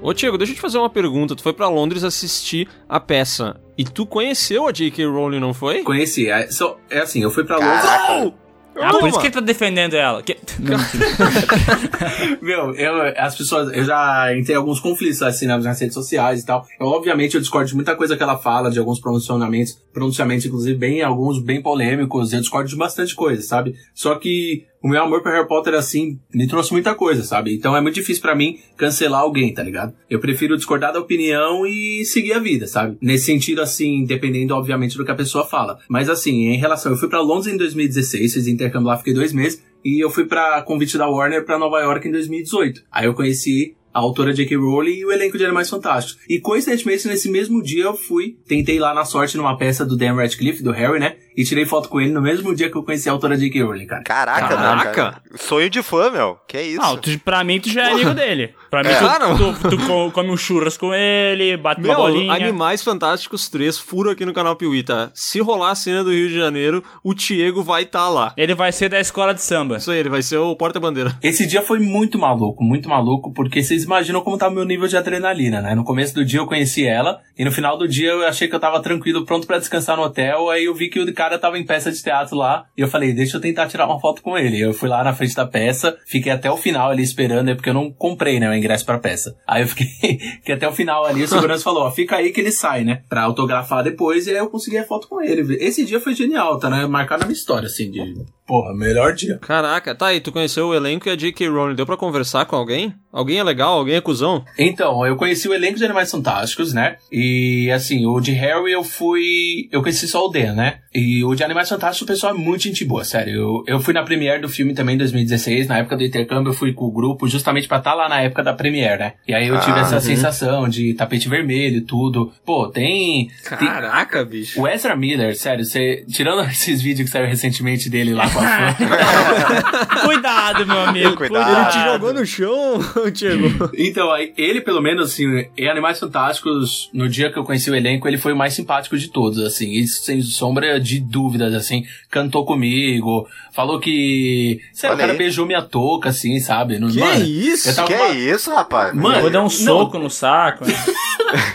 Ô, 0.02 0.14
Tiago, 0.14 0.38
deixa 0.38 0.54
eu 0.54 0.56
te 0.56 0.62
fazer 0.62 0.78
uma 0.78 0.90
pergunta. 0.90 1.36
Tu 1.36 1.44
foi 1.44 1.54
pra 1.54 1.68
Londres 1.68 2.04
assistir 2.04 2.68
a 2.88 3.00
peça. 3.00 3.60
E 3.78 3.84
tu 3.84 4.06
conheceu 4.06 4.68
a 4.68 4.72
J.K. 4.72 5.06
Rowling, 5.06 5.40
não 5.40 5.54
foi? 5.54 5.84
Conheci. 5.84 6.30
É, 6.30 6.50
só- 6.50 6.78
é 6.90 7.00
assim, 7.00 7.22
eu 7.22 7.32
fui 7.32 7.44
pra 7.44 7.60
Caraca. 7.60 8.14
Londres. 8.14 8.34
Ah, 8.82 8.92
por 8.92 9.10
isso 9.10 9.20
que 9.20 9.26
ele 9.28 9.34
tá 9.34 9.42
defendendo 9.42 9.94
ela. 9.96 10.24
Que-. 10.24 10.38
Meu, 12.42 12.74
eu, 12.76 13.14
as 13.18 13.36
pessoas, 13.36 13.76
eu 13.76 13.84
já 13.84 14.34
entrei 14.38 14.56
em 14.56 14.58
alguns 14.58 14.80
conflitos 14.80 15.22
assim 15.22 15.48
nas 15.48 15.66
nas 15.66 15.80
redes 15.82 15.94
sociais 15.94 16.42
e 16.42 16.46
tal. 16.46 16.66
Eu, 16.80 16.88
obviamente, 16.88 17.36
eu 17.36 17.42
discordo 17.42 17.68
de 17.68 17.76
muita 17.76 17.94
coisa 17.96 18.16
que 18.16 18.24
ela 18.24 18.38
fala, 18.38 18.72
de 18.72 18.80
alguns 18.80 19.02
pronunciamentos, 19.02 19.78
pronunciamentos, 19.92 20.46
inclusive, 20.46 20.78
bem, 20.78 21.02
alguns 21.02 21.44
bem 21.44 21.62
polêmicos. 21.62 22.32
Eu 22.32 22.40
discordo 22.40 22.70
de 22.70 22.76
bastante 22.78 23.14
coisa, 23.16 23.42
sabe? 23.42 23.76
Só 23.94 24.16
que 24.16 24.66
o 24.82 24.88
meu 24.88 25.02
amor 25.02 25.22
por 25.22 25.32
Harry 25.32 25.48
Potter, 25.48 25.74
assim, 25.74 26.20
me 26.34 26.48
trouxe 26.48 26.72
muita 26.72 26.96
coisa, 26.96 27.24
sabe? 27.24 27.54
Então 27.54 27.76
é 27.76 27.82
muito 27.82 27.96
difícil 27.96 28.22
pra 28.22 28.36
mim 28.36 28.60
cancelar 28.78 29.22
alguém, 29.22 29.54
tá 29.54 29.62
ligado? 29.62 29.94
Eu 30.10 30.20
prefiro 30.20 30.56
discordar 30.56 30.94
da 30.94 31.00
opinião 31.00 31.66
e 31.66 32.04
seguir 32.06 32.34
a 32.34 32.40
vida, 32.40 32.66
sabe? 32.66 32.98
Nesse 33.02 33.26
sentido, 33.26 33.62
assim, 33.62 34.06
dependendo, 34.06 34.56
obviamente, 34.56 34.98
do 34.98 35.04
que 35.04 35.12
a 35.12 35.16
pessoa 35.16 35.46
fala. 35.46 35.80
Mas, 35.90 36.10
assim, 36.10 36.48
em 36.48 36.58
relação, 36.58 36.92
eu 36.92 36.98
fui 36.98 37.10
pra 37.10 37.22
Londres 37.22 37.54
em 37.54 37.58
2016, 37.58 38.34
fiz 38.34 38.48
intercâmbio 38.48 38.88
lá, 38.88 38.98
fiquei 38.98 39.14
dois 39.14 39.34
meses. 39.34 39.62
E 39.84 40.04
eu 40.04 40.10
fui 40.10 40.26
pra 40.26 40.62
convite 40.62 40.98
da 40.98 41.08
Warner 41.08 41.46
pra 41.46 41.58
Nova 41.58 41.80
York 41.80 42.08
em 42.08 42.12
2018. 42.12 42.84
Aí 42.92 43.06
eu 43.06 43.14
conheci 43.14 43.76
a 43.94 44.00
autora 44.00 44.34
J.K. 44.34 44.56
Rowling 44.58 44.98
e 45.00 45.06
o 45.06 45.12
elenco 45.12 45.38
de 45.38 45.44
Animais 45.44 45.70
Fantásticos. 45.70 46.24
E 46.30 46.40
coincidentemente, 46.40 47.08
nesse 47.08 47.30
mesmo 47.30 47.62
dia 47.62 47.86
eu 47.86 47.96
fui, 47.96 48.38
tentei 48.48 48.80
lá 48.80 48.94
na 48.94 49.04
sorte 49.04 49.38
numa 49.38 49.58
peça 49.58 49.86
do 49.86 49.98
Dan 49.98 50.16
Radcliffe, 50.16 50.64
do 50.64 50.72
Harry, 50.72 51.00
né? 51.00 51.16
E 51.40 51.44
tirei 51.46 51.66
foto 51.66 51.88
com 51.90 52.02
ele 52.02 52.12
no 52.12 52.22
mesmo 52.22 52.54
dia 52.54 52.70
que 52.70 52.76
eu 52.76 52.84
conheci 52.84 53.08
a 53.08 53.12
autora 53.12 53.38
J.K. 53.38 53.62
Rowling, 53.64 53.86
cara. 53.88 54.04
Caraca, 54.04 54.48
Caraca. 54.56 54.92
Cara? 54.92 55.22
Sonho 55.36 55.70
de 55.70 55.82
fã, 55.82 56.10
meu. 56.10 56.38
Que 56.48 56.62
isso? 56.62 56.82
Não, 56.82 56.98
tu, 56.98 57.18
pra 57.20 57.44
mim 57.44 57.60
tu 57.60 57.70
já 57.70 57.90
é 57.90 57.92
amigo 57.94 58.14
dele. 58.16 58.54
Pra 58.70 58.84
mim 58.84 58.90
É. 58.90 58.96
tu, 58.96 59.06
Cara. 59.06 59.36
tu, 59.36 59.70
tu 59.70 59.78
co- 59.88 60.12
come 60.12 60.30
um 60.30 60.38
churras 60.38 60.78
com 60.78 60.94
ele, 60.94 61.56
bate 61.58 61.80
uma 61.82 61.88
Meu, 61.88 61.98
bolinha. 61.98 62.34
Animais 62.34 62.84
Fantásticos 62.84 63.48
3, 63.50 63.78
furo 63.80 64.10
aqui 64.10 64.26
no 64.26 64.34
canal 64.34 64.56
Piuí, 64.56 64.84
tá? 64.84 65.10
Se 65.14 65.40
rolar 65.40 65.72
a 65.72 65.76
cena 65.76 66.04
do 66.04 66.12
Rio 66.12 66.28
de 66.30 66.36
Janeiro, 66.38 66.84
o 67.04 67.14
Diego 67.14 67.64
vai 67.64 67.84
estar 67.84 68.10
lá. 68.10 68.34
Ele 68.38 68.54
vai 68.54 68.72
ser 68.72 68.90
da 68.90 69.00
escola 69.00 69.34
de 69.34 69.42
samba. 69.42 69.78
Isso 69.78 69.90
aí, 69.92 70.00
ele 70.00 70.10
vai 70.10 70.22
ser 70.22 70.38
o 70.38 70.56
porta-bandeira. 70.56 71.18
Esse 71.24 71.46
dia 71.48 71.62
foi 71.62 71.80
muito 71.80 72.18
maluco, 72.20 72.64
muito 72.64 72.90
maluco, 72.90 73.34
porque 73.34 73.64
vocês 73.64 73.84
imaginam 73.84 74.22
como 74.22 74.38
tá 74.38 74.48
o 74.48 74.52
meu 74.52 74.66
nível 74.66 74.88
de 74.88 74.98
adrenalina, 74.98 75.62
né? 75.62 75.74
No 75.76 75.84
começo 75.84 76.14
do 76.14 76.26
dia 76.26 76.40
eu 76.40 76.46
conheci 76.48 76.86
ela, 76.86 77.20
e 77.38 77.46
no 77.46 77.52
final 77.52 77.78
do 77.78 77.88
dia 77.88 78.10
eu 78.12 78.28
achei 78.28 78.48
que 78.48 78.56
eu 78.56 78.60
tava 78.60 78.82
tranquilo, 78.82 79.26
pronto 79.26 79.46
pra 79.48 79.58
descansar 79.60 79.96
no 79.98 80.04
hotel, 80.04 80.50
aí 80.50 80.66
eu 80.66 80.74
vi 80.76 80.90
que 80.90 81.00
o 81.00 81.14
cara 81.14 81.29
tava 81.38 81.60
em 81.60 81.66
peça 81.66 81.92
de 81.92 82.02
teatro 82.02 82.38
lá, 82.38 82.66
e 82.78 82.82
eu 82.82 82.88
falei, 82.88 83.14
deixa 83.14 83.38
eu 83.38 83.42
tentar 83.42 83.68
tirar 83.68 83.86
uma 83.86 84.00
foto 84.00 84.22
com 84.22 84.38
ele. 84.38 84.60
Eu 84.60 84.74
fui 84.74 84.90
lá 84.90 85.04
na 85.04 85.14
frente 85.14 85.36
da 85.36 85.46
peça, 85.46 85.98
fiquei 86.06 86.32
até 86.32 86.50
o 86.50 86.58
final 86.58 86.90
ali 86.90 87.04
esperando, 87.04 87.50
é 87.50 87.56
porque 87.56 87.70
eu 87.70 87.74
não 87.74 87.92
comprei, 87.92 88.40
né, 88.40 88.50
o 88.50 88.54
ingresso 88.54 88.86
pra 88.86 88.98
peça. 88.98 89.36
Aí 89.48 89.62
eu 89.62 89.68
fiquei, 89.70 90.20
até 90.52 90.68
o 90.68 90.74
final 90.74 91.06
ali, 91.06 91.24
o 91.24 91.28
segurança 91.28 91.64
falou, 91.64 91.84
ó, 91.84 91.92
fica 91.92 92.16
aí 92.16 92.32
que 92.32 92.42
ele 92.42 92.52
sai, 92.52 92.84
né, 92.84 93.04
pra 93.08 93.24
autografar 93.24 93.84
depois, 93.84 94.28
e 94.28 94.32
aí 94.32 94.38
eu 94.38 94.50
consegui 94.50 94.78
a 94.78 94.86
foto 94.86 95.08
com 95.08 95.22
ele. 95.22 95.56
Esse 95.64 95.86
dia 95.86 96.00
foi 96.00 96.14
genial, 96.16 96.58
tá, 96.58 96.70
né, 96.70 96.86
marcado 96.88 97.22
na 97.22 97.28
minha 97.28 97.38
história, 97.38 97.68
assim, 97.68 97.92
de, 97.92 98.02
porra, 98.48 98.74
melhor 98.74 99.14
dia. 99.14 99.38
Caraca, 99.38 99.94
tá 99.94 100.08
aí, 100.08 100.20
tu 100.20 100.32
conheceu 100.32 100.68
o 100.68 100.74
elenco 100.74 101.08
e 101.08 101.12
a 101.12 101.16
J.K. 101.16 101.48
Rowling. 101.50 101.76
Deu 101.76 101.86
pra 101.86 101.96
conversar 101.96 102.46
com 102.46 102.56
alguém? 102.56 102.96
Alguém 103.12 103.40
é 103.40 103.44
legal? 103.44 103.80
Alguém 103.80 103.96
é 103.96 104.02
cuzão? 104.02 104.44
Então, 104.58 105.06
eu 105.06 105.16
conheci 105.16 105.48
o 105.48 105.54
elenco 105.54 105.78
de 105.78 105.86
Animais 105.86 106.12
Fantásticos, 106.12 106.74
né? 106.74 106.98
E 107.12 107.70
assim, 107.74 108.06
o 108.06 108.20
de 108.20 108.32
Harry 108.34 108.72
eu 108.72 108.84
fui. 108.84 109.68
Eu 109.72 109.82
conheci 109.82 110.08
só 110.08 110.26
o 110.26 110.30
Dan, 110.30 110.54
né? 110.54 110.76
E 110.94 111.24
o 111.24 111.34
de 111.36 111.44
Animais 111.44 111.70
Fantásticos, 111.70 112.02
o 112.04 112.06
pessoal 112.06 112.34
é 112.34 112.38
muito 112.38 112.64
gente 112.64 112.86
boa, 112.86 113.04
sério. 113.04 113.34
Eu, 113.34 113.64
eu 113.68 113.80
fui 113.80 113.94
na 113.94 114.04
premiere 114.04 114.42
do 114.42 114.50
filme 114.50 114.74
também 114.74 114.96
em 114.96 114.98
2016, 115.00 115.68
na 115.68 115.78
época 115.80 115.98
do 115.98 116.04
intercâmbio, 116.04 116.50
eu 116.52 116.54
fui 116.56 116.74
com 116.74 116.86
o 116.86 116.92
grupo 116.92 117.28
justamente 117.28 117.68
pra 117.68 117.78
estar 117.78 117.94
lá 117.94 118.08
na 118.10 118.22
época 118.22 118.44
da 118.44 118.54
premiere, 118.54 119.00
né? 119.00 119.14
E 119.28 119.34
aí 119.34 119.48
eu 119.48 119.60
tive 119.60 119.80
Ah, 119.80 119.82
essa 119.82 120.00
sensação 120.00 120.68
de 120.70 120.94
tapete 120.94 121.28
vermelho 121.30 121.78
e 121.78 121.82
tudo. 121.82 122.32
Pô, 122.46 122.68
tem. 122.68 123.30
tem 123.58 123.68
Caraca, 123.68 124.24
bicho. 124.26 124.62
o 124.62 124.68
Ezra 124.68 124.96
Miller, 124.96 125.36
sério, 125.36 125.66
você. 125.66 126.06
Tirando 126.12 126.42
esses 126.50 126.82
vídeos 126.82 127.08
que 127.08 127.12
saíram 127.12 127.30
recentemente 127.30 127.90
dele 127.90 128.14
lá 128.14 128.30
com 128.30 128.40
a 128.40 128.44
fã. 128.74 130.06
Cuidado, 130.06 130.66
meu 130.66 130.80
amigo. 130.82 131.16
Cuidado. 131.16 131.52
Ele 131.52 131.70
te 131.72 131.92
jogou 131.92 132.14
no 132.14 132.26
chão, 132.26 132.80
Diego. 133.12 133.70
Então, 133.78 134.10
ele, 134.38 134.62
pelo 134.62 134.82
menos, 134.82 135.12
assim, 135.12 135.46
em 135.58 135.68
Animais 135.70 136.00
Fantásticos, 136.00 136.90
no 136.94 137.08
dia 137.08 137.32
que 137.32 137.38
eu 137.38 137.44
conheci 137.44 137.70
o 137.70 137.76
elenco, 137.76 138.08
ele 138.08 138.18
foi 138.18 138.34
o 138.34 138.38
mais 138.38 138.54
simpático 138.54 138.98
de 138.98 139.10
todos, 139.10 139.40
assim, 139.40 139.72
isso 139.72 140.04
sem 140.04 140.22
sombra 140.22 140.80
de 140.80 141.00
dúvidas, 141.00 141.54
assim, 141.54 141.86
cantou 142.10 142.46
comigo, 142.46 143.28
falou 143.60 143.78
que, 143.80 144.62
lá, 144.84 144.94
o 144.94 144.98
cara 144.98 145.12
aí. 145.12 145.18
beijou 145.18 145.46
minha 145.46 145.62
touca, 145.62 146.10
assim, 146.10 146.40
sabe? 146.40 146.80
Não, 146.80 146.90
Que 146.90 147.00
mano, 147.00 147.26
isso? 147.26 147.70
eu 147.70 147.76
tava 147.76 147.88
Que 147.90 147.94
uma- 147.94 148.08
isso, 148.10 148.54
rapaz? 148.56 148.94
Mano, 148.94 149.20
Vou 149.22 149.30
dar 149.30 149.40
um 149.40 149.44
não, 149.44 149.50
soco 149.50 150.00
no 150.00 150.10
saco. 150.10 150.66
né? 150.66 150.74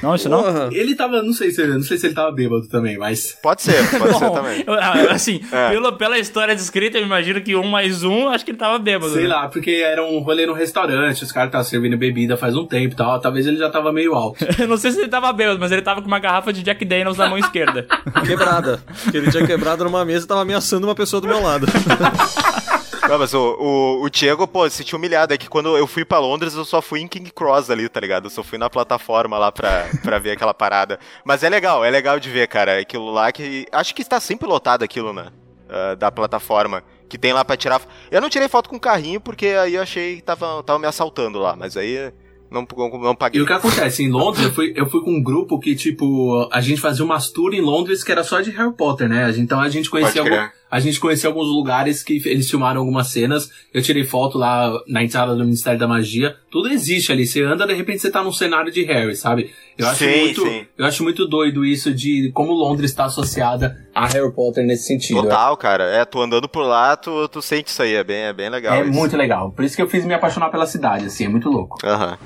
Não, 0.00 0.14
isso 0.14 0.28
não? 0.28 0.70
Ele 0.70 0.94
tava, 0.94 1.20
não 1.20 1.32
sei 1.32 1.50
se, 1.50 1.66
não 1.66 1.82
sei 1.82 1.98
se 1.98 2.06
ele 2.06 2.14
tava 2.14 2.30
bêbado 2.30 2.68
também, 2.68 2.96
mas... 2.96 3.36
Pode 3.42 3.60
ser, 3.62 3.72
pode 3.98 4.12
ser 4.18 4.26
Bom, 4.28 4.34
também. 4.34 4.62
eu- 4.64 4.74
ah, 4.74 4.92
assim, 5.10 5.40
É. 5.50 5.70
pela, 5.70 5.90
pela 5.90 6.16
história 6.16 6.54
descrita, 6.54 6.96
eu 6.98 7.02
imagino 7.02 7.40
que 7.40 7.56
um 7.56 7.66
mais 7.66 8.04
um, 8.04 8.28
acho 8.28 8.44
que 8.44 8.52
ele 8.52 8.58
tava 8.58 8.78
bêbado. 8.78 9.12
Sei 9.12 9.22
né? 9.24 9.28
lá, 9.30 9.48
porque 9.48 9.70
era 9.84 10.04
um 10.04 10.20
rolê 10.20 10.46
no 10.46 10.52
restaurante, 10.52 11.24
os 11.24 11.32
caras 11.32 11.48
estavam 11.48 11.66
servindo 11.66 11.96
bebida 11.98 12.36
faz 12.36 12.54
um 12.54 12.64
tempo 12.66 12.92
e 12.94 12.96
tal, 12.96 13.20
talvez 13.20 13.48
ele 13.48 13.56
já 13.56 13.68
tava 13.68 13.92
meio 13.92 14.14
alto. 14.14 14.46
Eu 14.60 14.68
não 14.68 14.76
sei 14.76 14.92
se 14.92 15.00
ele 15.00 15.08
tava 15.08 15.32
bêbado, 15.32 15.58
mas 15.58 15.72
ele 15.72 15.82
tava 15.82 16.00
com 16.00 16.06
uma 16.06 16.20
garrafa 16.20 16.52
de 16.52 16.62
Jack 16.62 16.84
Daniels 16.84 17.16
na 17.16 17.28
mão 17.28 17.38
esquerda. 17.38 17.84
Quebrada. 18.24 18.80
Que 19.10 19.16
ele 19.16 19.28
tinha 19.32 19.44
quebrado 19.44 19.82
numa 19.82 20.04
mesa 20.04 20.24
e 20.24 20.28
tava 20.28 20.42
ameaçando 20.42 20.86
uma 20.86 20.94
pessoa 20.94 21.20
do 21.20 21.26
meu 21.26 21.42
lado. 21.42 21.66
Não, 23.08 23.18
mas 23.18 23.34
o, 23.34 23.38
o, 23.38 24.02
o 24.02 24.08
Diego, 24.08 24.48
pô, 24.48 24.68
se 24.70 24.78
senti 24.78 24.96
humilhado. 24.96 25.34
É 25.34 25.36
que 25.38 25.48
quando 25.48 25.76
eu 25.76 25.86
fui 25.86 26.04
pra 26.06 26.18
Londres, 26.18 26.54
eu 26.54 26.64
só 26.64 26.80
fui 26.80 27.00
em 27.00 27.06
King 27.08 27.30
Cross 27.30 27.68
ali, 27.70 27.86
tá 27.88 28.00
ligado? 28.00 28.26
Eu 28.26 28.30
só 28.30 28.42
fui 28.42 28.56
na 28.56 28.70
plataforma 28.70 29.36
lá 29.36 29.52
pra, 29.52 29.88
pra 30.02 30.18
ver 30.18 30.30
aquela 30.32 30.54
parada. 30.54 30.98
Mas 31.22 31.42
é 31.42 31.50
legal, 31.50 31.84
é 31.84 31.90
legal 31.90 32.18
de 32.18 32.30
ver, 32.30 32.48
cara. 32.48 32.80
Aquilo 32.80 33.10
lá 33.10 33.30
que. 33.30 33.66
Acho 33.70 33.94
que 33.94 34.00
está 34.00 34.18
sempre 34.20 34.48
lotado 34.48 34.82
aquilo, 34.82 35.12
né? 35.12 35.26
Ah, 35.68 35.94
da 35.94 36.10
plataforma. 36.10 36.82
Que 37.06 37.18
tem 37.18 37.34
lá 37.34 37.44
pra 37.44 37.58
tirar. 37.58 37.82
Eu 38.10 38.22
não 38.22 38.30
tirei 38.30 38.48
foto 38.48 38.70
com 38.70 38.76
o 38.76 38.80
carrinho 38.80 39.20
porque 39.20 39.48
aí 39.48 39.74
eu 39.74 39.82
achei 39.82 40.16
que 40.16 40.22
tava, 40.22 40.62
tava 40.62 40.78
me 40.78 40.86
assaltando 40.86 41.38
lá. 41.38 41.54
Mas 41.54 41.76
aí 41.76 42.10
não, 42.50 42.66
não 43.02 43.12
E 43.12 43.16
paguei. 43.16 43.42
o 43.42 43.46
que 43.46 43.52
acontece, 43.52 44.02
em 44.02 44.10
Londres, 44.10 44.44
eu 44.46 44.52
fui, 44.52 44.72
eu 44.74 44.88
fui 44.88 45.02
com 45.02 45.10
um 45.10 45.22
grupo 45.22 45.58
que, 45.60 45.76
tipo, 45.76 46.48
a 46.50 46.60
gente 46.62 46.80
fazia 46.80 47.04
umas 47.04 47.28
tour 47.30 47.52
em 47.52 47.60
Londres 47.60 48.02
que 48.02 48.10
era 48.10 48.24
só 48.24 48.40
de 48.40 48.50
Harry 48.52 48.72
Potter, 48.72 49.08
né? 49.08 49.30
Então 49.36 49.60
a 49.60 49.68
gente 49.68 49.90
conhecia, 49.90 50.22
Pode 50.22 50.34
algum- 50.34 50.48
a 50.70 50.80
gente 50.80 50.98
conhecia 50.98 51.28
alguns 51.28 51.46
lugares 51.46 52.02
que 52.02 52.20
eles 52.26 52.50
filmaram 52.50 52.80
algumas 52.80 53.08
cenas. 53.08 53.50
Eu 53.72 53.80
tirei 53.82 54.04
foto 54.04 54.38
lá 54.38 54.72
na 54.88 55.02
entrada 55.04 55.34
do 55.34 55.44
Ministério 55.44 55.78
da 55.78 55.86
Magia. 55.86 56.36
Tudo 56.50 56.68
existe 56.68 57.12
ali. 57.12 57.26
Você 57.26 57.42
anda, 57.42 57.66
de 57.66 57.74
repente 57.74 58.00
você 58.00 58.10
tá 58.10 58.22
num 58.22 58.32
cenário 58.32 58.72
de 58.72 58.82
Harry, 58.84 59.14
sabe? 59.14 59.52
Eu 59.78 59.86
acho 59.86 60.04
Sim, 60.04 60.20
muito, 60.20 60.42
sim. 60.42 60.66
eu 60.76 60.86
acho 60.86 61.02
muito 61.02 61.26
doido 61.26 61.64
isso 61.64 61.92
de 61.92 62.30
como 62.32 62.52
Londres 62.52 62.90
está 62.90 63.04
associada 63.04 63.76
a 63.94 64.06
Harry 64.06 64.32
Potter 64.32 64.64
nesse 64.64 64.86
sentido. 64.86 65.22
Total, 65.22 65.56
cara. 65.56 65.84
É, 65.84 66.04
tu 66.04 66.20
andando 66.20 66.48
por 66.48 66.64
lá, 66.64 66.96
tu, 66.96 67.28
tu 67.28 67.40
sente 67.40 67.68
isso 67.68 67.82
aí. 67.82 67.94
É 67.94 68.04
bem, 68.04 68.22
é 68.22 68.32
bem 68.32 68.48
legal. 68.48 68.74
É 68.74 68.82
isso. 68.82 68.92
muito 68.92 69.16
legal. 69.16 69.52
Por 69.52 69.64
isso 69.64 69.76
que 69.76 69.82
eu 69.82 69.88
fiz 69.88 70.04
me 70.04 70.14
apaixonar 70.14 70.50
pela 70.50 70.66
cidade, 70.66 71.06
assim, 71.06 71.24
é 71.24 71.28
muito 71.28 71.48
louco. 71.48 71.78
Aham. 71.84 72.18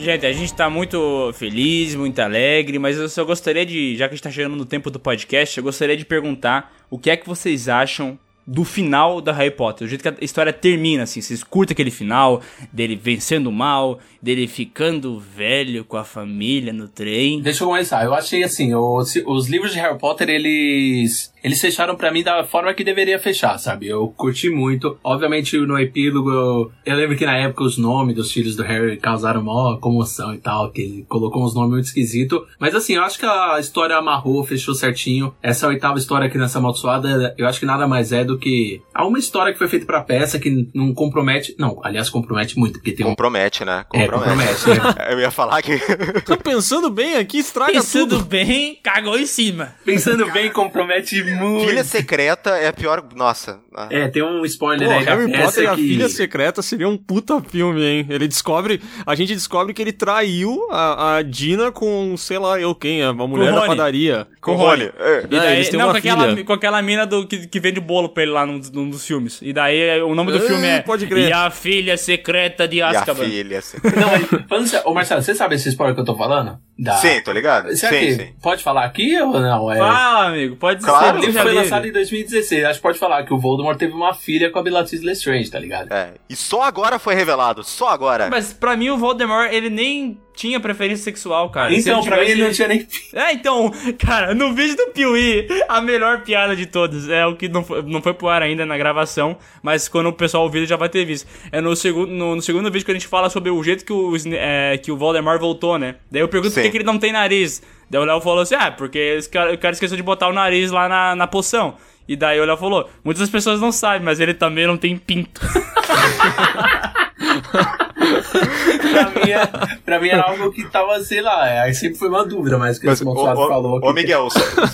Gente, 0.00 0.24
a 0.24 0.32
gente 0.32 0.54
tá 0.54 0.70
muito 0.70 1.30
feliz, 1.34 1.94
muito 1.94 2.18
alegre, 2.20 2.78
mas 2.78 2.96
eu 2.96 3.06
só 3.06 3.22
gostaria 3.22 3.66
de, 3.66 3.98
já 3.98 4.08
que 4.08 4.14
a 4.14 4.16
gente 4.16 4.24
tá 4.24 4.30
chegando 4.30 4.56
no 4.56 4.64
tempo 4.64 4.90
do 4.90 4.98
podcast, 4.98 5.58
eu 5.58 5.62
gostaria 5.62 5.94
de 5.94 6.06
perguntar 6.06 6.72
o 6.88 6.98
que 6.98 7.10
é 7.10 7.16
que 7.18 7.28
vocês 7.28 7.68
acham 7.68 8.18
do 8.46 8.64
final 8.64 9.20
da 9.20 9.30
Harry 9.30 9.50
Potter, 9.50 9.86
o 9.86 9.88
jeito 9.88 10.02
que 10.02 10.08
a 10.08 10.14
história 10.22 10.52
termina, 10.54 11.02
assim, 11.02 11.20
vocês 11.20 11.44
curtem 11.44 11.74
aquele 11.74 11.90
final, 11.90 12.40
dele 12.72 12.96
vencendo 12.96 13.48
o 13.48 13.52
mal, 13.52 14.00
dele 14.22 14.48
ficando 14.48 15.20
velho 15.20 15.84
com 15.84 15.98
a 15.98 16.02
família 16.02 16.72
no 16.72 16.88
trem. 16.88 17.42
Deixa 17.42 17.62
eu 17.62 17.68
começar. 17.68 18.02
Eu 18.02 18.14
achei 18.14 18.42
assim, 18.42 18.74
os, 18.74 19.14
os 19.26 19.48
livros 19.48 19.72
de 19.72 19.78
Harry 19.78 19.98
Potter, 19.98 20.30
eles 20.30 21.30
eles 21.42 21.60
fecharam 21.60 21.96
pra 21.96 22.10
mim 22.12 22.22
da 22.22 22.44
forma 22.44 22.72
que 22.74 22.84
deveria 22.84 23.18
fechar, 23.18 23.58
sabe? 23.58 23.88
Eu 23.88 24.08
curti 24.16 24.50
muito. 24.50 24.98
Obviamente, 25.02 25.56
no 25.58 25.78
epílogo, 25.78 26.30
eu, 26.30 26.72
eu 26.84 26.96
lembro 26.96 27.16
que 27.16 27.26
na 27.26 27.36
época 27.36 27.64
os 27.64 27.78
nomes 27.78 28.14
dos 28.14 28.30
filhos 28.32 28.56
do 28.56 28.62
Harry 28.62 28.96
causaram 28.96 29.42
maior 29.42 29.78
comoção 29.78 30.34
e 30.34 30.38
tal, 30.38 30.70
que 30.70 30.80
ele 30.82 31.06
colocou 31.08 31.44
uns 31.44 31.54
nomes 31.54 31.70
muito 31.70 31.84
esquisitos. 31.86 32.40
Mas 32.58 32.74
assim, 32.74 32.94
eu 32.94 33.02
acho 33.02 33.18
que 33.18 33.26
a 33.26 33.58
história 33.58 33.96
amarrou, 33.96 34.44
fechou 34.44 34.74
certinho. 34.74 35.34
Essa 35.42 35.68
oitava 35.68 35.98
história 35.98 36.26
aqui 36.26 36.38
nessa 36.38 36.58
amaldiçoada, 36.58 37.34
eu 37.38 37.46
acho 37.46 37.60
que 37.60 37.66
nada 37.66 37.86
mais 37.86 38.12
é 38.12 38.24
do 38.24 38.38
que 38.38 38.82
há 38.94 39.06
uma 39.06 39.18
história 39.18 39.52
que 39.52 39.58
foi 39.58 39.68
feita 39.68 39.86
pra 39.86 40.00
peça 40.02 40.38
que 40.38 40.68
não 40.74 40.92
compromete. 40.92 41.54
Não, 41.58 41.80
aliás, 41.82 42.10
compromete 42.10 42.58
muito, 42.58 42.74
porque 42.74 42.92
tem 42.92 43.06
um. 43.06 43.10
Compromete, 43.10 43.64
né? 43.64 43.84
É, 43.92 44.06
compromete, 44.06 44.68
né? 44.68 44.76
Eu 45.10 45.20
ia 45.20 45.30
falar 45.30 45.62
que. 45.62 45.78
Tô 46.24 46.36
pensando 46.36 46.90
bem 46.90 47.16
aqui, 47.16 47.38
estraga 47.38 47.72
Pensando 47.72 48.16
tudo. 48.18 48.24
bem, 48.24 48.78
cagou 48.82 49.18
em 49.18 49.26
cima. 49.26 49.74
Pensando 49.84 50.30
bem, 50.32 50.50
compromete 50.50 51.22
muito. 51.34 51.68
Filha 51.68 51.84
secreta 51.84 52.50
é 52.50 52.68
a 52.68 52.72
pior. 52.72 53.02
Nossa. 53.14 53.60
É, 53.88 54.08
tem 54.08 54.22
um 54.22 54.44
spoiler 54.44 54.88
Pô, 54.88 54.94
aí 54.94 55.04
Harry 55.04 55.32
Potter 55.32 55.64
e 55.64 55.66
a 55.66 55.74
que... 55.74 55.82
Filha 55.82 56.08
Secreta 56.08 56.60
seria 56.60 56.88
um 56.88 56.96
puta 56.96 57.40
filme, 57.40 57.82
hein? 57.82 58.06
Ele 58.10 58.26
descobre. 58.26 58.80
A 59.06 59.14
gente 59.14 59.32
descobre 59.32 59.72
que 59.72 59.80
ele 59.80 59.92
traiu 59.92 60.66
a, 60.70 61.16
a 61.16 61.22
Dina 61.22 61.70
com, 61.70 62.16
sei 62.16 62.38
lá, 62.38 62.60
eu 62.60 62.74
quem, 62.74 63.02
a 63.02 63.12
mulher 63.12 63.52
da 63.54 63.66
padaria. 63.66 64.26
Com 64.40 64.52
o 64.52 64.56
Rony. 64.56 64.90
É. 64.98 65.26
E 65.30 65.36
É, 65.36 65.38
daí, 65.40 65.54
eles 65.56 65.68
têm 65.68 65.78
não, 65.78 65.86
uma 65.86 65.92
com 65.92 65.98
aquela, 65.98 66.28
filha. 66.28 66.44
com 66.44 66.52
aquela 66.52 66.82
mina 66.82 67.06
do, 67.06 67.26
que, 67.26 67.46
que 67.46 67.60
vende 67.60 67.80
bolo 67.80 68.08
pra 68.08 68.22
ele 68.24 68.32
lá 68.32 68.44
num, 68.44 68.60
num 68.72 68.90
dos 68.90 69.06
filmes. 69.06 69.38
E 69.40 69.52
daí 69.52 70.02
o 70.02 70.14
nome 70.14 70.32
do 70.32 70.38
Ah, 70.38 70.40
filme 70.40 70.66
é 70.66 70.80
pode 70.82 71.06
crer. 71.06 71.28
E 71.28 71.32
a 71.32 71.48
Filha 71.50 71.96
Secreta 71.96 72.66
de 72.66 72.78
E 72.78 72.82
a 72.82 72.88
Azkaban. 72.90 73.24
filha. 73.24 73.62
secreta. 73.62 74.00
Não, 74.00 74.10
mas, 74.10 74.26
falando 74.48 74.66
sério, 74.66 74.88
ô 74.88 74.94
Marcelo, 74.94 75.22
você 75.22 75.34
sabe 75.34 75.54
esse 75.54 75.68
spoiler 75.68 75.94
que 75.94 76.00
eu 76.00 76.04
tô 76.04 76.16
falando? 76.16 76.58
Da... 76.78 76.94
Sim, 76.96 77.20
tô 77.22 77.30
ligado? 77.32 77.74
Será 77.76 77.92
sim, 77.92 77.98
que 78.00 78.12
sim. 78.14 78.32
pode 78.42 78.62
falar 78.62 78.84
aqui 78.84 79.18
ou 79.20 79.38
não? 79.38 79.70
É... 79.70 79.76
Fala, 79.76 80.28
amigo, 80.28 80.56
pode 80.56 80.82
Claro. 80.82 81.19
Livro 81.20 81.34
já 81.34 81.42
foi 81.42 81.52
li. 81.52 81.58
lançado 81.58 81.86
em 81.86 81.92
2016. 81.92 82.64
Acho 82.64 82.78
que 82.78 82.82
pode 82.82 82.98
falar 82.98 83.24
que 83.24 83.32
o 83.32 83.38
Voldemort 83.38 83.78
teve 83.78 83.92
uma 83.92 84.14
filha 84.14 84.50
com 84.50 84.58
a 84.58 84.62
Bellatrix 84.62 85.02
Lestrange, 85.02 85.50
tá 85.50 85.58
ligado? 85.58 85.92
É. 85.92 86.14
E 86.28 86.36
só 86.36 86.62
agora 86.62 86.98
foi 86.98 87.14
revelado. 87.14 87.62
Só 87.62 87.88
agora. 87.88 88.28
Mas 88.30 88.52
pra 88.52 88.76
mim 88.76 88.90
o 88.90 88.98
Voldemort, 88.98 89.52
ele 89.52 89.70
nem 89.70 90.18
tinha 90.34 90.58
preferência 90.58 91.04
sexual, 91.04 91.50
cara. 91.50 91.70
Se 91.74 91.80
então, 91.80 92.02
pra 92.02 92.16
mim 92.18 92.30
ele 92.30 92.44
não 92.44 92.50
tinha 92.50 92.66
nem 92.66 92.86
É, 93.12 93.32
então, 93.32 93.70
cara, 93.98 94.34
no 94.34 94.54
vídeo 94.54 94.76
do 94.76 94.86
Piuí, 94.86 95.46
a 95.68 95.82
melhor 95.82 96.22
piada 96.22 96.56
de 96.56 96.64
todas, 96.64 97.08
é 97.10 97.26
o 97.26 97.36
que 97.36 97.48
não 97.48 97.62
foi, 97.62 97.82
não 97.82 98.00
foi 98.00 98.14
pro 98.14 98.28
ar 98.28 98.42
ainda 98.42 98.64
na 98.64 98.78
gravação, 98.78 99.36
mas 99.62 99.86
quando 99.86 100.06
o 100.06 100.12
pessoal 100.12 100.44
ouvir 100.44 100.66
já 100.66 100.76
vai 100.76 100.88
ter 100.88 101.04
visto. 101.04 101.28
É 101.52 101.60
no 101.60 101.76
segundo, 101.76 102.10
no, 102.10 102.36
no 102.36 102.42
segundo 102.42 102.70
vídeo 102.70 102.84
que 102.86 102.90
a 102.90 102.94
gente 102.94 103.06
fala 103.06 103.28
sobre 103.28 103.50
o 103.50 103.62
jeito 103.62 103.84
que 103.84 103.92
o, 103.92 104.14
é, 104.32 104.78
que 104.78 104.90
o 104.90 104.96
Voldemort 104.96 105.38
voltou, 105.38 105.78
né? 105.78 105.96
Daí 106.10 106.22
eu 106.22 106.28
pergunto 106.28 106.54
por 106.54 106.60
Sim. 106.60 106.66
que, 106.66 106.70
que 106.70 106.76
ele 106.78 106.84
não 106.84 106.98
tem 106.98 107.12
nariz. 107.12 107.62
Daí 107.90 108.00
o 108.00 108.04
Léo 108.04 108.20
falou 108.20 108.40
assim, 108.40 108.54
ah, 108.54 108.70
porque 108.70 109.18
o 109.52 109.58
cara 109.58 109.72
esqueceu 109.72 109.96
de 109.96 110.02
botar 110.02 110.28
o 110.28 110.32
nariz 110.32 110.70
lá 110.70 110.88
na, 110.88 111.16
na 111.16 111.26
poção. 111.26 111.74
E 112.08 112.14
daí 112.14 112.40
o 112.40 112.44
Léo 112.44 112.56
falou, 112.56 112.88
muitas 113.04 113.28
pessoas 113.28 113.60
não 113.60 113.72
sabem, 113.72 114.02
mas 114.02 114.20
ele 114.20 114.32
também 114.32 114.66
não 114.66 114.76
tem 114.76 114.96
pinto. 114.96 115.40
pra, 118.00 119.10
mim, 119.10 119.30
é- 119.30 119.76
pra 119.84 120.00
mim 120.00 120.08
era 120.08 120.22
algo 120.22 120.50
que 120.52 120.64
tava, 120.68 121.00
sei 121.00 121.20
lá, 121.20 121.48
é, 121.48 121.60
aí 121.60 121.74
sempre 121.74 121.98
foi 121.98 122.08
uma 122.08 122.24
dúvida, 122.24 122.58
mas 122.58 122.76
o 122.76 122.80
que 122.80 122.88
esse 122.88 123.02
ô, 123.02 123.06
Monsanto 123.06 123.40
ô, 123.40 123.48
falou 123.48 123.72
ô, 123.74 123.76
aqui. 123.88 123.92
Miguel, 123.92 124.28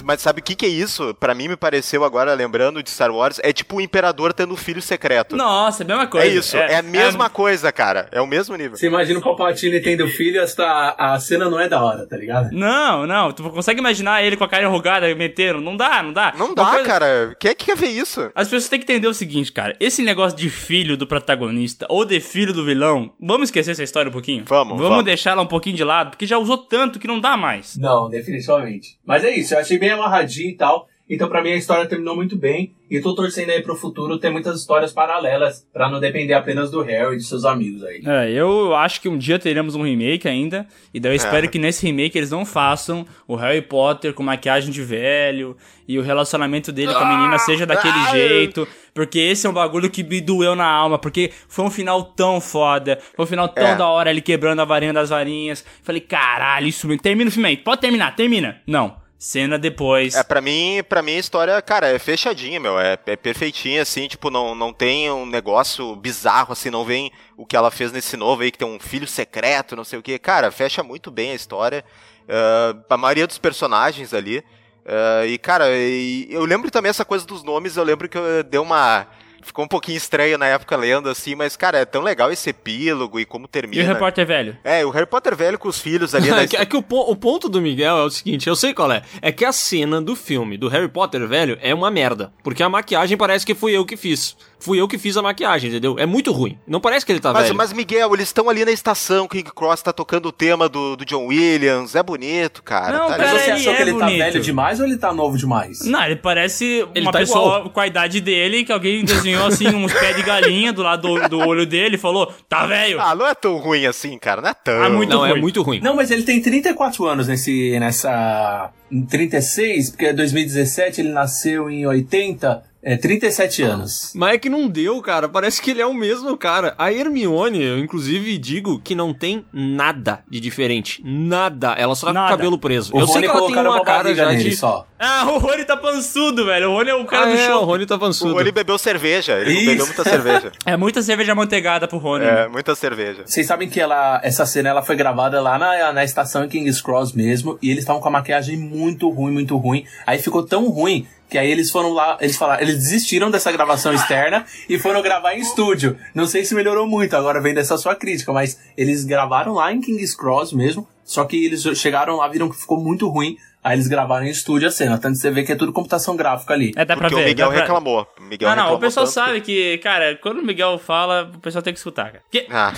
mas 0.05 0.21
sabe 0.21 0.41
o 0.41 0.43
que, 0.43 0.55
que 0.55 0.67
é 0.67 0.69
isso? 0.69 1.15
Pra 1.19 1.35
mim 1.35 1.49
me 1.49 1.57
pareceu 1.57 2.05
agora, 2.05 2.35
lembrando 2.35 2.83
de 2.83 2.91
Star 2.91 3.11
Wars, 3.11 3.41
é 3.43 3.53
tipo 3.53 3.77
o 3.77 3.81
Imperador 3.81 4.33
tendo 4.33 4.55
um 4.55 4.57
filho 4.57 4.81
secreto. 4.83 5.37
Nossa, 5.37 5.83
é 5.83 5.85
a 5.85 5.87
mesma 5.89 6.07
coisa. 6.07 6.27
é 6.27 6.31
isso, 6.31 6.57
é, 6.57 6.77
a 6.77 6.83
mesma 6.83 7.29
coisa, 7.31 7.71
cara. 7.73 8.09
É 8.13 8.21
o 8.21 8.27
mesmo 8.27 8.55
nível. 8.57 8.77
Você 8.77 8.87
imagina 8.87 9.19
o 9.19 9.23
Palpatine 9.23 9.81
tendo 9.81 10.07
filho, 10.09 10.41
essa, 10.41 10.95
a 10.99 11.19
cena 11.19 11.49
não 11.51 11.59
é 11.61 11.69
da 11.69 11.83
hora, 11.83 12.07
tá 12.07 12.17
ligado? 12.17 12.51
Não, 12.53 13.07
não, 13.07 13.33
tu 13.33 13.43
consegue 13.51 13.81
imaginar 13.81 14.23
ele 14.23 14.37
com 14.37 14.45
a 14.45 14.49
cara 14.49 14.65
enrugada 14.65 15.13
metendo? 15.15 15.61
Não 15.61 15.77
dá, 15.77 16.03
não 16.03 16.13
dá. 16.13 16.33
Não 16.37 16.47
Uma 16.47 16.55
dá, 16.55 16.67
coisa- 16.71 16.85
cara. 16.85 17.37
Quem 17.39 17.51
é 17.51 17.55
que 17.55 17.67
quer 17.67 17.77
ver 17.77 17.89
isso? 17.89 18.31
As 18.35 18.49
pessoas 18.49 18.69
têm 18.69 18.79
que 18.79 18.85
entender 18.85 19.07
o 19.09 19.15
seguinte, 19.15 19.53
cara. 19.53 19.75
Esse 19.81 20.03
negócio 20.03 20.37
de 20.37 20.49
filho 20.51 20.97
do 20.97 21.07
protagonista 21.07 21.87
ou 21.89 22.05
de 22.05 22.21
filho 22.21 22.53
do 22.53 22.65
vilão, 22.65 23.13
vamos 23.21 23.49
esquecer 23.49 23.71
essa 23.73 23.83
história 23.83 24.09
um 24.09 24.13
pouquinho? 24.13 24.45
Vamos, 24.47 24.75
Vamos 24.75 24.89
vamos. 24.89 25.05
deixar 25.05 25.33
ela 25.33 25.43
um 25.43 25.47
pouquinho 25.47 25.77
de 25.77 25.85
lado, 25.85 26.11
porque 26.11 26.27
já 26.27 26.39
usou 26.39 26.59
tanto 26.59 26.99
que 26.99 27.07
não 27.07 27.21
dá 27.21 27.37
mais. 27.37 27.77
Não, 27.77 28.09
definitivamente. 28.09 28.99
Mas 29.05 29.25
é 29.25 29.31
isso, 29.35 29.55
eu 29.55 29.59
achei 29.59 29.79
bem 29.79 29.91
amarradinho 29.91 30.51
e 30.51 30.57
tal. 30.57 30.89
Então, 31.09 31.29
pra 31.29 31.41
mim, 31.43 31.53
a 31.53 31.57
história 31.57 31.87
terminou 31.87 32.17
muito 32.17 32.37
bem. 32.37 32.75
E 32.91 33.01
tô 33.01 33.15
torcendo 33.15 33.51
aí 33.51 33.63
pro 33.63 33.77
futuro 33.77 34.19
ter 34.19 34.31
muitas 34.31 34.59
histórias 34.61 34.93
paralelas, 34.93 35.67
pra 35.73 35.89
não 35.91 35.99
depender 36.01 36.35
apenas 36.35 36.71
do 36.71 36.83
Harry 36.83 37.15
e 37.15 37.19
de 37.19 37.25
seus 37.25 37.45
amigos 37.45 37.83
aí. 37.85 38.01
É, 38.05 38.31
eu 38.31 38.75
acho 38.75 39.01
que 39.01 39.09
um 39.09 39.17
dia 39.19 39.39
teremos 39.39 39.75
um 39.75 39.83
remake 39.83 40.29
ainda. 40.29 40.67
E 40.95 40.99
daí 41.01 41.13
eu 41.13 41.17
espero 41.17 41.49
que 41.49 41.59
nesse 41.59 41.85
remake 41.87 42.17
eles 42.17 42.31
não 42.31 42.45
façam 42.45 43.05
o 43.27 43.35
Harry 43.37 43.63
Potter 43.63 44.15
com 44.15 44.23
maquiagem 44.23 44.71
de 44.73 44.83
velho. 44.83 45.57
E 45.89 45.99
o 45.99 46.03
relacionamento 46.03 46.71
dele 46.73 46.93
com 46.93 46.99
a 47.01 47.17
menina 47.17 47.39
seja 47.39 47.65
daquele 47.67 47.95
Ah! 47.95 48.11
jeito. 48.11 48.67
Porque 48.95 49.19
esse 49.19 49.47
é 49.47 49.51
um 49.51 49.53
bagulho 49.53 49.91
que 49.91 50.03
me 50.03 50.21
doeu 50.21 50.55
na 50.57 50.67
alma. 50.67 50.99
Porque 50.99 51.31
foi 51.49 51.65
um 51.65 51.71
final 51.71 52.03
tão 52.03 52.41
foda. 52.41 52.99
Foi 53.15 53.25
um 53.25 53.29
final 53.29 53.49
tão 53.49 53.67
É. 53.67 53.77
da 53.77 53.87
hora 53.89 54.11
ele 54.11 54.21
quebrando 54.21 54.61
a 54.61 54.65
varinha 54.65 54.93
das 54.93 55.11
varinhas. 55.11 55.65
Falei, 55.83 56.01
caralho, 56.01 56.67
isso 56.67 56.87
mesmo. 56.89 57.03
Termina 57.03 57.29
o 57.29 57.33
filme 57.33 57.49
aí. 57.49 57.57
Pode 57.57 57.81
terminar, 57.81 58.15
termina. 58.17 58.61
Não. 58.67 58.97
Cena 59.19 59.59
depois. 59.59 60.15
É, 60.15 60.23
pra 60.23 60.41
mim, 60.41 60.83
pra 60.89 61.03
mim 61.03 61.17
a 61.17 61.19
história, 61.19 61.63
cara, 61.63 61.89
é 61.89 61.99
fechadinha, 61.99 62.61
meu. 62.61 62.79
É, 62.79 62.99
é 63.07 63.17
perfeitinha, 63.17 63.83
assim, 63.83 64.09
tipo, 64.09 64.31
não, 64.31 64.55
não 64.55 64.73
tem 64.73 65.11
um 65.11 65.25
negócio 65.25 65.97
bizarro, 65.97 66.53
assim, 66.53 66.71
não 66.71 66.85
vem 66.85 67.11
o 67.37 67.47
que 67.47 67.57
ela 67.57 67.71
fez 67.71 67.93
nesse 67.93 68.17
novo 68.17 68.43
aí, 68.43 68.51
que 68.51 68.59
tem 68.59 68.69
um 68.69 68.79
filho 68.79 69.07
secreto, 69.07 69.75
não 69.75 69.85
sei 69.85 69.99
o 69.99 70.03
que. 70.03 70.19
Cara, 70.19 70.51
fecha 70.51 70.83
muito 70.83 71.11
bem 71.11 71.31
a 71.31 71.35
história. 71.35 71.85
Ah, 72.29 72.77
a 72.91 72.97
maioria 72.97 73.27
dos 73.27 73.39
personagens 73.39 74.13
ali. 74.13 74.45
Ah, 74.85 75.27
e, 75.27 75.39
cara, 75.39 75.67
e 75.71 76.29
eu 76.31 76.45
lembro 76.45 76.71
também 76.71 76.91
essa 76.91 77.05
coisa 77.05 77.27
dos 77.27 77.43
nomes, 77.43 77.77
eu 77.77 77.85
lembro 77.85 78.09
que 78.09 78.19
eu 78.19 78.45
dei 78.45 78.61
uma. 78.61 79.07
Ficou 79.47 79.65
um 79.65 79.69
pouquinho 79.69 79.97
estranho 79.97 80.37
na 80.37 80.47
época 80.47 80.77
lendo, 80.77 81.09
assim, 81.09 81.37
mas, 81.37 81.57
cara, 81.57 81.79
é 81.79 81.85
tão 81.85 82.03
legal 82.03 82.33
esse 82.33 82.51
epílogo 82.51 83.21
e 83.21 83.25
como 83.25 83.45
E 83.45 83.47
o 83.47 83.49
termina. 83.49 83.85
repórter 83.85 84.27
velho? 84.27 84.59
É, 84.65 84.85
o 84.85 84.91
Harry 84.91 85.07
Potter 85.07 85.37
velho 85.37 85.57
com 85.57 85.69
os 85.69 85.79
filhos 85.79 86.17
ali, 86.17 86.29
né? 86.33 86.43
É 86.43 86.47
que, 86.49 86.57
é 86.57 86.67
que 86.67 86.77
o, 86.77 86.83
po- 86.83 87.09
o 87.09 87.15
ponto 87.15 87.49
do 87.49 87.61
Miguel 87.63 87.97
é 87.97 88.03
o 88.03 88.11
seguinte, 88.11 88.49
eu 88.49 88.57
sei 88.57 88.75
qual 88.75 88.91
é. 88.91 89.03
É 89.23 89.31
que 89.31 89.45
a 89.45 89.53
cena 89.53 90.03
do 90.03 90.17
filme 90.17 90.59
do 90.59 90.67
Harry 90.69 90.89
Potter 90.89 91.27
velho 91.29 91.57
é 91.63 91.73
uma 91.73 91.93
merda. 91.93 92.33
Porque 92.43 92.61
a 92.63 92.69
maquiagem 92.69 93.17
parece 93.17 93.47
que 93.47 93.55
fui 93.55 93.71
eu 93.73 93.87
que 93.87 93.97
fiz. 93.97 94.37
Fui 94.59 94.81
eu 94.81 94.89
que 94.89 94.97
fiz 94.99 95.17
a 95.17 95.23
maquiagem, 95.23 95.69
entendeu? 95.71 95.97
É 95.99 96.07
muito 96.07 96.33
ruim. 96.33 96.59
Não 96.67 96.81
parece 96.81 97.05
que 97.05 97.13
ele 97.13 97.21
tá 97.21 97.33
Mas, 97.33 97.45
velho. 97.45 97.57
mas, 97.57 97.73
Miguel, 97.73 98.13
eles 98.15 98.29
estão 98.29 98.49
ali 98.49 98.65
na 98.65 98.71
estação, 98.73 99.29
King 99.29 99.51
Cross 99.55 99.83
tá 99.83 99.93
tocando 99.93 100.27
o 100.27 100.33
tema 100.33 100.69
do, 100.69 100.97
do 100.97 101.05
John 101.05 101.27
Williams, 101.27 101.95
é 101.95 102.03
bonito, 102.03 102.63
cara. 102.63 102.99
Não, 102.99 103.07
tá 103.09 103.19
Mas 103.19 103.19
cara, 103.19 103.31
ali. 103.31 103.39
você 103.39 103.51
ele 103.51 103.53
achou 103.61 103.73
é 103.73 103.77
que 103.77 103.83
ele 103.83 103.93
tá 103.93 103.99
bonito. 104.07 104.19
velho 104.19 104.41
demais 104.41 104.81
ou 104.81 104.87
ele 104.87 104.97
tá 104.97 105.13
novo 105.13 105.37
demais? 105.37 105.81
Não, 105.85 106.03
ele 106.05 106.17
parece 106.17 106.65
Ele 106.95 107.05
uma 107.07 107.13
tá 107.13 107.19
pessoa 107.19 107.59
igual. 107.59 107.71
com 107.71 107.81
a 107.81 107.87
idade 107.87 108.21
dele, 108.21 108.65
que 108.65 108.73
alguém 108.73 109.05
desenhou 109.05 109.47
assim 109.47 109.69
uns 109.69 109.93
pés 109.93 110.17
de 110.17 110.23
galinha 110.23 110.73
do 110.73 110.83
lado 110.83 111.03
do, 111.07 111.29
do 111.29 111.39
olho 111.41 111.67
dele 111.67 111.97
e 111.97 111.99
falou, 111.99 112.33
tá 112.49 112.67
velho. 112.67 112.99
Ah, 113.01 113.15
não 113.15 113.27
é 113.27 113.35
tão 113.35 113.59
ruim 113.59 113.87
assim, 113.87 114.19
cara, 114.19 114.41
não 114.41 114.49
é 114.49 114.55
tão. 114.55 114.83
Ah, 114.83 114.89
muito 114.89 115.11
Não, 115.11 115.25
é 115.27 115.31
ruim. 115.33 115.41
muito 115.41 115.63
ruim. 115.63 115.81
Não, 115.81 115.95
mas 115.95 116.11
ele 116.11 116.23
tem 116.23 116.41
34 116.41 117.05
anos 117.07 117.29
nesse, 117.29 117.79
nessa... 117.79 118.71
Em 118.91 119.05
36, 119.05 119.91
porque 119.91 120.07
é 120.07 120.13
2017, 120.13 121.01
ele 121.01 121.09
nasceu 121.11 121.69
em 121.69 121.85
80, 121.87 122.63
é 122.89 122.97
37 122.97 123.65
anos. 123.65 124.13
Mas 124.15 124.35
é 124.35 124.39
que 124.39 124.49
não 124.49 124.69
deu, 124.69 125.03
cara. 125.03 125.29
Parece 125.29 125.61
que 125.61 125.73
ele 125.73 125.83
é 125.83 125.87
o 125.87 125.93
mesmo 125.93 126.37
cara. 126.37 126.73
A 126.79 126.93
Hermione, 126.93 127.61
eu 127.61 127.79
inclusive 127.81 128.39
digo 128.39 128.79
que 128.79 128.95
não 128.95 129.13
tem 129.13 129.45
nada 129.53 130.21
de 130.31 130.39
diferente. 130.39 131.03
Nada. 131.05 131.73
Ela 131.73 131.97
só 131.97 132.13
tá 132.13 132.21
com 132.21 132.27
o 132.27 132.29
cabelo 132.29 132.59
preso. 132.61 132.95
O 132.95 133.01
eu 133.01 133.07
sei 133.09 133.27
Rony 133.27 133.27
que 133.27 133.37
ela 133.37 133.47
tem 133.49 133.73
uma 133.73 133.85
cara 133.85 134.15
já 134.15 134.33
de... 134.33 134.57
só. 134.57 134.87
Ah, 135.01 135.27
o 135.29 135.39
Rony 135.39 135.65
tá 135.65 135.77
pançudo, 135.77 136.47
velho. 136.47 136.71
O 136.71 136.75
Rony 136.75 136.91
é 136.91 136.95
o 136.95 137.05
cara 137.05 137.27
Ah, 137.27 137.31
do 137.31 137.35
é, 137.35 137.47
show. 137.49 137.63
o 137.63 137.65
Rony 137.65 137.87
tá 137.87 137.97
O 137.97 137.99
pançudo. 137.99 138.35
Rony 138.35 138.53
bebeu 138.53 138.79
cerveja, 138.79 139.37
ele 139.41 139.53
Isso. 139.53 139.67
bebeu 139.67 139.87
muita 139.87 140.05
cerveja. 140.05 140.53
É 140.65 140.77
muita 140.77 141.03
cerveja 141.03 141.33
amanteigada 141.33 141.89
pro 141.89 141.99
Rony. 141.99 142.25
É, 142.25 142.47
muita 142.49 142.77
cerveja. 142.77 143.23
Vocês 143.27 143.47
sabem 143.49 143.69
que 143.69 143.81
ela, 143.81 144.21
essa 144.23 144.47
cena 144.47 144.69
ela 144.69 144.83
foi 144.83 144.95
gravada 144.95 145.41
lá 145.41 145.59
na, 145.59 145.93
na 145.93 146.05
estação 146.05 146.45
em 146.45 146.49
King's 146.49 146.81
Cross 146.81 147.13
mesmo, 147.13 147.59
e 147.61 147.69
eles 147.71 147.81
estavam 147.81 148.01
com 148.01 148.09
a 148.09 148.13
maquiagem 148.13 148.57
muito 148.57 149.09
ruim, 149.11 149.33
muito 149.33 149.57
ruim. 149.57 149.85
Aí 150.07 150.19
ficou 150.21 150.45
tão 150.45 150.69
ruim 150.69 151.07
que 151.29 151.37
aí 151.39 151.51
eles 151.51 151.71
foram 151.71 151.93
lá, 151.93 152.17
eles 152.21 152.37
falaram, 152.37 152.63
eles 152.63 152.77
desistiram 152.77 153.31
dessa 153.31 153.51
gravação 153.51 153.93
externa 153.93 154.45
e 154.69 154.79
foram 154.79 155.03
gravar 155.03 155.35
em 155.35 155.41
estúdio. 155.41 155.99
Não 156.15 156.27
sei 156.27 156.45
se 156.45 156.55
melhorou 156.55 156.87
muito, 156.87 157.17
agora 157.17 157.41
vem 157.41 157.55
dessa 157.55 157.77
sua 157.77 157.95
crítica, 157.95 158.33
mas 158.33 158.59
eles 158.77 159.05
gravaram 159.05 159.55
lá 159.55 159.73
em 159.73 159.81
King's 159.81 160.15
Cross 160.15 160.53
mesmo, 160.53 160.87
só 161.05 161.25
que 161.25 161.45
eles 161.45 161.63
chegaram 161.79 162.17
lá, 162.17 162.29
viram 162.29 162.49
que 162.49 162.57
ficou 162.57 162.79
muito 162.79 163.09
ruim, 163.09 163.37
aí 163.63 163.77
eles 163.77 163.89
gravaram 163.89 164.27
em 164.27 164.31
estúdio 164.31 164.69
a 164.69 164.71
cena. 164.71 164.99
Tanto 164.99 165.15
que 165.15 165.21
você 165.21 165.31
vê 165.31 165.43
que 165.43 165.53
é 165.53 165.57
tudo 165.57 165.73
computação 165.73 166.17
gráfica 166.17 166.55
ali. 166.55 166.73
É, 166.77 166.85
dá 166.85 166.97
pra 166.97 167.09
Porque 167.09 167.17
ver. 167.17 167.27
o 167.27 167.29
Miguel 167.29 167.49
pra... 167.49 167.61
reclamou. 167.61 168.07
O 168.19 168.23
Miguel 168.23 168.49
Não, 168.49 168.57
não, 168.57 168.63
o 168.63 168.67
reclamou 168.67 168.81
pessoal 168.81 169.07
tanto 169.07 169.15
sabe 169.15 169.41
que, 169.41 169.79
cara, 169.79 170.17
quando 170.23 170.39
o 170.39 170.45
Miguel 170.45 170.79
fala, 170.79 171.31
o 171.35 171.41
pessoal 171.41 171.63
tem 171.63 171.73
que 171.73 171.79
escutar, 171.79 172.07
cara. 172.07 172.23
Que... 172.31 172.47
Ah, 172.51 172.73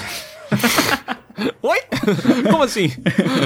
Oi? 1.63 1.79
Como 2.51 2.65
assim? 2.65 2.91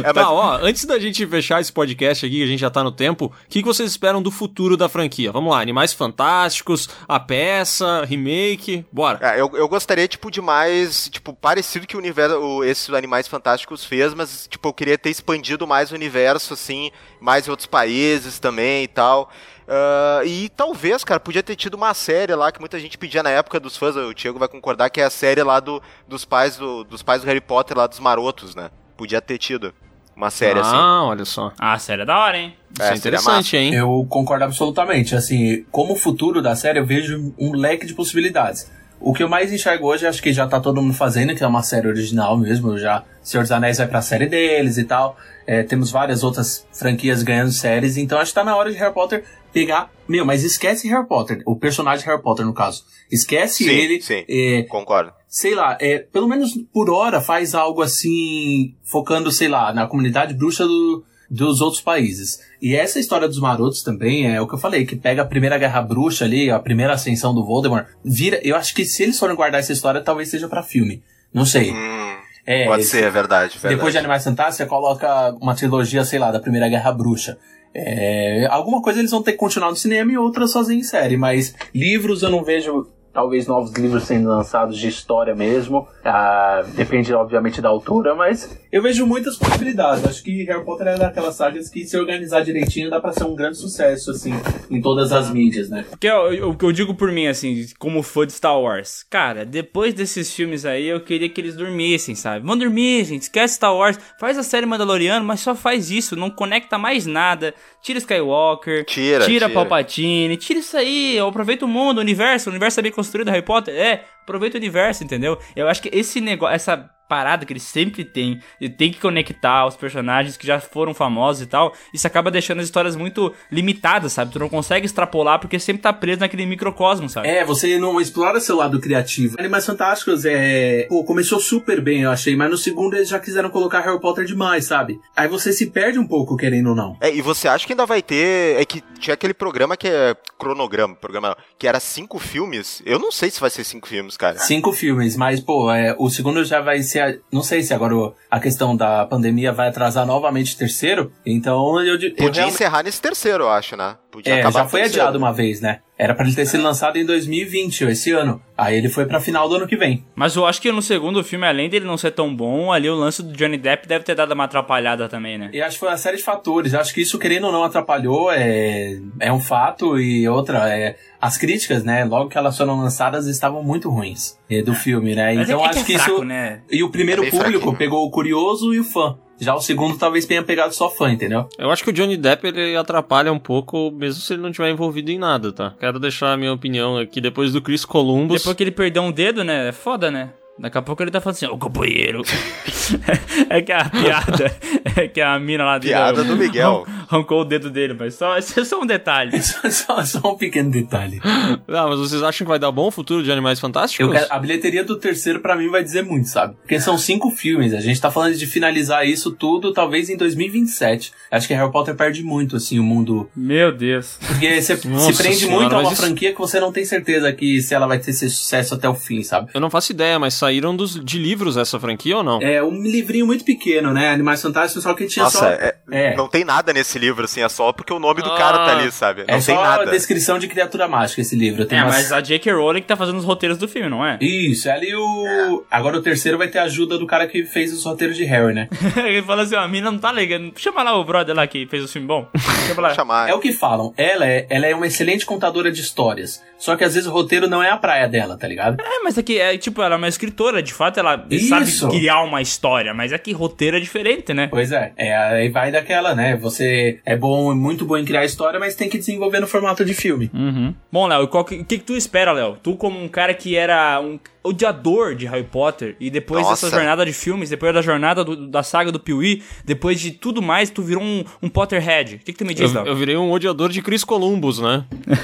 É, 0.02 0.12
Tá, 0.12 0.12
mas- 0.14 0.26
ó, 0.26 0.58
antes 0.62 0.84
da 0.86 0.98
gente 0.98 1.26
fechar 1.26 1.60
esse 1.60 1.70
podcast 1.70 2.24
aqui, 2.24 2.36
que 2.38 2.42
a 2.42 2.46
gente 2.46 2.60
já 2.60 2.70
tá 2.70 2.82
no 2.82 2.90
tempo, 2.90 3.26
o 3.26 3.32
que, 3.48 3.60
que 3.60 3.66
vocês 3.68 3.90
esperam 3.90 4.22
do 4.22 4.30
futuro 4.30 4.78
da 4.78 4.88
franquia? 4.88 5.30
Vamos 5.30 5.50
lá, 5.52 5.60
Animais 5.60 5.92
Fantásticos, 5.92 6.88
a 7.06 7.20
peça, 7.20 8.02
remake, 8.06 8.86
bora. 8.90 9.18
é, 9.20 9.38
eu, 9.40 9.50
eu 9.54 9.68
gostaria, 9.68 10.08
tipo, 10.08 10.30
de 10.30 10.40
mais, 10.40 11.08
tipo, 11.10 11.34
parecido 11.34 11.86
que 11.86 11.96
o 11.96 11.98
universo, 11.98 12.36
o, 12.38 12.64
esses 12.64 12.88
Animais 12.94 13.28
Fantásticos 13.28 13.84
fez, 13.84 14.14
mas, 14.14 14.46
tipo, 14.48 14.66
eu 14.68 14.72
queria 14.72 14.96
ter 14.96 15.10
expandido 15.10 15.66
mais 15.66 15.92
o 15.92 15.94
universo, 15.94 16.54
assim, 16.54 16.90
mais 17.20 17.46
em 17.46 17.50
outros 17.50 17.66
países 17.66 18.38
também 18.38 18.84
e 18.84 18.88
tal. 18.88 19.30
Ah, 19.74 20.20
e 20.26 20.50
talvez, 20.50 21.02
cara, 21.02 21.18
podia 21.18 21.42
ter 21.42 21.56
tido 21.56 21.74
uma 21.74 21.94
série 21.94 22.34
lá 22.34 22.52
que 22.52 22.60
muita 22.60 22.78
gente 22.78 22.98
pedia 22.98 23.22
na 23.22 23.30
época 23.30 23.58
dos 23.58 23.74
fãs, 23.74 23.96
o 23.96 24.12
Diego 24.12 24.38
vai 24.38 24.46
concordar, 24.46 24.90
que 24.90 25.00
é 25.00 25.04
a 25.04 25.10
série 25.10 25.42
lá 25.42 25.60
do, 25.60 25.82
dos, 26.06 26.26
pais 26.26 26.58
do, 26.58 26.84
dos 26.84 27.02
pais 27.02 27.22
do 27.22 27.26
Harry 27.26 27.40
Potter, 27.40 27.78
lá 27.78 27.86
dos 27.86 27.98
marotos, 27.98 28.54
né? 28.54 28.68
Podia 28.98 29.22
ter 29.22 29.38
tido 29.38 29.72
uma 30.14 30.28
série 30.28 30.60
assim. 30.60 30.74
ah, 30.74 31.04
olha 31.04 31.24
só. 31.24 31.52
Ah, 31.58 31.78
sério, 31.78 32.02
é 32.02 32.04
da 32.04 32.18
hora, 32.18 32.36
hein? 32.36 32.54
Isso 32.70 32.82
É, 32.82 32.92
é, 32.92 32.96
interessante, 32.96 33.56
hein? 33.56 33.74
Eu 33.74 34.06
concordo 34.10 34.44
absolutamente. 34.44 35.16
Assim, 35.16 35.64
como 35.70 35.96
futuro 35.96 36.42
da 36.42 36.54
série, 36.54 36.78
eu 36.78 36.84
vejo 36.84 37.32
um 37.38 37.52
leque 37.56 37.86
de 37.86 37.94
possibilidades. 37.94 38.70
O 39.00 39.14
que 39.14 39.22
eu 39.22 39.28
mais 39.28 39.50
enxergo 39.50 39.86
hoje, 39.86 40.06
acho 40.06 40.22
que 40.22 40.34
já 40.34 40.46
tá 40.46 40.60
todo 40.60 40.82
mundo 40.82 40.94
fazendo, 40.94 41.34
que 41.34 41.42
é 41.42 41.46
uma 41.46 41.62
série 41.62 41.88
original 41.88 42.36
mesmo. 42.36 42.78
Já 42.78 43.02
Senhor 43.22 43.42
dos 43.42 43.50
Anéis 43.50 43.78
vai 43.78 43.88
pra 43.88 44.02
série 44.02 44.26
deles 44.26 44.76
e 44.76 44.84
tal. 44.84 45.16
É, 45.46 45.62
temos 45.62 45.90
várias 45.90 46.22
outras 46.22 46.66
franquias 46.72 47.22
ganhando 47.22 47.50
séries, 47.50 47.96
então 47.96 48.18
acho 48.18 48.30
que 48.30 48.34
tá 48.34 48.44
na 48.44 48.54
hora 48.54 48.70
de 48.70 48.76
Harry 48.76 48.94
Potter 48.94 49.24
pegar. 49.52 49.90
Meu, 50.08 50.24
mas 50.24 50.42
esquece 50.44 50.88
Harry 50.88 51.06
Potter, 51.06 51.42
o 51.46 51.56
personagem 51.56 52.04
Harry 52.06 52.20
Potter, 52.22 52.44
no 52.44 52.52
caso. 52.54 52.84
Esquece 53.10 53.64
Sim, 53.64 53.70
ele. 53.70 54.00
sim. 54.02 54.24
é, 54.28 54.62
Concordo. 54.64 55.12
sei 55.28 55.54
lá, 55.54 55.76
é, 55.80 55.98
pelo 55.98 56.28
menos 56.28 56.52
por 56.72 56.90
hora 56.90 57.20
faz 57.20 57.54
algo 57.54 57.82
assim, 57.82 58.74
focando, 58.84 59.30
sei 59.30 59.48
lá, 59.48 59.72
na 59.72 59.86
comunidade 59.86 60.34
bruxa 60.34 60.66
do- 60.66 61.04
dos 61.30 61.60
outros 61.62 61.80
países. 61.80 62.40
E 62.60 62.74
essa 62.76 62.98
história 63.00 63.26
dos 63.26 63.40
marotos 63.40 63.82
também 63.82 64.30
é 64.30 64.38
o 64.40 64.46
que 64.46 64.54
eu 64.54 64.58
falei, 64.58 64.84
que 64.84 64.94
pega 64.96 65.22
a 65.22 65.26
primeira 65.26 65.56
guerra 65.56 65.80
bruxa 65.80 66.24
ali, 66.26 66.50
a 66.50 66.58
primeira 66.58 66.92
ascensão 66.92 67.32
do 67.34 67.44
Voldemort, 67.44 67.86
vira, 68.04 68.38
eu 68.42 68.54
acho 68.54 68.74
que 68.74 68.84
se 68.84 69.02
eles 69.02 69.18
forem 69.18 69.34
guardar 69.34 69.60
essa 69.60 69.72
história, 69.72 70.02
talvez 70.02 70.28
seja 70.28 70.46
pra 70.48 70.62
filme. 70.62 71.02
Não 71.32 71.46
sei. 71.46 71.72
Hum, 71.72 72.16
É, 72.44 72.66
pode 72.66 72.82
esse- 72.82 72.90
ser, 72.90 73.04
é 73.04 73.10
verdade, 73.10 73.54
verdade. 73.54 73.74
depois 73.76 73.92
de 73.94 73.98
Animais 73.98 74.24
Fantásticos, 74.24 74.56
você 74.58 74.66
coloca 74.66 75.30
uma 75.40 75.54
trilogia, 75.54 76.04
sei 76.04 76.18
lá, 76.18 76.30
da 76.30 76.40
Primeira 76.40 76.68
Guerra 76.68 76.92
Bruxa. 76.92 77.38
É, 77.74 78.46
alguma 78.50 78.82
coisa 78.82 78.98
eles 78.98 79.10
vão 79.10 79.22
ter 79.22 79.32
que 79.32 79.38
continuar 79.38 79.70
no 79.70 79.76
cinema 79.76 80.12
e 80.12 80.18
outras 80.18 80.52
fazer 80.52 80.74
em 80.74 80.82
série, 80.82 81.16
mas 81.16 81.54
livros 81.74 82.22
eu 82.22 82.30
não 82.30 82.44
vejo, 82.44 82.86
talvez 83.12 83.46
novos 83.46 83.72
livros 83.72 84.04
sendo 84.04 84.28
lançados 84.28 84.78
de 84.78 84.88
história 84.88 85.34
mesmo. 85.34 85.88
Ah, 86.04 86.62
depende, 86.74 87.12
obviamente, 87.14 87.60
da 87.60 87.68
altura, 87.68 88.14
mas 88.14 88.58
eu 88.70 88.82
vejo 88.82 89.06
muitas 89.06 89.36
possibilidades. 89.36 90.04
Acho 90.04 90.22
que 90.22 90.44
Harry 90.44 90.64
Potter 90.64 90.88
é 90.88 90.98
daquelas 90.98 91.34
sagas 91.34 91.68
que, 91.68 91.84
se 91.84 91.96
organizar 91.96 92.42
direitinho, 92.42 92.90
dá 92.90 93.00
pra 93.00 93.12
ser 93.12 93.24
um 93.24 93.34
grande 93.34 93.56
sucesso, 93.58 94.10
assim, 94.10 94.32
em 94.70 94.80
todas 94.80 95.12
as 95.12 95.30
mídias, 95.30 95.68
né? 95.68 95.84
Que 96.00 96.08
é 96.08 96.16
o 96.16 96.52
o 96.52 96.56
que 96.56 96.64
eu 96.64 96.72
digo 96.72 96.94
por 96.94 97.10
mim, 97.12 97.26
assim, 97.26 97.66
como 97.78 98.02
fã 98.02 98.26
de 98.26 98.32
Star 98.32 98.60
Wars. 98.60 99.04
Cara, 99.08 99.44
depois 99.44 99.94
desses 99.94 100.32
filmes 100.34 100.64
aí, 100.64 100.86
eu 100.86 101.00
queria 101.00 101.28
que 101.28 101.40
eles 101.40 101.54
dormissem, 101.54 102.14
sabe? 102.14 102.46
Vão 102.46 102.56
dormir, 102.56 103.04
gente. 103.04 103.22
Esquece 103.22 103.54
Star 103.54 103.74
Wars. 103.74 103.98
Faz 104.18 104.36
a 104.38 104.42
série 104.42 104.66
Mandaloriano, 104.66 105.24
mas 105.24 105.40
só 105.40 105.54
faz 105.54 105.90
isso. 105.90 106.16
Não 106.16 106.30
conecta 106.30 106.78
mais 106.78 107.06
nada. 107.06 107.54
Tira 107.82 107.98
Skywalker. 107.98 108.84
Tira, 108.84 109.24
Tira 109.24 109.46
tira. 109.46 109.50
Palpatine. 109.50 110.36
Tira 110.36 110.60
isso 110.60 110.76
aí. 110.76 111.18
Aproveita 111.18 111.64
o 111.64 111.68
mundo, 111.68 111.98
o 111.98 112.00
universo. 112.00 112.48
O 112.48 112.52
universo 112.52 112.80
é 112.80 112.82
bem 112.82 112.92
construído 113.02 113.28
Harry 113.28 113.42
Potter? 113.42 113.74
É, 113.74 114.04
aproveita 114.22 114.56
o 114.56 114.60
universo, 114.60 115.02
entendeu? 115.02 115.38
Eu 115.56 115.68
acho 115.68 115.82
que 115.82 115.90
esse 115.92 116.20
negócio, 116.20 116.54
essa 116.54 116.90
parada 117.12 117.44
que 117.44 117.52
ele 117.52 117.60
sempre 117.60 118.06
tem, 118.06 118.40
ele 118.58 118.72
tem 118.72 118.90
que 118.90 118.98
conectar 118.98 119.66
os 119.66 119.76
personagens 119.76 120.34
que 120.38 120.46
já 120.46 120.58
foram 120.58 120.94
famosos 120.94 121.42
e 121.42 121.46
tal, 121.46 121.74
isso 121.92 122.06
acaba 122.06 122.30
deixando 122.30 122.60
as 122.60 122.64
histórias 122.64 122.96
muito 122.96 123.34
limitadas, 123.50 124.14
sabe? 124.14 124.32
Tu 124.32 124.38
não 124.38 124.48
consegue 124.48 124.86
extrapolar 124.86 125.38
porque 125.38 125.58
sempre 125.58 125.82
tá 125.82 125.92
preso 125.92 126.20
naquele 126.20 126.46
microcosmo, 126.46 127.10
sabe? 127.10 127.28
É, 127.28 127.44
você 127.44 127.78
não 127.78 128.00
explora 128.00 128.40
seu 128.40 128.56
lado 128.56 128.80
criativo. 128.80 129.36
Animais 129.38 129.66
Fantásticos 129.66 130.24
é. 130.24 130.86
Pô, 130.88 131.04
começou 131.04 131.38
super 131.38 131.82
bem, 131.82 132.00
eu 132.00 132.10
achei, 132.10 132.34
mas 132.34 132.50
no 132.50 132.56
segundo 132.56 132.96
eles 132.96 133.10
já 133.10 133.18
quiseram 133.18 133.50
colocar 133.50 133.80
Harry 133.80 134.00
Potter 134.00 134.24
demais, 134.24 134.64
sabe? 134.64 134.98
Aí 135.14 135.28
você 135.28 135.52
se 135.52 135.66
perde 135.66 135.98
um 135.98 136.06
pouco, 136.06 136.34
querendo 136.34 136.70
ou 136.70 136.74
não. 136.74 136.96
É, 136.98 137.14
e 137.14 137.20
você 137.20 137.46
acha 137.46 137.66
que 137.66 137.74
ainda 137.74 137.84
vai 137.84 138.00
ter. 138.00 138.58
É 138.58 138.64
que 138.64 138.82
tinha 138.98 139.12
aquele 139.12 139.34
programa 139.34 139.76
que 139.76 139.86
é 139.86 140.16
cronograma, 140.38 140.94
programa 140.94 141.36
que 141.58 141.68
era 141.68 141.78
cinco 141.78 142.18
filmes. 142.18 142.80
Eu 142.86 142.98
não 142.98 143.12
sei 143.12 143.30
se 143.30 143.38
vai 143.38 143.50
ser 143.50 143.64
cinco 143.64 143.86
filmes, 143.86 144.16
cara. 144.16 144.38
Cinco 144.38 144.72
filmes, 144.72 145.14
mas, 145.14 145.40
pô, 145.40 145.70
é, 145.70 145.94
o 145.98 146.08
segundo 146.08 146.42
já 146.42 146.62
vai 146.62 146.82
ser. 146.82 147.01
A- 147.08 147.14
Não 147.32 147.42
sei 147.42 147.62
se 147.62 147.72
agora 147.74 147.94
a 148.30 148.40
questão 148.40 148.76
da 148.76 149.04
pandemia 149.06 149.52
vai 149.52 149.68
atrasar 149.68 150.06
novamente 150.06 150.54
o 150.54 150.58
terceiro. 150.58 151.12
Então 151.26 151.78
eu. 151.80 151.94
eu 151.94 152.10
Podia 152.14 152.14
realmente- 152.42 152.54
encerrar 152.54 152.82
nesse 152.82 153.00
terceiro, 153.00 153.44
eu 153.44 153.50
acho, 153.50 153.76
né? 153.76 153.96
Podia 154.10 154.34
É, 154.36 154.40
acabar 154.40 154.60
já 154.64 154.68
foi 154.68 154.80
terceiro. 154.80 155.02
adiado 155.02 155.18
uma 155.18 155.32
vez, 155.32 155.60
né? 155.60 155.80
Era 155.98 156.14
pra 156.14 156.24
ele 156.26 156.34
ter 156.34 156.46
sido 156.46 156.62
lançado 156.62 156.96
em 156.96 157.04
2020, 157.04 157.84
esse 157.84 158.10
ano. 158.12 158.42
Aí 158.56 158.76
ele 158.76 158.88
foi 158.88 159.04
pra 159.06 159.20
final 159.20 159.48
do 159.48 159.56
ano 159.56 159.66
que 159.66 159.76
vem. 159.76 160.04
Mas 160.14 160.34
eu 160.36 160.46
acho 160.46 160.60
que 160.60 160.72
no 160.72 160.80
segundo 160.82 161.22
filme, 161.22 161.46
além 161.46 161.68
dele 161.68 161.84
não 161.84 161.96
ser 161.96 162.10
tão 162.12 162.34
bom, 162.34 162.72
ali 162.72 162.88
o 162.88 162.94
lance 162.94 163.22
do 163.22 163.32
Johnny 163.32 163.58
Depp 163.58 163.86
deve 163.86 164.04
ter 164.04 164.14
dado 164.14 164.32
uma 164.32 164.44
atrapalhada 164.44 165.08
também, 165.08 165.36
né? 165.38 165.50
E 165.52 165.60
acho 165.60 165.74
que 165.74 165.80
foi 165.80 165.88
uma 165.90 165.96
série 165.96 166.16
de 166.16 166.22
fatores. 166.22 166.74
Acho 166.74 166.94
que 166.94 167.02
isso, 167.02 167.18
querendo 167.18 167.46
ou 167.46 167.52
não, 167.52 167.62
atrapalhou. 167.62 168.32
É, 168.32 168.98
é 169.20 169.32
um 169.32 169.40
fato. 169.40 169.98
E 169.98 170.26
outra, 170.28 170.68
é, 170.68 170.96
as 171.20 171.36
críticas, 171.36 171.84
né? 171.84 172.04
Logo 172.04 172.28
que 172.30 172.38
elas 172.38 172.56
foram 172.56 172.78
lançadas, 172.80 173.26
estavam 173.26 173.62
muito 173.62 173.90
ruins 173.90 174.38
é, 174.50 174.62
do 174.62 174.74
filme, 174.74 175.14
né? 175.14 175.34
Mas 175.34 175.48
então 175.48 175.60
é, 175.60 175.66
é 175.66 175.68
acho 175.68 175.78
que 175.80 175.84
que 175.84 175.94
é 175.94 175.98
fraco, 175.98 176.14
isso. 176.14 176.24
né? 176.24 176.62
E 176.70 176.82
o 176.82 176.90
primeiro 176.90 177.22
É 177.24 177.30
público 177.30 177.50
fraquinho. 177.60 177.76
pegou 177.76 178.04
o 178.06 178.10
curioso 178.10 178.72
e 178.74 178.80
o 178.80 178.84
fã. 178.84 179.16
Já 179.42 179.56
o 179.56 179.60
segundo 179.60 179.98
talvez 179.98 180.24
tenha 180.24 180.40
pegado 180.40 180.72
só 180.72 180.88
fã, 180.88 181.10
entendeu? 181.10 181.48
Eu 181.58 181.72
acho 181.72 181.82
que 181.82 181.90
o 181.90 181.92
Johnny 181.92 182.16
Depp 182.16 182.46
ele 182.46 182.76
atrapalha 182.76 183.32
um 183.32 183.40
pouco, 183.40 183.90
mesmo 183.90 184.22
se 184.22 184.32
ele 184.32 184.40
não 184.40 184.52
tiver 184.52 184.70
envolvido 184.70 185.10
em 185.10 185.18
nada, 185.18 185.52
tá? 185.52 185.74
Quero 185.80 185.98
deixar 185.98 186.32
a 186.32 186.36
minha 186.36 186.52
opinião 186.52 186.96
aqui 186.96 187.20
depois 187.20 187.52
do 187.52 187.60
Chris 187.60 187.84
Columbus. 187.84 188.40
Depois 188.40 188.56
que 188.56 188.62
ele 188.62 188.70
perdeu 188.70 189.02
um 189.02 189.10
dedo, 189.10 189.42
né? 189.42 189.70
É 189.70 189.72
foda, 189.72 190.12
né? 190.12 190.30
Daqui 190.58 190.78
a 190.78 190.82
pouco 190.82 191.02
ele 191.02 191.10
tá 191.10 191.20
falando 191.20 191.36
assim, 191.36 191.46
ô 191.46 191.58
companheiro. 191.58 192.22
é 193.48 193.62
que 193.62 193.72
a 193.72 193.84
piada 193.88 194.54
é 194.96 195.08
que 195.08 195.20
a 195.20 195.38
mina 195.38 195.64
lá 195.64 195.78
dele 195.78 195.94
Piada 195.94 196.22
do 196.24 196.36
Miguel. 196.36 196.86
arrancou 197.08 197.40
o 197.40 197.44
dedo 197.44 197.70
dele, 197.70 197.94
mas 197.98 198.14
só, 198.14 198.36
esse 198.38 198.60
é 198.60 198.64
só 198.64 198.80
um 198.80 198.86
detalhe. 198.86 199.40
só, 199.42 199.68
só- 199.70 200.04
só 200.04 200.32
um 200.32 200.36
pequeno 200.36 200.70
detalhe. 200.70 201.20
Ah, 201.24 201.86
mas 201.88 201.98
vocês 201.98 202.22
acham 202.22 202.44
que 202.44 202.48
vai 202.50 202.58
dar 202.58 202.70
bom 202.70 202.88
o 202.88 202.90
futuro 202.90 203.22
de 203.22 203.32
Animais 203.32 203.58
Fantásticos? 203.58 204.06
Eu 204.06 204.12
quero- 204.12 204.26
a 204.30 204.38
bilheteria 204.38 204.84
do 204.84 204.96
terceiro, 204.98 205.40
pra 205.40 205.56
mim, 205.56 205.68
vai 205.68 205.82
dizer 205.82 206.02
muito, 206.02 206.28
sabe? 206.28 206.54
Porque 206.56 206.78
são 206.78 206.96
cinco 206.98 207.30
filmes. 207.30 207.72
A 207.74 207.80
gente 207.80 208.00
tá 208.00 208.10
falando 208.10 208.34
de 208.34 208.46
finalizar 208.46 209.06
isso 209.06 209.30
tudo, 209.32 209.72
talvez 209.72 210.10
em 210.10 210.16
2027. 210.16 211.12
Acho 211.30 211.48
que 211.48 211.54
Harry 211.54 211.72
Potter 211.72 211.94
perde 211.94 212.22
muito, 212.22 212.56
assim, 212.56 212.78
o 212.78 212.82
mundo. 212.84 213.28
Meu 213.34 213.72
Deus. 213.72 214.18
Porque 214.26 214.60
você 214.60 214.78
Nossa 214.88 215.12
se 215.12 215.18
prende 215.22 215.36
senhora, 215.38 215.60
muito 215.60 215.74
a 215.74 215.78
uma 215.80 215.92
isso- 215.92 216.02
franquia 216.02 216.32
que 216.32 216.38
você 216.38 216.60
não 216.60 216.72
tem 216.72 216.84
certeza 216.84 217.32
que 217.32 217.60
se 217.62 217.74
ela 217.74 217.86
vai 217.86 217.98
ter 217.98 218.10
esse 218.10 218.28
sucesso 218.30 218.74
até 218.74 218.88
o 218.88 218.94
fim, 218.94 219.22
sabe? 219.22 219.50
Eu 219.54 219.60
não 219.60 219.70
faço 219.70 219.92
ideia, 219.92 220.18
mas 220.18 220.34
saíram 220.42 220.74
dos, 220.76 221.02
de 221.02 221.18
livros 221.18 221.56
essa 221.56 221.78
franquia 221.78 222.16
ou 222.16 222.22
não? 222.22 222.40
É 222.42 222.62
um 222.62 222.82
livrinho 222.82 223.26
muito 223.26 223.44
pequeno, 223.44 223.92
né? 223.92 224.10
Animais 224.10 224.42
Fantásticos, 224.42 224.82
só 224.82 224.92
que 224.94 225.06
tinha 225.06 225.24
Nossa, 225.24 225.38
só. 225.38 225.46
é- 225.46 225.74
É. 225.90 226.16
não 226.16 226.26
tem 226.28 226.44
nada 226.44 226.72
nesse 226.72 226.98
livro, 226.98 227.24
assim, 227.24 227.42
é 227.42 227.48
só 227.48 227.72
porque 227.72 227.92
o 227.92 227.98
nome 227.98 228.22
do 228.22 228.30
Ah. 228.30 228.36
cara 228.36 228.58
tá 228.64 228.76
ali, 228.78 228.90
sabe? 228.90 229.20
Não 229.20 229.26
É 229.28 229.32
tem 229.32 229.40
só 229.54 229.62
nada. 229.62 229.82
a 229.82 229.86
descrição 229.86 230.38
de 230.38 230.48
criatura 230.48 230.88
mágica 230.88 231.20
esse 231.20 231.36
livro. 231.36 231.64
Tem 231.64 231.78
É, 231.78 231.82
umas- 231.82 231.94
mas 231.94 232.12
a 232.12 232.20
J.K. 232.20 232.52
Rowling 232.52 232.80
que 232.80 232.86
tá 232.88 232.96
fazendo 232.96 233.18
os 233.18 233.24
roteiros 233.24 233.56
do 233.58 233.68
filme, 233.68 233.88
não 233.88 234.04
é? 234.04 234.18
Isso, 234.20 234.68
é 234.68 234.72
ali 234.72 234.94
o. 234.94 235.64
Agora 235.70 235.98
o 235.98 236.02
terceiro 236.02 236.36
vai 236.38 236.48
ter 236.48 236.58
a 236.58 236.64
ajuda 236.64 236.98
do 236.98 237.06
cara 237.06 237.26
que 237.26 237.44
fez 237.44 237.72
os 237.72 237.84
roteiros 237.84 238.16
de 238.16 238.24
Harry, 238.24 238.54
né? 238.54 238.68
ele 239.06 239.22
fala 239.22 239.42
assim, 239.42 239.54
ó, 239.54 239.60
a 239.60 239.68
mina 239.68 239.90
não 239.90 239.98
tá 239.98 240.10
ligando. 240.12 240.52
Chama 240.56 240.82
lá 240.82 240.96
o 240.98 241.04
brother 241.04 241.34
lá 241.36 241.46
que 241.46 241.66
fez 241.66 241.84
o 241.84 241.88
filme 241.88 242.06
bom. 242.08 242.26
Chama 242.66 242.82
lá. 242.82 242.94
chamar. 242.94 243.28
É 243.28 243.34
o 243.34 243.38
que 243.40 243.52
falam. 243.52 243.92
Ela 243.96 244.26
é, 244.26 244.46
ela 244.50 244.66
é 244.66 244.74
uma 244.74 244.86
excelente 244.86 245.24
contadora 245.26 245.70
de 245.70 245.80
histórias. 245.80 246.42
Só 246.58 246.76
que 246.76 246.84
às 246.84 246.94
vezes 246.94 247.08
o 247.08 247.12
roteiro 247.12 247.48
não 247.48 247.62
é 247.62 247.70
a 247.70 247.76
praia 247.76 248.08
dela, 248.08 248.36
tá 248.38 248.46
ligado? 248.48 248.80
É, 248.80 249.00
mas 249.02 249.18
é 249.18 249.22
que, 249.22 249.38
é, 249.38 249.58
tipo, 249.58 249.82
ela 249.82 249.94
é 249.96 249.98
uma 249.98 250.06
escritora, 250.08 250.31
de 250.62 250.72
fato, 250.72 250.98
ela 251.00 251.24
Isso. 251.30 251.48
sabe 251.48 251.96
criar 251.96 252.22
uma 252.22 252.40
história, 252.40 252.92
mas 252.94 253.12
é 253.12 253.18
que 253.18 253.32
roteiro 253.32 253.76
é 253.76 253.80
diferente, 253.80 254.32
né? 254.34 254.48
Pois 254.48 254.72
é. 254.72 254.92
é. 254.96 255.14
Aí 255.16 255.48
vai 255.48 255.70
daquela, 255.70 256.14
né? 256.14 256.36
Você 256.36 257.00
é 257.04 257.16
bom, 257.16 257.54
muito 257.54 257.84
bom 257.84 257.96
em 257.96 258.04
criar 258.04 258.24
história, 258.24 258.58
mas 258.58 258.74
tem 258.74 258.88
que 258.88 258.98
desenvolver 258.98 259.40
no 259.40 259.46
formato 259.46 259.84
de 259.84 259.94
filme. 259.94 260.30
Uhum. 260.34 260.74
Bom, 260.90 261.06
Léo, 261.06 261.28
qual 261.28 261.44
que- 261.44 261.56
o 261.56 261.64
que, 261.64 261.78
que 261.78 261.84
tu 261.84 261.94
espera, 261.96 262.32
Léo? 262.32 262.56
Tu 262.62 262.74
como 262.76 263.02
um 263.02 263.08
cara 263.08 263.34
que 263.34 263.54
era 263.56 264.00
um 264.00 264.18
odiador 264.44 265.14
de 265.14 265.24
Harry 265.26 265.44
Potter 265.44 265.94
e 266.00 266.10
depois 266.10 266.42
Nossa. 266.44 266.66
dessa 266.66 266.76
jornada 266.76 267.06
de 267.06 267.12
filmes, 267.12 267.48
depois 267.48 267.72
da 267.72 267.80
jornada 267.80 268.24
do- 268.24 268.48
da 268.48 268.62
saga 268.64 268.90
do 268.90 268.98
Piuí, 268.98 269.40
depois 269.64 270.00
de 270.00 270.10
tudo 270.10 270.42
mais, 270.42 270.68
tu 270.68 270.82
virou 270.82 271.02
um, 271.02 271.24
um 271.40 271.48
Potterhead. 271.48 272.16
O 272.16 272.18
que, 272.18 272.32
que 272.32 272.38
tu 272.38 272.44
me 272.44 272.52
diz, 272.52 272.74
Eu, 272.74 272.82
Léo? 272.82 272.92
eu 272.92 272.96
virei 272.96 273.16
um 273.16 273.30
odiador 273.30 273.68
de 273.68 273.80
Chris 273.80 274.02
Columbus, 274.02 274.58
né? 274.58 274.84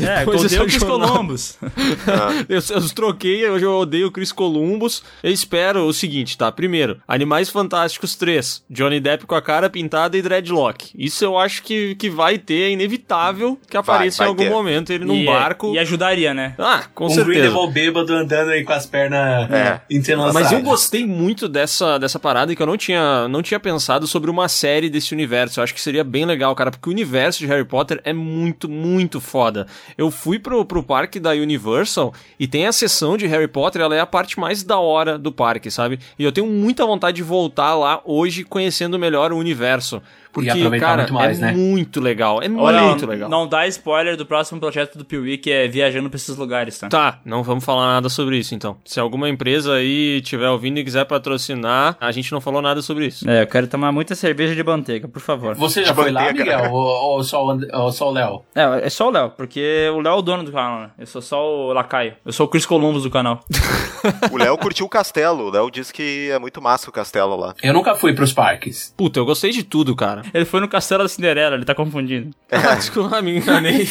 É, 0.00 0.20
depois 0.20 0.44
odeio 0.44 0.62
o 0.62 0.64
Chris 0.66 0.80
jornada. 0.80 1.12
Columbus. 1.12 1.58
Eu, 2.48 2.60
eu 2.76 2.88
troquei, 2.94 3.48
hoje 3.48 3.64
eu 3.64 3.72
odeio 3.78 4.06
o 4.08 4.10
Chris 4.10 4.30
Columbus. 4.38 5.02
Eu 5.22 5.32
espero 5.32 5.84
o 5.84 5.92
seguinte, 5.92 6.38
tá? 6.38 6.50
Primeiro, 6.52 7.00
Animais 7.08 7.48
Fantásticos 7.50 8.14
3. 8.14 8.62
Johnny 8.70 9.00
Depp 9.00 9.26
com 9.26 9.34
a 9.34 9.42
cara 9.42 9.68
pintada 9.68 10.16
e 10.16 10.22
dreadlock. 10.22 10.90
Isso 10.96 11.24
eu 11.24 11.36
acho 11.36 11.62
que, 11.64 11.96
que 11.96 12.08
vai 12.08 12.38
ter, 12.38 12.68
é 12.68 12.70
inevitável 12.70 13.58
que 13.68 13.76
apareça 13.76 14.18
vai 14.18 14.26
em 14.26 14.30
algum 14.30 14.44
ter. 14.44 14.50
momento 14.50 14.92
ele 14.92 15.04
num 15.04 15.16
E- 15.16 15.24
barco. 15.26 15.74
E 15.74 15.78
ajudaria, 15.78 16.32
né? 16.32 16.54
Ah, 16.58 16.84
com 16.94 17.06
um 17.06 17.08
certeza. 17.10 17.28
Grindelwald 17.40 17.72
bêbado 17.72 18.12
andando 18.14 18.50
aí 18.50 18.62
com 18.62 18.72
as 18.72 18.86
pernas 18.86 19.50
É. 19.50 19.80
entrelaçadas. 19.90 20.34
Mas 20.34 20.52
eu 20.52 20.62
gostei 20.62 21.04
muito 21.04 21.48
dessa, 21.48 21.98
dessa 21.98 22.18
parada 22.20 22.54
que 22.54 22.62
eu 22.62 22.66
não 22.66 22.76
tinha, 22.76 23.26
não 23.28 23.42
tinha 23.42 23.58
pensado 23.58 24.06
sobre 24.06 24.30
uma 24.30 24.48
série 24.48 24.88
desse 24.88 25.12
universo. 25.12 25.58
Eu 25.58 25.64
acho 25.64 25.74
que 25.74 25.80
seria 25.80 26.04
bem 26.04 26.24
legal, 26.24 26.54
cara, 26.54 26.70
porque 26.70 26.88
o 26.88 26.92
universo 26.92 27.40
de 27.40 27.46
Harry 27.46 27.64
Potter 27.64 28.00
é 28.04 28.12
muito, 28.12 28.68
muito 28.68 29.20
foda. 29.20 29.66
Eu 29.96 30.10
fui 30.10 30.38
pro, 30.38 30.64
pro 30.64 30.82
parque 30.82 31.18
da 31.18 31.30
Universal 31.30 32.12
e 32.38 32.46
tem 32.46 32.66
a 32.66 32.72
sessão 32.72 33.16
de 33.16 33.26
Harry 33.26 33.48
Potter, 33.48 33.82
ela 33.82 33.96
é 33.96 34.00
a 34.00 34.06
parte 34.06 34.27
mais 34.36 34.62
da 34.62 34.78
hora 34.78 35.18
do 35.18 35.30
parque, 35.30 35.70
sabe? 35.70 35.98
E 36.18 36.24
eu 36.24 36.32
tenho 36.32 36.46
muita 36.46 36.84
vontade 36.84 37.16
de 37.16 37.22
voltar 37.22 37.74
lá 37.74 38.00
hoje 38.04 38.44
conhecendo 38.44 38.98
melhor 38.98 39.32
o 39.32 39.38
universo. 39.38 40.02
Porque, 40.32 40.50
aproveitar 40.50 40.86
cara, 40.86 41.02
muito 41.02 41.14
mais, 41.14 41.38
é 41.38 41.46
né? 41.46 41.52
muito 41.52 42.00
legal. 42.00 42.42
É 42.42 42.48
Olha, 42.48 42.82
muito 42.82 43.02
não, 43.02 43.08
legal. 43.08 43.28
não 43.28 43.46
dá 43.48 43.66
spoiler 43.66 44.16
do 44.16 44.26
próximo 44.26 44.60
projeto 44.60 44.98
do 44.98 45.04
Piuí, 45.04 45.38
que 45.38 45.50
é 45.50 45.68
viajando 45.68 46.08
pra 46.08 46.16
esses 46.16 46.36
lugares, 46.36 46.78
tá? 46.78 46.88
Tá, 46.88 47.20
não 47.24 47.42
vamos 47.42 47.64
falar 47.64 47.86
nada 47.94 48.08
sobre 48.08 48.36
isso 48.38 48.54
então. 48.54 48.76
Se 48.84 49.00
alguma 49.00 49.28
empresa 49.28 49.74
aí 49.74 50.18
estiver 50.18 50.48
ouvindo 50.48 50.78
e 50.78 50.84
quiser 50.84 51.04
patrocinar, 51.04 51.96
a 52.00 52.10
gente 52.12 52.32
não 52.32 52.40
falou 52.40 52.60
nada 52.62 52.82
sobre 52.82 53.06
isso. 53.06 53.28
É, 53.28 53.42
eu 53.42 53.46
quero 53.46 53.66
tomar 53.66 53.92
muita 53.92 54.14
cerveja 54.14 54.54
de 54.54 54.62
manteiga, 54.62 55.08
por 55.08 55.20
favor. 55.20 55.54
Você 55.54 55.84
já 55.84 55.92
De 55.92 55.94
foi 56.00 56.10
lá, 56.10 56.22
manteiga. 56.24 56.44
Miguel? 56.56 56.72
Ou, 56.72 57.14
ou 57.14 57.24
só, 57.24 57.44
ou 57.44 57.92
só 57.92 58.08
o 58.08 58.12
Léo? 58.12 58.42
É, 58.54 58.86
é 58.86 58.90
só 58.90 59.08
o 59.08 59.10
Léo, 59.10 59.30
porque 59.30 59.90
o 59.94 60.00
Léo 60.00 60.12
é 60.12 60.16
o 60.16 60.22
dono 60.22 60.44
do 60.44 60.52
canal, 60.52 60.80
né? 60.80 60.90
Eu 60.98 61.06
sou 61.06 61.22
só 61.22 61.46
o 61.46 61.72
lacaio. 61.72 62.14
Eu 62.24 62.32
sou 62.32 62.46
o 62.46 62.48
Chris 62.48 62.66
Columbus 62.66 63.02
do 63.02 63.10
canal. 63.10 63.40
O 64.32 64.36
Léo 64.36 64.56
curtiu 64.58 64.86
o 64.86 64.88
castelo. 64.88 65.48
O 65.48 65.50
Léo 65.50 65.70
disse 65.70 65.92
que 65.92 66.30
é 66.30 66.38
muito 66.38 66.62
massa 66.62 66.88
o 66.88 66.92
castelo 66.92 67.36
lá. 67.36 67.54
Eu 67.62 67.72
nunca 67.72 67.94
fui 67.96 68.12
pros 68.14 68.32
parques. 68.32 68.94
Puta, 68.96 69.18
eu 69.18 69.24
gostei 69.24 69.50
de 69.50 69.62
tudo, 69.64 69.94
cara. 69.96 70.17
Ele 70.32 70.44
foi 70.44 70.60
no 70.60 70.68
Castelo 70.68 71.02
da 71.02 71.08
Cinderela, 71.08 71.54
ele 71.56 71.64
tá 71.64 71.74
confundindo. 71.74 72.30
Ah, 72.50 72.74
Desculpa, 72.78 73.20
me 73.22 73.36
enganei. 73.38 73.88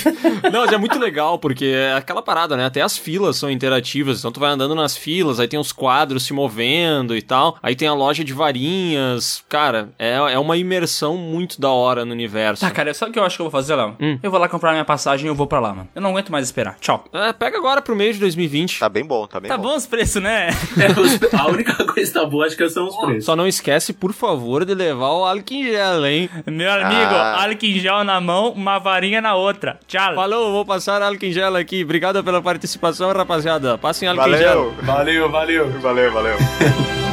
Não, 0.52 0.62
mas 0.62 0.72
é 0.72 0.78
muito 0.78 0.99
legal, 0.99 1.38
porque 1.40 1.66
é 1.66 1.94
aquela 1.94 2.22
parada, 2.22 2.56
né? 2.58 2.66
Até 2.66 2.82
as 2.82 2.98
filas 2.98 3.38
são 3.38 3.49
interativas. 3.49 4.20
Então 4.20 4.32
tu 4.32 4.40
vai 4.40 4.52
andando 4.52 4.76
nas 4.76 4.95
filas, 4.98 5.40
aí 5.40 5.48
tem 5.48 5.60
os 5.60 5.72
quadros 5.72 6.24
se 6.26 6.34
movendo 6.34 7.16
e 7.16 7.22
tal. 7.22 7.58
Aí 7.62 7.76
tem 7.76 7.88
a 7.88 7.94
loja 7.94 8.24
de 8.24 8.34
varinhas. 8.34 9.44
Cara, 9.49 9.90
é, 9.98 10.16
é 10.16 10.40
uma 10.40 10.58
imersão 10.58 11.18
muito 11.18 11.60
da 11.60 11.70
hora 11.70 12.06
no 12.06 12.12
universo. 12.12 12.62
Tá, 12.66 12.72
cara, 12.72 12.94
sabe 12.94 13.10
o 13.12 13.14
que 13.14 13.20
eu 13.20 13.24
acho 13.24 13.36
que 13.38 13.41
eu 13.41 13.45
vou 13.45 13.52
fazer, 13.52 13.76
Léo? 13.76 13.95
Hum. 13.99 14.20
Eu 14.22 14.32
vou 14.32 14.40
lá 14.40 14.48
comprar 14.49 14.72
minha 14.72 14.86
passagem 14.86 15.26
e 15.26 15.30
eu 15.30 15.36
vou 15.36 15.48
pra 15.48 15.60
lá, 15.60 15.74
mano. 15.74 15.90
Eu 15.95 16.02
não 16.02 16.12
aguento 16.12 16.32
mais 16.32 16.45
esperar. 16.45 16.78
Tchau. 16.80 17.06
É, 17.14 17.34
pega 17.34 17.58
agora 17.58 17.82
pro 17.82 17.95
mês 17.95 18.16
de 18.16 18.22
2020. 18.22 18.80
Tá 18.80 18.90
bem 18.90 19.06
bom, 19.06 19.26
tá 19.28 19.40
bem 19.40 19.49
Tá 19.49 19.58
bom. 19.58 19.70
bom 19.70 19.76
os 19.76 19.86
preços, 19.86 20.22
né? 20.22 20.49
É, 20.78 21.38
a 21.38 21.48
única 21.48 21.74
coisa 21.86 22.12
que 22.12 22.20
tá 22.20 22.26
boa 22.26 22.45
acho 22.45 22.56
que 22.56 22.70
são 22.70 22.88
os 22.88 22.95
preços. 22.98 23.26
Só 23.26 23.36
não 23.36 23.48
esquece, 23.48 23.94
por 23.94 24.14
favor, 24.14 24.64
de 24.66 24.74
levar 24.76 25.10
o 25.12 25.26
álcool 25.26 25.54
em 25.54 25.64
gel, 25.66 26.06
hein? 26.06 26.16
Meu 26.45 26.72
amigo, 26.72 27.14
Ah. 27.14 27.44
álcool 27.44 27.65
em 27.65 27.80
gel 27.80 28.03
na 28.03 28.19
mão, 28.22 28.49
uma 28.52 28.80
varinha 28.80 29.22
na 29.22 29.35
outra. 29.35 29.80
Tchau. 29.88 30.15
Falou, 30.15 30.52
vou 30.52 30.65
passar 30.65 31.02
álcool 31.02 31.26
em 31.26 31.31
gel 31.31 31.56
aqui. 31.56 31.84
Obrigado 31.84 32.23
pela 32.23 32.41
participação, 32.41 33.11
rapaziada. 33.14 33.77
Passem 33.77 34.07
álcool 34.10 34.30
em 34.34 34.38
gel. 34.38 34.73
Valeu! 34.81 35.30
Valeu, 35.30 35.30
valeu. 35.31 36.11
Valeu, 36.11 36.11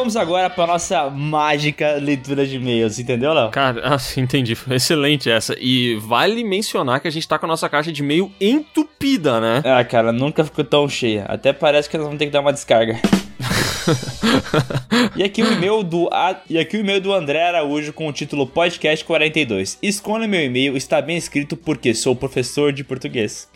vamos 0.00 0.16
agora 0.16 0.48
pra 0.48 0.66
nossa 0.66 1.10
mágica 1.10 1.96
leitura 2.00 2.46
de 2.46 2.56
e-mails, 2.56 2.98
entendeu, 2.98 3.34
Léo? 3.34 3.50
Cara, 3.50 3.82
ah, 3.84 3.98
entendi. 4.16 4.54
Foi 4.54 4.76
excelente 4.76 5.30
essa. 5.30 5.54
E 5.60 5.96
vale 5.96 6.42
mencionar 6.42 7.00
que 7.00 7.08
a 7.08 7.10
gente 7.10 7.28
tá 7.28 7.38
com 7.38 7.44
a 7.44 7.48
nossa 7.48 7.68
caixa 7.68 7.92
de 7.92 8.02
e-mail 8.02 8.32
entupida, 8.40 9.38
né? 9.40 9.62
Ah, 9.62 9.84
cara, 9.84 10.10
nunca 10.10 10.42
ficou 10.42 10.64
tão 10.64 10.88
cheia. 10.88 11.26
Até 11.28 11.52
parece 11.52 11.88
que 11.88 11.98
nós 11.98 12.06
vamos 12.06 12.18
ter 12.18 12.24
que 12.24 12.32
dar 12.32 12.40
uma 12.40 12.52
descarga. 12.52 12.98
e 15.16 15.22
aqui 15.22 15.42
o 15.42 15.52
e-mail 15.52 15.82
do 15.82 16.08
A- 16.10 16.40
e 16.48 16.58
aqui 16.58 16.78
o 16.78 16.80
e-mail 16.80 17.02
do 17.02 17.12
André 17.12 17.42
Araújo 17.46 17.92
com 17.92 18.08
o 18.08 18.12
título 18.12 18.46
Podcast 18.46 19.04
42. 19.04 19.78
Escolha 19.82 20.26
meu 20.26 20.40
e-mail, 20.40 20.78
está 20.78 21.02
bem 21.02 21.18
escrito 21.18 21.58
porque 21.58 21.92
sou 21.92 22.16
professor 22.16 22.72
de 22.72 22.82
português. 22.82 23.50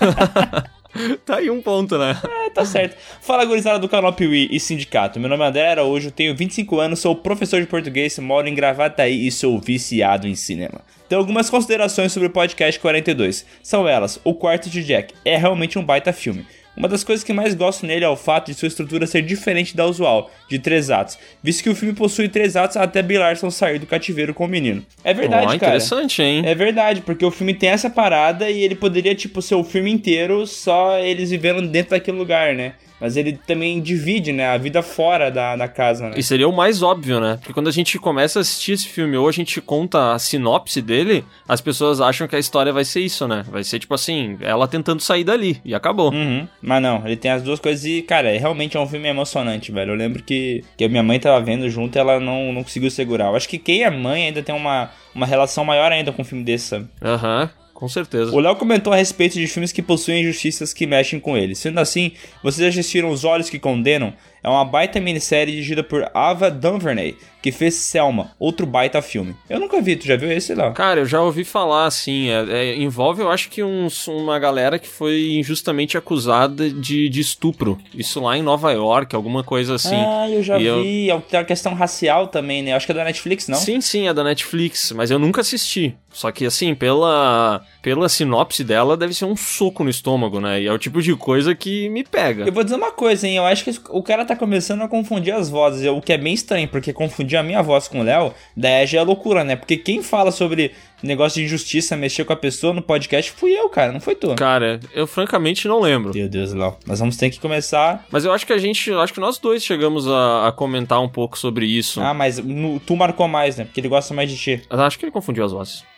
Tá 1.24 1.36
aí 1.36 1.50
um 1.50 1.60
ponto, 1.60 1.98
né? 1.98 2.16
É, 2.46 2.50
tá 2.50 2.64
certo. 2.64 2.96
Fala, 3.20 3.44
gurizada 3.44 3.78
do 3.78 3.88
canal 3.88 4.12
Piuí 4.12 4.48
e 4.50 4.60
Sindicato. 4.60 5.18
Meu 5.18 5.28
nome 5.28 5.44
é 5.44 5.46
André 5.48 5.70
Araújo, 5.70 6.10
tenho 6.10 6.34
25 6.34 6.78
anos, 6.80 7.00
sou 7.00 7.16
professor 7.16 7.60
de 7.60 7.66
português, 7.66 8.18
moro 8.18 8.48
em 8.48 8.54
Gravataí 8.54 9.26
e 9.26 9.32
sou 9.32 9.58
viciado 9.58 10.26
em 10.26 10.34
cinema. 10.34 10.80
Tenho 11.08 11.20
algumas 11.20 11.50
considerações 11.50 12.12
sobre 12.12 12.28
o 12.28 12.30
podcast 12.30 12.80
42. 12.80 13.44
São 13.62 13.86
elas: 13.86 14.20
O 14.24 14.34
Quarto 14.34 14.70
de 14.70 14.82
Jack 14.82 15.14
é 15.24 15.36
realmente 15.36 15.78
um 15.78 15.84
baita 15.84 16.12
filme. 16.12 16.46
Uma 16.76 16.88
das 16.88 17.04
coisas 17.04 17.22
que 17.22 17.32
mais 17.32 17.54
gosto 17.54 17.86
nele 17.86 18.04
é 18.04 18.08
o 18.08 18.16
fato 18.16 18.46
de 18.46 18.54
sua 18.54 18.68
estrutura 18.68 19.06
ser 19.06 19.22
diferente 19.22 19.76
da 19.76 19.84
usual, 19.86 20.30
de 20.48 20.58
três 20.58 20.90
atos, 20.90 21.18
visto 21.42 21.62
que 21.62 21.68
o 21.68 21.74
filme 21.74 21.94
possui 21.94 22.28
três 22.28 22.56
atos 22.56 22.76
até 22.76 23.02
Bill 23.02 23.20
Larson 23.20 23.50
sair 23.50 23.78
do 23.78 23.86
cativeiro 23.86 24.32
com 24.32 24.46
o 24.46 24.48
menino. 24.48 24.84
É 25.04 25.12
verdade, 25.12 25.44
Ó, 25.44 25.48
cara. 25.48 25.56
interessante, 25.56 26.22
hein? 26.22 26.42
É 26.46 26.54
verdade, 26.54 27.02
porque 27.02 27.24
o 27.24 27.30
filme 27.30 27.52
tem 27.52 27.68
essa 27.68 27.90
parada 27.90 28.50
e 28.50 28.62
ele 28.62 28.74
poderia, 28.74 29.14
tipo, 29.14 29.42
ser 29.42 29.54
o 29.54 29.64
filme 29.64 29.90
inteiro 29.90 30.46
só 30.46 30.98
eles 30.98 31.30
vivendo 31.30 31.60
dentro 31.68 31.90
daquele 31.90 32.16
lugar, 32.16 32.54
né? 32.54 32.72
Mas 33.02 33.16
ele 33.16 33.32
também 33.32 33.80
divide, 33.80 34.30
né? 34.32 34.46
A 34.46 34.56
vida 34.56 34.80
fora 34.80 35.28
da, 35.28 35.56
da 35.56 35.66
casa, 35.66 36.08
né? 36.08 36.14
E 36.16 36.22
seria 36.22 36.48
o 36.48 36.52
mais 36.52 36.84
óbvio, 36.84 37.18
né? 37.18 37.36
Porque 37.36 37.52
quando 37.52 37.66
a 37.66 37.72
gente 37.72 37.98
começa 37.98 38.38
a 38.38 38.42
assistir 38.42 38.72
esse 38.72 38.88
filme 38.88 39.16
ou 39.16 39.28
a 39.28 39.32
gente 39.32 39.60
conta 39.60 40.12
a 40.12 40.18
sinopse 40.20 40.80
dele, 40.80 41.24
as 41.48 41.60
pessoas 41.60 42.00
acham 42.00 42.28
que 42.28 42.36
a 42.36 42.38
história 42.38 42.72
vai 42.72 42.84
ser 42.84 43.00
isso, 43.00 43.26
né? 43.26 43.44
Vai 43.50 43.64
ser 43.64 43.80
tipo 43.80 43.92
assim, 43.92 44.38
ela 44.40 44.68
tentando 44.68 45.02
sair 45.02 45.24
dali 45.24 45.60
e 45.64 45.74
acabou. 45.74 46.12
Uhum. 46.12 46.46
Mas 46.62 46.80
não, 46.80 47.04
ele 47.04 47.16
tem 47.16 47.32
as 47.32 47.42
duas 47.42 47.58
coisas 47.58 47.84
e, 47.84 48.02
cara, 48.02 48.32
é, 48.32 48.38
realmente 48.38 48.76
é 48.76 48.80
um 48.80 48.86
filme 48.86 49.08
emocionante, 49.08 49.72
velho. 49.72 49.90
Eu 49.90 49.96
lembro 49.96 50.22
que, 50.22 50.62
que 50.76 50.84
a 50.84 50.88
minha 50.88 51.02
mãe 51.02 51.18
tava 51.18 51.44
vendo 51.44 51.68
junto 51.68 51.96
e 51.96 51.98
ela 51.98 52.20
não, 52.20 52.52
não 52.52 52.62
conseguiu 52.62 52.90
segurar. 52.90 53.26
Eu 53.26 53.36
acho 53.36 53.48
que 53.48 53.58
quem 53.58 53.82
é 53.82 53.90
mãe 53.90 54.26
ainda 54.26 54.44
tem 54.44 54.54
uma, 54.54 54.92
uma 55.12 55.26
relação 55.26 55.64
maior 55.64 55.90
ainda 55.90 56.12
com 56.12 56.22
um 56.22 56.24
filme 56.24 56.44
desse, 56.44 56.66
sabe? 56.66 56.86
Aham, 57.02 57.50
com 57.82 57.88
certeza. 57.88 58.30
O 58.30 58.38
Léo 58.38 58.54
comentou 58.54 58.92
a 58.92 58.96
respeito 58.96 59.34
de 59.34 59.44
filmes 59.48 59.72
que 59.72 59.82
possuem 59.82 60.20
injustiças 60.20 60.72
que 60.72 60.86
mexem 60.86 61.18
com 61.18 61.36
eles. 61.36 61.58
Sendo 61.58 61.80
assim, 61.80 62.12
vocês 62.40 62.68
assistiram 62.68 63.10
Os 63.10 63.24
Olhos 63.24 63.50
que 63.50 63.58
Condenam? 63.58 64.14
É 64.42 64.48
uma 64.48 64.64
baita 64.64 65.00
minissérie 65.00 65.52
dirigida 65.54 65.82
por 65.84 66.10
Ava 66.12 66.50
DuVernay, 66.50 67.16
que 67.40 67.52
fez 67.52 67.74
Selma, 67.76 68.32
outro 68.38 68.66
baita 68.66 69.00
filme. 69.00 69.36
Eu 69.48 69.60
nunca 69.60 69.80
vi, 69.80 69.94
tu 69.96 70.06
já 70.06 70.16
viu 70.16 70.30
esse, 70.32 70.54
Léo? 70.54 70.72
Cara, 70.72 71.00
eu 71.00 71.06
já 71.06 71.20
ouvi 71.20 71.44
falar, 71.44 71.86
assim, 71.86 72.28
é- 72.28 72.46
é- 72.50 72.76
envolve, 72.76 73.20
eu 73.22 73.30
acho 73.30 73.48
que 73.48 73.62
uns- 73.62 74.08
uma 74.08 74.38
galera 74.38 74.78
que 74.78 74.88
foi 74.88 75.32
injustamente 75.34 75.96
acusada 75.96 76.68
de, 76.70 77.08
de 77.08 77.20
estupro. 77.20 77.78
Isso 77.94 78.20
lá 78.20 78.36
em 78.36 78.42
Nova 78.42 78.72
York, 78.72 79.14
alguma 79.14 79.44
coisa 79.44 79.74
assim. 79.76 79.94
ah, 79.96 80.28
eu 80.28 80.42
já 80.42 80.58
E 80.58 80.64
eu- 80.66 80.82
vi. 80.82 81.10
É 81.10 81.18
Tem 81.20 81.38
uma 81.40 81.44
questão 81.46 81.74
racial 81.74 82.26
também, 82.26 82.62
né? 82.62 82.74
Acho 82.74 82.86
que 82.86 82.92
é 82.92 82.94
da 82.94 83.04
Netflix, 83.04 83.46
não? 83.48 83.58
Sim, 83.58 83.80
sim, 83.80 84.08
é 84.08 84.14
da 84.14 84.24
Netflix, 84.24 84.92
mas 84.92 85.10
eu 85.10 85.18
nunca 85.18 85.40
assisti. 85.40 85.94
Só 86.10 86.30
que, 86.30 86.44
assim, 86.44 86.74
pela, 86.74 87.62
pela 87.82 88.08
sinopse 88.08 88.62
dela, 88.62 88.96
deve 88.96 89.12
ser 89.12 89.24
um 89.24 89.34
soco 89.36 89.82
no 89.84 89.90
estômago, 89.90 90.40
né? 90.40 90.62
E 90.62 90.66
é 90.68 90.72
o 90.72 90.78
tipo 90.78 91.02
de 91.02 91.14
coisa 91.16 91.54
que 91.54 91.88
me 91.88 92.04
pega. 92.04 92.44
Eu 92.46 92.52
vou 92.52 92.62
dizer 92.62 92.76
uma 92.76 92.92
coisa, 92.92 93.26
hein? 93.26 93.36
Eu 93.36 93.44
acho 93.44 93.64
que 93.64 93.74
o 93.90 94.02
cara 94.02 94.24
tá 94.24 94.36
começando 94.36 94.82
a 94.82 94.88
confundir 94.88 95.34
as 95.34 95.50
vozes, 95.50 95.86
o 95.88 96.00
que 96.00 96.12
é 96.12 96.16
bem 96.18 96.32
estranho, 96.32 96.68
porque 96.68 96.92
confundir 96.92 97.36
a 97.36 97.42
minha 97.42 97.60
voz 97.60 97.88
com 97.88 98.00
o 98.00 98.02
Léo, 98.04 98.32
daí 98.56 98.86
já 98.86 99.00
é 99.00 99.02
loucura, 99.02 99.42
né? 99.42 99.56
Porque 99.56 99.76
quem 99.76 100.02
fala 100.02 100.30
sobre 100.30 100.70
negócio 101.02 101.40
de 101.40 101.46
injustiça, 101.46 101.96
mexer 101.96 102.24
com 102.24 102.32
a 102.32 102.36
pessoa 102.36 102.72
no 102.72 102.80
podcast, 102.80 103.32
fui 103.32 103.50
eu, 103.50 103.68
cara, 103.68 103.90
não 103.90 104.00
foi 104.00 104.14
tu. 104.14 104.32
Cara, 104.36 104.78
eu 104.94 105.04
francamente 105.04 105.66
não 105.66 105.80
lembro. 105.80 106.12
Meu 106.14 106.28
Deus, 106.28 106.52
Léo. 106.52 106.76
Nós 106.86 107.00
vamos 107.00 107.16
ter 107.16 107.28
que 107.30 107.40
começar. 107.40 108.06
Mas 108.12 108.24
eu 108.24 108.32
acho 108.32 108.46
que 108.46 108.52
a 108.52 108.58
gente, 108.58 108.88
eu 108.88 109.00
acho 109.00 109.12
que 109.12 109.18
nós 109.18 109.36
dois 109.38 109.64
chegamos 109.64 110.06
a, 110.06 110.46
a 110.46 110.52
comentar 110.52 111.00
um 111.02 111.08
pouco 111.08 111.36
sobre 111.36 111.66
isso. 111.66 112.00
Ah, 112.00 112.14
mas 112.14 112.38
no- 112.38 112.78
tu 112.78 112.94
marcou 112.94 113.26
mais, 113.26 113.56
né? 113.56 113.64
Porque 113.64 113.80
ele 113.80 113.88
gosta 113.88 114.14
mais 114.14 114.30
de 114.30 114.36
ti. 114.36 114.62
Eu 114.70 114.80
acho 114.80 114.96
que 114.96 115.04
ele 115.04 115.10
confundiu 115.12 115.44
as 115.44 115.50
vozes. 115.50 115.82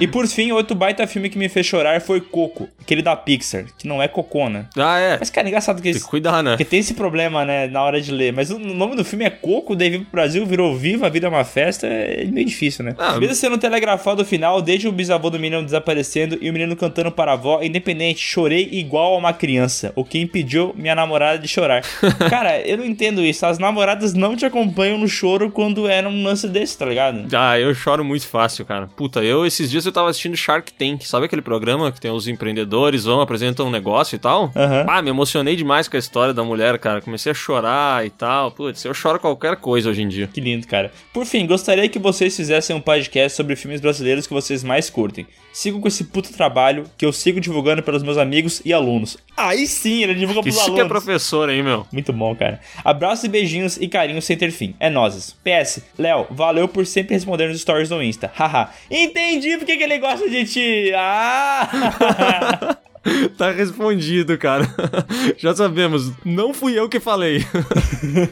E 0.00 0.06
por 0.06 0.26
fim, 0.28 0.52
outro 0.52 0.76
baita 0.76 1.06
filme 1.06 1.28
que 1.28 1.36
me 1.36 1.48
fez 1.48 1.66
chorar 1.66 2.00
foi 2.00 2.20
Coco, 2.20 2.68
aquele 2.80 3.02
da 3.02 3.16
Pixar, 3.16 3.64
que 3.76 3.86
não 3.88 4.00
é 4.00 4.06
cocô, 4.06 4.48
né? 4.48 4.66
Ah, 4.76 4.98
é. 4.98 5.16
Mas, 5.18 5.28
cara, 5.28 5.48
engraçado 5.48 5.82
que 5.82 5.90
Tem 5.90 6.00
que 6.00 6.06
cuidar, 6.06 6.42
né? 6.42 6.52
Porque 6.52 6.64
tem 6.64 6.78
esse 6.78 6.94
problema, 6.94 7.44
né, 7.44 7.66
na 7.66 7.82
hora 7.82 8.00
de 8.00 8.12
ler. 8.12 8.32
Mas 8.32 8.50
o 8.50 8.58
nome 8.58 8.94
do 8.94 9.04
filme 9.04 9.24
é 9.24 9.30
Coco, 9.30 9.74
daí 9.74 9.90
veio 9.90 10.02
pro 10.02 10.12
Brasil, 10.12 10.46
virou 10.46 10.76
Viva, 10.76 11.06
a 11.06 11.08
Vida 11.08 11.26
é 11.26 11.30
uma 11.30 11.44
Festa. 11.44 11.86
É 11.86 12.24
meio 12.26 12.46
difícil, 12.46 12.84
né? 12.84 12.94
Ah, 12.98 13.18
Mesmo 13.18 13.34
sendo 13.34 13.58
telegrafado 13.58 14.22
o 14.22 14.24
final, 14.24 14.62
desde 14.62 14.86
o 14.86 14.92
bisavô 14.92 15.30
do 15.30 15.38
menino 15.38 15.64
desaparecendo 15.64 16.38
e 16.40 16.48
o 16.48 16.52
menino 16.52 16.76
cantando 16.76 17.10
para 17.10 17.32
a 17.32 17.34
avó, 17.34 17.60
independente, 17.62 18.20
chorei 18.20 18.68
igual 18.70 19.14
a 19.14 19.18
uma 19.18 19.32
criança. 19.32 19.92
O 19.96 20.04
que 20.04 20.18
impediu 20.20 20.72
minha 20.76 20.94
namorada 20.94 21.38
de 21.38 21.48
chorar. 21.48 21.82
Cara, 22.30 22.60
eu 22.60 22.78
não 22.78 22.84
entendo 22.84 23.24
isso. 23.24 23.44
As 23.44 23.58
namoradas 23.58 24.14
não 24.14 24.36
te 24.36 24.46
acompanham 24.46 24.98
no 24.98 25.08
choro 25.08 25.50
quando 25.50 25.88
é 25.88 26.00
num 26.02 26.22
lance 26.22 26.46
desse, 26.46 26.78
tá 26.78 26.86
ligado? 26.86 27.26
Ah, 27.34 27.58
eu 27.58 27.74
choro 27.74 28.04
muito 28.04 28.26
fácil, 28.26 28.64
cara. 28.64 28.86
Puta, 28.96 29.22
eu 29.22 29.44
esses 29.44 29.70
dias 29.70 29.87
eu 29.88 29.92
tava 29.92 30.10
assistindo 30.10 30.36
Shark 30.36 30.72
Tank. 30.72 31.06
Sabe 31.06 31.26
aquele 31.26 31.42
programa 31.42 31.90
que 31.90 32.00
tem 32.00 32.10
os 32.10 32.28
empreendedores, 32.28 33.04
vão, 33.04 33.20
apresentam 33.20 33.66
um 33.66 33.70
negócio 33.70 34.16
e 34.16 34.18
tal? 34.18 34.52
Aham. 34.54 34.86
Ah, 34.88 35.02
me 35.02 35.10
emocionei 35.10 35.56
demais 35.56 35.88
com 35.88 35.96
a 35.96 35.98
história 35.98 36.32
da 36.32 36.44
mulher, 36.44 36.78
cara. 36.78 37.00
Comecei 37.00 37.32
a 37.32 37.34
chorar 37.34 38.06
e 38.06 38.10
tal. 38.10 38.50
Putz, 38.50 38.84
eu 38.84 38.94
choro 38.94 39.18
qualquer 39.18 39.56
coisa 39.56 39.90
hoje 39.90 40.02
em 40.02 40.08
dia. 40.08 40.28
Que 40.32 40.40
lindo, 40.40 40.66
cara. 40.66 40.92
Por 41.12 41.24
fim, 41.24 41.46
gostaria 41.46 41.88
que 41.88 41.98
vocês 41.98 42.36
fizessem 42.36 42.74
um 42.74 42.80
podcast 42.80 43.36
sobre 43.36 43.56
filmes 43.56 43.80
brasileiros 43.80 44.26
que 44.26 44.34
vocês 44.34 44.62
mais 44.62 44.88
curtem. 44.90 45.26
Sigam 45.52 45.80
com 45.80 45.88
esse 45.88 46.04
puto 46.04 46.32
trabalho 46.32 46.84
que 46.96 47.04
eu 47.04 47.12
sigo 47.12 47.40
divulgando 47.40 47.82
pelos 47.82 48.02
meus 48.02 48.16
amigos 48.16 48.62
e 48.64 48.72
alunos. 48.72 49.16
Aí 49.36 49.66
sim, 49.66 50.02
ele 50.02 50.14
divulga 50.14 50.42
pros 50.42 50.54
Isso 50.54 50.64
alunos. 50.64 50.80
que 50.80 50.86
é 50.86 50.88
professor, 50.88 51.50
hein, 51.50 51.62
meu? 51.62 51.86
Muito 51.92 52.12
bom, 52.12 52.34
cara. 52.36 52.60
Abraços 52.84 53.24
e 53.24 53.28
beijinhos 53.28 53.76
e 53.76 53.88
carinhos 53.88 54.24
sem 54.24 54.36
ter 54.36 54.50
fim. 54.50 54.74
É 54.78 54.88
nozes. 54.88 55.34
PS, 55.42 55.82
Léo, 55.98 56.26
valeu 56.30 56.68
por 56.68 56.86
sempre 56.86 57.14
responder 57.14 57.48
nos 57.48 57.60
stories 57.60 57.88
do 57.88 58.02
Insta. 58.02 58.30
Haha. 58.36 58.70
Entendi 58.90 59.56
porque 59.56 59.76
que 59.76 59.82
ele 59.82 59.98
gosta 59.98 60.28
de 60.28 60.44
ti. 60.44 60.92
Ah! 60.94 62.76
Tá 63.36 63.50
respondido, 63.50 64.36
cara. 64.38 64.64
Já 65.38 65.54
sabemos, 65.54 66.12
não 66.24 66.52
fui 66.52 66.78
eu 66.78 66.88
que 66.88 67.00
falei. 67.00 67.44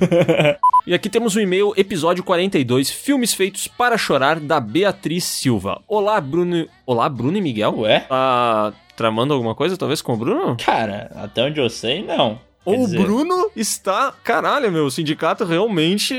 e 0.86 0.94
aqui 0.94 1.08
temos 1.08 1.36
o 1.36 1.40
e-mail 1.40 1.72
episódio 1.76 2.24
42, 2.24 2.90
filmes 2.90 3.34
feitos 3.34 3.66
para 3.68 3.96
chorar 3.98 4.40
da 4.40 4.58
Beatriz 4.60 5.24
Silva. 5.24 5.80
Olá, 5.86 6.20
Bruno. 6.20 6.66
Olá, 6.84 7.08
Bruno 7.08 7.36
e 7.36 7.40
Miguel? 7.40 7.78
Ué? 7.78 8.00
Tá 8.00 8.72
tramando 8.96 9.34
alguma 9.34 9.54
coisa, 9.54 9.76
talvez, 9.76 10.00
com 10.00 10.14
o 10.14 10.16
Bruno? 10.16 10.56
Cara, 10.64 11.10
até 11.14 11.44
onde 11.44 11.60
eu 11.60 11.68
sei, 11.68 12.02
não. 12.02 12.40
Quer 12.64 12.70
O 12.70 12.84
dizer, 12.86 13.00
Bruno 13.00 13.50
está. 13.54 14.12
Caralho, 14.24 14.72
meu, 14.72 14.86
o 14.86 14.90
sindicato 14.90 15.44
realmente 15.44 16.14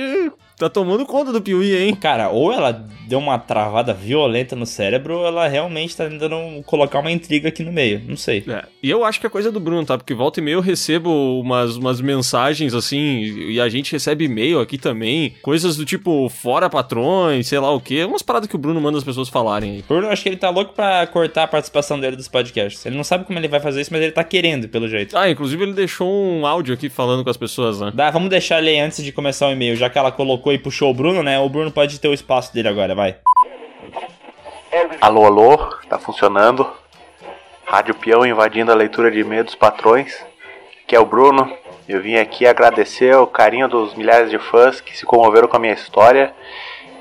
tá 0.58 0.70
tomando 0.70 1.06
conta 1.06 1.32
do 1.32 1.42
Piuí, 1.42 1.76
hein? 1.76 1.96
Cara, 1.96 2.30
ou 2.30 2.52
ela 2.52 2.86
deu 3.08 3.20
uma 3.20 3.38
travada 3.38 3.94
violenta 3.94 4.56
no 4.56 4.66
cérebro, 4.66 5.20
ou 5.20 5.28
ela 5.28 5.48
realmente 5.48 5.96
tá 5.96 6.10
tentando 6.10 6.62
colocar 6.64 7.00
uma 7.00 7.12
intriga 7.12 7.48
aqui 7.48 7.64
no 7.64 7.72
meio. 7.72 8.02
Não 8.06 8.18
sei. 8.18 8.44
É, 8.48 8.66
e 8.84 8.90
eu 8.90 9.06
acho 9.06 9.20
que 9.20 9.28
é 9.28 9.30
coisa 9.30 9.52
do 9.52 9.60
Bruno, 9.60 9.86
tá? 9.86 9.98
Porque 9.98 10.14
volta 10.14 10.40
e 10.40 10.44
meia 10.44 10.56
eu 10.56 10.62
recebo 10.62 11.40
umas, 11.40 11.78
umas 11.78 12.02
mensagens 12.02 12.74
assim, 12.74 13.22
e 13.50 13.62
a 13.62 13.70
gente 13.70 13.92
recebe 13.92 14.26
e-mail 14.26 14.60
aqui 14.60 14.78
também, 14.78 15.36
coisas 15.42 15.78
do 15.78 15.86
tipo 15.86 16.28
fora 16.30 16.70
patrões, 16.70 17.48
sei 17.48 17.60
lá 17.60 17.72
o 17.72 17.80
quê, 17.80 18.04
umas 18.04 18.22
paradas 18.22 18.50
que 18.50 18.56
o 18.56 18.60
Bruno 18.60 18.82
manda 18.82 18.98
as 18.98 19.04
pessoas 19.04 19.30
falarem 19.30 19.72
aí. 19.72 19.84
Bruno, 19.88 20.08
eu 20.08 20.12
acho 20.12 20.24
que 20.24 20.30
ele 20.30 20.38
tá 20.38 20.50
louco 20.50 20.74
pra 20.74 21.06
cortar 21.08 21.44
a 21.44 21.48
participação 21.48 22.00
dele 22.00 22.16
dos 22.16 22.28
podcasts. 22.28 22.86
Ele 22.86 22.98
não 22.98 23.04
sabe 23.04 23.26
como 23.26 23.38
ele 23.38 23.48
vai 23.48 23.60
fazer 23.60 23.82
isso, 23.82 23.94
mas 23.94 24.02
ele 24.02 24.12
tá 24.12 24.24
querendo, 24.24 24.68
pelo 24.68 24.88
jeito. 24.88 25.16
Ah, 25.16 25.30
inclusive 25.30 25.64
ele 25.64 25.74
deixou 25.74 26.10
um 26.10 26.46
áudio 26.46 26.74
aqui 26.74 26.90
falando 26.90 27.24
com 27.24 27.30
as 27.30 27.38
pessoas, 27.38 27.80
né? 27.80 27.92
Dá, 27.94 28.10
vamos 28.10 28.30
deixar 28.30 28.60
ele 28.60 28.72
aí 28.72 28.80
antes 28.80 29.04
de 29.04 29.12
começar 29.12 29.48
o 29.48 29.52
e-mail, 29.52 29.76
já 29.76 29.90
que 29.90 29.98
ela 29.98 30.12
colocou 30.12 30.47
e 30.56 30.60
puxou 30.60 30.92
o 30.92 30.94
Bruno, 30.94 31.22
né? 31.24 31.40
O 31.40 31.50
Bruno 31.50 31.72
pode 31.72 32.00
ter 32.00 32.08
o 32.08 32.14
espaço 32.14 32.54
dele 32.54 32.68
agora, 32.68 32.96
vai. 32.96 33.16
Alô, 35.02 35.26
alô, 35.26 35.58
tá 35.90 35.98
funcionando? 35.98 36.68
Rádio 37.66 37.96
Peão 37.96 38.26
invadindo 38.26 38.72
a 38.72 38.76
leitura 38.76 39.12
de 39.12 39.20
e-mail 39.20 39.44
dos 39.44 39.56
patrões. 39.56 40.26
Aqui 40.84 40.96
é 40.96 41.00
o 41.00 41.06
Bruno. 41.06 41.52
Eu 41.88 42.02
vim 42.02 42.16
aqui 42.16 42.46
agradecer 42.46 43.16
o 43.16 43.28
carinho 43.28 43.68
dos 43.68 43.94
milhares 43.96 44.30
de 44.30 44.38
fãs 44.38 44.82
que 44.82 44.98
se 44.98 45.06
comoveram 45.06 45.48
com 45.48 45.58
a 45.58 45.60
minha 45.60 45.74
história 45.74 46.34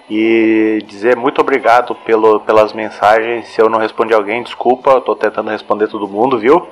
e 0.08 0.82
dizer 0.86 1.16
muito 1.16 1.40
obrigado 1.40 1.94
pelo, 1.94 2.40
pelas 2.40 2.72
mensagens. 2.72 3.48
Se 3.48 3.60
eu 3.60 3.68
não 3.68 3.78
respondi 3.78 4.14
alguém, 4.14 4.42
desculpa, 4.42 4.90
eu 4.90 5.00
tô 5.00 5.16
tentando 5.16 5.50
responder 5.50 5.88
todo 5.88 6.08
mundo, 6.08 6.38
viu? 6.38 6.68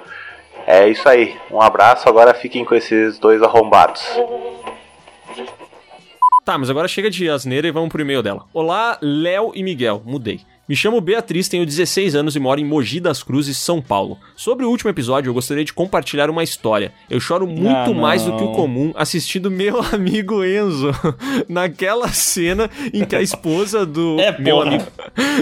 É 0.67 0.89
isso 0.89 1.09
aí. 1.09 1.37
Um 1.51 1.61
abraço, 1.61 2.09
agora 2.09 2.33
fiquem 2.35 2.65
com 2.65 2.75
esses 2.75 3.19
dois 3.19 3.43
arrombados. 3.43 4.05
Tá, 6.45 6.59
mas 6.59 6.69
agora 6.69 6.87
chega 6.87 7.09
de 7.09 7.29
asneira 7.31 7.67
e 7.67 7.71
vamos 7.71 7.89
pro 7.89 8.03
e-mail 8.03 8.23
dela. 8.23 8.45
Olá, 8.53 8.99
Léo 9.01 9.53
e 9.55 9.63
Miguel. 9.63 10.03
Mudei. 10.05 10.43
Me 10.67 10.75
chamo 10.75 10.99
Beatriz, 10.99 11.47
tenho 11.47 11.67
16 11.67 12.15
anos 12.15 12.35
e 12.37 12.41
moro 12.41 12.59
em 12.59 12.65
Mogi 12.65 12.99
das 12.99 13.23
Cruzes, 13.23 13.59
São 13.59 13.83
Paulo. 13.83 14.19
Sobre 14.35 14.65
o 14.65 14.71
último 14.71 14.89
episódio, 14.89 15.29
eu 15.29 15.35
gostaria 15.35 15.63
de 15.63 15.75
compartilhar 15.75 16.31
uma 16.31 16.43
história. 16.43 16.91
Eu 17.11 17.21
choro 17.21 17.47
muito 17.47 17.91
Ah, 17.91 17.93
mais 17.95 18.23
do 18.25 18.35
que 18.35 18.43
o 18.43 18.53
comum 18.53 18.91
assistindo 18.97 19.51
meu 19.51 19.79
amigo 19.93 20.43
Enzo 20.43 20.91
naquela 21.51 22.09
cena 22.09 22.71
em 22.95 23.05
que 23.05 23.15
a 23.15 23.21
esposa 23.21 23.85
do 23.85 24.17
É, 24.25 24.39
meu 24.39 24.57
porra. 24.57 24.69
amigo 24.69 24.85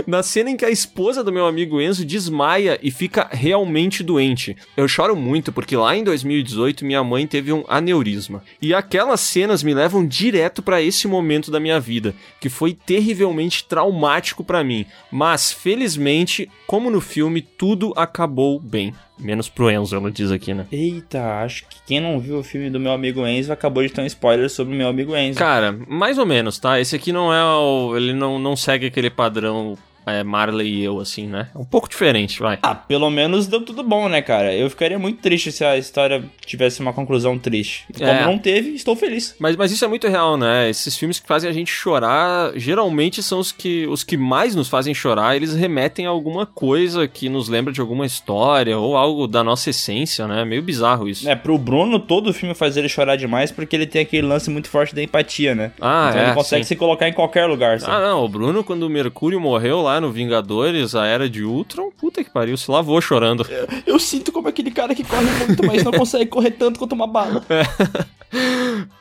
na 0.08 0.24
cena 0.24 0.50
em 0.50 0.56
que 0.56 0.64
a 0.64 0.70
esposa 0.70 1.22
do 1.22 1.32
meu 1.32 1.46
amigo 1.46 1.80
Enzo 1.80 2.04
desmaia 2.04 2.76
e 2.82 2.90
fica 2.90 3.28
realmente 3.30 4.02
doente. 4.02 4.56
Eu 4.76 4.88
choro 4.88 5.14
muito 5.14 5.52
porque 5.52 5.76
lá 5.76 5.96
em 5.96 6.02
2018 6.02 6.84
minha 6.84 7.04
mãe 7.04 7.28
teve 7.28 7.52
um 7.52 7.64
aneurisma. 7.68 8.42
E 8.60 8.74
aquelas 8.74 9.20
cenas 9.20 9.62
me 9.62 9.72
levam 9.72 10.04
direto 10.04 10.62
pra 10.62 10.82
esse 10.82 11.06
momento 11.06 11.48
da 11.48 11.60
minha 11.60 11.78
vida, 11.78 12.12
que 12.40 12.48
foi 12.48 12.72
terrivelmente 12.74 13.64
traumático 13.64 14.42
pra 14.42 14.64
mim. 14.64 14.84
Mas 15.12 15.52
felizmente, 15.52 16.50
como 16.66 16.90
no 16.90 17.00
filme, 17.00 17.42
tudo 17.42 17.92
acabou 17.94 18.58
bem. 18.58 18.94
Menos 19.18 19.48
pro 19.48 19.70
Enzo, 19.70 19.94
ela 19.94 20.10
diz 20.10 20.32
aqui, 20.32 20.54
né? 20.54 20.66
Eita, 20.72 21.42
acho 21.44 21.64
que 21.68 21.76
quem 21.86 22.00
não 22.00 22.18
viu 22.18 22.38
o 22.38 22.42
filme 22.42 22.70
do 22.70 22.80
meu 22.80 22.92
amigo 22.92 23.26
Enzo 23.26 23.52
acabou 23.52 23.82
de 23.82 23.90
ter 23.90 24.00
um 24.00 24.06
spoiler 24.06 24.48
sobre 24.48 24.74
o 24.74 24.76
meu 24.76 24.88
amigo 24.88 25.14
Enzo. 25.14 25.38
Cara, 25.38 25.78
mais 25.86 26.16
ou 26.16 26.24
menos, 26.24 26.58
tá? 26.58 26.80
Esse 26.80 26.96
aqui 26.96 27.12
não 27.12 27.32
é 27.32 27.44
o. 27.44 27.94
Ele 27.94 28.14
não, 28.14 28.38
não 28.38 28.56
segue 28.56 28.86
aquele 28.86 29.10
padrão 29.10 29.76
é, 30.06 30.22
Marley 30.22 30.68
e 30.68 30.84
eu, 30.84 31.00
assim, 31.00 31.26
né? 31.26 31.48
É 31.54 31.58
um 31.58 31.64
pouco 31.64 31.88
diferente, 31.88 32.40
vai. 32.40 32.58
Ah, 32.62 32.74
pelo 32.74 33.10
menos 33.10 33.46
deu 33.46 33.60
tudo 33.60 33.82
bom, 33.82 34.08
né, 34.08 34.22
cara? 34.22 34.54
Eu 34.54 34.68
ficaria 34.70 34.98
muito 34.98 35.20
triste 35.20 35.52
se 35.52 35.64
a 35.64 35.76
história 35.76 36.24
tivesse 36.44 36.80
uma 36.80 36.92
conclusão 36.92 37.38
triste. 37.38 37.84
E 37.90 37.98
Como 37.98 38.10
É. 38.10 38.24
não 38.24 38.38
teve, 38.38 38.70
estou 38.70 38.96
feliz. 38.96 39.34
Mas, 39.38 39.56
mas 39.56 39.70
isso 39.72 39.84
é 39.84 39.88
muito 39.88 40.08
real, 40.08 40.36
né? 40.36 40.68
Esses 40.68 40.96
filmes 40.96 41.18
que 41.20 41.26
fazem 41.26 41.48
a 41.48 41.52
gente 41.52 41.70
chorar, 41.70 42.52
geralmente 42.56 43.22
são 43.22 43.38
os 43.38 43.52
que, 43.52 43.86
os 43.86 44.02
que 44.04 44.16
mais 44.16 44.54
nos 44.54 44.68
fazem 44.68 44.94
chorar. 44.94 45.36
Eles 45.36 45.54
remetem 45.54 46.06
a 46.06 46.10
alguma 46.10 46.46
coisa 46.46 47.06
que 47.06 47.28
nos 47.28 47.48
lembra 47.48 47.72
de 47.72 47.80
alguma 47.80 48.06
história 48.06 48.78
ou 48.78 48.96
algo 48.96 49.26
da 49.26 49.42
nossa 49.44 49.70
essência, 49.70 50.26
né? 50.26 50.44
Meio 50.44 50.62
bizarro 50.62 51.08
isso. 51.08 51.28
É, 51.28 51.34
pro 51.34 51.56
Bruno, 51.58 51.98
todo 51.98 52.32
filme 52.32 52.54
faz 52.54 52.76
ele 52.76 52.88
chorar 52.88 53.16
demais 53.16 53.50
porque 53.50 53.76
ele 53.76 53.86
tem 53.86 54.02
aquele 54.02 54.26
lance 54.26 54.50
muito 54.50 54.68
forte 54.68 54.94
da 54.94 55.02
empatia, 55.02 55.54
né? 55.54 55.72
Ah, 55.80 56.06
então 56.10 56.20
é, 56.20 56.24
ele 56.26 56.34
consegue 56.34 56.64
sim. 56.64 56.68
se 56.68 56.76
colocar 56.76 57.08
em 57.08 57.12
qualquer 57.12 57.46
lugar, 57.46 57.80
sabe? 57.80 57.92
Ah, 57.92 58.00
não, 58.00 58.24
o 58.24 58.28
Bruno, 58.28 58.64
quando 58.64 58.82
o 58.84 58.90
Mercúrio 58.90 59.40
morreu 59.40 59.82
lá 59.82 59.91
no 60.00 60.10
Vingadores, 60.12 60.94
a 60.94 61.06
Era 61.06 61.28
de 61.28 61.42
Ultron, 61.44 61.90
puta 61.98 62.22
que 62.22 62.30
pariu, 62.30 62.56
se 62.56 62.70
lavou 62.70 63.00
chorando. 63.00 63.46
Eu 63.86 63.98
sinto 63.98 64.30
como 64.32 64.48
aquele 64.48 64.70
cara 64.70 64.94
que 64.94 65.04
corre 65.04 65.30
muito, 65.46 65.66
mas 65.66 65.82
não 65.84 65.92
consegue 65.92 66.26
correr 66.30 66.52
tanto 66.52 66.78
quanto 66.78 66.92
uma 66.92 67.06
bala. 67.06 67.44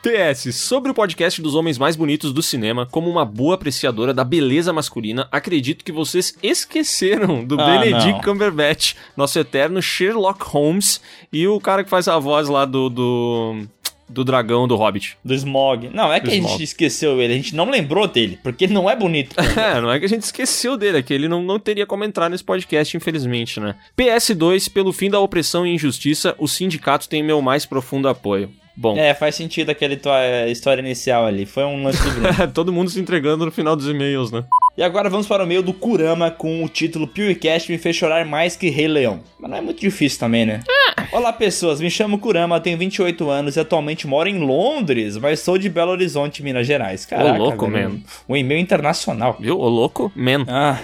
PS, 0.04 0.54
sobre 0.56 0.92
o 0.92 0.94
podcast 0.94 1.42
dos 1.42 1.56
homens 1.56 1.78
mais 1.78 1.96
bonitos 1.96 2.34
do 2.34 2.42
cinema, 2.42 2.86
como 2.86 3.10
uma 3.10 3.24
boa 3.24 3.56
apreciadora 3.56 4.14
da 4.14 4.24
beleza 4.24 4.74
masculina, 4.74 5.28
acredito 5.32 5.86
que 5.86 5.92
vocês 5.92 6.36
esqueceram 6.44 7.44
do 7.46 7.60
Ah, 7.60 7.66
Benedict 7.66 8.12
não. 8.14 8.22
Cumberbatch, 8.22 8.96
nosso 9.16 9.40
eterno 9.40 9.82
Sherlock 9.82 10.44
Holmes, 10.44 11.00
e 11.32 11.48
o 11.48 11.60
cara 11.62 11.84
que 11.84 11.90
faz 11.90 12.08
a 12.08 12.20
voz 12.20 12.50
lá 12.50 12.66
do. 12.66 12.90
do, 12.90 13.64
do 14.12 14.24
dragão 14.24 14.68
do 14.68 14.76
Hobbit. 14.76 15.18
Do 15.24 15.34
Smog. 15.34 15.90
Não, 15.94 16.12
é 16.12 16.20
que 16.20 16.30
a 16.30 16.34
gente 16.34 16.64
esqueceu 16.64 17.22
ele, 17.22 17.34
a 17.34 17.36
gente 17.36 17.56
não 17.56 17.70
lembrou 17.70 18.08
dele, 18.08 18.40
porque 18.44 18.66
ele 18.66 18.74
não 18.74 18.90
é 18.90 18.96
bonito. 18.96 19.36
É, 19.62 19.80
não 19.80 19.92
é 19.92 20.00
que 20.00 20.06
a 20.06 20.10
gente 20.10 20.24
esqueceu 20.24 20.76
dele, 20.76 20.98
é 20.98 21.02
que 21.04 21.14
ele 21.14 21.28
não, 21.28 21.44
não 21.44 21.60
teria 21.60 21.86
como 21.86 22.04
entrar 22.04 22.30
nesse 22.30 22.44
podcast, 22.44 22.96
infelizmente, 22.96 23.60
né? 23.60 23.76
PS2, 23.98 24.72
pelo 24.72 24.92
fim 24.92 25.10
da 25.10 25.20
opressão 25.20 25.68
e 25.68 25.74
injustiça, 25.74 26.34
o 26.40 26.48
sindicato 26.48 27.08
tem 27.08 27.22
meu 27.22 27.42
mais 27.42 27.66
profundo 27.66 28.08
apoio. 28.08 28.50
Bom, 28.82 28.98
é, 28.98 29.14
faz 29.14 29.36
sentido 29.36 29.70
aquela 29.70 29.96
tua 29.96 30.48
história 30.48 30.82
inicial 30.82 31.28
ali. 31.28 31.46
Foi 31.46 31.64
um 31.64 31.84
lance 31.84 32.02
do 32.04 32.10
Bruno. 32.10 32.30
todo 32.52 32.74
mundo 32.74 32.90
se 32.90 33.00
entregando 33.00 33.46
no 33.46 33.52
final 33.52 33.76
dos 33.76 33.88
e-mails, 33.88 34.32
né? 34.32 34.44
E 34.76 34.82
agora 34.82 35.08
vamos 35.08 35.28
para 35.28 35.44
o 35.44 35.48
meio 35.48 35.62
do 35.62 35.72
Kurama 35.72 36.32
com 36.32 36.64
o 36.64 36.68
título 36.68 37.06
PewCast 37.06 37.72
me 37.72 37.78
fez 37.78 37.96
chorar 37.96 38.26
mais 38.26 38.56
que 38.56 38.72
Rei 38.72 38.88
Leão. 38.88 39.20
Mas 39.40 39.52
não 39.52 39.58
é 39.58 39.62
muito 39.62 39.80
difícil 39.80 40.18
também, 40.20 40.48
né? 40.48 40.62
Olá 41.12 41.32
pessoas, 41.32 41.80
me 41.80 41.92
chamo 41.92 42.18
Kurama, 42.18 42.60
tenho 42.60 42.76
28 42.76 43.30
anos 43.30 43.56
e 43.56 43.60
atualmente 43.60 44.08
moro 44.08 44.28
em 44.28 44.40
Londres, 44.40 45.16
mas 45.16 45.42
sou 45.42 45.60
de 45.60 45.70
Belo 45.70 45.92
Horizonte, 45.92 46.42
Minas 46.42 46.66
Gerais. 46.66 47.06
Caraca, 47.06 47.38
louco, 47.38 47.70
velho, 47.70 47.90
man. 47.92 48.00
Um 48.28 48.36
e-mail 48.36 48.60
internacional. 48.60 49.38
Viu? 49.40 49.60
Ô 49.60 49.70
louco? 49.70 50.12
Man. 50.16 50.44
Ah, 50.48 50.80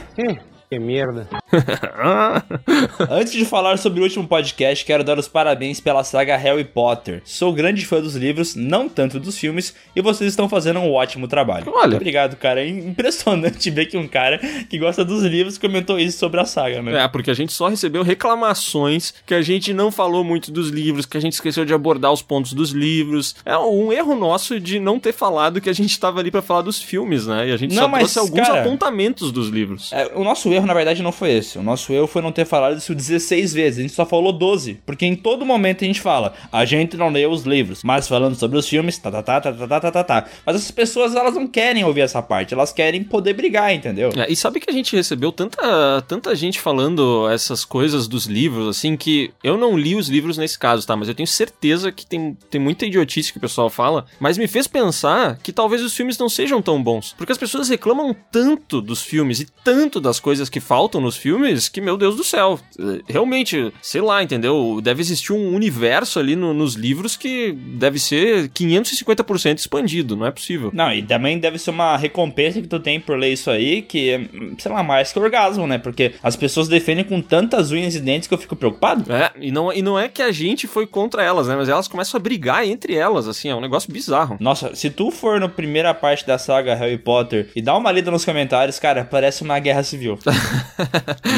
Que 0.69 0.77
merda. 0.79 1.29
Antes 3.09 3.31
de 3.31 3.45
falar 3.45 3.77
sobre 3.77 4.01
o 4.01 4.03
último 4.03 4.27
podcast, 4.27 4.83
quero 4.83 5.01
dar 5.01 5.17
os 5.17 5.25
parabéns 5.27 5.79
pela 5.79 6.03
saga 6.03 6.35
Harry 6.35 6.65
Potter. 6.65 7.21
Sou 7.23 7.53
grande 7.53 7.85
fã 7.85 8.01
dos 8.01 8.17
livros, 8.17 8.53
não 8.53 8.89
tanto 8.89 9.17
dos 9.17 9.37
filmes, 9.37 9.73
e 9.95 10.01
vocês 10.01 10.29
estão 10.29 10.49
fazendo 10.49 10.79
um 10.81 10.91
ótimo 10.91 11.25
trabalho. 11.25 11.71
Olha. 11.73 11.95
Obrigado, 11.95 12.35
cara. 12.35 12.61
É 12.61 12.67
impressionante 12.67 13.69
ver 13.71 13.85
que 13.85 13.97
um 13.97 14.09
cara 14.09 14.39
que 14.69 14.77
gosta 14.77 15.05
dos 15.05 15.23
livros 15.23 15.57
comentou 15.57 15.97
isso 15.97 16.17
sobre 16.17 16.41
a 16.41 16.45
saga, 16.45 16.81
né? 16.81 17.01
É, 17.01 17.07
porque 17.07 17.31
a 17.31 17.33
gente 17.33 17.53
só 17.53 17.69
recebeu 17.69 18.03
reclamações 18.03 19.13
que 19.25 19.33
a 19.33 19.41
gente 19.41 19.73
não 19.73 19.89
falou 19.89 20.21
muito 20.21 20.51
dos 20.51 20.67
livros, 20.67 21.05
que 21.05 21.15
a 21.17 21.21
gente 21.21 21.33
esqueceu 21.33 21.63
de 21.63 21.73
abordar 21.73 22.11
os 22.11 22.21
pontos 22.21 22.51
dos 22.51 22.71
livros. 22.71 23.37
É 23.45 23.57
um 23.57 23.93
erro 23.93 24.15
nosso 24.15 24.59
de 24.59 24.79
não 24.81 24.99
ter 24.99 25.13
falado 25.13 25.61
que 25.61 25.69
a 25.69 25.73
gente 25.73 25.97
tava 25.97 26.19
ali 26.19 26.29
pra 26.29 26.41
falar 26.41 26.61
dos 26.63 26.81
filmes, 26.81 27.25
né? 27.25 27.47
E 27.47 27.51
a 27.53 27.57
gente 27.57 27.73
Não, 27.73 27.83
só 27.83 27.87
mas, 27.87 28.11
trouxe 28.13 28.19
alguns 28.19 28.45
cara- 28.47 28.61
apontamentos 28.63 29.31
dos 29.31 29.47
livros. 29.47 29.93
É, 29.93 30.11
o 30.13 30.25
nosso 30.25 30.51
erro, 30.51 30.56
na 30.65 30.73
verdade, 30.73 31.03
não 31.03 31.11
foi 31.11 31.31
esse. 31.31 31.57
O 31.57 31.63
nosso 31.63 31.93
erro 31.93 32.07
foi 32.07 32.21
não 32.21 32.31
ter 32.31 32.45
falado 32.45 32.77
isso 32.77 32.95
16 32.95 33.53
vezes. 33.53 33.79
A 33.79 33.81
gente 33.81 33.93
só 33.93 34.05
falou 34.05 34.31
12. 34.31 34.79
Porque 34.85 35.05
em 35.05 35.15
todo 35.15 35.45
momento 35.45 35.83
a 35.83 35.87
gente 35.87 36.01
fala, 36.01 36.33
a 36.51 36.65
gente 36.65 36.97
não 36.97 37.09
leu 37.09 37.31
os 37.31 37.43
livros, 37.43 37.83
mas 37.83 38.07
falando 38.07 38.35
sobre 38.35 38.57
os 38.57 38.67
filmes, 38.67 38.97
tá, 38.97 39.11
tá, 39.11 39.21
tá, 39.23 39.41
tá, 39.41 39.53
tá, 39.53 39.79
tá, 39.79 39.91
tá, 39.91 40.03
tá. 40.03 40.25
Mas 40.45 40.55
essas 40.55 40.71
pessoas, 40.71 41.15
elas 41.15 41.35
não 41.35 41.47
querem 41.47 41.83
ouvir 41.83 42.01
essa 42.01 42.21
parte. 42.21 42.53
Elas 42.53 42.71
querem 42.71 43.03
poder 43.03 43.33
brigar, 43.33 43.73
entendeu? 43.73 44.11
É, 44.15 44.31
e 44.31 44.35
sabe 44.35 44.59
que 44.59 44.69
a 44.69 44.73
gente 44.73 44.95
recebeu 44.95 45.31
tanta, 45.31 46.01
tanta 46.07 46.35
gente 46.35 46.59
falando 46.59 47.29
essas 47.29 47.63
coisas 47.63 48.07
dos 48.07 48.25
livros, 48.25 48.67
assim, 48.67 48.95
que 48.95 49.31
eu 49.43 49.57
não 49.57 49.77
li 49.77 49.95
os 49.95 50.09
livros 50.09 50.37
nesse 50.37 50.57
caso, 50.57 50.85
tá? 50.85 50.95
Mas 50.95 51.07
eu 51.07 51.15
tenho 51.15 51.27
certeza 51.27 51.91
que 51.91 52.05
tem, 52.05 52.37
tem 52.49 52.59
muita 52.59 52.85
idiotice 52.85 53.31
que 53.31 53.37
o 53.37 53.41
pessoal 53.41 53.69
fala, 53.69 54.05
mas 54.19 54.37
me 54.37 54.47
fez 54.47 54.67
pensar 54.67 55.37
que 55.37 55.51
talvez 55.51 55.81
os 55.81 55.93
filmes 55.93 56.17
não 56.17 56.29
sejam 56.29 56.61
tão 56.61 56.81
bons. 56.81 57.13
Porque 57.17 57.31
as 57.31 57.37
pessoas 57.37 57.69
reclamam 57.69 58.15
tanto 58.31 58.81
dos 58.81 59.01
filmes 59.01 59.39
e 59.39 59.47
tanto 59.63 59.99
das 59.99 60.19
coisas 60.19 60.46
que 60.49 60.59
faltam 60.59 60.99
nos 61.01 61.15
filmes 61.17 61.67
que, 61.69 61.81
meu 61.81 61.97
Deus 61.97 62.15
do 62.15 62.23
céu, 62.23 62.59
realmente, 63.07 63.71
sei 63.81 64.01
lá, 64.01 64.21
entendeu? 64.23 64.79
Deve 64.81 65.01
existir 65.01 65.33
um 65.33 65.53
universo 65.55 66.19
ali 66.19 66.35
no- 66.35 66.53
nos 66.53 66.75
livros 66.75 67.15
que 67.15 67.51
deve 67.51 67.99
ser 67.99 68.49
550% 68.49 69.57
expandido, 69.59 70.15
não 70.15 70.25
é 70.25 70.31
possível. 70.31 70.69
Não, 70.73 70.91
e 70.91 71.01
também 71.03 71.39
deve 71.39 71.57
ser 71.57 71.71
uma 71.71 71.97
recompensa 71.97 72.61
que 72.61 72.67
tu 72.67 72.79
tem 72.79 72.99
por 72.99 73.17
ler 73.17 73.33
isso 73.33 73.49
aí, 73.49 73.81
que 73.81 74.29
sei 74.57 74.71
lá, 74.71 74.83
mais 74.83 75.11
que 75.11 75.19
orgasmo, 75.19 75.67
né? 75.67 75.77
Porque 75.77 76.13
as 76.23 76.35
pessoas 76.35 76.67
defendem 76.67 77.03
com 77.03 77.21
tantas 77.21 77.71
unhas 77.71 77.95
e 77.95 77.99
dentes 77.99 78.27
que 78.27 78.33
eu 78.33 78.37
fico 78.37 78.55
preocupado. 78.55 79.11
É, 79.11 79.31
e 79.39 79.51
não, 79.51 79.71
e 79.71 79.81
não 79.81 79.97
é 79.97 80.07
que 80.07 80.21
a 80.21 80.31
gente 80.31 80.67
foi 80.67 80.85
contra 80.87 81.23
elas, 81.23 81.47
né? 81.47 81.55
Mas 81.55 81.69
elas 81.69 81.87
começam 81.87 82.17
a 82.19 82.21
brigar 82.21 82.65
entre 82.67 82.95
elas, 82.95 83.27
assim, 83.27 83.49
é 83.49 83.55
um 83.55 83.61
negócio 83.61 83.91
bizarro. 83.91 84.37
Nossa, 84.39 84.75
se 84.75 84.89
tu 84.89 85.11
for 85.11 85.39
na 85.39 85.47
primeira 85.49 85.93
parte 85.93 86.25
da 86.25 86.37
saga 86.37 86.75
Harry 86.75 86.97
Potter 86.97 87.49
e 87.55 87.61
dá 87.61 87.75
uma 87.75 87.91
lida 87.91 88.11
nos 88.11 88.25
comentários, 88.25 88.79
cara, 88.79 89.03
parece 89.05 89.43
uma 89.43 89.59
guerra 89.59 89.83
civil. 89.83 90.17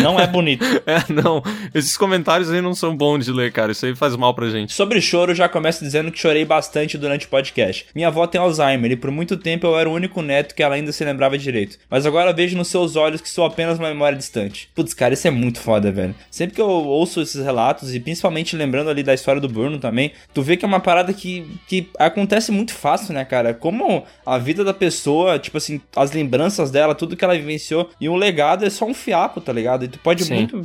não 0.02 0.20
é 0.20 0.28
bonito. 0.28 0.66
É, 0.90 1.12
não, 1.12 1.44
esses 1.74 1.96
comentários 1.96 2.50
aí 2.50 2.62
não 2.62 2.74
são 2.74 2.96
bons 2.96 3.26
de 3.26 3.32
ler, 3.32 3.52
cara, 3.52 3.72
isso 3.72 3.86
aí 3.86 3.96
faz 3.96 4.16
mal 4.16 4.34
pra 4.34 4.50
gente. 4.50 4.74
Sobre 4.74 5.00
choro, 5.00 5.36
já 5.36 5.48
começo 5.48 5.84
dizendo 5.84 6.12
que 6.12 6.18
chorei 6.18 6.44
bastante 6.44 6.98
durante 6.98 7.26
o 7.26 7.30
podcast. 7.30 7.86
Minha 7.94 8.08
avó 8.08 8.26
tem 8.26 8.42
Alzheimer 8.42 8.92
e 8.92 8.96
por 8.96 9.12
muito 9.12 9.38
tempo 9.38 9.68
eu 9.68 9.78
era 9.78 9.90
o 9.90 9.94
único 9.94 10.22
neto 10.22 10.56
que 10.56 10.64
ela 10.64 10.76
ainda 10.76 10.92
se 10.92 11.04
lembrava 11.04 11.38
direito. 11.38 11.78
Mas 11.90 12.06
agora 12.06 12.34
vejo 12.34 12.58
nos 12.58 12.70
seus 12.70 12.96
olhos 12.96 13.22
que 13.22 13.30
sou 13.30 13.46
apenas 13.46 13.78
uma 13.78 13.90
memória 13.90 14.18
distante. 14.18 14.70
Putz, 14.74 14.94
cara, 14.94 15.14
isso 15.14 15.28
é 15.28 15.32
muito 15.32 15.60
foda, 15.60 15.92
velho. 15.92 16.16
Sempre 16.32 16.56
que 16.56 16.62
eu 16.62 16.68
ouço 16.68 17.22
esses 17.22 17.44
relatos 17.44 17.94
e 17.94 18.00
principalmente 18.00 18.56
lembrando 18.56 18.90
ali 18.90 19.04
da 19.04 19.14
história 19.14 19.42
do 19.42 19.50
Bruno 19.50 19.78
também, 19.78 20.12
tu 20.34 20.42
vê 20.42 20.58
que 20.58 20.66
é 20.66 20.68
uma 20.68 20.80
parada 20.80 21.14
que, 21.14 21.46
que 21.68 21.88
acontece 22.00 22.52
muito 22.52 22.74
fácil, 22.74 23.14
né, 23.14 23.24
cara? 23.26 23.54
Como 23.54 24.04
a 24.26 24.38
vida 24.38 24.64
da 24.64 24.74
pessoa, 24.74 25.38
tipo 25.38 25.58
assim, 25.58 25.80
as 25.96 26.12
lembranças 26.12 26.72
dela, 26.72 26.96
tudo 26.96 27.16
que 27.16 27.24
ela 27.24 27.36
vivenciou 27.36 27.90
e 28.00 28.10
um 28.10 28.16
legado 28.16 28.66
é 28.66 28.70
só 28.70 28.86
um 28.90 28.94
fiapo, 28.94 29.40
tá 29.40 29.54
ligado? 29.54 29.86
E 29.86 29.88
tu 29.88 30.00
pode 30.00 30.24
Sim. 30.24 30.34
muito. 30.36 30.62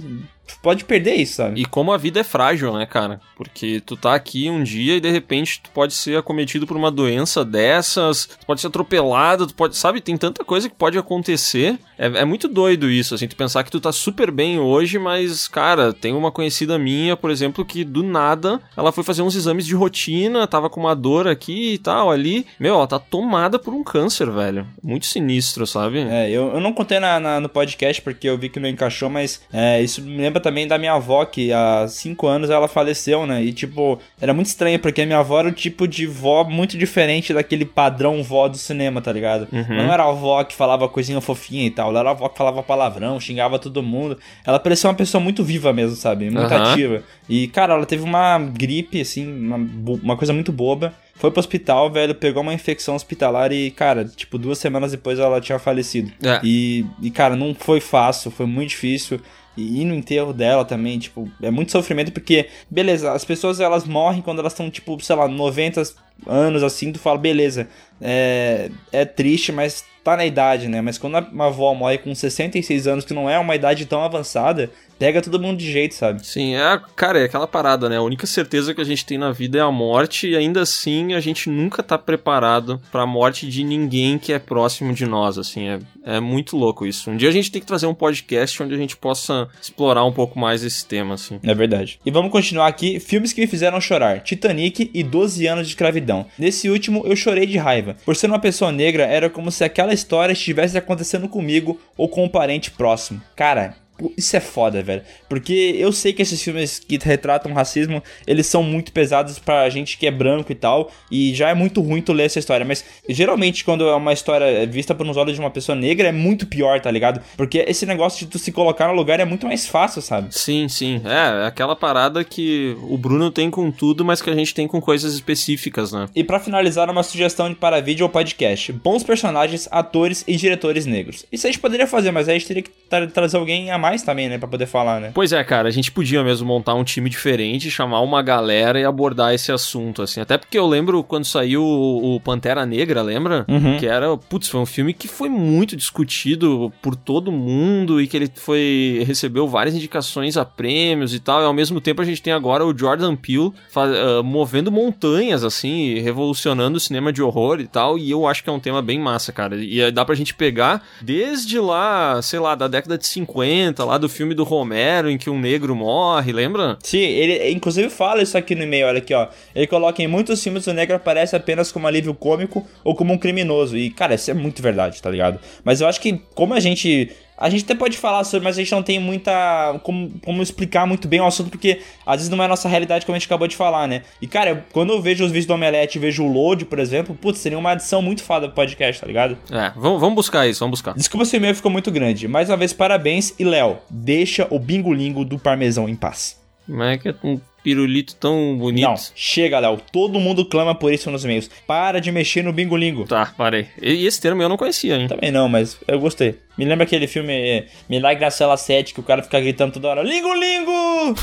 Pode 0.62 0.84
perder 0.84 1.14
isso, 1.14 1.34
sabe? 1.36 1.60
E 1.60 1.64
como 1.64 1.92
a 1.92 1.96
vida 1.96 2.20
é 2.20 2.24
frágil, 2.24 2.72
né, 2.74 2.86
cara? 2.86 3.20
Porque 3.36 3.80
tu 3.84 3.96
tá 3.96 4.14
aqui 4.14 4.48
um 4.48 4.62
dia 4.62 4.96
e 4.96 5.00
de 5.00 5.10
repente 5.10 5.60
tu 5.62 5.70
pode 5.70 5.92
ser 5.94 6.16
acometido 6.16 6.66
por 6.66 6.76
uma 6.76 6.90
doença 6.90 7.44
dessas, 7.44 8.26
tu 8.26 8.46
pode 8.46 8.60
ser 8.60 8.68
atropelado, 8.68 9.46
tu 9.46 9.54
pode, 9.54 9.76
sabe, 9.76 10.00
tem 10.00 10.16
tanta 10.16 10.44
coisa 10.44 10.68
que 10.68 10.74
pode 10.74 10.96
acontecer. 10.98 11.78
É, 11.98 12.06
é 12.06 12.24
muito 12.24 12.48
doido 12.48 12.90
isso, 12.90 13.14
assim, 13.14 13.28
tu 13.28 13.36
pensar 13.36 13.62
que 13.64 13.70
tu 13.70 13.80
tá 13.80 13.92
super 13.92 14.30
bem 14.30 14.58
hoje, 14.58 14.98
mas, 14.98 15.46
cara, 15.48 15.92
tem 15.92 16.12
uma 16.12 16.30
conhecida 16.32 16.78
minha, 16.78 17.16
por 17.16 17.30
exemplo, 17.30 17.64
que 17.64 17.84
do 17.84 18.02
nada 18.02 18.60
ela 18.76 18.92
foi 18.92 19.04
fazer 19.04 19.22
uns 19.22 19.34
exames 19.36 19.64
de 19.66 19.74
rotina, 19.74 20.46
tava 20.46 20.68
com 20.70 20.80
uma 20.80 20.94
dor 20.94 21.26
aqui 21.28 21.74
e 21.74 21.78
tal, 21.78 22.10
ali. 22.10 22.46
Meu, 22.58 22.74
ela 22.74 22.86
tá 22.86 22.98
tomada 22.98 23.58
por 23.58 23.72
um 23.74 23.82
câncer, 23.84 24.30
velho. 24.30 24.66
Muito 24.82 25.06
sinistro, 25.06 25.66
sabe? 25.66 26.00
É, 26.00 26.30
eu, 26.30 26.48
eu 26.54 26.60
não 26.60 26.72
contei 26.72 26.98
na, 26.98 27.18
na- 27.20 27.40
no 27.40 27.48
podcast 27.48 28.00
porque 28.02 28.28
eu 28.28 28.36
vi 28.38 28.48
que 28.48 28.60
não 28.60 28.68
encaixou, 28.68 29.08
mas 29.08 29.40
é, 29.52 29.82
isso 29.82 30.02
me 30.02 30.16
lembra 30.16 30.33
lembra 30.34 30.40
também 30.40 30.66
da 30.66 30.78
minha 30.78 30.94
avó, 30.94 31.24
que 31.24 31.52
há 31.52 31.86
cinco 31.88 32.26
anos 32.26 32.50
ela 32.50 32.66
faleceu, 32.66 33.26
né? 33.26 33.42
E, 33.42 33.52
tipo, 33.52 33.98
era 34.20 34.34
muito 34.34 34.46
estranho, 34.46 34.78
porque 34.78 35.02
a 35.02 35.06
minha 35.06 35.18
avó 35.18 35.38
era 35.38 35.48
o 35.48 35.52
tipo 35.52 35.86
de 35.86 36.06
vó 36.06 36.44
muito 36.44 36.76
diferente 36.76 37.32
daquele 37.32 37.64
padrão 37.64 38.22
vó 38.22 38.48
do 38.48 38.56
cinema, 38.56 39.00
tá 39.00 39.12
ligado? 39.12 39.46
Não 39.52 39.92
era 39.92 40.02
a 40.04 40.08
avó 40.08 40.42
que 40.44 40.54
falava 40.54 40.88
coisinha 40.88 41.20
fofinha 41.20 41.66
e 41.66 41.70
tal, 41.70 41.90
ela 41.90 42.00
era 42.00 42.08
a 42.10 42.12
avó 42.12 42.28
que 42.28 42.38
falava 42.38 42.62
palavrão, 42.62 43.20
xingava 43.20 43.58
todo 43.58 43.82
mundo. 43.82 44.18
Ela 44.44 44.58
parecia 44.58 44.88
uma 44.88 44.96
pessoa 44.96 45.22
muito 45.22 45.44
viva 45.44 45.72
mesmo, 45.72 45.96
sabe? 45.96 46.30
Muito 46.30 46.52
Aham. 46.52 46.72
ativa. 46.72 47.02
E, 47.28 47.48
cara, 47.48 47.74
ela 47.74 47.86
teve 47.86 48.02
uma 48.02 48.38
gripe, 48.38 49.00
assim, 49.00 49.26
uma, 49.26 49.56
uma 50.02 50.16
coisa 50.16 50.32
muito 50.32 50.52
boba. 50.52 50.92
Foi 51.16 51.30
pro 51.30 51.38
hospital, 51.38 51.90
velho, 51.92 52.14
pegou 52.14 52.42
uma 52.42 52.52
infecção 52.52 52.96
hospitalar 52.96 53.52
e, 53.52 53.70
cara, 53.70 54.04
tipo, 54.04 54.36
duas 54.36 54.58
semanas 54.58 54.90
depois 54.90 55.18
ela 55.18 55.40
tinha 55.40 55.60
falecido. 55.60 56.10
É. 56.20 56.40
E, 56.42 56.84
e, 57.00 57.08
cara, 57.10 57.36
não 57.36 57.54
foi 57.54 57.80
fácil, 57.80 58.32
foi 58.32 58.46
muito 58.46 58.70
difícil. 58.70 59.20
E 59.56 59.80
ir 59.80 59.84
no 59.84 59.94
enterro 59.94 60.32
dela 60.32 60.64
também, 60.64 60.98
tipo, 60.98 61.30
é 61.40 61.50
muito 61.50 61.70
sofrimento 61.72 62.12
porque, 62.12 62.48
beleza, 62.70 63.12
as 63.12 63.24
pessoas 63.24 63.60
elas 63.60 63.84
morrem 63.84 64.20
quando 64.20 64.40
elas 64.40 64.52
estão, 64.52 64.70
tipo, 64.70 64.98
sei 65.00 65.14
lá, 65.14 65.28
90 65.28 65.82
anos 66.26 66.62
assim, 66.62 66.92
tu 66.92 66.98
fala, 66.98 67.18
beleza, 67.18 67.68
é, 68.00 68.70
é 68.92 69.04
triste, 69.04 69.52
mas 69.52 69.84
tá 70.04 70.16
na 70.16 70.26
idade, 70.26 70.68
né? 70.68 70.82
Mas 70.82 70.98
quando 70.98 71.18
uma 71.32 71.46
avó 71.46 71.74
morre 71.74 71.98
com 71.98 72.14
66 72.14 72.86
anos, 72.86 73.04
que 73.04 73.14
não 73.14 73.28
é 73.28 73.38
uma 73.38 73.56
idade 73.56 73.86
tão 73.86 74.04
avançada, 74.04 74.70
pega 74.98 75.22
todo 75.22 75.40
mundo 75.40 75.58
de 75.58 75.70
jeito, 75.70 75.94
sabe? 75.94 76.24
Sim, 76.26 76.54
é, 76.54 76.80
cara, 76.94 77.20
é 77.20 77.24
aquela 77.24 77.46
parada, 77.46 77.88
né? 77.88 77.96
A 77.96 78.02
única 78.02 78.26
certeza 78.26 78.74
que 78.74 78.80
a 78.80 78.84
gente 78.84 79.04
tem 79.06 79.16
na 79.16 79.32
vida 79.32 79.58
é 79.58 79.62
a 79.62 79.70
morte 79.70 80.28
e 80.28 80.36
ainda 80.36 80.60
assim 80.60 81.14
a 81.14 81.20
gente 81.20 81.48
nunca 81.48 81.82
tá 81.82 81.96
preparado 81.96 82.80
pra 82.92 83.06
morte 83.06 83.48
de 83.48 83.64
ninguém 83.64 84.18
que 84.18 84.32
é 84.32 84.38
próximo 84.38 84.92
de 84.92 85.06
nós, 85.06 85.38
assim, 85.38 85.68
é, 85.68 85.78
é 86.04 86.20
muito 86.20 86.56
louco 86.56 86.86
isso. 86.86 87.10
Um 87.10 87.16
dia 87.16 87.30
a 87.30 87.32
gente 87.32 87.50
tem 87.50 87.60
que 87.60 87.66
trazer 87.66 87.86
um 87.86 87.94
podcast 87.94 88.62
onde 88.62 88.74
a 88.74 88.78
gente 88.78 88.96
possa 88.96 89.48
explorar 89.60 90.04
um 90.04 90.12
pouco 90.12 90.38
mais 90.38 90.62
esse 90.62 90.86
tema, 90.86 91.14
assim. 91.14 91.40
É 91.42 91.54
verdade. 91.54 91.98
E 92.04 92.10
vamos 92.10 92.30
continuar 92.30 92.66
aqui. 92.66 93.00
Filmes 93.00 93.32
que 93.32 93.40
me 93.40 93.46
fizeram 93.46 93.80
chorar: 93.80 94.20
Titanic 94.20 94.90
e 94.92 95.02
12 95.02 95.46
anos 95.46 95.66
de 95.66 95.72
escravidão. 95.72 96.03
Nesse 96.38 96.68
último, 96.68 97.02
eu 97.06 97.16
chorei 97.16 97.46
de 97.46 97.58
raiva. 97.58 97.96
Por 98.04 98.16
ser 98.16 98.26
uma 98.26 98.38
pessoa 98.38 98.70
negra, 98.70 99.04
era 99.04 99.30
como 99.30 99.50
se 99.50 99.64
aquela 99.64 99.92
história 99.92 100.32
estivesse 100.32 100.76
acontecendo 100.78 101.28
comigo 101.28 101.80
ou 101.96 102.08
com 102.08 102.24
um 102.24 102.28
parente 102.28 102.70
próximo. 102.70 103.20
Cara. 103.34 103.83
Isso 104.16 104.36
é 104.36 104.40
foda, 104.40 104.82
velho. 104.82 105.02
Porque 105.28 105.74
eu 105.78 105.92
sei 105.92 106.12
que 106.12 106.22
esses 106.22 106.42
filmes 106.42 106.78
que 106.80 106.98
retratam 107.02 107.52
racismo, 107.52 108.02
eles 108.26 108.46
são 108.46 108.62
muito 108.62 108.92
pesados 108.92 109.38
pra 109.38 109.68
gente 109.70 109.96
que 109.96 110.06
é 110.06 110.10
branco 110.10 110.50
e 110.50 110.54
tal. 110.54 110.90
E 111.10 111.32
já 111.34 111.48
é 111.50 111.54
muito 111.54 111.80
ruim 111.80 112.02
tu 112.02 112.12
ler 112.12 112.24
essa 112.24 112.38
história. 112.38 112.64
Mas 112.66 112.84
geralmente, 113.08 113.64
quando 113.64 113.86
é 113.88 113.94
uma 113.94 114.12
história 114.12 114.66
vista 114.66 114.94
por 114.94 115.06
uns 115.06 115.16
olhos 115.16 115.34
de 115.34 115.40
uma 115.40 115.50
pessoa 115.50 115.76
negra, 115.76 116.08
é 116.08 116.12
muito 116.12 116.46
pior, 116.46 116.80
tá 116.80 116.90
ligado? 116.90 117.20
Porque 117.36 117.64
esse 117.68 117.86
negócio 117.86 118.24
de 118.26 118.32
tu 118.32 118.38
se 118.38 118.50
colocar 118.50 118.88
no 118.88 118.94
lugar 118.94 119.20
é 119.20 119.24
muito 119.24 119.46
mais 119.46 119.66
fácil, 119.66 120.02
sabe? 120.02 120.34
Sim, 120.34 120.68
sim. 120.68 121.00
É, 121.04 121.44
é 121.44 121.46
aquela 121.46 121.76
parada 121.76 122.24
que 122.24 122.76
o 122.88 122.98
Bruno 122.98 123.30
tem 123.30 123.50
com 123.50 123.70
tudo, 123.70 124.04
mas 124.04 124.20
que 124.20 124.28
a 124.30 124.34
gente 124.34 124.52
tem 124.54 124.66
com 124.66 124.80
coisas 124.80 125.14
específicas, 125.14 125.92
né? 125.92 126.08
E 126.14 126.24
pra 126.24 126.40
finalizar, 126.40 126.90
uma 126.90 127.02
sugestão 127.02 127.54
para 127.54 127.80
vídeo 127.80 128.04
ou 128.04 128.10
podcast: 128.10 128.72
bons 128.72 129.02
personagens, 129.02 129.68
atores 129.70 130.24
e 130.26 130.36
diretores 130.36 130.84
negros. 130.86 131.24
Isso 131.30 131.46
a 131.46 131.50
gente 131.50 131.60
poderia 131.60 131.86
fazer, 131.86 132.10
mas 132.10 132.28
aí 132.28 132.36
a 132.36 132.38
gente 132.38 132.48
teria 132.48 132.62
que 132.62 132.70
tra- 132.88 133.06
trazer 133.06 133.36
alguém 133.36 133.70
a 133.70 133.78
mais 133.78 133.93
também, 134.02 134.28
né? 134.28 134.38
Pra 134.38 134.48
poder 134.48 134.66
falar, 134.66 135.00
né? 135.00 135.10
Pois 135.14 135.32
é, 135.32 135.42
cara, 135.44 135.68
a 135.68 135.70
gente 135.72 135.90
podia 135.92 136.22
mesmo 136.22 136.46
montar 136.46 136.74
um 136.74 136.84
time 136.84 137.08
diferente, 137.10 137.70
chamar 137.70 138.00
uma 138.00 138.22
galera 138.22 138.78
e 138.80 138.84
abordar 138.84 139.34
esse 139.34 139.50
assunto, 139.52 140.02
assim. 140.02 140.20
Até 140.20 140.36
porque 140.38 140.58
eu 140.58 140.66
lembro 140.66 141.02
quando 141.04 141.24
saiu 141.24 141.62
o 141.64 142.20
Pantera 142.20 142.64
Negra, 142.66 143.02
lembra? 143.02 143.44
Uhum. 143.48 143.78
Que 143.78 143.86
era, 143.86 144.16
putz, 144.16 144.48
foi 144.48 144.60
um 144.60 144.66
filme 144.66 144.92
que 144.94 145.08
foi 145.08 145.28
muito 145.28 145.76
discutido 145.76 146.72
por 146.82 146.94
todo 146.96 147.32
mundo 147.32 148.00
e 148.00 148.06
que 148.06 148.16
ele 148.16 148.30
foi 148.34 149.02
recebeu 149.06 149.48
várias 149.48 149.74
indicações 149.74 150.36
a 150.36 150.44
prêmios 150.44 151.14
e 151.14 151.20
tal. 151.20 151.40
E 151.42 151.44
ao 151.44 151.52
mesmo 151.52 151.80
tempo 151.80 152.00
a 152.02 152.04
gente 152.04 152.22
tem 152.22 152.32
agora 152.32 152.64
o 152.64 152.76
Jordan 152.76 153.16
Peele 153.16 153.52
fa- 153.70 153.84
ah, 153.86 154.22
movendo 154.22 154.70
montanhas, 154.70 155.44
assim, 155.44 155.98
revolucionando 156.00 156.76
o 156.76 156.80
cinema 156.80 157.12
de 157.12 157.22
horror 157.22 157.60
e 157.60 157.66
tal. 157.66 157.98
E 157.98 158.10
eu 158.10 158.26
acho 158.26 158.42
que 158.44 158.50
é 158.50 158.52
um 158.52 158.60
tema 158.60 158.80
bem 158.82 158.98
massa, 158.98 159.32
cara. 159.32 159.56
E 159.56 159.82
aí 159.82 159.90
dá 159.92 160.04
pra 160.04 160.14
gente 160.14 160.34
pegar 160.34 160.82
desde 161.00 161.58
lá, 161.58 162.20
sei 162.22 162.38
lá, 162.38 162.54
da 162.54 162.68
década 162.68 162.96
de 162.98 163.06
50, 163.06 163.73
lá 163.82 163.96
do 163.96 164.08
filme 164.08 164.34
do 164.34 164.44
Romero, 164.44 165.10
em 165.10 165.16
que 165.16 165.30
um 165.30 165.40
negro 165.40 165.74
morre, 165.74 166.32
lembra? 166.32 166.76
Sim, 166.82 166.98
ele 166.98 167.50
inclusive 167.50 167.88
fala 167.88 168.22
isso 168.22 168.36
aqui 168.36 168.54
no 168.54 168.62
e-mail, 168.64 168.86
olha 168.86 168.98
aqui, 168.98 169.14
ó. 169.14 169.28
Ele 169.54 169.66
coloca 169.66 170.02
em 170.02 170.06
muitos 170.06 170.42
filmes 170.42 170.66
o 170.66 170.72
negro 170.74 170.96
aparece 170.96 171.34
apenas 171.34 171.72
como 171.72 171.86
alívio 171.86 172.14
cômico 172.14 172.66
ou 172.84 172.94
como 172.94 173.12
um 173.12 173.18
criminoso. 173.18 173.76
E, 173.76 173.90
cara, 173.90 174.14
isso 174.14 174.30
é 174.30 174.34
muito 174.34 174.62
verdade, 174.62 175.00
tá 175.00 175.10
ligado? 175.10 175.40
Mas 175.64 175.80
eu 175.80 175.88
acho 175.88 176.00
que, 176.00 176.20
como 176.34 176.52
a 176.54 176.60
gente. 176.60 177.10
A 177.36 177.50
gente 177.50 177.64
até 177.64 177.74
pode 177.74 177.98
falar 177.98 178.24
sobre, 178.24 178.44
mas 178.44 178.56
a 178.56 178.60
gente 178.60 178.72
não 178.72 178.82
tem 178.82 178.98
muita. 178.98 179.78
Como, 179.82 180.10
como 180.24 180.42
explicar 180.42 180.86
muito 180.86 181.08
bem 181.08 181.20
o 181.20 181.26
assunto, 181.26 181.50
porque 181.50 181.80
às 182.06 182.16
vezes 182.16 182.28
não 182.28 182.40
é 182.42 182.46
a 182.46 182.48
nossa 182.48 182.68
realidade, 182.68 183.04
como 183.04 183.16
a 183.16 183.18
gente 183.18 183.26
acabou 183.26 183.48
de 183.48 183.56
falar, 183.56 183.88
né? 183.88 184.02
E, 184.20 184.26
cara, 184.26 184.64
quando 184.72 184.92
eu 184.92 185.02
vejo 185.02 185.24
os 185.24 185.30
vídeos 185.30 185.46
do 185.46 185.54
Omelete 185.54 185.98
e 185.98 186.00
vejo 186.00 186.24
o 186.24 186.32
Load, 186.32 186.64
por 186.64 186.78
exemplo, 186.78 187.14
putz, 187.14 187.38
seria 187.38 187.58
uma 187.58 187.72
adição 187.72 188.00
muito 188.00 188.22
foda 188.22 188.46
pro 188.46 188.56
podcast, 188.56 189.00
tá 189.00 189.06
ligado? 189.06 189.36
É, 189.50 189.72
vamos, 189.76 190.00
vamos 190.00 190.14
buscar 190.14 190.46
isso, 190.46 190.60
vamos 190.60 190.78
buscar. 190.78 190.94
Desculpa 190.94 191.24
se 191.24 191.36
o 191.36 191.38
e-mail 191.38 191.54
ficou 191.54 191.70
muito 191.70 191.90
grande. 191.90 192.28
Mais 192.28 192.48
uma 192.48 192.56
vez, 192.56 192.72
parabéns. 192.72 193.34
E, 193.38 193.44
Léo, 193.44 193.78
deixa 193.90 194.46
o 194.50 194.58
bingolingo 194.58 195.24
do 195.24 195.38
parmesão 195.38 195.88
em 195.88 195.96
paz. 195.96 196.38
Como 196.66 196.82
é 196.82 196.96
que 196.96 197.14
pirulito 197.64 198.14
tão 198.16 198.56
bonito? 198.58 198.86
Não, 198.86 198.94
chega, 199.16 199.58
Léo. 199.58 199.80
Todo 199.90 200.20
mundo 200.20 200.44
clama 200.44 200.74
por 200.74 200.92
isso 200.92 201.10
nos 201.10 201.24
e-mails. 201.24 201.50
Para 201.66 201.98
de 201.98 202.12
mexer 202.12 202.44
no 202.44 202.52
bingolingo. 202.52 203.06
Tá, 203.06 203.32
parei. 203.36 203.66
E 203.80 204.06
esse 204.06 204.20
termo 204.20 204.42
eu 204.42 204.48
não 204.48 204.58
conhecia, 204.58 204.96
hein? 204.96 205.08
Também 205.08 205.32
não, 205.32 205.48
mas 205.48 205.78
eu 205.88 205.98
gostei. 205.98 206.38
Me 206.58 206.64
lembra 206.66 206.84
aquele 206.84 207.06
filme 207.06 207.32
eh, 207.32 207.66
Milagre 207.88 208.24
na 208.24 208.30
Cela 208.30 208.56
7, 208.56 208.92
que 208.92 209.00
o 209.00 209.02
cara 209.02 209.22
fica 209.22 209.40
gritando 209.40 209.72
toda 209.72 209.88
hora: 209.88 210.02
Lingo, 210.02 210.32
lingo! 210.34 211.14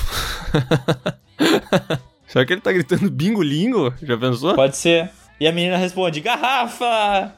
Será 2.27 2.45
que 2.45 2.53
ele 2.53 2.61
tá 2.61 2.72
gritando 2.72 3.09
bingo-lingo? 3.11 3.93
Já 4.01 4.18
pensou? 4.18 4.55
Pode 4.55 4.76
ser. 4.76 5.09
E 5.39 5.47
a 5.47 5.51
menina 5.51 5.77
responde: 5.77 6.19
Garrafa! 6.19 7.34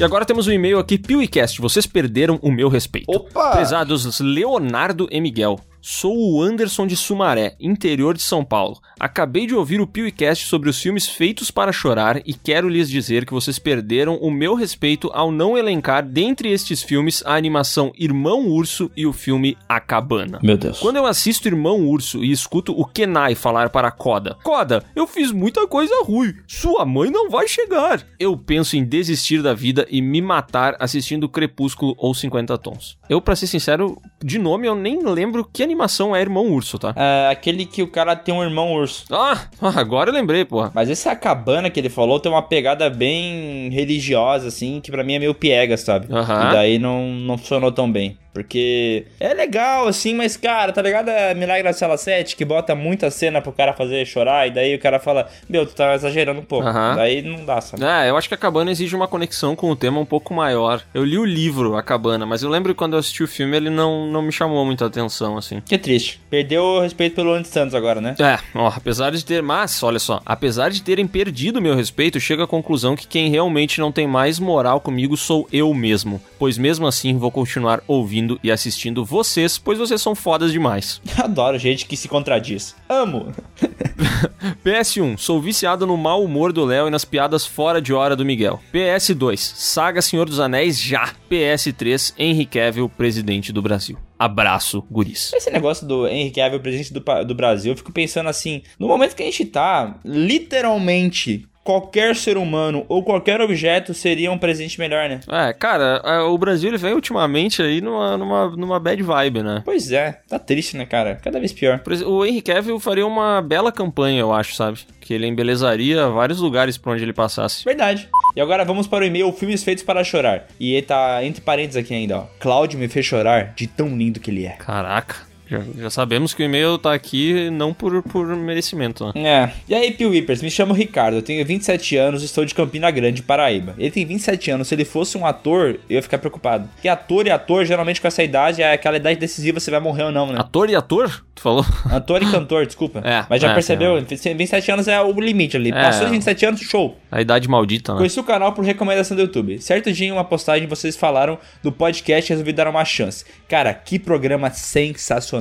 E 0.00 0.02
agora 0.02 0.24
temos 0.24 0.46
um 0.48 0.50
e-mail 0.50 0.78
aqui, 0.78 0.96
PeeWeeCast, 0.96 1.60
vocês 1.60 1.84
perderam 1.84 2.38
o 2.40 2.50
meu 2.50 2.70
respeito. 2.70 3.12
Opa! 3.14 3.50
Prezados 3.50 4.18
Leonardo 4.18 5.06
e 5.10 5.20
Miguel, 5.20 5.60
sou 5.80 6.16
o 6.16 6.42
Anderson 6.42 6.86
de 6.86 6.96
Sumaré, 6.96 7.54
interior 7.60 8.14
de 8.14 8.22
São 8.22 8.44
Paulo. 8.44 8.80
Acabei 8.98 9.46
de 9.46 9.54
ouvir 9.54 9.80
o 9.80 9.86
PeeWeeCast 9.86 10.46
sobre 10.46 10.68
os 10.68 10.80
filmes 10.80 11.08
feitos 11.08 11.50
para 11.50 11.72
chorar 11.72 12.20
e 12.26 12.34
quero 12.34 12.68
lhes 12.68 12.88
dizer 12.88 13.24
que 13.24 13.32
vocês 13.32 13.58
perderam 13.58 14.16
o 14.16 14.30
meu 14.30 14.54
respeito 14.54 15.10
ao 15.14 15.30
não 15.30 15.56
elencar 15.56 16.04
dentre 16.04 16.50
estes 16.50 16.82
filmes 16.82 17.22
a 17.24 17.34
animação 17.34 17.92
Irmão 17.98 18.48
Urso 18.48 18.90
e 18.96 19.06
o 19.06 19.12
filme 19.12 19.56
A 19.68 19.80
Cabana. 19.80 20.38
Meu 20.42 20.56
Deus. 20.56 20.78
Quando 20.78 20.96
eu 20.96 21.06
assisto 21.06 21.48
Irmão 21.48 21.86
Urso 21.86 22.22
e 22.22 22.30
escuto 22.30 22.78
o 22.78 22.84
Kenai 22.84 23.34
falar 23.34 23.70
para 23.70 23.90
Koda: 23.90 24.36
Koda, 24.42 24.84
eu 24.94 25.06
fiz 25.06 25.32
muita 25.32 25.66
coisa 25.66 25.94
ruim, 26.04 26.34
sua 26.46 26.84
mãe 26.84 27.10
não 27.10 27.30
vai 27.30 27.48
chegar. 27.48 28.04
Eu 28.18 28.36
penso 28.36 28.76
em 28.76 28.84
desistir 28.84 29.42
da 29.42 29.54
vida 29.54 29.86
e 29.90 30.02
me 30.02 30.20
matar 30.20 30.76
assistindo 30.78 31.28
Crepúsculo 31.28 31.94
ou 31.96 32.14
50 32.14 32.58
Tons. 32.58 32.98
Eu, 33.08 33.20
pra 33.20 33.36
ser 33.36 33.46
sincero, 33.46 34.00
de 34.22 34.38
nome 34.38 34.66
eu 34.66 34.74
nem 34.74 35.02
lembro 35.02 35.48
que 35.50 35.62
animação 35.70 36.14
é 36.14 36.20
Irmão 36.20 36.50
Urso, 36.52 36.78
tá? 36.78 36.92
É, 36.96 37.28
aquele 37.30 37.64
que 37.64 37.82
o 37.82 37.88
cara 37.88 38.16
tem 38.16 38.34
um 38.34 38.42
irmão 38.42 38.72
urso. 38.72 39.04
Ah, 39.10 39.46
agora 39.60 40.10
eu 40.10 40.14
lembrei, 40.14 40.44
porra. 40.44 40.70
Mas 40.74 40.88
esse 40.90 41.10
cabana 41.16 41.70
que 41.70 41.78
ele 41.80 41.88
falou 41.88 42.18
tem 42.20 42.30
uma 42.30 42.42
pegada 42.42 42.88
bem 42.90 43.68
religiosa, 43.70 44.48
assim, 44.48 44.80
que 44.80 44.90
pra 44.90 45.04
mim 45.04 45.14
é 45.14 45.18
meio 45.18 45.34
piegas, 45.34 45.80
sabe? 45.80 46.06
E 46.50 46.52
daí 46.52 46.78
não, 46.78 47.06
não 47.06 47.38
funcionou 47.38 47.70
tão 47.72 47.90
bem. 47.90 48.16
Porque 48.32 49.06
é 49.18 49.34
legal, 49.34 49.88
assim, 49.88 50.14
mas, 50.14 50.36
cara, 50.36 50.72
tá 50.72 50.80
ligado 50.80 51.08
a 51.08 51.34
Milagre 51.34 51.64
na 51.64 51.72
Cela 51.72 51.96
7, 51.96 52.36
que 52.36 52.44
bota 52.44 52.74
muita 52.74 53.10
cena 53.10 53.40
pro 53.40 53.52
cara 53.52 53.72
fazer 53.72 54.06
chorar, 54.06 54.46
e 54.46 54.50
daí 54.50 54.74
o 54.74 54.78
cara 54.78 54.98
fala, 55.00 55.28
meu, 55.48 55.66
tu 55.66 55.74
tá 55.74 55.94
exagerando 55.94 56.40
um 56.40 56.44
pouco. 56.44 56.66
Aham. 56.66 56.94
Daí 56.96 57.22
não 57.22 57.44
dá, 57.44 57.60
sabe? 57.60 57.84
É, 57.84 58.08
eu 58.08 58.16
acho 58.16 58.28
que 58.28 58.34
a 58.34 58.38
cabana 58.38 58.70
exige 58.70 58.94
uma 58.94 59.08
conexão 59.08 59.56
com 59.56 59.70
o 59.70 59.76
tema 59.76 59.98
um 59.98 60.04
pouco 60.04 60.32
maior. 60.32 60.82
Eu 60.94 61.04
li 61.04 61.18
o 61.18 61.24
livro, 61.24 61.76
A 61.76 61.82
Cabana, 61.82 62.24
mas 62.24 62.42
eu 62.42 62.50
lembro 62.50 62.72
que 62.72 62.78
quando 62.78 62.92
eu 62.92 63.00
assisti 63.00 63.22
o 63.22 63.28
filme 63.28 63.56
ele 63.56 63.70
não, 63.70 64.06
não 64.06 64.22
me 64.22 64.30
chamou 64.30 64.64
muita 64.64 64.86
atenção, 64.86 65.36
assim. 65.36 65.60
Que 65.60 65.76
triste. 65.76 66.20
Perdeu 66.30 66.62
o 66.62 66.80
respeito 66.80 67.16
pelo 67.16 67.32
Andy 67.32 67.48
Santos 67.48 67.74
agora, 67.74 68.00
né? 68.00 68.14
É, 68.18 68.38
ó, 68.54 68.68
apesar 68.68 69.10
de 69.10 69.24
ter. 69.24 69.42
Mas, 69.42 69.82
olha 69.82 69.98
só, 69.98 70.20
apesar 70.24 70.70
de 70.70 70.82
terem 70.82 71.06
perdido 71.06 71.60
meu 71.60 71.74
respeito, 71.74 72.20
chega 72.20 72.44
à 72.44 72.46
conclusão 72.46 72.94
que 72.94 73.08
quem 73.08 73.28
realmente 73.30 73.80
não 73.80 73.90
tem 73.90 74.06
mais 74.06 74.38
moral 74.38 74.80
comigo 74.80 75.16
sou 75.16 75.48
eu 75.52 75.72
mesmo. 75.74 76.20
Pois 76.38 76.56
mesmo 76.56 76.86
assim 76.86 77.18
vou 77.18 77.30
continuar 77.30 77.82
ouvindo 77.88 78.19
e 78.42 78.50
assistindo 78.50 79.04
vocês, 79.04 79.58
pois 79.58 79.78
vocês 79.78 80.00
são 80.00 80.14
fodas 80.14 80.52
demais. 80.52 81.00
Adoro 81.16 81.58
gente 81.58 81.86
que 81.86 81.96
se 81.96 82.08
contradiz. 82.08 82.74
Amo. 82.88 83.32
PS1, 84.64 85.16
sou 85.18 85.40
viciado 85.40 85.86
no 85.86 85.96
mau 85.96 86.24
humor 86.24 86.52
do 86.52 86.64
Léo 86.64 86.88
e 86.88 86.90
nas 86.90 87.04
piadas 87.04 87.46
fora 87.46 87.80
de 87.80 87.92
hora 87.92 88.16
do 88.16 88.24
Miguel. 88.24 88.60
PS2, 88.72 89.38
Saga 89.38 90.02
Senhor 90.02 90.26
dos 90.26 90.40
Anéis 90.40 90.80
já. 90.80 91.12
PS3, 91.30 92.14
Henry 92.18 92.46
Cavill, 92.46 92.88
presidente 92.88 93.52
do 93.52 93.62
Brasil. 93.62 93.98
Abraço, 94.18 94.84
guris. 94.90 95.32
Esse 95.32 95.50
negócio 95.50 95.86
do 95.86 96.06
Henrique 96.06 96.40
Cavill, 96.40 96.60
presidente 96.60 96.92
do, 96.92 97.24
do 97.24 97.34
Brasil, 97.34 97.72
eu 97.72 97.76
fico 97.76 97.90
pensando 97.90 98.28
assim, 98.28 98.62
no 98.78 98.86
momento 98.86 99.16
que 99.16 99.22
a 99.22 99.26
gente 99.26 99.46
tá, 99.46 99.98
literalmente, 100.04 101.48
qualquer 101.70 102.16
ser 102.16 102.36
humano 102.36 102.84
ou 102.88 103.04
qualquer 103.04 103.40
objeto 103.40 103.94
seria 103.94 104.32
um 104.32 104.36
presente 104.38 104.76
melhor, 104.80 105.08
né? 105.08 105.20
É, 105.30 105.52
cara, 105.52 106.02
é, 106.04 106.18
o 106.18 106.36
Brasil 106.36 106.68
ele 106.68 106.78
vem 106.78 106.92
ultimamente 106.92 107.62
aí 107.62 107.80
numa, 107.80 108.18
numa, 108.18 108.48
numa 108.56 108.80
bad 108.80 109.00
vibe, 109.00 109.44
né? 109.44 109.62
Pois 109.64 109.92
é, 109.92 110.18
tá 110.28 110.36
triste, 110.36 110.76
né, 110.76 110.84
cara? 110.84 111.20
Cada 111.22 111.38
vez 111.38 111.52
pior. 111.52 111.80
O 112.06 112.26
Henry 112.26 112.42
Cavill 112.42 112.80
faria 112.80 113.06
uma 113.06 113.40
bela 113.40 113.70
campanha, 113.70 114.18
eu 114.18 114.32
acho, 114.32 114.56
sabe? 114.56 114.80
Que 115.00 115.14
ele 115.14 115.28
embelezaria 115.28 116.08
vários 116.08 116.40
lugares 116.40 116.76
por 116.76 116.92
onde 116.92 117.04
ele 117.04 117.12
passasse. 117.12 117.64
Verdade. 117.64 118.08
E 118.34 118.40
agora 118.40 118.64
vamos 118.64 118.88
para 118.88 119.04
o 119.04 119.06
e-mail 119.06 119.32
Filmes 119.32 119.62
Feitos 119.62 119.84
para 119.84 120.02
Chorar. 120.02 120.46
E 120.58 120.74
ele 120.74 120.86
tá 120.86 121.24
entre 121.24 121.40
parênteses 121.40 121.76
aqui 121.76 121.94
ainda, 121.94 122.18
ó. 122.18 122.26
Cláudio 122.40 122.80
me 122.80 122.88
fez 122.88 123.06
chorar 123.06 123.54
de 123.54 123.68
tão 123.68 123.96
lindo 123.96 124.18
que 124.18 124.30
ele 124.30 124.44
é. 124.44 124.56
Caraca. 124.56 125.29
Já, 125.50 125.60
já 125.76 125.90
sabemos 125.90 126.32
que 126.32 126.44
o 126.44 126.46
e-mail 126.46 126.78
tá 126.78 126.94
aqui 126.94 127.50
não 127.50 127.74
por, 127.74 128.00
por 128.04 128.24
merecimento, 128.36 129.04
né? 129.06 129.12
É. 129.16 129.52
E 129.68 129.74
aí, 129.74 129.90
Pio 129.90 130.10
Whippers, 130.10 130.42
me 130.42 130.50
chamo 130.50 130.72
Ricardo, 130.72 131.16
eu 131.16 131.22
tenho 131.22 131.44
27 131.44 131.96
anos 131.96 132.22
estou 132.22 132.44
de 132.44 132.54
Campina 132.54 132.88
Grande, 132.88 133.20
Paraíba. 133.20 133.74
Ele 133.76 133.90
tem 133.90 134.06
27 134.06 134.52
anos, 134.52 134.68
se 134.68 134.74
ele 134.76 134.84
fosse 134.84 135.18
um 135.18 135.26
ator, 135.26 135.80
eu 135.88 135.96
ia 135.96 136.02
ficar 136.02 136.18
preocupado. 136.18 136.68
Porque 136.74 136.88
ator 136.88 137.26
e 137.26 137.30
ator, 137.30 137.64
geralmente 137.64 138.00
com 138.00 138.06
essa 138.06 138.22
idade, 138.22 138.62
é 138.62 138.72
aquela 138.72 138.96
idade 138.96 139.18
decisiva 139.18 139.58
se 139.58 139.72
vai 139.72 139.80
morrer 139.80 140.04
ou 140.04 140.12
não, 140.12 140.28
né? 140.28 140.38
Ator 140.38 140.70
e 140.70 140.76
ator? 140.76 141.24
Tu 141.34 141.42
falou? 141.42 141.64
Ator 141.90 142.22
e 142.22 142.30
cantor, 142.30 142.66
desculpa. 142.66 143.00
É, 143.10 143.24
Mas 143.28 143.40
já 143.42 143.50
é, 143.50 143.54
percebeu? 143.54 144.00
27 144.04 144.70
anos 144.70 144.86
é 144.86 145.00
o 145.00 145.18
limite 145.18 145.56
ali. 145.56 145.72
Passou 145.72 146.04
de 146.04 146.12
27 146.12 146.46
anos, 146.46 146.60
show. 146.60 146.96
A 147.10 147.20
idade 147.20 147.48
maldita, 147.48 147.92
né? 147.92 147.98
Conheci 147.98 148.20
o 148.20 148.22
canal 148.22 148.52
por 148.52 148.64
recomendação 148.64 149.16
do 149.16 149.22
YouTube. 149.22 149.58
Certo 149.58 149.90
dia, 149.90 150.06
em 150.06 150.12
uma 150.12 150.22
postagem, 150.22 150.68
vocês 150.68 150.96
falaram 150.96 151.38
do 151.62 151.72
podcast 151.72 152.30
e 152.30 152.32
resolvi 152.34 152.52
dar 152.52 152.68
uma 152.68 152.84
chance. 152.84 153.24
Cara, 153.48 153.74
que 153.74 153.98
programa 153.98 154.50
sensacional. 154.50 155.39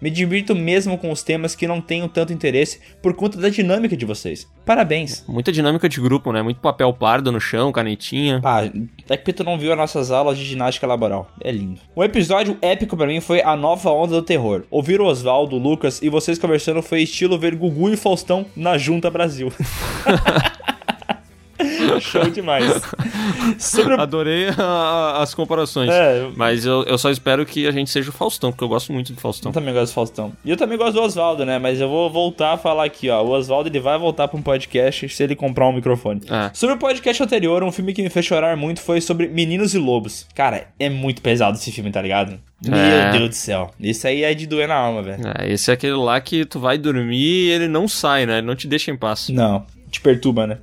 Me 0.00 0.10
divirto 0.10 0.54
mesmo 0.54 0.96
com 0.98 1.10
os 1.10 1.22
temas 1.22 1.54
que 1.54 1.66
não 1.66 1.80
tenho 1.80 2.08
tanto 2.08 2.32
interesse 2.32 2.80
por 3.02 3.14
conta 3.14 3.38
da 3.38 3.48
dinâmica 3.48 3.96
de 3.96 4.04
vocês. 4.04 4.46
Parabéns. 4.64 5.24
Muita 5.26 5.50
dinâmica 5.50 5.88
de 5.88 6.00
grupo, 6.00 6.32
né? 6.32 6.42
Muito 6.42 6.60
papel 6.60 6.92
pardo 6.92 7.32
no 7.32 7.40
chão, 7.40 7.72
canetinha. 7.72 8.40
Pá, 8.40 8.70
é 9.08 9.16
que 9.16 9.32
tu 9.32 9.42
não 9.42 9.58
viu 9.58 9.72
as 9.72 9.78
nossas 9.78 10.10
aulas 10.10 10.36
de 10.36 10.44
ginástica 10.44 10.86
laboral. 10.86 11.30
É 11.40 11.50
lindo. 11.50 11.80
Um 11.96 12.04
episódio 12.04 12.58
épico 12.60 12.96
pra 12.96 13.06
mim 13.06 13.20
foi 13.20 13.42
a 13.42 13.56
nova 13.56 13.90
onda 13.90 14.14
do 14.14 14.22
terror. 14.22 14.64
Ouvir 14.70 15.00
o 15.00 15.06
Oswaldo, 15.06 15.56
o 15.56 15.58
Lucas 15.58 16.02
e 16.02 16.08
vocês 16.08 16.38
conversando 16.38 16.82
foi 16.82 17.02
estilo 17.02 17.38
ver 17.38 17.54
Gugu 17.54 17.90
e 17.90 17.96
Faustão 17.96 18.46
na 18.54 18.76
Junta 18.76 19.10
Brasil. 19.10 19.52
Show 22.00 22.30
demais. 22.30 22.64
O... 22.66 24.00
Adorei 24.00 24.48
a- 24.56 25.18
as 25.22 25.34
comparações. 25.34 25.90
É. 25.90 26.28
Mas 26.36 26.64
eu, 26.66 26.82
eu 26.84 26.98
só 26.98 27.10
espero 27.10 27.44
que 27.46 27.66
a 27.66 27.70
gente 27.70 27.90
seja 27.90 28.10
o 28.10 28.12
Faustão, 28.12 28.50
porque 28.50 28.64
eu 28.64 28.68
gosto 28.68 28.92
muito 28.92 29.12
do 29.12 29.20
Faustão. 29.20 29.50
Eu 29.50 29.54
também 29.54 29.72
gosto 29.74 29.92
do 29.92 29.94
Faustão. 29.94 30.32
E 30.44 30.50
eu 30.50 30.56
também 30.56 30.76
gosto 30.78 30.94
do 30.94 31.02
Oswaldo, 31.02 31.44
né? 31.44 31.58
Mas 31.58 31.80
eu 31.80 31.88
vou 31.88 32.10
voltar 32.10 32.52
a 32.54 32.56
falar 32.58 32.84
aqui, 32.84 33.08
ó. 33.10 33.22
O 33.22 33.30
Oswaldo 33.30 33.68
ele 33.68 33.80
vai 33.80 33.98
voltar 33.98 34.28
pra 34.28 34.38
um 34.38 34.42
podcast 34.42 35.08
se 35.08 35.22
ele 35.22 35.34
comprar 35.34 35.66
um 35.68 35.72
microfone. 35.72 36.20
É. 36.30 36.50
Sobre 36.54 36.74
o 36.76 36.78
podcast 36.78 37.22
anterior, 37.22 37.62
um 37.62 37.72
filme 37.72 37.92
que 37.92 38.02
me 38.02 38.10
fez 38.10 38.24
chorar 38.26 38.56
muito 38.56 38.80
foi 38.80 39.00
sobre 39.00 39.28
Meninos 39.28 39.74
e 39.74 39.78
Lobos. 39.78 40.26
Cara, 40.34 40.68
é 40.78 40.88
muito 40.88 41.22
pesado 41.22 41.56
esse 41.56 41.70
filme, 41.72 41.90
tá 41.90 42.00
ligado? 42.02 42.38
Meu 42.64 42.74
É. 42.76 43.12
Deus 43.12 43.28
do 43.28 43.34
céu. 43.34 43.70
Isso 43.78 44.06
aí 44.06 44.24
é 44.24 44.34
de 44.34 44.46
doer 44.46 44.66
na 44.66 44.74
alma, 44.74 45.00
velho. 45.02 45.22
É, 45.38 45.52
esse 45.52 45.70
é 45.70 45.74
aquele 45.74 45.92
lá 45.94 46.20
que 46.20 46.44
tu 46.44 46.58
vai 46.58 46.76
dormir 46.76 47.16
e 47.16 47.50
ele 47.50 47.68
não 47.68 47.86
sai, 47.86 48.26
né? 48.26 48.38
Ele 48.38 48.46
não 48.46 48.56
te 48.56 48.66
deixa 48.66 48.90
em 48.90 48.96
paz. 48.96 49.28
Não, 49.28 49.64
te 49.90 50.00
perturba, 50.00 50.46
né? 50.46 50.58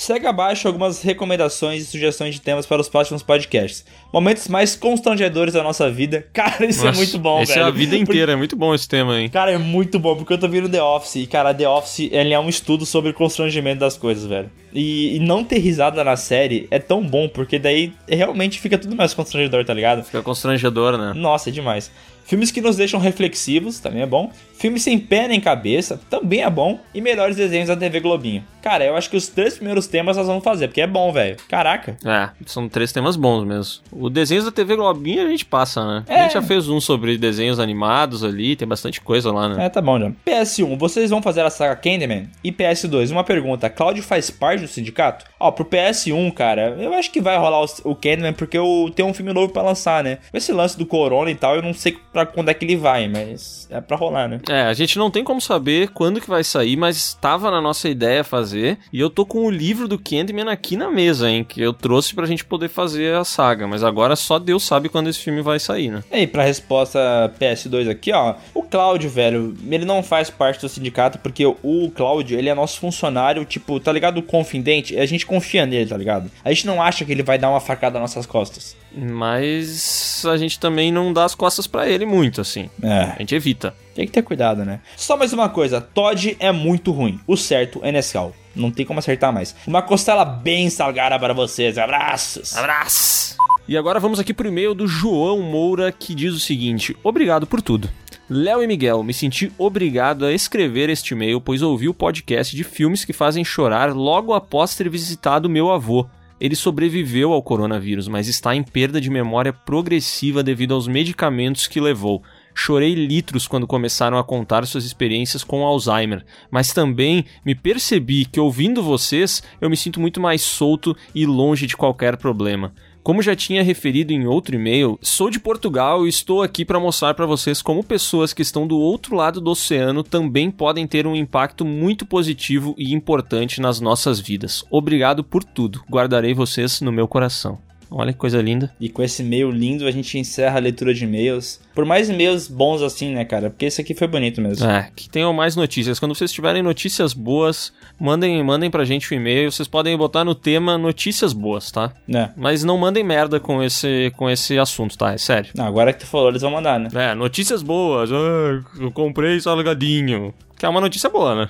Segue 0.00 0.26
abaixo 0.26 0.66
algumas 0.66 1.02
recomendações 1.02 1.82
e 1.82 1.84
sugestões 1.84 2.34
de 2.34 2.40
temas 2.40 2.64
para 2.64 2.80
os 2.80 2.88
próximos 2.88 3.22
podcasts. 3.22 3.84
Momentos 4.10 4.48
mais 4.48 4.74
constrangedores 4.74 5.52
da 5.52 5.62
nossa 5.62 5.90
vida. 5.90 6.26
Cara, 6.32 6.64
isso 6.64 6.80
é 6.80 6.86
Nossa, 6.86 6.96
muito 6.96 7.18
bom, 7.18 7.44
velho. 7.44 7.60
é 7.60 7.62
a 7.62 7.70
vida 7.70 7.94
inteira, 7.96 8.32
é 8.32 8.36
muito 8.36 8.56
bom 8.56 8.74
esse 8.74 8.88
tema, 8.88 9.20
hein? 9.20 9.28
Cara, 9.28 9.52
é 9.52 9.58
muito 9.58 9.98
bom, 9.98 10.16
porque 10.16 10.32
eu 10.32 10.38
tô 10.38 10.48
vendo 10.48 10.70
The 10.70 10.82
Office, 10.82 11.16
e 11.16 11.26
cara, 11.26 11.52
The 11.52 11.68
Office, 11.68 12.08
ele 12.10 12.32
é 12.32 12.40
um 12.40 12.48
estudo 12.48 12.86
sobre 12.86 13.10
o 13.10 13.14
constrangimento 13.14 13.80
das 13.80 13.98
coisas, 13.98 14.24
velho. 14.24 14.50
E, 14.72 15.16
e 15.16 15.18
não 15.20 15.44
ter 15.44 15.58
risada 15.58 16.02
na 16.02 16.16
série 16.16 16.66
é 16.70 16.78
tão 16.78 17.02
bom, 17.02 17.28
porque 17.28 17.58
daí 17.58 17.92
realmente 18.08 18.58
fica 18.58 18.78
tudo 18.78 18.96
mais 18.96 19.12
constrangedor, 19.12 19.66
tá 19.66 19.74
ligado? 19.74 20.02
Fica 20.02 20.22
constrangedor, 20.22 20.96
né? 20.96 21.12
Nossa, 21.14 21.50
é 21.50 21.52
demais. 21.52 21.90
Filmes 22.30 22.52
que 22.52 22.60
nos 22.60 22.76
deixam 22.76 23.00
reflexivos, 23.00 23.80
também 23.80 24.02
é 24.02 24.06
bom. 24.06 24.30
Filmes 24.56 24.82
sem 24.84 24.96
pé 25.00 25.26
nem 25.26 25.40
cabeça, 25.40 25.98
também 26.08 26.42
é 26.42 26.48
bom. 26.50 26.78
E 26.94 27.00
melhores 27.00 27.34
desenhos 27.34 27.66
da 27.66 27.74
TV 27.76 27.98
Globinho. 27.98 28.44
Cara, 28.62 28.84
eu 28.84 28.94
acho 28.94 29.10
que 29.10 29.16
os 29.16 29.26
três 29.26 29.54
primeiros 29.54 29.88
temas 29.88 30.16
nós 30.16 30.26
vamos 30.28 30.44
fazer, 30.44 30.68
porque 30.68 30.80
é 30.82 30.86
bom, 30.86 31.10
velho. 31.12 31.36
Caraca. 31.48 31.96
É, 32.04 32.28
são 32.46 32.68
três 32.68 32.92
temas 32.92 33.16
bons 33.16 33.44
mesmo. 33.44 33.82
O 33.90 34.08
desenhos 34.08 34.44
da 34.44 34.52
TV 34.52 34.76
Globinho 34.76 35.26
a 35.26 35.28
gente 35.28 35.44
passa, 35.44 35.84
né? 35.84 36.04
A 36.08 36.12
É. 36.14 36.22
gente 36.24 36.34
já 36.34 36.42
fez 36.42 36.68
um 36.68 36.78
sobre 36.80 37.18
desenhos 37.18 37.58
animados 37.58 38.22
ali, 38.22 38.54
tem 38.54 38.68
bastante 38.68 39.00
coisa 39.00 39.32
lá, 39.32 39.48
né? 39.48 39.64
É, 39.64 39.68
tá 39.68 39.80
bom, 39.80 39.98
já. 39.98 40.12
PS1, 40.24 40.76
vocês 40.78 41.10
vão 41.10 41.20
fazer 41.22 41.40
a 41.40 41.50
saga 41.50 41.74
Candyman? 41.74 42.28
E 42.44 42.52
PS2, 42.52 43.10
uma 43.10 43.24
pergunta, 43.24 43.68
Cláudio 43.68 44.04
faz 44.04 44.30
parte 44.30 44.60
do 44.60 44.68
sindicato? 44.68 45.24
Ó, 45.40 45.50
pro 45.50 45.64
PS1, 45.64 46.30
cara, 46.32 46.76
eu 46.78 46.94
acho 46.94 47.10
que 47.10 47.20
vai 47.20 47.36
rolar 47.38 47.64
o, 47.82 47.94
Candyman 47.96 48.34
porque 48.34 48.56
eu 48.58 48.92
tenho 48.94 49.08
um 49.08 49.14
filme 49.14 49.32
novo 49.32 49.52
pra 49.52 49.62
lançar, 49.62 50.04
né? 50.04 50.18
Esse 50.34 50.52
lance 50.52 50.78
do 50.78 50.84
Corona 50.86 51.30
e 51.30 51.34
tal, 51.34 51.56
eu 51.56 51.62
não 51.62 51.72
sei 51.74 51.96
pra 52.12 52.19
quando 52.26 52.48
é 52.48 52.54
que 52.54 52.64
ele 52.64 52.76
vai, 52.76 53.08
mas 53.08 53.66
é 53.70 53.80
pra 53.80 53.96
rolar, 53.96 54.28
né? 54.28 54.40
É, 54.48 54.62
a 54.62 54.72
gente 54.72 54.98
não 54.98 55.10
tem 55.10 55.22
como 55.24 55.40
saber 55.40 55.88
quando 55.90 56.20
que 56.20 56.28
vai 56.28 56.42
sair, 56.44 56.76
mas 56.76 56.96
estava 56.96 57.50
na 57.50 57.60
nossa 57.60 57.88
ideia 57.88 58.24
fazer. 58.24 58.78
E 58.92 59.00
eu 59.00 59.10
tô 59.10 59.24
com 59.24 59.44
o 59.44 59.50
livro 59.50 59.86
do 59.86 59.98
Candyman 59.98 60.48
aqui 60.48 60.76
na 60.76 60.90
mesa, 60.90 61.28
hein? 61.30 61.44
Que 61.44 61.60
eu 61.60 61.72
trouxe 61.72 62.14
pra 62.14 62.26
gente 62.26 62.44
poder 62.44 62.68
fazer 62.68 63.14
a 63.14 63.24
saga. 63.24 63.66
Mas 63.66 63.82
agora 63.82 64.16
só 64.16 64.38
Deus 64.38 64.64
sabe 64.64 64.88
quando 64.88 65.08
esse 65.08 65.20
filme 65.20 65.42
vai 65.42 65.58
sair, 65.58 65.90
né? 65.90 66.02
E 66.10 66.16
aí, 66.16 66.26
pra 66.26 66.44
resposta 66.44 66.98
PS2 67.38 67.88
aqui, 67.90 68.12
ó. 68.12 68.34
O 68.54 68.62
Cláudio, 68.62 69.10
velho, 69.10 69.56
ele 69.68 69.84
não 69.84 70.02
faz 70.02 70.30
parte 70.30 70.60
do 70.60 70.68
sindicato 70.68 71.18
porque 71.18 71.44
o 71.46 71.90
Cláudio, 71.94 72.38
ele 72.38 72.48
é 72.48 72.54
nosso 72.54 72.80
funcionário, 72.80 73.44
tipo, 73.44 73.78
tá 73.80 73.92
ligado? 73.92 74.18
O 74.18 74.22
confidente, 74.22 74.98
a 74.98 75.06
gente 75.06 75.26
confia 75.26 75.66
nele, 75.66 75.88
tá 75.88 75.96
ligado? 75.96 76.30
A 76.44 76.50
gente 76.50 76.66
não 76.66 76.82
acha 76.82 77.04
que 77.04 77.12
ele 77.12 77.22
vai 77.22 77.38
dar 77.38 77.50
uma 77.50 77.60
facada 77.60 77.98
nas 77.98 78.14
nossas 78.14 78.26
costas. 78.26 78.76
Mas 78.94 80.24
a 80.26 80.36
gente 80.36 80.58
também 80.58 80.90
não 80.90 81.12
dá 81.12 81.24
as 81.24 81.34
costas 81.34 81.66
pra 81.66 81.88
ele 81.88 82.04
muito, 82.04 82.40
assim. 82.40 82.68
É. 82.82 83.12
A 83.16 83.16
gente 83.18 83.34
evita. 83.34 83.74
Tem 83.94 84.06
que 84.06 84.12
ter 84.12 84.22
cuidado, 84.22 84.64
né? 84.64 84.80
Só 84.96 85.16
mais 85.16 85.32
uma 85.32 85.48
coisa, 85.48 85.80
Todd 85.80 86.36
é 86.38 86.52
muito 86.52 86.90
ruim. 86.90 87.20
O 87.26 87.36
certo 87.36 87.80
é 87.82 87.92
Nescau. 87.92 88.34
Não 88.54 88.70
tem 88.70 88.84
como 88.84 88.98
acertar 88.98 89.32
mais. 89.32 89.54
Uma 89.66 89.82
costela 89.82 90.24
bem 90.24 90.68
salgada 90.70 91.18
para 91.18 91.32
vocês. 91.32 91.78
Abraços. 91.78 92.56
Abraço! 92.56 93.36
E 93.68 93.76
agora 93.76 94.00
vamos 94.00 94.18
aqui 94.18 94.34
pro 94.34 94.48
e-mail 94.48 94.74
do 94.74 94.88
João 94.88 95.40
Moura 95.42 95.92
que 95.92 96.14
diz 96.14 96.34
o 96.34 96.40
seguinte: 96.40 96.96
Obrigado 97.04 97.46
por 97.46 97.62
tudo. 97.62 97.88
Léo 98.28 98.62
e 98.62 98.66
Miguel, 98.66 99.02
me 99.02 99.12
senti 99.12 99.52
obrigado 99.58 100.24
a 100.24 100.32
escrever 100.32 100.88
este 100.88 101.14
e-mail, 101.14 101.40
pois 101.40 101.62
ouvi 101.62 101.88
o 101.88 101.94
podcast 101.94 102.54
de 102.54 102.62
filmes 102.62 103.04
que 103.04 103.12
fazem 103.12 103.44
chorar 103.44 103.92
logo 103.92 104.32
após 104.32 104.74
ter 104.76 104.88
visitado 104.88 105.48
meu 105.48 105.68
avô. 105.70 106.06
Ele 106.40 106.56
sobreviveu 106.56 107.32
ao 107.32 107.42
coronavírus, 107.42 108.08
mas 108.08 108.26
está 108.26 108.56
em 108.56 108.62
perda 108.62 109.00
de 109.00 109.10
memória 109.10 109.52
progressiva 109.52 110.42
devido 110.42 110.72
aos 110.72 110.88
medicamentos 110.88 111.66
que 111.66 111.80
levou. 111.80 112.22
Chorei 112.54 112.94
litros 112.94 113.46
quando 113.46 113.66
começaram 113.66 114.18
a 114.18 114.24
contar 114.24 114.66
suas 114.66 114.84
experiências 114.84 115.44
com 115.44 115.64
Alzheimer, 115.64 116.24
mas 116.50 116.72
também 116.72 117.24
me 117.44 117.54
percebi 117.54 118.24
que 118.24 118.40
ouvindo 118.40 118.82
vocês 118.82 119.42
eu 119.60 119.70
me 119.70 119.76
sinto 119.76 120.00
muito 120.00 120.20
mais 120.20 120.42
solto 120.42 120.96
e 121.14 121.26
longe 121.26 121.66
de 121.66 121.76
qualquer 121.76 122.16
problema. 122.16 122.72
Como 123.02 123.22
já 123.22 123.34
tinha 123.34 123.62
referido 123.62 124.12
em 124.12 124.26
outro 124.26 124.54
e-mail, 124.54 124.98
sou 125.00 125.30
de 125.30 125.40
Portugal 125.40 126.04
e 126.04 126.10
estou 126.10 126.42
aqui 126.42 126.64
para 126.64 126.78
mostrar 126.78 127.14
para 127.14 127.24
vocês 127.24 127.62
como 127.62 127.82
pessoas 127.82 128.32
que 128.32 128.42
estão 128.42 128.66
do 128.66 128.78
outro 128.78 129.16
lado 129.16 129.40
do 129.40 129.50
oceano 129.50 130.02
também 130.02 130.50
podem 130.50 130.86
ter 130.86 131.06
um 131.06 131.16
impacto 131.16 131.64
muito 131.64 132.04
positivo 132.04 132.74
e 132.76 132.92
importante 132.92 133.60
nas 133.60 133.80
nossas 133.80 134.20
vidas. 134.20 134.64
Obrigado 134.70 135.24
por 135.24 135.42
tudo. 135.42 135.82
Guardarei 135.90 136.34
vocês 136.34 136.80
no 136.82 136.92
meu 136.92 137.08
coração. 137.08 137.69
Olha 137.90 138.12
que 138.12 138.18
coisa 138.18 138.40
linda. 138.40 138.72
E 138.80 138.88
com 138.88 139.02
esse 139.02 139.22
e-mail 139.22 139.50
lindo, 139.50 139.86
a 139.86 139.90
gente 139.90 140.16
encerra 140.18 140.58
a 140.58 140.60
leitura 140.60 140.94
de 140.94 141.04
e-mails. 141.04 141.60
Por 141.74 141.84
mais 141.84 142.08
e-mails 142.08 142.46
bons 142.46 142.82
assim, 142.82 143.12
né, 143.12 143.24
cara? 143.24 143.50
Porque 143.50 143.64
esse 143.64 143.80
aqui 143.80 143.94
foi 143.94 144.06
bonito 144.06 144.40
mesmo. 144.40 144.66
É, 144.68 144.90
que 144.94 145.08
tenham 145.08 145.32
mais 145.32 145.56
notícias. 145.56 145.98
Quando 145.98 146.14
vocês 146.14 146.30
tiverem 146.30 146.62
notícias 146.62 147.12
boas, 147.12 147.72
mandem, 147.98 148.42
mandem 148.44 148.70
pra 148.70 148.84
gente 148.84 149.12
o 149.12 149.14
e-mail. 149.14 149.50
Vocês 149.50 149.66
podem 149.66 149.96
botar 149.96 150.24
no 150.24 150.34
tema 150.34 150.78
notícias 150.78 151.32
boas, 151.32 151.70
tá? 151.70 151.92
Né? 152.06 152.32
Mas 152.36 152.62
não 152.62 152.78
mandem 152.78 153.02
merda 153.02 153.40
com 153.40 153.62
esse, 153.62 154.12
com 154.16 154.30
esse 154.30 154.58
assunto, 154.58 154.96
tá? 154.96 155.12
É 155.12 155.18
sério. 155.18 155.50
Não, 155.56 155.66
agora 155.66 155.92
que 155.92 156.00
tu 156.00 156.06
falou, 156.06 156.28
eles 156.28 156.42
vão 156.42 156.52
mandar, 156.52 156.78
né? 156.78 156.88
É, 156.94 157.14
notícias 157.14 157.62
boas. 157.62 158.10
Ah, 158.12 158.62
eu 158.78 158.92
comprei 158.92 159.40
salgadinho. 159.40 160.32
Que 160.56 160.66
é 160.66 160.68
uma 160.68 160.80
notícia 160.80 161.08
boa, 161.08 161.34
né? 161.34 161.48